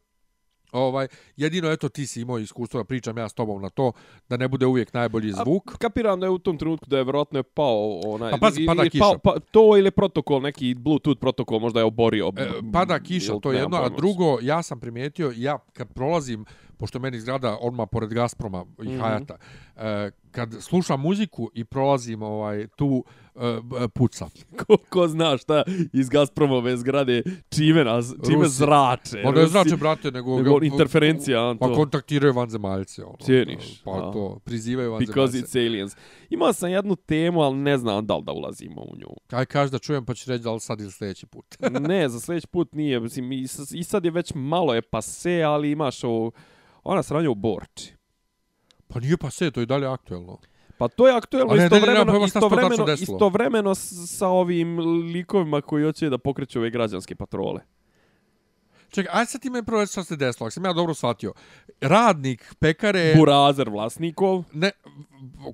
Ovaj, 0.72 1.07
jedino, 1.38 1.72
eto, 1.72 1.89
ti 1.89 2.07
si 2.07 2.22
imao 2.22 2.39
iskustvo 2.39 2.84
pričam 2.84 3.18
ja 3.18 3.30
s 3.30 3.34
tobom 3.34 3.61
na 3.61 3.70
to, 3.70 3.91
da 4.30 4.38
ne 4.38 4.47
bude 4.47 4.66
uvijek 4.66 4.93
najbolji 4.93 5.32
zvuk. 5.32 5.72
A, 5.74 5.78
kapiram 5.78 6.20
da 6.20 6.26
je 6.26 6.30
u 6.30 6.39
tom 6.39 6.57
trenutku 6.57 6.86
da 6.89 6.97
je 6.97 7.03
vjerojatno 7.03 7.43
pao 7.43 7.99
onaj... 8.05 8.32
Pa 8.32 8.38
pazi, 8.38 8.66
pada 8.66 8.89
kiša. 8.89 9.03
Pa, 9.03 9.18
pa, 9.24 9.39
to 9.51 9.78
ili 9.78 9.91
protokol, 9.91 10.41
neki 10.41 10.76
Bluetooth 10.76 11.20
protokol 11.20 11.59
možda 11.59 11.80
je 11.80 11.86
oborio. 11.86 12.32
E, 12.38 12.49
pada 12.74 12.99
kiša, 12.99 13.34
to 13.41 13.51
je 13.51 13.59
jedno. 13.59 13.78
A 13.78 13.89
drugo, 13.89 14.38
ja 14.41 14.63
sam 14.63 14.80
primijetio, 14.80 15.34
ja 15.36 15.59
kad 15.74 15.93
prolazim, 15.93 16.45
pošto 16.78 16.99
meni 16.99 17.19
zgrada 17.19 17.57
odmah 17.61 17.88
pored 17.91 18.13
Gazproma 18.13 18.65
i 18.84 18.88
mm 18.88 18.99
-hmm. 18.99 19.38
E, 19.78 20.11
kad 20.32 20.55
slušam 20.59 21.01
muziku 21.01 21.51
i 21.53 21.63
prolazim 21.63 22.21
ovaj 22.21 22.67
tu 22.67 23.03
uh, 23.36 23.41
puca. 23.93 24.28
Ko, 24.59 24.78
ko 24.89 25.07
zna 25.07 25.38
šta 25.38 25.63
iz 25.93 26.09
Gazpromove 26.09 26.78
zgrade 26.78 27.23
čime 27.49 27.84
nas, 27.84 28.13
čime 28.26 28.43
Rusi. 28.43 28.55
zrače. 28.55 29.21
Pa 29.23 29.32
ne 29.32 29.47
zrače, 29.47 29.76
brate, 29.76 30.11
nego... 30.11 30.38
nego 30.38 30.59
ga, 30.59 30.65
interferencija, 30.65 31.49
Anto. 31.49 31.67
Pa 31.67 31.73
kontaktiraju 31.73 32.34
vanzemaljce. 32.34 33.03
Ono, 33.03 33.17
Cijeniš. 33.21 33.82
Pa 33.84 33.91
a. 33.91 34.11
to, 34.13 34.39
prizivaju 34.43 34.91
vanzemaljce. 34.91 35.13
Because 35.13 35.38
it's 35.38 35.67
aliens. 35.67 35.95
Imao 36.30 36.53
sam 36.53 36.69
jednu 36.69 36.95
temu, 36.95 37.41
ali 37.41 37.57
ne 37.57 37.78
znam 37.78 38.05
da 38.05 38.15
li 38.15 38.23
da 38.23 38.32
ulazimo 38.32 38.82
u 38.82 38.95
nju. 38.97 39.09
Kaj 39.28 39.45
kaži 39.45 39.71
da 39.71 39.80
čujem, 39.80 40.05
pa 40.05 40.13
ću 40.13 40.32
reći 40.32 40.43
da 40.43 40.51
li 40.51 40.59
sad 40.59 40.82
ili 40.82 40.91
sljedeći 40.91 41.26
put. 41.26 41.45
ne, 41.88 42.09
za 42.09 42.19
sljedeći 42.19 42.47
put 42.47 42.73
nije. 42.73 42.99
Mislim, 42.99 43.32
i 43.71 43.84
sad 43.84 44.05
je 44.05 44.11
već 44.11 44.32
malo 44.36 44.73
je 44.73 44.82
pase, 44.82 45.41
ali 45.41 45.71
imaš 45.71 46.03
ovo... 46.03 46.32
Ona 46.86 47.04
sranja 47.04 47.30
u 47.30 47.36
Borči. 47.36 47.94
Pa 48.88 49.00
nije 49.00 49.18
pa 49.18 49.30
sve, 49.30 49.52
to 49.52 49.60
je 49.60 49.66
dalje 49.66 49.88
aktuelno. 49.88 50.38
Pa 50.78 50.88
to 50.88 51.08
je 51.08 51.16
aktuelno 51.16 51.54
ne, 51.54 51.64
istovremeno, 51.64 52.14
ne, 52.14 52.20
ne, 52.20 52.26
istovremeno, 52.26 52.94
istovremeno 52.94 53.76
sa 53.76 54.28
ovim 54.28 54.80
likovima 55.14 55.62
koji 55.62 55.84
hoće 55.86 56.10
da 56.10 56.18
pokreću 56.18 56.60
ove 56.60 56.70
građanske 56.70 57.16
patrole. 57.16 57.62
Čekaj, 58.90 59.20
aj 59.20 59.26
sad 59.26 59.42
ti 59.42 59.50
me 59.50 59.64
prvo 59.64 59.86
što 59.86 60.04
se 60.04 60.16
desilo, 60.16 60.46
ako 60.46 60.52
sam 60.52 60.66
ja 60.66 60.74
dobro 60.74 60.94
shvatio. 60.94 61.34
Radnik 61.82 62.56
pekare... 62.60 63.14
Burazer 63.18 63.70
vlasnikov. 63.70 64.44
Ne, 64.54 64.72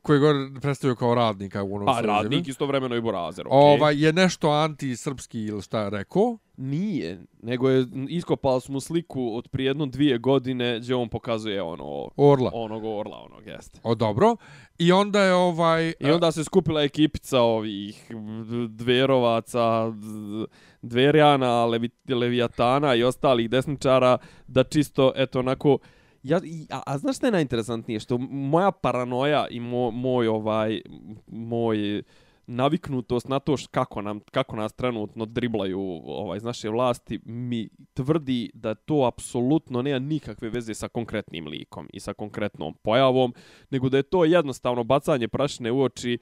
koji 0.02 0.20
gore 0.20 0.50
predstavio 0.62 0.96
kao 0.96 1.16
radnika 1.16 1.64
u 1.64 1.76
onom 1.76 1.90
A, 1.90 2.02
radnik 2.02 2.48
istovremeno 2.48 2.96
i 2.96 3.02
burazer, 3.02 3.48
okej. 3.48 3.58
Okay. 3.58 3.80
Ovaj, 3.80 4.06
je 4.06 4.14
nešto 4.14 4.50
anti-srpski 4.50 5.46
ili 5.46 5.62
šta 5.62 5.80
je 5.80 5.90
rekao? 5.90 6.38
Nije, 6.62 7.22
nego 7.42 7.70
je 7.70 7.88
iskopali 8.10 8.62
smo 8.62 8.80
sliku 8.80 9.36
od 9.36 9.48
prije 9.48 9.68
jedno 9.68 9.86
dvije 9.86 10.18
godine 10.18 10.80
gdje 10.80 10.96
on 10.96 11.10
pokazuje 11.10 11.62
ono... 11.62 12.10
Orla. 12.18 12.52
Onog 12.54 12.84
orla, 12.86 13.18
onog, 13.26 13.48
jeste. 13.48 13.80
O, 13.84 13.96
dobro. 13.96 14.36
I 14.78 14.92
onda 14.92 15.22
je 15.22 15.34
ovaj... 15.34 15.94
I 16.00 16.12
onda 16.12 16.32
se 16.32 16.44
skupila 16.44 16.82
ekipica 16.82 17.42
ovih 17.42 18.12
dverovaca, 18.70 19.94
dverjana, 20.82 21.66
levi, 21.66 21.90
levijatana 22.10 22.96
i 22.96 23.04
ostalih 23.04 23.50
desničara 23.50 24.18
da 24.48 24.64
čisto, 24.64 25.12
eto, 25.16 25.40
onako... 25.40 25.78
Ja, 26.24 26.42
a, 26.70 26.82
a 26.86 26.98
znaš 26.98 27.18
što 27.18 27.26
je 27.28 27.32
najinteresantnije? 27.32 28.00
Što 28.00 28.18
moja 28.18 28.72
paranoja 28.72 29.48
i 29.48 29.60
mo, 29.60 29.92
moj, 29.92 30.28
ovaj, 30.28 30.82
moj 31.28 32.04
naviknutost 32.52 33.28
na 33.28 33.40
to 33.40 33.56
kako 33.72 34.02
nam 34.02 34.20
kako 34.20 34.56
nas 34.56 34.74
trenutno 34.74 35.26
driblaju 35.26 35.80
ovaj 36.06 36.38
iz 36.38 36.44
naše 36.44 36.70
vlasti 36.70 37.20
mi 37.26 37.70
tvrdi 37.94 38.52
da 38.54 38.76
to 38.76 39.06
apsolutno 39.14 39.82
nema 39.82 40.00
nikakve 40.00 40.50
veze 40.50 40.74
sa 40.74 40.88
konkretnim 40.88 41.48
likom 41.48 41.88
i 41.94 42.00
sa 42.00 42.14
konkretnom 42.14 42.74
pojavom 42.74 43.34
nego 43.70 43.90
da 43.90 43.98
je 43.98 44.04
to 44.04 44.26
jednostavno 44.26 44.84
bacanje 44.84 45.28
prašine 45.28 45.72
u 45.72 45.82
oči 45.82 46.18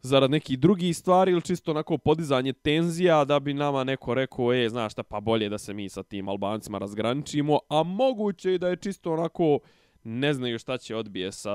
zarad 0.00 0.30
nekih 0.30 0.58
drugih 0.58 0.96
stvari 0.96 1.32
ili 1.32 1.42
čisto 1.42 1.70
onako 1.70 1.98
podizanje 1.98 2.52
tenzija 2.52 3.24
da 3.24 3.40
bi 3.40 3.54
nama 3.54 3.84
neko 3.84 4.14
rekao, 4.14 4.54
e, 4.54 4.68
znaš 4.68 4.92
šta, 4.92 5.02
pa 5.02 5.20
bolje 5.20 5.48
da 5.48 5.58
se 5.58 5.74
mi 5.74 5.88
sa 5.88 6.02
tim 6.02 6.28
Albancima 6.28 6.78
razgraničimo, 6.78 7.58
a 7.68 7.82
moguće 7.82 8.54
i 8.54 8.58
da 8.58 8.68
je 8.68 8.76
čisto 8.76 9.12
onako 9.12 9.58
ne 10.06 10.34
znaju 10.34 10.58
šta 10.58 10.78
će 10.78 10.96
odbije 10.96 11.32
sa 11.32 11.50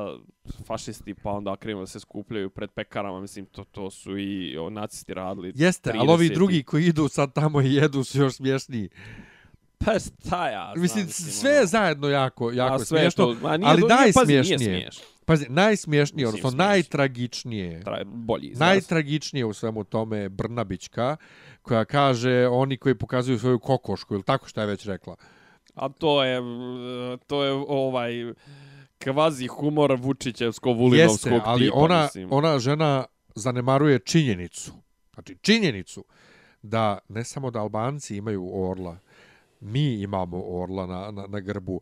fašisti, 0.66 1.14
pa 1.14 1.32
onda 1.32 1.56
krenu 1.56 1.80
da 1.80 1.88
se 1.88 2.00
skupljaju 2.00 2.50
pred 2.50 2.72
pekarama, 2.72 3.22
mislim, 3.22 3.46
to, 3.46 3.64
to 3.64 3.92
su 3.92 4.18
i 4.18 4.58
o, 4.58 4.70
nacisti 4.70 5.14
radili. 5.14 5.52
Jeste, 5.56 5.92
30. 5.92 6.00
ali 6.00 6.10
ovi 6.10 6.30
drugi 6.30 6.64
koji 6.64 6.86
idu 6.86 7.08
sad 7.08 7.34
tamo 7.34 7.62
i 7.62 7.74
jedu 7.74 8.04
su 8.04 8.18
još 8.18 8.34
smješniji. 8.34 8.90
Pa 9.86 10.00
šta 10.00 10.50
ja 10.50 10.72
znam, 10.74 10.82
mislim, 10.82 11.08
sve 11.08 11.52
je 11.52 11.60
ono. 11.60 11.68
zajedno 11.68 12.10
jako, 12.10 12.52
jako 12.52 12.86
sve 12.86 13.00
smiješno, 13.00 13.26
to, 13.26 13.58
nije, 13.58 13.70
ali 13.70 13.82
najsmješnije. 13.82 14.58
Pazi, 14.58 14.70
nije 14.70 14.90
Pazi, 15.26 15.46
najsmješnije, 15.50 16.28
odnosno 16.28 16.52
najtragičnije, 16.52 17.84
Tra, 17.84 18.04
bolji 18.06 18.48
izraz. 18.48 18.60
najtragičnije 18.60 19.46
u 19.46 19.54
svemu 19.54 19.84
tome 19.84 20.18
je 20.18 20.30
Brnabićka, 20.30 21.18
koja 21.62 21.86
kaže 21.86 22.48
oni 22.48 22.78
koji 22.78 22.96
pokazuju 22.96 23.40
svoju 23.40 23.60
kokošku, 23.60 24.14
ili 24.14 24.24
tako 24.24 24.48
što 24.48 24.62
je 24.62 24.68
već 24.68 24.86
rekla. 24.86 25.16
A 25.76 25.90
to 25.90 26.24
je, 26.24 26.42
to 27.28 27.44
je 27.44 27.52
ovaj 27.52 28.34
kvazi 29.04 29.48
humor 29.48 29.92
Vučićevsko-Vulinovskog 29.92 31.40
tipa. 31.40 31.44
ali 31.46 31.72
ona, 31.74 32.04
mislim. 32.04 32.28
ona 32.32 32.60
žena 32.60 33.06
zanemaruje 33.36 34.00
činjenicu. 34.00 34.72
Znači, 35.14 35.38
činjenicu 35.42 36.06
da 36.62 36.98
ne 37.10 37.24
samo 37.24 37.52
da 37.52 37.60
Albanci 37.60 38.16
imaju 38.16 38.50
orla, 38.54 38.98
mi 39.60 40.02
imamo 40.02 40.44
orla 40.46 40.86
na, 40.86 41.12
na, 41.12 41.28
na 41.28 41.40
grbu. 41.40 41.82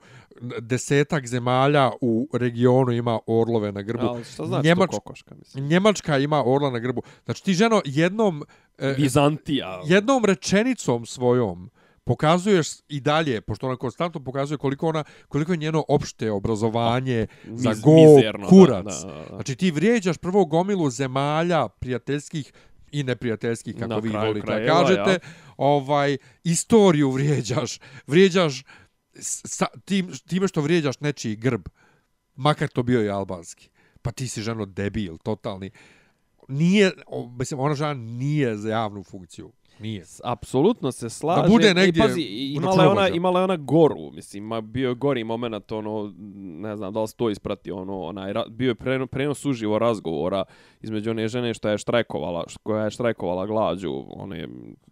Desetak 0.59 1.27
zemalja 1.27 1.91
u 2.01 2.27
regionu 2.33 2.91
ima 2.91 3.19
orlove 3.27 3.71
na 3.71 3.81
grbu. 3.81 4.05
Ali 4.05 4.23
šta 4.23 4.45
znači 4.45 4.67
Njemač, 4.67 4.91
to 4.91 4.99
kokoška? 4.99 5.35
Mislim? 5.35 5.67
Njemačka 5.67 6.17
ima 6.17 6.43
orla 6.45 6.69
na 6.69 6.79
grbu. 6.79 7.01
Znači 7.25 7.43
ti 7.43 7.53
ženo 7.53 7.81
jednom... 7.85 8.43
E, 8.77 8.93
Vizantija. 8.97 9.81
Jednom 9.85 10.25
rečenicom 10.25 11.05
svojom 11.05 11.69
pokazuješ 12.09 12.67
i 12.87 12.99
dalje, 12.99 13.41
pošto 13.41 13.67
ona 13.67 13.75
konstantno 13.75 14.23
pokazuje 14.23 14.57
koliko 14.57 14.87
ona 14.87 15.03
koliko 15.27 15.51
je 15.51 15.57
njeno 15.57 15.83
opšte 15.87 16.31
obrazovanje 16.31 17.27
A, 17.29 17.47
za 17.55 17.73
go 17.83 17.93
mizerno, 17.93 18.47
kurac. 18.47 18.85
Da, 18.85 19.07
da, 19.07 19.13
da. 19.13 19.35
Znači 19.35 19.55
ti 19.55 19.71
vrijeđaš 19.71 20.17
prvo 20.17 20.45
gomilu 20.45 20.89
zemalja 20.89 21.67
prijateljskih 21.67 22.53
i 22.91 23.03
neprijateljskih 23.03 23.75
kako 23.75 23.87
Na 23.87 23.97
vi 23.97 24.09
volite 24.09 24.45
krajeva, 24.45 24.79
kažete, 24.79 25.11
ja. 25.11 25.19
ovaj 25.57 26.17
istoriju 26.43 27.11
vrijeđaš, 27.11 27.79
vrijeđaš 28.07 28.63
sa, 29.21 29.65
tim, 29.85 30.11
time 30.27 30.47
što 30.47 30.61
vrijeđaš 30.61 30.99
nečiji 30.99 31.35
grb, 31.35 31.61
makar 32.35 32.69
to 32.69 32.83
bio 32.83 33.03
i 33.03 33.09
albanski. 33.09 33.69
Pa 34.01 34.11
ti 34.11 34.27
si 34.27 34.41
ženo 34.41 34.65
debil, 34.65 35.17
totalni. 35.17 35.71
Nije, 36.47 36.91
mislim, 37.39 37.59
ona 37.59 37.75
žena 37.75 37.93
nije 37.93 38.57
za 38.57 38.69
javnu 38.69 39.03
funkciju. 39.03 39.51
Nije. 39.79 40.03
Apsolutno 40.23 40.91
se 40.91 41.09
slaže. 41.09 41.41
Da 41.41 41.47
bude 41.47 41.73
negdje... 41.73 41.99
I, 41.99 42.07
pazi, 42.07 42.21
imala 42.21 42.83
je, 42.83 42.89
ona, 42.89 43.07
imala 43.09 43.39
je 43.39 43.43
ona 43.43 43.57
goru, 43.57 44.11
mislim, 44.11 44.43
ima 44.43 44.61
bio 44.61 44.89
je 44.89 44.95
gori 44.95 45.23
moment, 45.23 45.71
ono, 45.71 46.13
ne 46.35 46.75
znam 46.75 46.93
da 46.93 47.01
li 47.01 47.07
to 47.17 47.29
isprati, 47.29 47.71
ono, 47.71 48.01
onaj, 48.01 48.33
bio 48.49 48.67
je 48.67 48.75
preno, 48.75 49.07
prenos 49.07 49.45
uživo 49.45 49.79
razgovora 49.79 50.43
između 50.81 51.11
one 51.11 51.27
žene 51.27 51.53
što 51.53 51.69
je 51.69 51.77
štrajkovala, 51.77 52.45
koja 52.63 52.83
je 52.83 52.91
štrajkovala 52.91 53.45
glađu, 53.45 54.05
one 54.09 54.47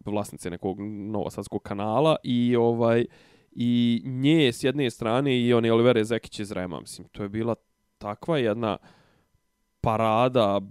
vlasnice 0.05 0.49
nekog 0.49 0.77
novosadskog 1.11 1.61
kanala 1.61 2.15
i 2.23 2.55
ovaj 2.55 3.05
i 3.51 4.01
nje 4.05 4.53
s 4.53 4.63
jedne 4.63 4.89
strane 4.89 5.41
i 5.41 5.53
one 5.53 5.73
Olivere 5.73 6.03
Zekić 6.03 6.39
iz 6.39 6.51
Rema, 6.51 6.79
mislim, 6.79 7.07
to 7.07 7.23
je 7.23 7.29
bila 7.29 7.55
takva 7.97 8.37
jedna 8.37 8.77
parada 9.81 10.61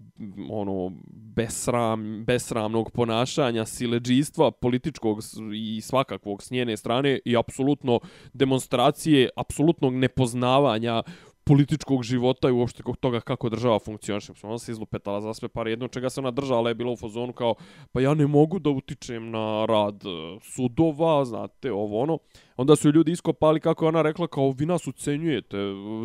ono 0.50 0.92
besram 1.36 2.24
besramnog 2.24 2.90
ponašanja 2.90 3.64
sileđistva 3.64 4.50
političkog 4.50 5.18
i 5.54 5.80
svakakvog 5.80 6.42
s 6.42 6.50
njene 6.50 6.76
strane 6.76 7.20
i 7.24 7.36
apsolutno 7.36 8.00
demonstracije 8.32 9.28
apsolutnog 9.36 9.94
nepoznavanja 9.94 11.02
političkog 11.46 12.02
života 12.02 12.48
i 12.48 12.52
uopšte 12.52 12.82
toga 13.00 13.20
kako 13.20 13.48
država 13.48 13.78
funkcioniše. 13.78 14.32
Ona 14.42 14.58
se 14.58 14.72
izlupetala 14.72 15.20
za 15.20 15.34
sve 15.34 15.48
pare. 15.48 15.70
Jedno 15.70 15.88
čega 15.88 16.10
se 16.10 16.20
ona 16.20 16.30
držala 16.30 16.68
je 16.68 16.74
bila 16.74 16.92
u 16.92 16.96
fazonu 16.96 17.32
kao 17.32 17.54
pa 17.92 18.00
ja 18.00 18.14
ne 18.14 18.26
mogu 18.26 18.58
da 18.58 18.70
utičem 18.70 19.30
na 19.30 19.66
rad 19.66 20.02
e, 20.04 20.38
sudova, 20.42 21.24
znate, 21.24 21.72
ovo 21.72 22.00
ono. 22.00 22.18
Onda 22.56 22.76
su 22.76 22.90
ljudi 22.90 23.12
iskopali 23.12 23.60
kako 23.60 23.84
je 23.84 23.88
ona 23.88 24.02
rekla 24.02 24.26
kao 24.26 24.50
vi 24.50 24.66
nas 24.66 24.86
ucenjujete 24.86 25.56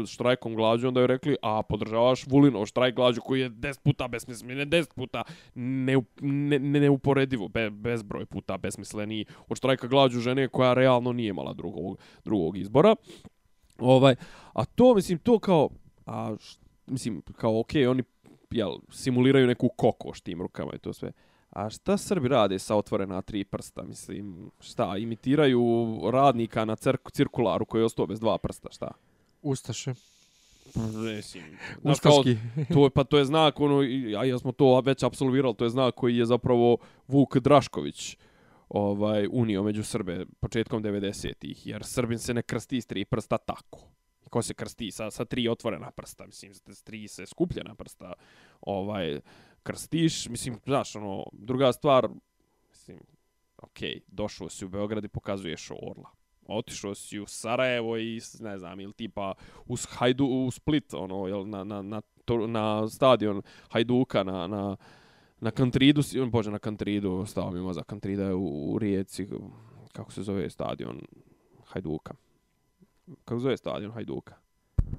štrajkom 0.08 0.56
glađu. 0.56 0.88
Onda 0.88 1.02
je 1.02 1.08
rekli 1.08 1.36
a 1.42 1.62
podržavaš 1.64 2.28
Vulino 2.28 2.66
štrajk 2.66 2.96
glađu 2.96 3.22
koji 3.22 3.42
je 3.42 3.50
10 3.50 3.80
puta 3.84 4.08
besmislen, 4.08 4.58
10 4.58 4.94
puta 4.96 5.24
ne, 5.56 5.98
ne, 6.22 6.60
ne, 6.60 6.80
neuporedivo, 6.80 7.48
be, 7.48 7.70
bezbroj 7.70 8.26
puta 8.26 8.58
besmisleni 8.58 9.26
od 9.48 9.58
štrajka 9.58 9.88
glađu 9.88 10.20
žene 10.20 10.48
koja 10.48 10.74
realno 10.74 11.14
nije 11.14 11.30
imala 11.30 11.54
drugog, 11.54 12.00
drugog 12.26 12.58
izbora. 12.58 12.96
Ovaj, 13.82 14.16
a 14.54 14.66
to, 14.66 14.96
mislim, 14.96 15.18
to 15.18 15.40
kao, 15.40 15.70
a, 16.06 16.36
š, 16.40 16.58
mislim, 16.88 17.22
kao, 17.36 17.60
okej, 17.60 17.82
okay, 17.82 17.90
oni, 17.90 18.04
jel, 18.52 18.72
simuliraju 18.92 19.48
neku 19.48 19.70
kokoš 19.70 20.22
tim 20.22 20.42
rukama 20.42 20.72
i 20.76 20.80
to 20.80 20.94
sve. 20.94 21.12
A 21.50 21.70
šta 21.70 21.98
Srbi 21.98 22.28
rade 22.28 22.60
sa 22.60 22.76
otvorena 22.76 23.22
tri 23.22 23.44
prsta, 23.44 23.84
mislim, 23.84 24.52
šta, 24.60 24.98
imitiraju 24.98 25.64
radnika 26.12 26.66
na 26.66 26.76
cir 26.76 26.98
cirkularu 27.14 27.66
koji 27.66 27.82
je 27.82 27.86
ostao 27.86 28.08
bez 28.08 28.20
dva 28.20 28.38
prsta, 28.38 28.70
šta? 28.72 28.92
Ustaše. 29.42 29.94
Mislim, 30.76 31.44
znaš, 31.82 32.00
kao, 32.00 32.24
to 32.74 32.84
je, 32.84 32.90
pa 32.90 33.04
to 33.04 33.18
je 33.18 33.26
znak, 33.26 33.60
ono, 33.60 33.84
i- 33.84 34.16
a 34.16 34.24
ja 34.24 34.40
smo 34.40 34.52
to 34.52 34.82
već 34.82 35.04
apsolvirali, 35.04 35.56
to 35.56 35.64
je 35.64 35.70
znak 35.70 35.96
koji 35.96 36.18
je 36.18 36.26
zapravo 36.26 36.78
Vuk 37.08 37.38
Drašković 37.38 38.18
ovaj, 38.74 39.28
unio 39.32 39.64
među 39.64 39.84
Srbe 39.84 40.26
početkom 40.40 40.84
90-ih, 40.84 41.68
jer 41.68 41.84
Srbin 41.84 42.20
se 42.20 42.34
ne 42.34 42.42
krsti 42.42 42.82
s 42.82 42.86
tri 42.86 43.06
prsta 43.06 43.38
tako. 43.38 43.80
Ko 44.30 44.42
se 44.42 44.54
krsti 44.54 44.92
sa, 44.92 45.12
sa 45.12 45.26
tri 45.26 45.48
otvorena 45.48 45.92
prsta, 45.92 46.26
mislim, 46.26 46.54
s 46.54 46.84
tri 46.84 47.08
se 47.08 47.26
skupljena 47.26 47.76
prsta 47.76 48.14
ovaj, 48.62 49.20
krstiš, 49.64 50.30
mislim, 50.30 50.60
znaš, 50.66 50.96
ono, 50.96 51.26
druga 51.34 51.74
stvar, 51.74 52.10
mislim, 52.70 53.00
okej, 53.58 54.00
došao 54.08 54.50
si 54.50 54.66
u 54.66 54.70
Beograd 54.70 55.04
i 55.04 55.08
pokazuješ 55.08 55.72
orla. 55.72 56.10
Otišao 56.48 56.96
si 56.96 57.20
u 57.20 57.26
Sarajevo 57.28 57.98
i, 57.98 58.22
ne 58.40 58.58
znam, 58.58 58.80
ili 58.80 58.94
tipa 58.94 59.34
u 59.66 59.76
Hajdu, 59.90 60.26
u 60.26 60.52
Split, 60.52 60.94
ono, 60.94 61.28
jel, 61.28 61.50
na, 61.50 61.64
na, 61.64 61.82
na, 61.82 62.02
to, 62.26 62.48
na 62.48 62.88
stadion 62.88 63.42
Hajduka, 63.70 64.24
na, 64.24 64.48
na, 64.48 64.78
na 65.42 65.52
Kantridu, 65.52 66.02
bože, 66.28 66.52
na 66.52 66.60
Kantridu, 66.60 67.26
stao 67.28 67.52
mi 67.52 67.60
mozak, 67.60 67.86
Kantrida 67.86 68.24
je 68.24 68.34
u, 68.34 68.74
u 68.74 68.80
Rijeci, 68.80 69.28
kako 69.94 70.12
se 70.12 70.24
zove 70.24 70.50
stadion 70.50 71.02
Hajduka. 71.66 72.14
Kako 73.26 73.40
se 73.40 73.44
zove 73.44 73.58
stadion 73.58 73.92
Hajduka? 73.92 74.36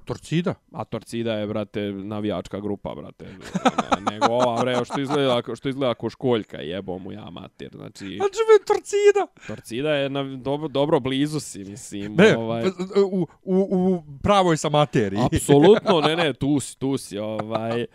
Torcida. 0.05 0.53
A 0.71 0.83
Torcida 0.83 1.33
je, 1.33 1.47
brate, 1.47 1.81
navijačka 1.91 2.59
grupa, 2.59 2.95
brate. 2.95 3.25
Ne- 3.25 4.11
Nego 4.11 4.25
ova, 4.25 4.61
bre, 4.61 4.85
što 4.85 5.01
izgleda, 5.01 5.41
što 5.55 5.69
izgleda 5.69 5.93
ko 5.93 6.09
školjka, 6.09 6.57
jebo 6.57 6.97
mu 6.97 7.11
ja 7.11 7.29
mater. 7.29 7.69
Znači, 7.75 8.05
A 8.05 8.09
žive 8.09 8.65
Torcida! 8.67 9.27
Torcida 9.47 9.89
je 9.89 10.09
na, 10.09 10.23
dobro, 10.23 10.67
dobro 10.67 10.99
blizu 10.99 11.39
si, 11.39 11.63
mislim. 11.63 12.15
Ne, 12.15 12.37
ovaj, 12.37 12.67
u, 13.11 13.27
u, 13.43 13.55
u 13.55 14.03
pravoj 14.23 14.57
sam 14.57 14.71
materiji. 14.71 15.21
Apsolutno, 15.33 16.01
ne, 16.01 16.15
ne, 16.15 16.33
tu 16.33 16.59
si, 16.59 16.79
tu 16.79 16.97
si, 16.97 17.17
ovaj... 17.17 17.85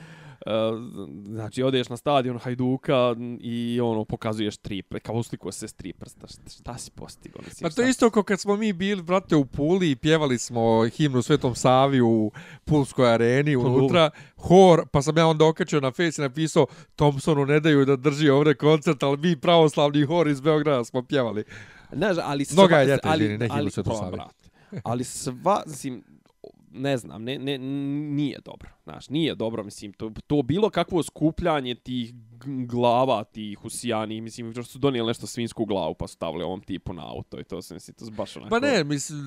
Uh, 0.49 0.78
znači, 1.26 1.62
odeš 1.62 1.88
na 1.88 1.96
stadion 1.96 2.38
Hajduka 2.38 3.16
i 3.40 3.80
ono, 3.80 4.05
pokazuješ 4.05 4.57
tri, 4.57 4.82
kao 5.03 5.14
usliko 5.14 5.53
se 5.53 5.68
s 5.68 5.72
tri 5.72 5.92
prsta. 5.92 6.26
Šta, 6.26 6.51
šta 6.61 6.78
si 6.78 6.90
postigao? 6.90 7.42
Mislim, 7.44 7.70
Pa 7.70 7.74
to 7.74 7.82
je 7.82 7.90
isto 7.90 8.11
kao 8.11 8.22
kad 8.22 8.40
smo 8.40 8.57
mi 8.57 8.72
bili, 8.72 9.03
brate, 9.03 9.36
u 9.36 9.44
Puli 9.44 9.90
i 9.90 9.96
pjevali 9.96 10.38
smo 10.38 10.88
himnu 10.88 11.22
Svetom 11.22 11.55
Savi 11.55 12.01
u 12.01 12.30
Pulskoj 12.64 13.14
areni 13.14 13.57
unutra, 13.57 14.11
hor, 14.36 14.86
pa 14.92 15.03
sam 15.03 15.18
ja 15.18 15.26
onda 15.26 15.44
okačio 15.46 15.80
na 15.80 15.90
face 15.90 16.22
i 16.22 16.24
napisao 16.24 16.66
Thompsonu 16.96 17.46
ne 17.46 17.61
daju 17.61 17.84
da 17.84 17.96
drži 17.96 18.28
ovdje 18.28 18.55
koncert, 18.55 19.03
ali 19.03 19.16
mi 19.16 19.36
pravoslavni 19.36 20.03
hor 20.03 20.28
iz 20.28 20.40
Beograda 20.40 20.84
smo 20.84 21.03
pjevali. 21.03 21.44
Znaš, 21.92 22.16
ali 22.22 22.44
sva, 22.44 22.62
Mnoga 22.62 22.76
je 22.76 22.86
ljeta, 22.86 23.09
ali, 23.09 23.24
izvini, 23.24 23.38
ne 23.38 23.46
himnu 23.46 23.61
ali, 23.61 23.70
Svetom 23.70 23.92
pa, 23.92 23.99
Savi. 23.99 24.18
Ali 24.84 25.05
sva, 25.05 25.62
mislim, 25.66 26.05
ne 26.71 26.97
znam, 26.97 27.25
ne, 27.25 27.39
ne, 27.39 27.59
nije 27.59 28.39
dobro. 28.45 28.69
Znaš, 28.85 29.09
nije 29.09 29.35
dobro, 29.35 29.64
mislim, 29.64 29.93
to, 29.93 30.12
to 30.27 30.43
bilo 30.43 30.71
kakvo 30.71 31.03
skupljanje 31.03 31.75
tih 31.75 32.14
glava, 32.45 33.25
tih 33.25 33.64
usijanih, 33.64 34.23
mislim, 34.23 34.53
što 34.53 34.62
su 34.62 34.79
donijeli 34.79 35.07
nešto 35.07 35.27
svinsku 35.27 35.64
glavu, 35.64 35.95
pa 35.95 36.07
stavili 36.07 36.45
ovom 36.45 36.61
tipu 36.61 36.93
na 36.93 37.11
auto 37.11 37.41
i 37.41 37.45
to 37.45 37.62
se, 37.62 37.75
mislim, 37.75 37.95
to 37.95 38.05
baš 38.11 38.37
onako... 38.37 38.51
Pa 38.51 38.61
ne, 38.61 38.85
mislim, 38.85 39.19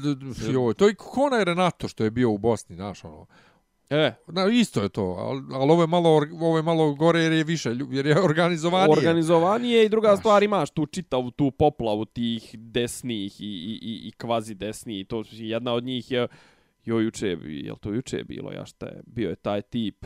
joj, 0.54 0.74
to 0.74 0.88
je 0.88 0.96
Kona 0.96 1.44
Renato 1.44 1.88
što 1.88 2.04
je 2.04 2.12
bio 2.12 2.32
u 2.32 2.38
Bosni, 2.38 2.76
znaš, 2.76 3.04
ono. 3.04 3.26
E, 3.90 4.14
Na, 4.28 4.48
isto 4.48 4.84
je 4.84 4.90
to, 4.90 5.02
ali, 5.04 5.42
ali 5.54 5.72
ovo 5.72 5.84
je 5.84 5.88
malo, 5.88 6.10
ovo 6.42 6.58
je 6.58 6.64
malo 6.64 6.94
gore 6.94 7.20
jer 7.20 7.32
je 7.32 7.44
više, 7.44 7.76
jer 7.92 8.06
je 8.06 8.24
organizovanije. 8.24 8.98
organizovanije 8.98 9.86
i 9.86 9.90
druga 9.90 10.08
Znaš. 10.08 10.20
stvar 10.20 10.44
imaš 10.44 10.70
tu 10.70 10.86
čitavu 10.86 11.32
tu 11.32 11.52
poplavu 11.52 12.06
tih 12.06 12.56
desnih 12.60 13.42
i, 13.42 13.46
i, 13.46 13.80
i, 13.82 14.08
i 14.08 14.12
kvazi 14.12 14.56
desnih 14.56 15.08
to 15.08 15.24
jedna 15.32 15.74
od 15.74 15.84
njih 15.84 16.12
je 16.12 16.28
jo 16.86 17.00
juče 17.00 17.28
je 17.28 17.38
jel 17.44 17.76
to 17.76 17.94
juče 17.94 18.18
je 18.18 18.24
bilo 18.24 18.52
ja 18.52 18.66
šta 18.66 18.86
je 18.86 19.02
bio 19.06 19.30
je 19.30 19.36
taj 19.36 19.62
tip 19.62 20.06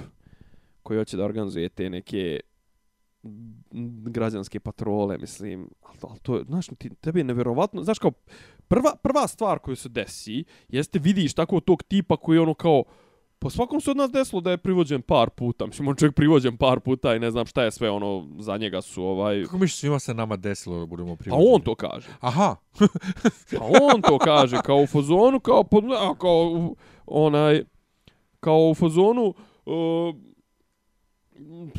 koji 0.84 0.98
hoće 0.98 1.18
da 1.18 1.26
organizuje 1.26 1.70
te 1.70 1.90
neke 1.90 2.40
građanske 4.12 4.60
patrole, 4.60 5.18
mislim, 5.18 5.70
ali, 5.82 5.98
ali 6.02 6.20
to 6.20 6.38
je, 6.38 6.44
znaš, 6.44 6.68
ti, 6.78 6.90
tebi 6.90 7.20
je 7.20 7.24
neverovatno, 7.24 7.84
znaš 7.84 8.00
kao, 8.00 8.12
prva, 8.68 8.96
prva 9.04 9.28
stvar 9.28 9.60
koju 9.60 9.76
se 9.76 9.90
desi, 9.90 10.44
jeste 10.70 11.00
vidiš 11.00 11.34
tako 11.34 11.60
tog 11.60 11.84
tipa 11.84 12.18
koji 12.18 12.38
je 12.38 12.42
ono 12.42 12.54
kao, 12.54 12.84
Po 13.40 13.50
svakom 13.50 13.82
se 13.82 13.92
od 13.92 13.98
nas 13.98 14.12
desilo 14.12 14.42
da 14.42 14.52
je 14.52 14.58
privođen 14.58 15.02
par 15.02 15.30
puta. 15.30 15.66
Mislim, 15.66 15.88
on 15.88 15.96
čovjek 15.96 16.16
privođen 16.16 16.58
par 16.58 16.80
puta 16.80 17.16
i 17.16 17.20
ne 17.20 17.32
znam 17.32 17.46
šta 17.46 17.64
je 17.64 17.72
sve, 17.72 17.90
ono, 17.90 18.28
za 18.40 18.58
njega 18.58 18.82
su, 18.82 19.04
ovaj... 19.04 19.44
Kako 19.44 19.58
misliš 19.58 19.76
svima 19.76 20.00
se 20.00 20.14
nama 20.14 20.36
desilo 20.36 20.80
da 20.80 20.86
budemo 20.86 21.16
Pa 21.16 21.20
privođeni? 21.20 21.50
on 21.52 21.62
to 21.62 21.76
kaže. 21.76 22.08
Aha, 22.20 22.56
Pa 23.52 23.66
on 23.84 24.02
to 24.02 24.18
kaže, 24.18 24.58
kao 24.58 24.78
u 24.78 24.88
fazonu, 24.88 25.40
kao, 25.40 25.64
pod, 25.64 25.84
a, 25.86 26.16
kao, 26.16 26.36
u- 26.46 26.76
onaj, 27.06 27.64
kao 28.40 28.60
u 28.62 28.76
fazonu, 28.76 29.34
uh, 29.66 30.16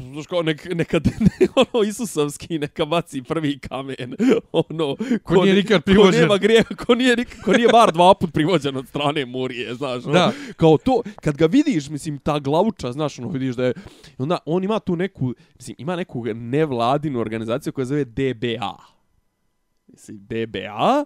znaš 0.04 0.26
kao 0.26 0.42
nek, 0.42 0.64
neka 0.66 1.00
ono 1.72 1.84
Isusovski 1.84 2.58
neka 2.58 2.84
baci 2.84 3.22
prvi 3.22 3.58
kamen 3.58 3.96
ono 4.52 4.96
Ko 5.22 5.34
nije 5.34 5.46
ne- 5.46 5.54
nikad 5.54 5.80
ko 5.80 5.84
privođen. 5.84 6.20
nema 6.20 6.36
grijeha 6.36 6.74
ko 6.76 6.94
nije 6.94 7.16
nik- 7.16 7.42
ko 7.42 7.52
nije 7.52 7.68
bar 7.68 7.92
dva 7.92 8.14
put 8.14 8.32
privođen 8.32 8.76
od 8.76 8.88
strane 8.88 9.26
Murije 9.26 9.74
znaš 9.74 10.04
ono. 10.04 10.12
Da. 10.12 10.32
kao 10.56 10.78
to 10.78 11.02
kad 11.16 11.36
ga 11.36 11.46
vidiš 11.46 11.88
mislim 11.88 12.18
ta 12.18 12.38
glavuča 12.38 12.92
znaš 12.92 13.18
ono 13.18 13.28
vidiš 13.28 13.56
da 13.56 13.64
je 13.64 13.72
onda 14.18 14.38
on 14.46 14.64
ima 14.64 14.78
tu 14.78 14.96
neku 14.96 15.34
mislim 15.54 15.76
ima 15.78 15.96
neku 15.96 16.24
nevladinu 16.26 17.20
organizaciju 17.20 17.72
koja 17.72 17.84
se 17.84 17.88
zove 17.88 18.04
DBA 18.04 18.95
mislim 19.96 20.18
DBA 20.20 21.04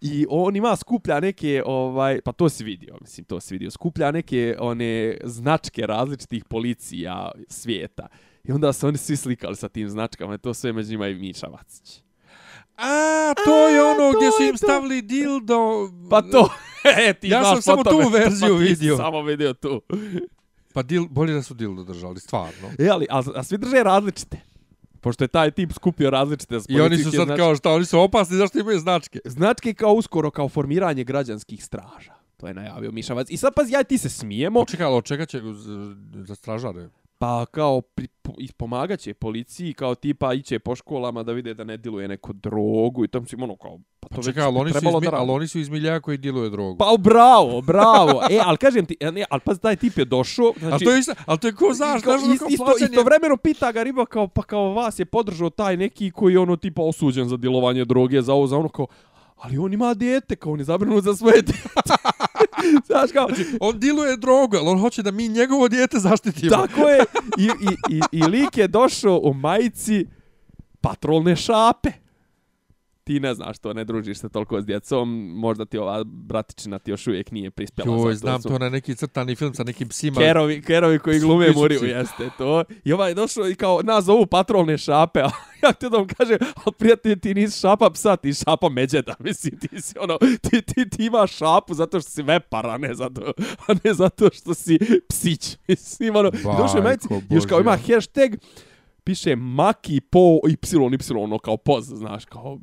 i 0.00 0.26
on 0.30 0.56
ima 0.56 0.76
skuplja 0.76 1.20
neke 1.20 1.62
ovaj 1.66 2.20
pa 2.20 2.32
to 2.32 2.48
si 2.48 2.64
vidio 2.64 2.96
mislim 3.00 3.24
to 3.24 3.40
si 3.40 3.54
vidio 3.54 3.70
skuplja 3.70 4.10
neke 4.10 4.56
one 4.60 5.16
značke 5.24 5.82
različitih 5.82 6.44
policija 6.44 7.30
svijeta 7.48 8.06
i 8.44 8.52
onda 8.52 8.72
se 8.72 8.86
oni 8.86 8.98
svi 8.98 9.16
slikali 9.16 9.56
sa 9.56 9.68
tim 9.68 9.88
značkama 9.88 10.38
to 10.38 10.54
sve 10.54 10.72
među 10.72 10.90
njima 10.90 11.08
i 11.08 11.14
Miša 11.14 11.46
Vacić 11.48 12.02
A, 12.76 12.88
to 13.36 13.68
je 13.68 13.80
A, 13.80 13.84
ono 13.86 14.12
to 14.12 14.18
gdje 14.18 14.30
su 14.30 14.42
je 14.42 14.48
im 14.48 14.54
to. 14.54 14.58
stavili 14.58 15.02
dildo... 15.02 15.88
pa 16.10 16.22
to 16.22 16.48
e, 17.00 17.14
ti 17.14 17.28
Ja 17.28 17.44
sam 17.44 17.62
samo 17.62 17.84
tome. 17.84 18.04
tu 18.04 18.10
verziju 18.10 18.54
pa 18.54 18.60
ti 18.60 18.66
si 18.66 18.70
vidio. 18.70 18.96
samo 18.96 19.22
vidio 19.22 19.52
tu 19.54 19.82
Pa 20.74 20.82
dil, 20.82 21.06
bolje 21.06 21.34
da 21.34 21.42
su 21.42 21.54
dildo 21.54 21.84
držali, 21.84 22.20
stvarno. 22.20 22.70
e 22.78 22.88
ali 22.88 23.06
a, 23.10 23.22
a 23.34 23.42
svi 23.42 23.58
drže 23.58 23.82
različite 23.82 24.40
pošto 25.02 25.24
je 25.24 25.28
taj 25.28 25.50
tip 25.50 25.72
skupio 25.72 26.10
različite 26.10 26.58
I 26.68 26.80
oni 26.80 26.98
su 26.98 27.10
sad 27.10 27.26
značke. 27.26 27.36
kao 27.36 27.56
šta, 27.56 27.70
oni 27.70 27.84
su 27.84 28.00
opasni, 28.00 28.36
zašto 28.36 28.58
imaju 28.58 28.78
značke? 28.78 29.18
Značke 29.24 29.74
kao 29.74 29.92
uskoro 29.92 30.30
kao 30.30 30.48
formiranje 30.48 31.04
građanskih 31.04 31.64
straža. 31.64 32.14
To 32.36 32.48
je 32.48 32.54
najavio 32.54 32.92
Mišavac. 32.92 33.30
I 33.30 33.36
sad 33.36 33.54
pazi, 33.54 33.72
ja 33.72 33.80
i 33.80 33.84
ti 33.84 33.98
se 33.98 34.08
smijemo, 34.08 34.60
Počekaj, 34.60 34.86
ali 34.86 34.96
od 34.96 35.04
čega 35.04 35.26
će 35.26 35.40
za 36.14 36.34
stražare? 36.34 36.88
Pa 37.22 37.46
kao 37.46 37.80
pri, 37.80 38.08
po, 38.22 38.32
ispomagat 38.38 39.00
će 39.00 39.14
policiji, 39.14 39.74
kao 39.74 39.94
tipa 39.94 40.34
iće 40.34 40.58
po 40.58 40.76
školama 40.76 41.22
da 41.22 41.32
vide 41.32 41.54
da 41.54 41.64
ne 41.64 41.76
diluje 41.76 42.08
neko 42.08 42.32
drogu 42.32 43.04
i 43.04 43.08
si 43.26 43.36
ono 43.36 43.56
kao, 43.56 43.78
pa 44.00 44.08
to 44.08 44.14
Pa 44.14 44.16
već 44.16 44.26
čekaj, 44.26 44.44
ali 44.44 44.52
bi 44.54 44.60
oni, 44.60 44.72
su 44.72 44.78
trebalo 44.78 44.98
iz, 45.02 45.10
da 45.10 45.16
ali 45.16 45.30
oni 45.30 45.48
su 45.48 45.58
iz 45.58 45.68
milja 45.68 46.00
koji 46.00 46.18
diluje 46.18 46.50
drogu. 46.50 46.78
Pa 46.78 46.96
bravo, 46.98 47.60
bravo. 47.60 48.22
E, 48.30 48.38
ali 48.44 48.56
kažem 48.56 48.86
ti, 48.86 48.96
e, 49.00 49.12
ne, 49.12 49.24
ali 49.30 49.40
pazi, 49.40 49.60
taj 49.60 49.76
tip 49.76 49.98
je 49.98 50.04
došao, 50.04 50.52
znači, 50.58 50.72
ali 50.72 50.84
to 50.84 50.90
je 50.90 50.98
isto, 50.98 51.12
ali 51.26 51.38
to 51.38 51.46
je 51.46 51.52
ko 51.52 51.74
znaš, 51.74 52.02
kao, 52.02 52.18
znaš, 52.18 52.28
ono 52.28 52.38
kao 52.38 52.48
isto, 52.48 52.64
plaćanje- 52.64 52.90
istovremeno 52.90 53.36
pita 53.36 53.72
ga 53.72 53.82
riba 53.82 54.06
kao, 54.06 54.28
pa 54.28 54.42
kao 54.42 54.72
vas 54.72 54.98
je 54.98 55.04
podržao 55.04 55.50
taj 55.50 55.76
neki 55.76 56.10
koji 56.10 56.32
je 56.32 56.38
ono 56.38 56.56
tipa 56.56 56.82
osuđen 56.82 57.28
za 57.28 57.36
djelovanje 57.36 57.84
droge, 57.84 58.22
za 58.22 58.34
ovo, 58.34 58.46
za 58.46 58.56
ono 58.56 58.68
kao, 58.68 58.86
ali 59.36 59.58
on 59.58 59.72
ima 59.72 59.94
dijete, 59.94 60.36
kao 60.36 60.52
on 60.52 60.58
je 60.58 60.64
zabrinut 60.64 61.04
za 61.04 61.14
svoje 61.14 61.42
dijete. 61.42 61.92
Znaš 62.86 63.12
kao, 63.12 63.28
On 63.60 63.78
diluje 63.78 64.16
drogu, 64.16 64.56
ali 64.56 64.68
on 64.68 64.78
hoće 64.78 65.02
da 65.02 65.10
mi 65.10 65.28
njegovo 65.28 65.68
dijete 65.68 65.98
zaštitimo. 65.98 66.50
Tako 66.50 66.88
je. 66.88 67.04
I, 67.38 67.44
i, 67.44 67.96
i, 67.96 68.00
i 68.12 68.22
lik 68.22 68.56
je 68.56 68.68
došao 68.68 69.20
u 69.24 69.34
majici 69.34 70.06
patrolne 70.80 71.36
šape. 71.36 72.01
Ti 73.04 73.20
ne 73.20 73.34
znaš 73.34 73.58
to, 73.58 73.72
ne 73.72 73.84
družiš 73.84 74.18
se 74.18 74.28
toliko 74.28 74.60
s 74.60 74.66
djecom, 74.66 75.32
možda 75.36 75.64
ti 75.64 75.78
ova 75.78 76.04
bratičina 76.04 76.78
ti 76.78 76.90
još 76.90 77.06
uvijek 77.06 77.30
nije 77.30 77.50
prispjela. 77.50 77.96
Joj, 77.96 78.14
za 78.14 78.18
znam 78.18 78.42
su 78.42 78.48
to 78.48 78.58
na 78.58 78.68
neki 78.68 78.94
crtani 78.94 79.34
film 79.34 79.54
sa 79.54 79.64
nekim 79.64 79.88
psima. 79.88 80.20
Kerovi, 80.20 80.62
kerovi 80.62 80.98
koji 80.98 81.20
glume. 81.20 81.52
Muriju, 81.54 81.84
jeste 81.84 82.30
to. 82.38 82.64
I 82.84 82.92
ovaj 82.92 83.10
je 83.10 83.14
došao 83.14 83.48
i 83.48 83.54
kao, 83.54 83.82
nas 83.82 84.04
zovu 84.04 84.26
patrolne 84.26 84.78
šape, 84.78 85.20
a 85.20 85.30
ja 85.62 85.72
ti 85.72 85.90
da 85.90 85.96
vam 85.96 86.06
kažem, 86.06 86.38
ali 86.64 86.74
prijatelj, 86.78 87.18
ti 87.18 87.34
nisi 87.34 87.60
šapa 87.60 87.90
psa, 87.90 88.16
ti 88.16 88.34
šapa 88.34 88.68
međeda, 88.68 89.14
mislim, 89.26 89.58
ti 89.58 89.80
si 89.80 89.98
ono, 89.98 90.18
ti, 90.18 90.62
ti, 90.62 90.90
ti 90.90 91.06
imaš 91.06 91.36
šapu 91.36 91.74
zato 91.74 92.00
što 92.00 92.10
si 92.10 92.22
vepar, 92.22 92.66
a 92.66 92.78
ne 92.78 92.94
zato, 92.94 93.32
a 93.66 93.74
ne 93.84 93.94
zato 93.94 94.28
što 94.32 94.54
si 94.54 94.78
psić, 95.08 95.56
mislim, 95.68 96.16
ono, 96.16 96.28
I 96.28 96.42
došao 96.42 96.76
je 96.76 96.82
majici, 96.82 97.08
Bajko 97.10 97.34
još 97.34 97.46
kao 97.46 97.60
ima 97.60 97.76
hashtag, 97.76 98.34
piše 99.04 99.36
maki 99.36 100.00
po 100.00 100.40
y, 100.48 100.56
y, 100.72 101.16
ono 101.16 101.38
kao 101.38 101.56
poz, 101.56 101.84
znaš, 101.84 102.24
kao 102.24 102.58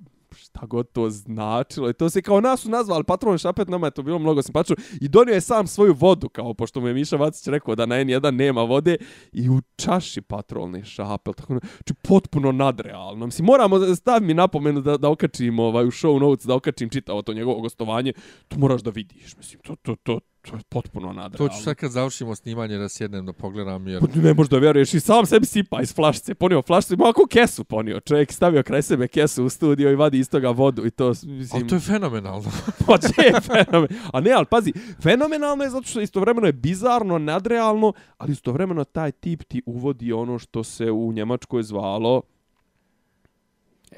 šta 0.59 0.65
god 0.65 0.91
to 0.91 1.09
značilo. 1.09 1.89
I 1.89 1.93
to 1.93 2.09
se 2.09 2.21
kao 2.21 2.41
nas 2.41 2.61
su 2.61 2.69
nazvali 2.69 3.03
patron 3.03 3.37
šapet, 3.37 3.67
nama 3.67 3.87
je 3.87 3.91
to 3.91 4.03
bilo 4.03 4.19
mnogo 4.19 4.41
simpatično. 4.41 4.75
I 5.01 5.07
donio 5.07 5.33
je 5.33 5.41
sam 5.41 5.67
svoju 5.67 5.93
vodu, 5.93 6.29
kao 6.29 6.53
pošto 6.53 6.81
mu 6.81 6.87
je 6.87 6.93
Miša 6.93 7.15
Vacić 7.15 7.47
rekao 7.47 7.75
da 7.75 7.85
na 7.85 7.95
N1 7.95 8.31
nema 8.31 8.63
vode 8.63 8.97
i 9.31 9.49
u 9.49 9.61
čaši 9.75 10.21
patrolni 10.21 10.83
šapel. 10.83 11.33
Tako, 11.33 11.53
znači 11.53 11.93
potpuno 12.01 12.51
nadrealno. 12.51 13.25
Mislim, 13.25 13.45
moramo 13.45 13.95
stavi 13.95 14.25
mi 14.25 14.33
napomenu 14.33 14.81
da, 14.81 14.97
da 14.97 15.09
okačim 15.09 15.59
ovaj, 15.59 15.85
u 15.85 15.91
show 15.91 16.19
notes, 16.19 16.45
da 16.45 16.55
okačim 16.55 16.89
čitavo 16.89 17.21
to 17.21 17.33
njegovo 17.33 17.61
gostovanje. 17.61 18.13
To 18.47 18.57
moraš 18.57 18.81
da 18.81 18.89
vidiš. 18.89 19.37
Mislim, 19.37 19.61
to, 19.61 19.75
to, 19.75 19.95
to, 19.95 20.19
to 20.49 20.55
je 20.55 20.61
potpuno 20.69 21.07
To 21.07 21.13
nadrealno. 21.13 21.53
ću 21.53 21.63
sad 21.63 21.75
kad 21.75 21.91
završimo 21.91 22.35
snimanje 22.35 22.77
da 22.77 22.89
sjednem 22.89 23.25
da 23.25 23.33
pogledam 23.33 23.87
jer... 23.87 23.99
Pa 23.99 24.07
Ne 24.15 24.33
možeš 24.33 24.49
da 24.49 24.57
vjeruješ 24.57 24.93
i 24.93 24.99
sam 24.99 25.25
sebi 25.25 25.45
sipa 25.45 25.81
iz 25.81 25.95
flašice. 25.95 26.35
Ponio 26.35 26.61
flašicu, 26.61 26.93
ima 26.93 27.03
ovako 27.03 27.27
kesu 27.29 27.63
ponio. 27.63 27.99
Čovjek 27.99 28.31
stavio 28.31 28.63
kraj 28.63 28.81
sebe 28.81 29.07
kesu 29.07 29.45
u 29.45 29.49
studio 29.49 29.91
i 29.91 29.95
vadi 29.95 30.19
iz 30.19 30.29
toga 30.29 30.49
vodu 30.49 30.85
i 30.85 30.91
to, 30.91 31.09
mislim... 31.09 31.49
Ali 31.53 31.67
to 31.67 31.75
je 31.75 31.79
fenomenalno. 31.79 32.51
Pa 32.87 32.93
je 32.93 33.41
fenomen. 33.41 33.89
A 34.13 34.19
ne, 34.19 34.31
ali 34.31 34.45
pazi, 34.45 34.73
fenomenalno 35.03 35.63
je 35.63 35.69
zato 35.69 35.87
što 35.87 36.01
istovremeno 36.01 36.47
je 36.47 36.53
bizarno, 36.53 37.17
nadrealno, 37.17 37.93
ali 38.17 38.31
istovremeno 38.31 38.83
taj 38.83 39.11
tip 39.11 39.43
ti 39.43 39.61
uvodi 39.65 40.13
ono 40.13 40.39
što 40.39 40.63
se 40.63 40.91
u 40.91 41.11
Njemačkoj 41.11 41.63
zvalo 41.63 42.21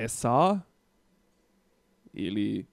SA 0.08 0.60
ili 2.14 2.66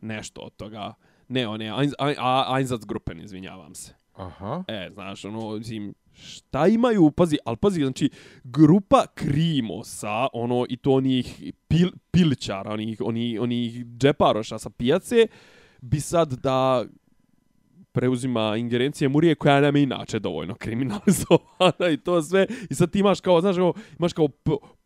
nešto 0.00 0.40
od 0.40 0.56
toga. 0.56 0.94
Ne, 1.28 1.48
one, 1.48 1.64
Einz- 1.64 1.94
Ein- 1.98 2.16
A- 2.18 2.56
Einsatzgruppen, 2.58 3.20
izvinjavam 3.20 3.74
se. 3.74 3.94
Aha. 4.14 4.64
E, 4.68 4.90
znaš, 4.92 5.24
ono, 5.24 5.56
mislim, 5.58 5.94
šta 6.12 6.66
imaju, 6.66 7.10
pazi, 7.10 7.36
ali 7.44 7.56
pazi, 7.56 7.80
znači, 7.80 8.10
grupa 8.44 9.06
Krimosa, 9.14 10.26
ono, 10.32 10.66
i 10.68 10.76
to 10.76 10.92
onih 10.92 11.52
pil, 11.68 11.88
pilčara, 12.10 12.72
onih, 12.72 13.00
onih, 13.04 13.40
onih 13.40 13.84
džeparoša 13.86 14.58
sa 14.58 14.70
pijace, 14.70 15.26
bi 15.80 16.00
sad 16.00 16.32
da 16.32 16.84
preuzima 17.92 18.56
ingerencije 18.56 19.08
Murije 19.08 19.34
koja 19.34 19.60
nam 19.60 19.76
je 19.76 19.82
inače 19.82 20.18
dovoljno 20.18 20.54
kriminalizovana 20.54 21.88
i 21.92 21.96
to 21.96 22.22
sve. 22.22 22.46
I 22.70 22.74
sad 22.74 22.90
ti 22.90 22.98
imaš 22.98 23.20
kao, 23.20 23.40
znaš, 23.40 23.56
kao, 23.56 23.72
imaš 23.98 24.12
kao 24.12 24.28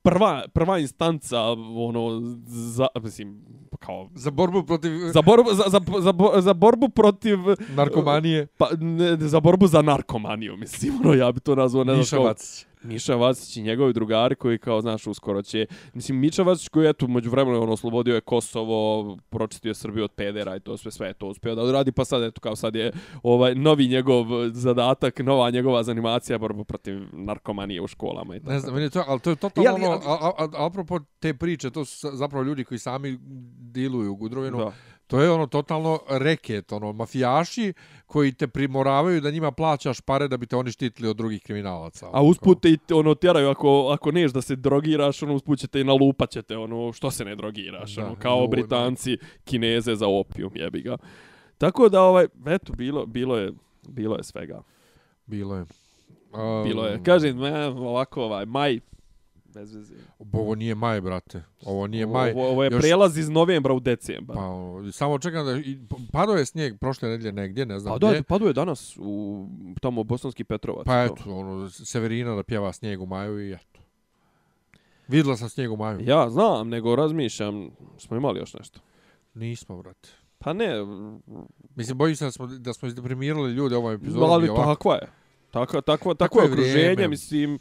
prva, 0.02 0.44
prva 0.55 0.78
instanca, 0.78 1.40
ono, 1.77 2.20
za, 2.47 2.86
mislim, 3.02 3.44
kao, 3.86 4.09
Za 4.14 4.30
borbu 4.30 4.62
protiv 4.62 4.90
za 4.90 5.22
borbu, 5.22 5.50
za, 5.54 5.64
za, 5.68 5.80
za, 6.00 6.40
za 6.40 6.54
borbu 6.54 6.88
protiv 6.88 7.38
narkomanije. 7.76 8.46
Pa, 8.46 8.68
ne, 8.80 9.16
za 9.16 9.40
borbu 9.40 9.66
za 9.66 9.82
narkomaniju, 9.82 10.56
mislim, 10.56 11.00
ono, 11.04 11.14
ja 11.14 11.32
bi 11.32 11.40
to 11.40 11.54
nazvao, 11.54 11.84
ne 11.84 11.92
znam, 11.92 11.98
Miša 11.98 12.18
Vacić. 12.18 12.66
Miša 12.84 13.14
Vacić 13.14 13.56
i 13.56 13.62
njegovi 13.62 13.92
drugari 13.92 14.34
koji, 14.34 14.59
kao, 14.59 14.80
znaš, 14.80 15.06
uskoro 15.06 15.42
će... 15.42 15.66
Mislim, 15.94 16.18
Miša 16.18 16.42
Vacić 16.42 16.68
koji, 16.68 16.88
eto, 16.88 17.06
među 17.06 17.30
vremenu, 17.30 17.62
ono, 17.62 17.72
oslobodio 17.72 18.14
je 18.14 18.20
Kosovo, 18.20 19.18
pročistio 19.30 19.70
je 19.70 19.74
Srbiju 19.74 20.04
od 20.04 20.12
pedera 20.12 20.56
i 20.56 20.60
to 20.60 20.76
sve, 20.76 20.90
sve 20.90 21.06
je 21.06 21.14
to 21.14 21.26
uspio 21.26 21.54
da 21.54 21.62
uradi, 21.62 21.92
pa 21.92 22.04
sad, 22.04 22.22
eto, 22.22 22.40
kao 22.40 22.56
sad 22.56 22.74
je 22.74 22.92
ovaj 23.22 23.54
novi 23.54 23.88
njegov 23.88 24.26
zadatak, 24.52 25.18
nova 25.18 25.50
njegova 25.50 25.82
zanimacija, 25.82 26.38
borba 26.38 26.64
protiv 26.64 27.00
narkomanije 27.12 27.80
u 27.80 27.86
školama 27.86 28.36
i 28.36 28.40
tako. 28.40 28.52
Ne 28.52 28.60
znam, 28.60 28.74
meni 28.74 28.86
je 28.86 28.90
to, 28.90 29.04
ali 29.06 29.20
to 29.20 29.30
je 29.30 29.36
totalno 29.36 29.70
Ja, 29.70 29.74
ono, 29.74 29.90
a, 29.90 30.00
a, 30.06 30.32
a, 30.38 30.66
apropo 30.66 30.98
te 31.20 31.34
priče, 31.34 31.70
to 31.70 31.84
su 31.84 32.09
zapravo 32.12 32.44
ljudi 32.44 32.64
koji 32.64 32.78
sami 32.78 33.18
diluju 33.59 34.12
u 34.12 34.16
Gudrovinu. 34.16 34.59
Da. 34.59 34.72
To 35.12 35.20
je 35.20 35.30
ono 35.30 35.47
totalno 35.47 35.98
reket, 36.09 36.72
ono 36.72 36.93
mafijaši 36.93 37.72
koji 38.06 38.32
te 38.32 38.47
primoravaju 38.47 39.20
da 39.20 39.30
njima 39.30 39.51
plaćaš 39.51 40.01
pare 40.01 40.28
da 40.28 40.36
bi 40.36 40.47
te 40.47 40.56
oni 40.56 40.72
štitili 40.72 41.09
od 41.09 41.16
drugih 41.16 41.43
kriminalaca. 41.43 42.09
A 42.12 42.22
usput 42.22 42.60
te 42.60 42.94
ono 42.94 43.14
tjeraju 43.14 43.48
ako 43.48 43.89
ako 43.93 44.12
neš 44.12 44.32
da 44.32 44.43
se 44.43 44.56
drogiraš, 44.56 45.22
ono 45.22 45.34
usput 45.34 45.59
ćete 45.59 45.80
i 45.80 45.84
nalupat 45.84 46.30
ćete 46.30 46.56
ono 46.56 46.93
što 46.93 47.10
se 47.10 47.24
ne 47.24 47.36
drogiraš, 47.36 47.94
Da, 47.94 48.06
ono 48.06 48.16
kao 48.16 48.39
joj, 48.39 48.48
Britanci, 48.48 49.18
Kineze 49.44 49.94
za 49.94 50.09
opijum, 50.09 50.51
jebi 50.55 50.80
ga. 50.80 50.97
Tako 51.59 51.89
da 51.89 52.02
ovaj 52.02 52.26
eto 52.47 52.72
bilo 52.72 53.06
bilo 53.06 53.36
je 53.36 53.52
bilo 53.89 54.16
je 54.16 54.24
svega. 54.24 54.62
Bilo 55.26 55.56
je. 55.56 55.64
Um, 56.32 56.64
Bilo 56.64 56.86
je. 56.86 57.02
Kažem, 57.02 57.39
me, 57.39 57.66
ovako 57.66 58.22
ovaj 58.24 58.47
maj 58.47 58.80
bez 59.55 59.73
veze. 59.73 59.95
Ovo 60.19 60.55
nije 60.55 60.74
maj, 60.74 61.01
brate. 61.01 61.43
Ovo 61.62 61.87
nije 61.87 62.07
maj. 62.07 62.33
ovo, 62.33 62.49
ovo 62.49 62.65
je 62.65 62.70
Još- 62.70 62.81
prelaz 62.81 63.19
iz 63.19 63.29
novembra 63.29 63.74
u 63.74 63.81
decembar. 63.81 64.37
Pa, 64.37 64.53
samo 64.93 65.19
čekam 65.19 65.47
da... 65.47 65.53
i- 65.53 65.79
Padao 66.12 66.35
je 66.35 66.47
snijeg 66.47 66.79
prošle 66.79 67.09
nedelje 67.09 67.33
negdje, 67.33 67.66
ne 67.66 67.79
znam 67.79 67.93
Pa 67.93 68.07
gdje. 68.07 68.16
da, 68.16 68.23
paduje 68.23 68.49
je 68.49 68.55
danas 68.55 68.97
u 68.99 69.47
tamo 69.81 70.05
Bosanski 70.05 70.45
Petrovac. 70.45 70.87
Pa 70.87 71.05
i 71.05 71.09
to. 71.09 71.15
eto, 71.15 71.31
ono, 71.31 71.70
Severina 71.70 72.35
da 72.35 72.43
pjeva 72.43 72.73
snijeg 72.73 73.03
u 73.03 73.07
maju 73.07 73.41
i 73.41 73.53
eto. 73.53 73.81
Vidjela 75.09 75.37
sam 75.37 75.49
snijeg 75.49 75.73
u 75.73 75.77
maju. 75.77 76.01
Ja 76.03 76.31
znam, 76.31 76.69
nego 76.69 76.97
razmišljam, 76.97 77.70
smo 77.99 78.16
imali 78.16 78.39
još 78.39 78.55
nešto. 78.55 78.81
Nismo, 79.35 79.77
brate. 79.77 80.09
Pa 80.39 80.53
ne, 80.53 80.69
Mislim, 81.77 81.99
bojim 81.99 82.16
se 82.16 82.24
da 82.24 82.31
smo, 82.31 82.47
da 82.47 82.73
smo 82.73 82.89
izdeprimirali 82.89 83.53
ljude 83.53 83.77
ovom 83.77 83.93
epizodom. 83.93 84.31
ali 84.31 84.47
takva 84.49 84.95
je. 84.95 85.09
Takva, 85.51 85.81
Takvo 85.81 86.15
takvo 86.15 86.41
je 86.41 86.47
je 86.47 86.53
okruženje, 86.53 86.73
vrijeme. 86.74 87.09
mislim, 87.09 87.59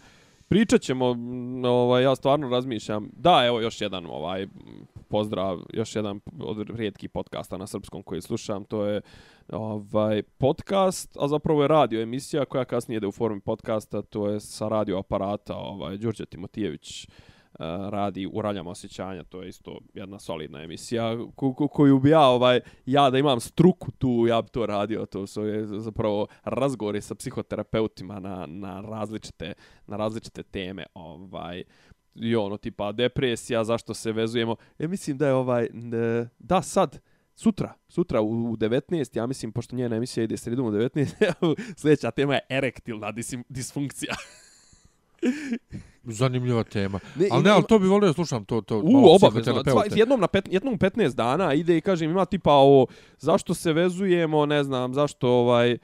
pričat 0.52 0.82
ćemo, 0.82 1.16
ovaj, 1.66 2.04
ja 2.04 2.16
stvarno 2.16 2.50
razmišljam, 2.50 3.10
da, 3.14 3.44
evo 3.46 3.62
još 3.62 3.82
jedan 3.82 4.06
ovaj, 4.06 4.48
pozdrav, 5.10 5.60
još 5.74 5.96
jedan 5.96 6.20
od 6.40 6.70
rijetkih 6.70 7.10
podcasta 7.10 7.58
na 7.58 7.68
srpskom 7.68 8.04
koji 8.04 8.22
slušam, 8.22 8.64
to 8.64 8.86
je 8.86 9.02
ovaj 9.52 10.24
podcast, 10.24 11.18
a 11.20 11.28
zapravo 11.28 11.62
je 11.62 11.68
radio 11.68 12.02
emisija 12.02 12.46
koja 12.46 12.66
kasnije 12.66 12.98
ide 12.98 13.08
u 13.08 13.12
formi 13.12 13.42
podcasta, 13.42 14.02
to 14.02 14.30
je 14.30 14.40
sa 14.40 14.68
radio 14.68 14.98
aparata, 14.98 15.56
ovaj, 15.56 15.98
Đurđe 15.98 16.26
Timotijević, 16.26 17.08
uh, 17.08 17.14
E, 17.62 17.90
radi 17.90 18.30
u 18.34 18.42
raljama 18.42 18.70
osjećanja, 18.70 19.24
to 19.24 19.42
je 19.42 19.50
isto 19.50 19.80
jedna 19.94 20.20
solidna 20.20 20.64
emisija 20.64 21.18
ko, 21.36 21.54
ko, 21.54 21.68
koju 21.68 22.00
bi 22.00 22.10
ja, 22.10 22.28
ovaj, 22.28 22.60
ja 22.86 23.10
da 23.10 23.18
imam 23.18 23.40
struku 23.40 23.92
tu, 23.92 24.26
ja 24.28 24.42
bi 24.42 24.50
to 24.50 24.66
radio, 24.66 25.06
to 25.06 25.28
su 25.28 25.46
je 25.46 25.68
zapravo 25.68 26.28
razgovori 26.44 27.02
sa 27.02 27.16
psihoterapeutima 27.16 28.20
na, 28.20 28.46
na 28.48 28.82
različite 28.82 29.54
na 29.88 29.98
različite 29.98 30.44
teme, 30.44 30.86
ovaj 30.94 31.64
i 32.16 32.36
ono 32.36 32.58
tipa 32.58 32.92
depresija, 32.92 33.64
zašto 33.64 33.94
se 33.94 34.12
vezujemo. 34.12 34.56
e, 34.80 34.88
mislim 34.88 35.18
da 35.18 35.28
je 35.28 35.34
ovaj 35.34 35.66
e, 35.66 35.70
da 36.40 36.62
sad 36.62 37.00
sutra, 37.36 37.74
sutra 37.88 38.22
u 38.22 38.52
u 38.52 38.58
19, 38.58 39.18
ja 39.18 39.28
mislim 39.28 39.52
pošto 39.52 39.76
njena 39.76 39.96
emisija 39.96 40.24
ide 40.24 40.38
sredom 40.38 40.66
u 40.66 40.72
19, 40.72 41.56
sljedeća 41.82 42.12
tema 42.12 42.34
je 42.34 42.42
erektilna 42.50 43.12
disim, 43.12 43.44
disfunkcija. 43.50 44.16
Zanimljiva 46.04 46.64
tema. 46.64 47.00
Ne, 47.16 47.28
ali 47.32 47.40
ima- 47.40 47.42
ne, 47.42 47.50
ali 47.50 47.64
to 47.64 47.80
bi 47.80 47.88
volio 47.88 48.08
da 48.08 48.14
slušam 48.14 48.46
to, 48.46 48.62
to 48.62 48.78
U, 48.78 48.92
malo 48.92 49.16
obavezno. 49.16 49.64
Jednom 49.92 50.20
na 50.20 50.28
pet, 50.28 50.48
jednom 50.52 50.74
u 50.74 50.78
15 50.78 51.16
dana 51.16 51.54
ide 51.54 51.78
i 51.78 51.82
kažem 51.82 52.12
ima 52.12 52.26
tipa 52.26 52.52
ovo 52.52 52.88
zašto 53.18 53.54
se 53.54 53.74
vezujemo, 53.74 54.46
ne 54.46 54.64
znam, 54.64 54.94
zašto 54.94 55.30
ovaj 55.30 55.72
e, 55.72 55.78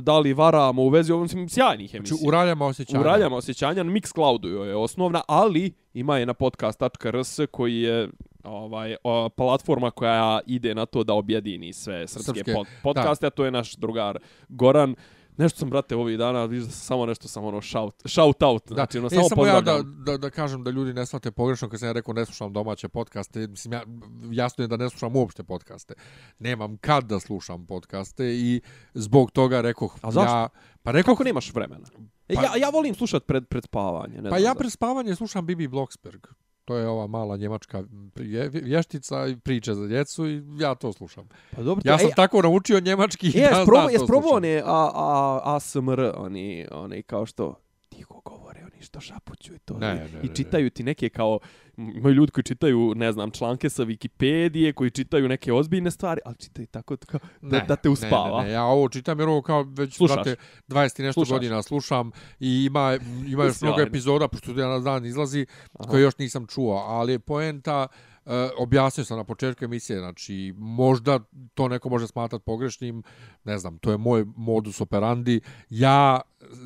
da 0.00 0.18
li 0.18 0.32
varamo 0.32 0.82
u 0.82 0.88
vezi, 0.88 1.12
ovo 1.12 1.22
mislim 1.22 1.48
sjajnih 1.48 1.94
emisija. 1.94 2.16
Znači, 2.16 2.28
u 2.28 2.30
raljama 2.30 2.66
osjećanja. 2.66 3.00
U 3.00 3.02
raljama 3.02 3.36
osjećanja, 3.36 3.82
na 3.82 3.92
Mixcloudu 3.92 4.46
joj 4.46 4.68
je 4.68 4.76
osnovna, 4.76 5.22
ali 5.28 5.72
ima 5.94 6.18
je 6.18 6.26
na 6.26 6.34
podcast.rs 6.34 7.40
koji 7.50 7.76
je 7.76 8.08
ovaj 8.44 8.96
o, 9.04 9.28
platforma 9.28 9.90
koja 9.90 10.40
ide 10.46 10.74
na 10.74 10.86
to 10.86 11.04
da 11.04 11.14
objedini 11.14 11.72
sve 11.72 12.08
srpske, 12.08 12.24
Srpske, 12.24 12.54
pod, 12.54 12.66
podcaste, 12.82 13.26
a 13.26 13.30
to 13.30 13.44
je 13.44 13.50
naš 13.50 13.74
drugar 13.74 14.18
Goran. 14.48 14.94
Nešto 15.36 15.58
sam, 15.58 15.70
brate, 15.70 15.96
ovih 15.96 16.18
dana, 16.18 16.44
vidiš 16.44 16.64
da 16.64 16.70
sam 16.70 16.80
samo 16.80 17.06
nešto 17.06 17.28
sam 17.28 17.44
ono 17.44 17.62
shout, 17.62 18.02
shout 18.04 18.42
out, 18.42 18.68
Da, 18.68 18.74
znači 18.74 18.98
ono, 18.98 19.06
e, 19.06 19.10
samo, 19.10 19.28
samo 19.28 19.46
ja 19.46 19.60
da, 19.60 19.82
da, 19.82 20.16
da 20.16 20.30
kažem 20.30 20.64
da 20.64 20.70
ljudi 20.70 20.92
ne 20.92 21.06
shvate 21.06 21.30
pogrešno 21.30 21.68
kad 21.68 21.80
sam 21.80 21.88
ja 21.88 21.92
rekao 21.92 22.14
ne 22.14 22.24
slušam 22.24 22.52
domaće 22.52 22.88
podcaste. 22.88 23.46
Mislim, 23.46 23.72
ja, 23.72 23.82
jasno 24.30 24.64
je 24.64 24.68
da 24.68 24.76
ne 24.76 24.90
slušam 24.90 25.16
uopšte 25.16 25.42
podcaste. 25.42 25.94
Nemam 26.38 26.76
kad 26.76 27.04
da 27.04 27.20
slušam 27.20 27.66
podcaste 27.66 28.34
i 28.34 28.60
zbog 28.94 29.30
toga 29.30 29.60
rekao 29.60 29.88
A 30.02 30.10
zašto? 30.10 30.36
ja... 30.36 30.48
Pa 30.82 30.90
rekao, 30.90 31.14
Kako 31.14 31.24
nemaš 31.24 31.54
vremena? 31.54 31.86
E, 32.28 32.34
Pa- 32.34 32.42
ja, 32.42 32.50
ja 32.56 32.68
volim 32.68 32.94
slušat 32.94 33.26
pred, 33.26 33.48
pred 33.48 33.64
spavanje. 33.64 34.22
Ne 34.22 34.30
pa 34.30 34.36
ja 34.36 34.42
zašto. 34.42 34.58
pre 34.58 34.70
spavanje 34.70 35.14
slušam 35.14 35.46
Bibi 35.46 35.68
Blocksberg. 35.68 36.26
To 36.64 36.76
je 36.76 36.88
ova 36.88 37.06
mala 37.06 37.36
njemačka 37.36 37.84
vje- 38.16 38.50
vještica 38.52 39.26
i 39.26 39.36
priče 39.36 39.74
za 39.74 39.86
djecu 39.86 40.26
i 40.26 40.42
ja 40.58 40.74
to 40.74 40.92
slušam. 40.92 41.28
Pa 41.50 41.62
dobro, 41.62 41.82
Ja 41.84 41.98
sam 41.98 42.08
e, 42.08 42.12
tako 42.16 42.42
naučio 42.42 42.80
njemački 42.80 43.26
E, 43.28 43.32
da 43.32 43.38
jes 43.38 43.50
probao, 43.50 43.64
znam 43.80 43.90
jes 43.90 44.00
to 44.00 44.06
probao 44.06 44.22
slušam. 44.22 44.36
one 44.38 44.58
a, 44.58 44.90
a, 44.94 45.40
ASMR, 45.46 46.12
oni, 46.16 46.66
oni 46.72 47.02
kao 47.02 47.26
što 47.26 47.54
tiho 47.88 48.20
govore, 48.20 48.43
što 48.84 49.00
šapuću 49.00 49.54
i 49.54 49.58
to. 49.58 49.78
Ne, 49.78 49.94
ne, 49.94 50.08
ne, 50.12 50.20
I 50.22 50.28
ne. 50.28 50.34
čitaju 50.34 50.70
ti 50.70 50.82
neke 50.82 51.08
kao, 51.08 51.38
imaju 51.76 52.14
ljudi 52.14 52.32
koji 52.32 52.44
čitaju, 52.44 52.92
ne 52.96 53.12
znam, 53.12 53.30
članke 53.30 53.70
sa 53.70 53.82
Wikipedije, 53.84 54.72
koji 54.72 54.90
čitaju 54.90 55.28
neke 55.28 55.52
ozbiljne 55.52 55.90
stvari, 55.90 56.20
ali 56.24 56.36
čitaju 56.36 56.66
tako 56.66 56.96
kao, 56.96 57.20
da, 57.40 57.60
da 57.60 57.76
te 57.76 57.88
uspava. 57.88 58.38
Ne, 58.38 58.44
ne, 58.44 58.48
ne, 58.48 58.54
ja 58.54 58.64
ovo 58.64 58.88
čitam 58.88 59.18
jer 59.20 59.28
ovo 59.28 59.42
kao 59.42 59.62
već 59.62 59.96
Slušaš. 59.96 60.14
brate, 60.14 60.36
20 60.68 61.00
i 61.00 61.02
nešto 61.02 61.12
Slušaš. 61.12 61.32
godina 61.32 61.62
slušam 61.62 62.10
i 62.40 62.64
ima, 62.64 62.98
ima 63.26 63.44
još 63.44 63.60
mnogo 63.60 63.80
epizoda, 63.80 64.28
pošto 64.28 64.50
jedan 64.50 64.70
na 64.70 64.78
dan 64.78 65.06
izlazi, 65.06 65.46
Aha. 65.78 65.90
koje 65.90 66.02
još 66.02 66.18
nisam 66.18 66.46
čuo, 66.46 66.74
ali 66.76 67.12
je 67.12 67.18
poenta, 67.18 67.86
uh, 67.90 68.13
objasnio 68.58 69.04
sam 69.04 69.16
na 69.16 69.24
početku 69.24 69.64
emisije, 69.64 69.98
znači 69.98 70.54
možda 70.58 71.20
to 71.54 71.68
neko 71.68 71.88
može 71.88 72.06
smatrat 72.06 72.44
pogrešnim, 72.44 73.02
ne 73.44 73.58
znam, 73.58 73.78
to 73.78 73.90
je 73.90 73.98
moj 73.98 74.24
modus 74.36 74.80
operandi, 74.80 75.40
ja 75.70 76.20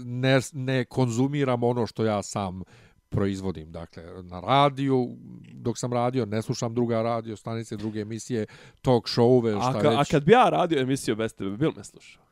ne, 0.04 0.40
ne 0.52 0.84
konzumiram 0.84 1.62
ono 1.62 1.86
što 1.86 2.04
ja 2.04 2.22
sam 2.22 2.62
proizvodim, 3.08 3.72
dakle, 3.72 4.02
na 4.22 4.40
radiju, 4.40 5.16
dok 5.52 5.78
sam 5.78 5.92
radio, 5.92 6.26
ne 6.26 6.42
slušam 6.42 6.74
druga 6.74 7.02
radio, 7.02 7.36
stanice, 7.36 7.76
druge 7.76 8.00
emisije, 8.00 8.46
talk 8.82 9.08
showove, 9.08 9.60
šta 9.60 9.78
A, 9.78 9.82
ka, 9.82 9.88
već. 9.88 9.98
a 9.98 10.04
kad 10.10 10.24
bi 10.24 10.32
ja 10.32 10.48
radio 10.48 10.80
emisiju 10.80 11.16
bez 11.16 11.34
tebe, 11.34 11.56
bil 11.56 11.72
me 11.76 11.84
slušao? 11.84 12.27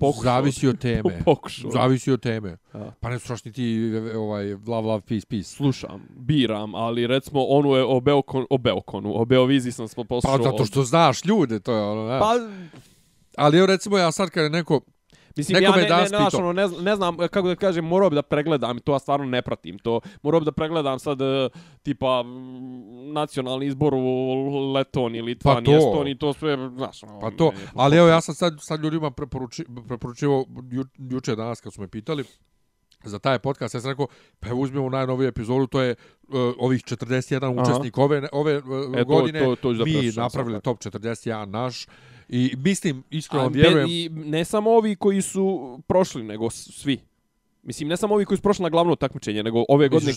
Pokušao. 0.00 0.22
Zavisi 0.24 0.68
od 0.68 0.78
teme. 0.86 1.22
Pokušao. 1.24 1.70
Zavisi 1.70 2.12
od 2.12 2.20
teme. 2.22 2.56
Ja. 2.74 2.92
Pa 3.00 3.10
ne 3.10 3.18
slušaš 3.18 3.44
ni 3.44 3.52
ti 3.52 3.78
ovaj 4.16 4.44
love 4.52 4.88
love 4.88 5.00
peace 5.00 5.26
peace. 5.26 5.44
Slušam, 5.46 6.08
biram, 6.10 6.74
ali 6.74 7.06
recimo 7.06 7.44
onu 7.44 7.70
je 7.70 7.84
o, 7.84 8.00
Beokon, 8.00 8.46
o 8.50 8.58
Beokonu, 8.58 9.20
o 9.20 9.24
Beoviziji 9.24 9.72
sam 9.72 9.88
smo 9.88 10.04
Pa 10.04 10.08
poslušao. 10.08 10.42
zato 10.42 10.64
što 10.64 10.82
znaš 10.84 11.24
ljude, 11.24 11.60
to 11.60 11.72
je 11.72 11.82
ono, 11.82 12.08
ne. 12.08 12.18
Pa, 12.18 12.34
Ali 13.36 13.58
evo 13.58 13.66
recimo 13.66 13.98
ja 13.98 14.12
sad 14.12 14.30
kad 14.30 14.44
je 14.44 14.50
neko 14.50 14.80
Mislim, 15.36 15.54
Neko 15.54 15.64
ja 15.70 15.76
ne, 15.78 16.02
ne, 16.02 16.24
pitao. 16.24 16.40
ono, 16.40 16.52
ne, 16.52 16.68
ne 16.80 16.96
znam, 16.96 17.16
kako 17.18 17.48
da 17.48 17.56
kažem, 17.56 17.84
morao 17.84 18.10
bi 18.10 18.14
da 18.14 18.22
pregledam 18.22 18.78
to 18.78 18.92
ja 18.92 18.98
stvarno 18.98 19.26
ne 19.26 19.42
pratim. 19.42 19.78
To 19.78 20.00
morao 20.22 20.40
bi 20.40 20.44
da 20.44 20.52
pregledam 20.52 20.98
sad, 20.98 21.20
e, 21.20 21.48
tipa, 21.82 22.22
mm, 22.22 23.12
nacionalni 23.12 23.66
izbor 23.66 23.94
u 23.94 24.02
Letoniji, 24.72 25.22
Litvani, 25.22 25.56
Pa 25.56 25.72
to. 25.72 25.76
Estoniji, 25.78 26.14
to 26.14 26.32
sve, 26.32 26.70
znaš, 26.70 27.02
ono, 27.02 27.20
Pa 27.20 27.30
to, 27.30 27.44
ne- 27.46 27.58
ali 27.74 27.96
evo 27.96 28.08
ja 28.08 28.20
sam 28.20 28.34
sad, 28.34 28.56
sad 28.60 28.80
ljudima 28.80 29.10
preporuči, 29.10 29.64
preporučivao 29.88 30.44
ju, 30.70 30.84
juče 31.00 31.36
danas 31.36 31.60
kad 31.60 31.72
su 31.72 31.80
me 31.80 31.88
pitali 31.88 32.24
za 33.02 33.18
taj 33.18 33.38
podcast, 33.38 33.74
ja 33.74 33.80
sam 33.80 33.90
rekao, 33.90 34.06
pa 34.40 34.48
evo 34.48 34.60
uzmemo 34.60 34.88
najnoviju 34.88 35.28
epizodu, 35.28 35.66
to 35.66 35.80
je 35.80 35.94
uh, 36.22 36.34
ovih 36.58 36.82
41 36.82 37.36
Aha. 37.52 37.62
učesnika 37.62 38.02
ove, 38.02 38.28
ove 38.32 38.58
uh, 38.58 38.64
E, 38.90 38.98
to- 38.98 39.04
godine, 39.04 39.40
to- 39.40 39.56
to 39.56 39.72
da 39.72 39.84
mi 39.84 40.12
napravili 40.16 40.60
top 40.60 40.78
41 40.78 41.44
naš 41.46 41.86
i 42.32 42.54
mislim, 42.56 43.02
iskreno 43.10 43.44
A, 43.44 43.48
vjerujem, 43.48 43.88
I 43.90 44.08
ne 44.08 44.44
samo 44.44 44.70
ovi 44.70 44.96
koji 44.96 45.22
su 45.22 45.78
prošli, 45.86 46.22
nego 46.22 46.50
svi. 46.50 47.00
Mislim, 47.62 47.88
ne 47.88 47.96
samo 47.96 48.14
ovi 48.14 48.24
koji 48.24 48.38
su 48.38 48.42
prošli 48.42 48.62
na 48.62 48.68
glavno 48.68 48.96
takmičenje, 48.96 49.42
nego 49.42 49.64
ove 49.68 49.88
godine 49.88 50.12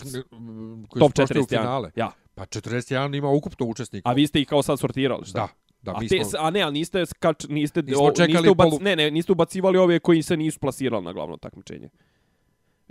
koji 0.88 1.00
top 1.00 1.10
su 1.10 1.14
prošli 1.14 1.40
u 1.40 1.44
41. 1.44 1.48
finale. 1.48 1.90
Ja. 1.96 2.12
Pa 2.34 2.46
41 2.46 3.16
ima 3.16 3.28
ukupno 3.28 3.66
učesnika. 3.66 4.10
A 4.10 4.12
vi 4.12 4.26
ste 4.26 4.40
ih 4.40 4.48
kao 4.48 4.62
sad 4.62 4.80
sortirali, 4.80 5.24
šta? 5.24 5.38
Da, 5.38 5.48
da, 5.82 5.98
a, 5.98 6.00
te, 6.08 6.24
smo... 6.24 6.38
a 6.38 6.50
ne, 6.50 6.60
ali 6.60 6.72
niste, 6.72 7.06
skač, 7.06 7.44
niste, 7.48 7.82
Nismo 7.82 8.04
o, 8.04 8.12
niste, 8.26 8.50
ubac, 8.50 8.68
polu- 8.68 8.82
ne, 8.82 8.96
ne, 8.96 9.10
niste 9.10 9.32
ubacivali 9.32 9.78
ove 9.78 9.98
koji 9.98 10.22
se 10.22 10.36
nisu 10.36 10.58
plasirali 10.58 11.04
na 11.04 11.12
glavno 11.12 11.36
takmičenje. 11.36 11.88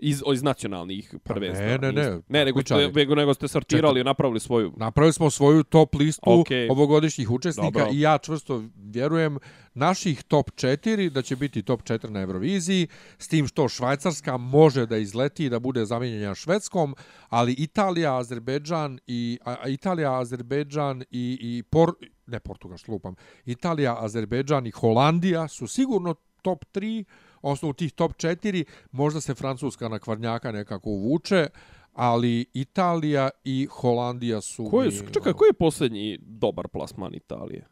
Iz, 0.06 0.24
iz 0.34 0.44
nacionalnih 0.44 1.16
prvenstva. 1.24 1.66
Pa 1.66 1.72
ne, 1.72 1.78
ne, 1.78 1.92
ne. 1.92 2.12
niste. 2.12 2.34
Ne, 2.34 2.46
nego, 2.46 2.62
ste, 2.62 2.92
nego, 2.96 3.16
nego 3.16 3.34
ste 3.34 3.48
sortirali 3.48 4.02
i 4.02 4.04
napravili 4.04 4.40
svoju. 4.40 4.74
Napravili 4.78 5.14
smo 5.14 5.30
svoju 5.30 5.64
top 5.64 5.96
listu 5.96 6.40
Okej. 6.42 6.70
ovogodišnjih 6.70 7.32
učesnika 7.32 7.80
Dobro. 7.80 7.94
i 7.94 8.00
ja 8.00 8.18
čvrsto 8.18 8.64
vjerujem 8.76 9.38
naših 9.74 10.24
top 10.24 10.52
4 10.52 11.10
da 11.10 11.22
će 11.22 11.36
biti 11.36 11.64
top 11.64 11.82
4 11.82 12.10
na 12.10 12.22
Euroviziji, 12.22 12.88
s 13.18 13.28
tim 13.28 13.48
što 13.48 13.70
Švajcarska 13.70 14.38
može 14.38 14.86
da 14.86 14.98
izleti 14.98 15.46
i 15.46 15.50
da 15.50 15.60
bude 15.60 15.86
zamijenjena 15.86 16.36
Švedskom, 16.36 16.96
ali 17.30 17.54
Italija, 17.54 18.18
Azerbejdžan 18.18 19.00
i 19.08 19.40
a, 19.46 19.68
Italija, 19.68 20.20
Azerbejdžan 20.20 21.04
i 21.12 21.38
i 21.42 21.64
Por 21.64 21.94
ne 22.28 22.40
Portugal, 22.40 22.78
lupam. 22.88 23.16
Italija, 23.46 23.98
Azerbejdžan 24.00 24.68
i 24.68 24.72
Holandija 24.72 25.48
su 25.48 25.68
sigurno 25.68 26.16
top 26.42 26.66
3, 26.74 27.04
odnosno 27.44 27.70
u 27.70 27.74
tih 27.74 27.94
top 27.94 28.12
4, 28.12 28.64
možda 28.92 29.22
se 29.22 29.36
Francuska 29.36 29.90
na 29.90 30.00
kvarnjaka 30.00 30.52
nekako 30.52 30.90
uvuče, 30.90 31.48
ali 31.94 32.46
Italija 32.54 33.30
i 33.44 33.68
Holandija 33.72 34.42
su... 34.42 34.68
Ko 34.70 34.84
je, 34.84 34.90
mi, 34.90 34.98
čekaj, 34.98 35.30
ono, 35.30 35.38
koji 35.38 35.50
je 35.50 35.54
posljednji 35.54 36.18
dobar 36.22 36.68
plasman 36.68 37.16
Italije? 37.16 37.68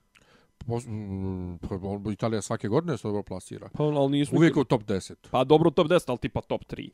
pos- 0.68 0.88
mm, 0.88 2.12
Italija 2.12 2.42
svake 2.42 2.68
godine 2.68 2.98
se 2.98 3.08
dobro 3.08 3.24
plasira. 3.24 3.70
Pa, 3.74 3.84
ali 3.84 4.12
nisu 4.12 4.36
Uvijek 4.36 4.58
u 4.58 4.64
top 4.64 4.84
10. 4.84 5.14
Pa 5.32 5.44
dobro 5.44 5.70
top 5.70 5.88
10, 5.88 6.04
ali 6.08 6.18
tipa 6.18 6.42
top 6.42 6.62
3. 6.66 6.90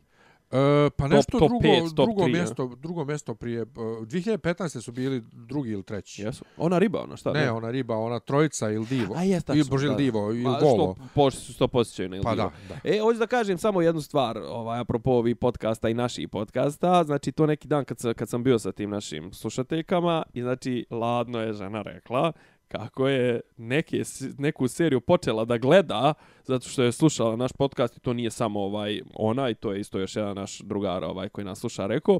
E, 0.51 0.89
pa 0.89 1.07
nešto 1.07 1.39
top 1.39 1.49
drugo, 1.49 1.61
pet, 1.61 1.83
top 1.95 2.07
drugo, 2.07 2.23
tri, 2.23 2.31
ja. 2.31 2.37
mjesto, 2.37 2.75
drugo 2.75 3.05
mjesto 3.05 3.35
prije... 3.35 3.61
e, 3.61 3.65
2015. 3.65 4.81
su 4.81 4.91
bili 4.91 5.23
drugi 5.31 5.71
ili 5.71 5.83
treći. 5.83 6.21
Jesu. 6.21 6.45
Ona 6.57 6.79
riba, 6.79 7.01
ona 7.03 7.17
šta? 7.17 7.31
Ne, 7.31 7.51
ona 7.51 7.71
riba, 7.71 7.97
ona 7.97 8.19
trojica 8.19 8.71
ili 8.71 8.85
divo. 8.85 9.15
A 9.17 9.23
Ili 9.25 9.41
tačno, 9.41 9.63
Bože, 9.69 9.87
ili 9.87 9.95
divo, 9.95 10.31
ili 10.31 10.43
volo. 10.43 10.95
Što, 10.95 10.95
pošto 11.15 11.41
su 11.41 11.57
to 11.57 11.67
posjećaju 11.67 12.09
na 12.09 12.15
Il 12.15 12.23
Pa 12.23 12.35
Divo. 12.35 12.51
da, 12.69 12.75
da. 12.75 12.89
E, 12.95 12.99
hoću 12.99 13.19
da 13.19 13.27
kažem 13.27 13.57
samo 13.57 13.81
jednu 13.81 14.01
stvar, 14.01 14.37
ovaj, 14.37 14.79
apropo 14.79 15.11
ovih 15.11 15.35
podcasta 15.35 15.89
i 15.89 15.93
naših 15.93 16.29
podcasta. 16.29 17.03
Znači, 17.03 17.31
to 17.31 17.45
neki 17.45 17.67
dan 17.67 17.85
kad, 17.85 17.97
kad 18.15 18.29
sam 18.29 18.43
bio 18.43 18.59
sa 18.59 18.71
tim 18.71 18.89
našim 18.89 19.33
slušateljkama 19.33 20.23
i 20.33 20.41
znači, 20.41 20.85
ladno 20.89 21.41
je 21.41 21.53
žena 21.53 21.81
rekla 21.81 22.31
kako 22.67 23.07
je 23.07 23.41
neke, 23.57 24.01
neku 24.37 24.67
seriju 24.67 25.01
počela 25.01 25.45
da 25.45 25.57
gleda 25.57 26.13
zato 26.43 26.69
što 26.69 26.83
je 26.83 26.91
slušala 26.91 27.35
naš 27.35 27.51
podcast 27.51 27.97
i 27.97 27.99
to 27.99 28.13
nije 28.13 28.31
samo 28.31 28.59
ovaj 28.59 29.01
ona 29.13 29.49
i 29.49 29.55
to 29.55 29.71
je 29.71 29.79
isto 29.79 29.99
još 29.99 30.15
jedan 30.15 30.35
naš 30.35 30.59
drugar 30.59 31.03
ovaj 31.03 31.29
koji 31.29 31.45
nas 31.45 31.59
sluša 31.59 31.87
rekao 31.87 32.19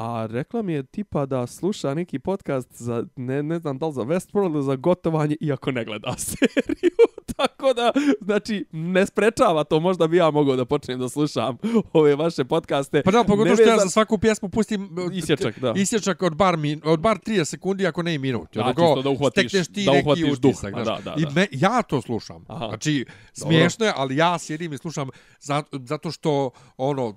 A 0.00 0.26
rekla 0.26 0.62
mi 0.62 0.72
je 0.72 0.82
tipa 0.82 1.26
da 1.26 1.46
sluša 1.46 1.94
neki 1.94 2.18
podcast 2.18 2.72
za, 2.72 3.04
ne, 3.16 3.42
ne 3.42 3.58
znam 3.58 3.78
da 3.78 3.86
li 3.86 3.92
za 3.92 4.02
Westworld 4.02 4.54
ili 4.54 4.62
za 4.64 4.76
gotovanje, 4.76 5.36
iako 5.40 5.70
ne 5.70 5.84
gleda 5.84 6.14
seriju. 6.28 6.96
Tako 7.36 7.72
da, 7.74 7.92
znači, 8.20 8.64
ne 8.72 9.06
sprečava 9.06 9.64
to. 9.64 9.80
Možda 9.80 10.06
bi 10.06 10.16
ja 10.16 10.30
mogao 10.30 10.56
da 10.56 10.64
počnem 10.64 10.98
da 10.98 11.08
slušam 11.08 11.58
ove 11.92 12.16
vaše 12.16 12.44
podcaste. 12.44 13.02
Pa 13.02 13.10
da, 13.10 13.24
pogotovo 13.24 13.56
što 13.56 13.62
ja 13.62 13.78
za 13.78 13.88
svaku 13.88 14.18
pjesmu 14.18 14.48
pustim 14.48 14.82
e, 14.82 15.16
Isječak, 15.16 15.58
da. 15.58 15.72
Isječak 15.76 16.22
od 16.22 16.36
bar, 16.36 16.56
min, 16.56 16.80
od 16.84 17.00
bar 17.00 17.18
30 17.18 17.44
sekundi, 17.44 17.86
ako 17.86 18.02
ne 18.02 18.14
i 18.14 18.18
minut. 18.18 18.48
Da, 18.54 18.64
čisto 18.66 19.02
da 19.02 19.10
uhvatiš- 19.10 19.72
ti 19.74 19.84
da 19.84 19.92
uhvatiš 19.92 20.24
duh. 20.30 20.48
utisak. 20.50 20.74
A, 20.76 20.84
znaš. 20.84 20.98
da, 20.98 21.10
da, 21.10 21.16
I 21.18 21.24
da. 21.24 21.30
me, 21.30 21.46
ja 21.50 21.82
to 21.82 22.02
slušam. 22.02 22.44
Aha. 22.48 22.66
Znači, 22.68 23.04
smiješno 23.32 23.86
je, 23.86 23.92
ali 23.96 24.16
ja 24.16 24.38
sjedim 24.38 24.72
i 24.72 24.78
slušam 24.78 25.08
zato, 25.40 25.78
zato 25.78 26.10
što, 26.10 26.50
ono, 26.76 27.14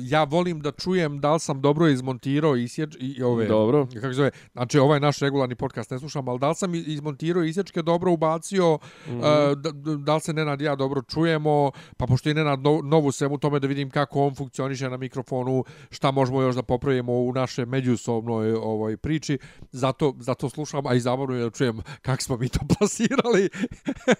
ja 0.00 0.24
volim 0.24 0.60
da 0.60 0.70
čujem 0.72 1.20
da 1.20 1.32
li 1.32 1.40
sam 1.40 1.60
dobro 1.60 1.75
izmontirao 1.84 2.56
isječ, 2.56 2.96
i, 3.00 3.22
ove, 3.22 3.46
Dobro. 3.46 3.86
kako 4.00 4.12
zove, 4.12 4.30
znači 4.52 4.78
ovaj 4.78 5.00
naš 5.00 5.18
regularni 5.18 5.54
podcast 5.54 5.90
ne 5.90 5.98
slušam, 5.98 6.28
ali 6.28 6.38
da 6.38 6.48
li 6.48 6.54
sam 6.54 6.74
izmontirao 6.74 7.42
isječke 7.42 7.82
dobro 7.82 8.12
ubacio, 8.12 8.78
mm 9.06 9.16
Mhm. 9.16 9.24
-hmm. 9.24 9.54
da, 9.54 9.70
da, 9.72 9.96
da 9.96 10.14
li 10.14 10.20
se 10.20 10.32
Nenad 10.32 10.60
ja 10.60 10.76
dobro 10.76 11.02
čujemo, 11.02 11.70
pa 11.96 12.06
pošto 12.06 12.28
je 12.28 12.34
Nenad 12.34 12.60
no, 12.60 12.80
novu 12.84 13.12
svemu 13.12 13.38
tome 13.38 13.60
da 13.60 13.66
vidim 13.66 13.90
kako 13.90 14.26
on 14.26 14.34
funkcioniše 14.34 14.90
na 14.90 14.96
mikrofonu, 14.96 15.64
šta 15.90 16.10
možemo 16.10 16.42
još 16.42 16.54
da 16.54 16.62
popravimo 16.62 17.12
u 17.12 17.32
naše 17.32 17.66
međusobnoj 17.66 18.52
ovoj 18.52 18.96
priči, 18.96 19.38
zato, 19.72 20.14
zato 20.18 20.48
slušam, 20.48 20.86
a 20.86 20.94
i 20.94 21.00
zabavno 21.00 21.34
je 21.34 21.42
da 21.42 21.50
čujem 21.50 21.80
kako 22.02 22.22
smo 22.22 22.36
mi 22.36 22.48
to 22.48 22.60
plasirali, 22.78 23.48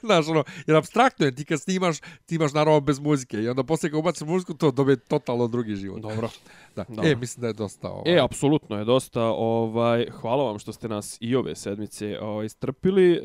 znaš, 0.00 0.28
ono, 0.28 0.44
jer 0.66 0.76
abstraktno 0.76 1.26
je, 1.26 1.34
ti 1.34 1.44
kad 1.44 1.60
snimaš, 1.60 2.00
ti 2.26 2.34
imaš 2.34 2.52
naravno 2.52 2.80
bez 2.80 2.98
muzike 2.98 3.42
i 3.42 3.48
onda 3.48 3.64
poslije 3.64 3.90
kad 3.90 3.98
ubaciš 3.98 4.28
muziku, 4.28 4.54
to 4.54 4.70
dobije 4.70 4.96
totalno 4.96 5.48
drugi 5.48 5.76
život. 5.76 6.00
Dobro. 6.02 6.28
Da. 6.76 6.84
Dobro. 6.88 7.08
E, 7.08 7.16
mislim 7.16 7.35
da 7.36 7.46
je 7.46 7.52
dosta 7.52 7.90
ovaj. 7.90 8.14
E, 8.14 8.20
apsolutno 8.20 8.78
je 8.78 8.84
dosta. 8.84 9.22
Ovaj, 9.24 10.06
hvala 10.10 10.44
vam 10.44 10.58
što 10.58 10.72
ste 10.72 10.88
nas 10.88 11.18
i 11.20 11.36
ove 11.36 11.54
sedmice 11.54 12.18
ovaj, 12.20 12.48
strpili. 12.48 13.12
E, 13.12 13.20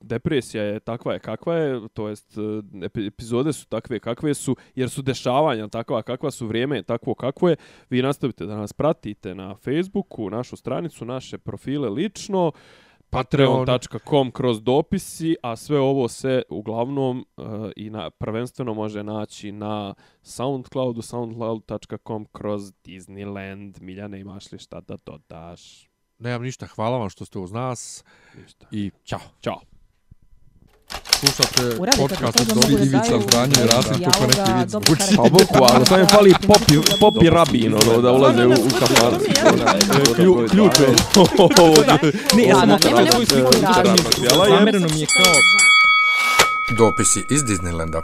depresija 0.00 0.64
je 0.64 0.80
takva 0.80 1.12
je 1.12 1.18
kakva 1.18 1.56
je, 1.56 1.88
to 1.92 2.08
jest 2.08 2.34
epizode 3.06 3.52
su 3.52 3.66
takve 3.66 3.98
kakve 3.98 4.34
su, 4.34 4.56
jer 4.74 4.90
su 4.90 5.02
dešavanja 5.02 5.68
takva 5.68 6.02
kakva 6.02 6.30
su, 6.30 6.46
vrijeme 6.46 6.76
je 6.76 6.82
takvo 6.82 7.14
kakvo 7.14 7.48
je. 7.48 7.56
Vi 7.90 8.02
nastavite 8.02 8.46
da 8.46 8.56
nas 8.56 8.72
pratite 8.72 9.34
na 9.34 9.54
Facebooku, 9.54 10.30
našu 10.30 10.56
stranicu, 10.56 11.04
naše 11.04 11.38
profile 11.38 11.88
lično, 11.88 12.52
Patreon 12.52 12.91
patreon.com 13.12 14.30
kroz 14.30 14.62
dopisi, 14.62 15.36
a 15.42 15.56
sve 15.56 15.80
ovo 15.80 16.08
se 16.08 16.42
uglavnom 16.48 17.26
uh, 17.36 17.44
i 17.76 17.90
na 17.90 18.10
prvenstveno 18.10 18.74
može 18.74 19.02
naći 19.02 19.52
na 19.52 19.94
Soundcloudu, 20.22 21.02
soundcloud.com 21.02 22.26
kroz 22.32 22.72
Disneyland. 22.84 23.80
Miljane, 23.80 24.20
imaš 24.20 24.52
li 24.52 24.58
šta 24.58 24.80
da 24.80 24.96
dodaš? 25.06 25.90
Nemam 26.18 26.42
ništa, 26.42 26.66
hvala 26.66 26.98
vam 26.98 27.10
što 27.10 27.24
ste 27.24 27.38
uz 27.38 27.52
nas 27.52 28.04
Ništa. 28.42 28.66
i 28.70 28.90
ćao. 29.04 29.20
Ćao 29.40 29.71
slušate 31.20 31.76
podcast 31.98 32.40
od 32.40 32.46
Dobri 32.46 32.74
Ivica 32.74 33.20
Franje, 33.30 33.54
Rasim, 33.72 34.04
pa 34.04 34.10
to 34.10 34.18
kao 34.18 34.26
neki 34.26 34.52
vic. 34.90 35.16
Pa 35.16 35.22
boku, 35.22 35.66
ali 35.74 35.86
sam 35.86 36.00
je 36.00 36.06
fali 36.06 36.34
popi, 36.46 36.74
popi 37.00 37.30
rabin, 37.30 37.74
ono, 37.74 38.00
da 38.00 38.12
ulaze 38.12 38.46
u 38.46 38.54
kafan. 38.78 39.18
Ključ 40.50 40.72
je. 40.80 40.94
Ne, 42.36 42.42
ja 42.48 42.60
sam 42.60 42.68
na 42.68 42.78
tebi 42.78 43.26
sliku. 43.26 43.52
Zamereno 44.48 44.88
mi 44.94 45.00
je 45.00 45.06
kao... 45.06 45.32
Dopisi 46.78 47.24
iz 47.30 47.42
Disneylanda. 47.42 48.02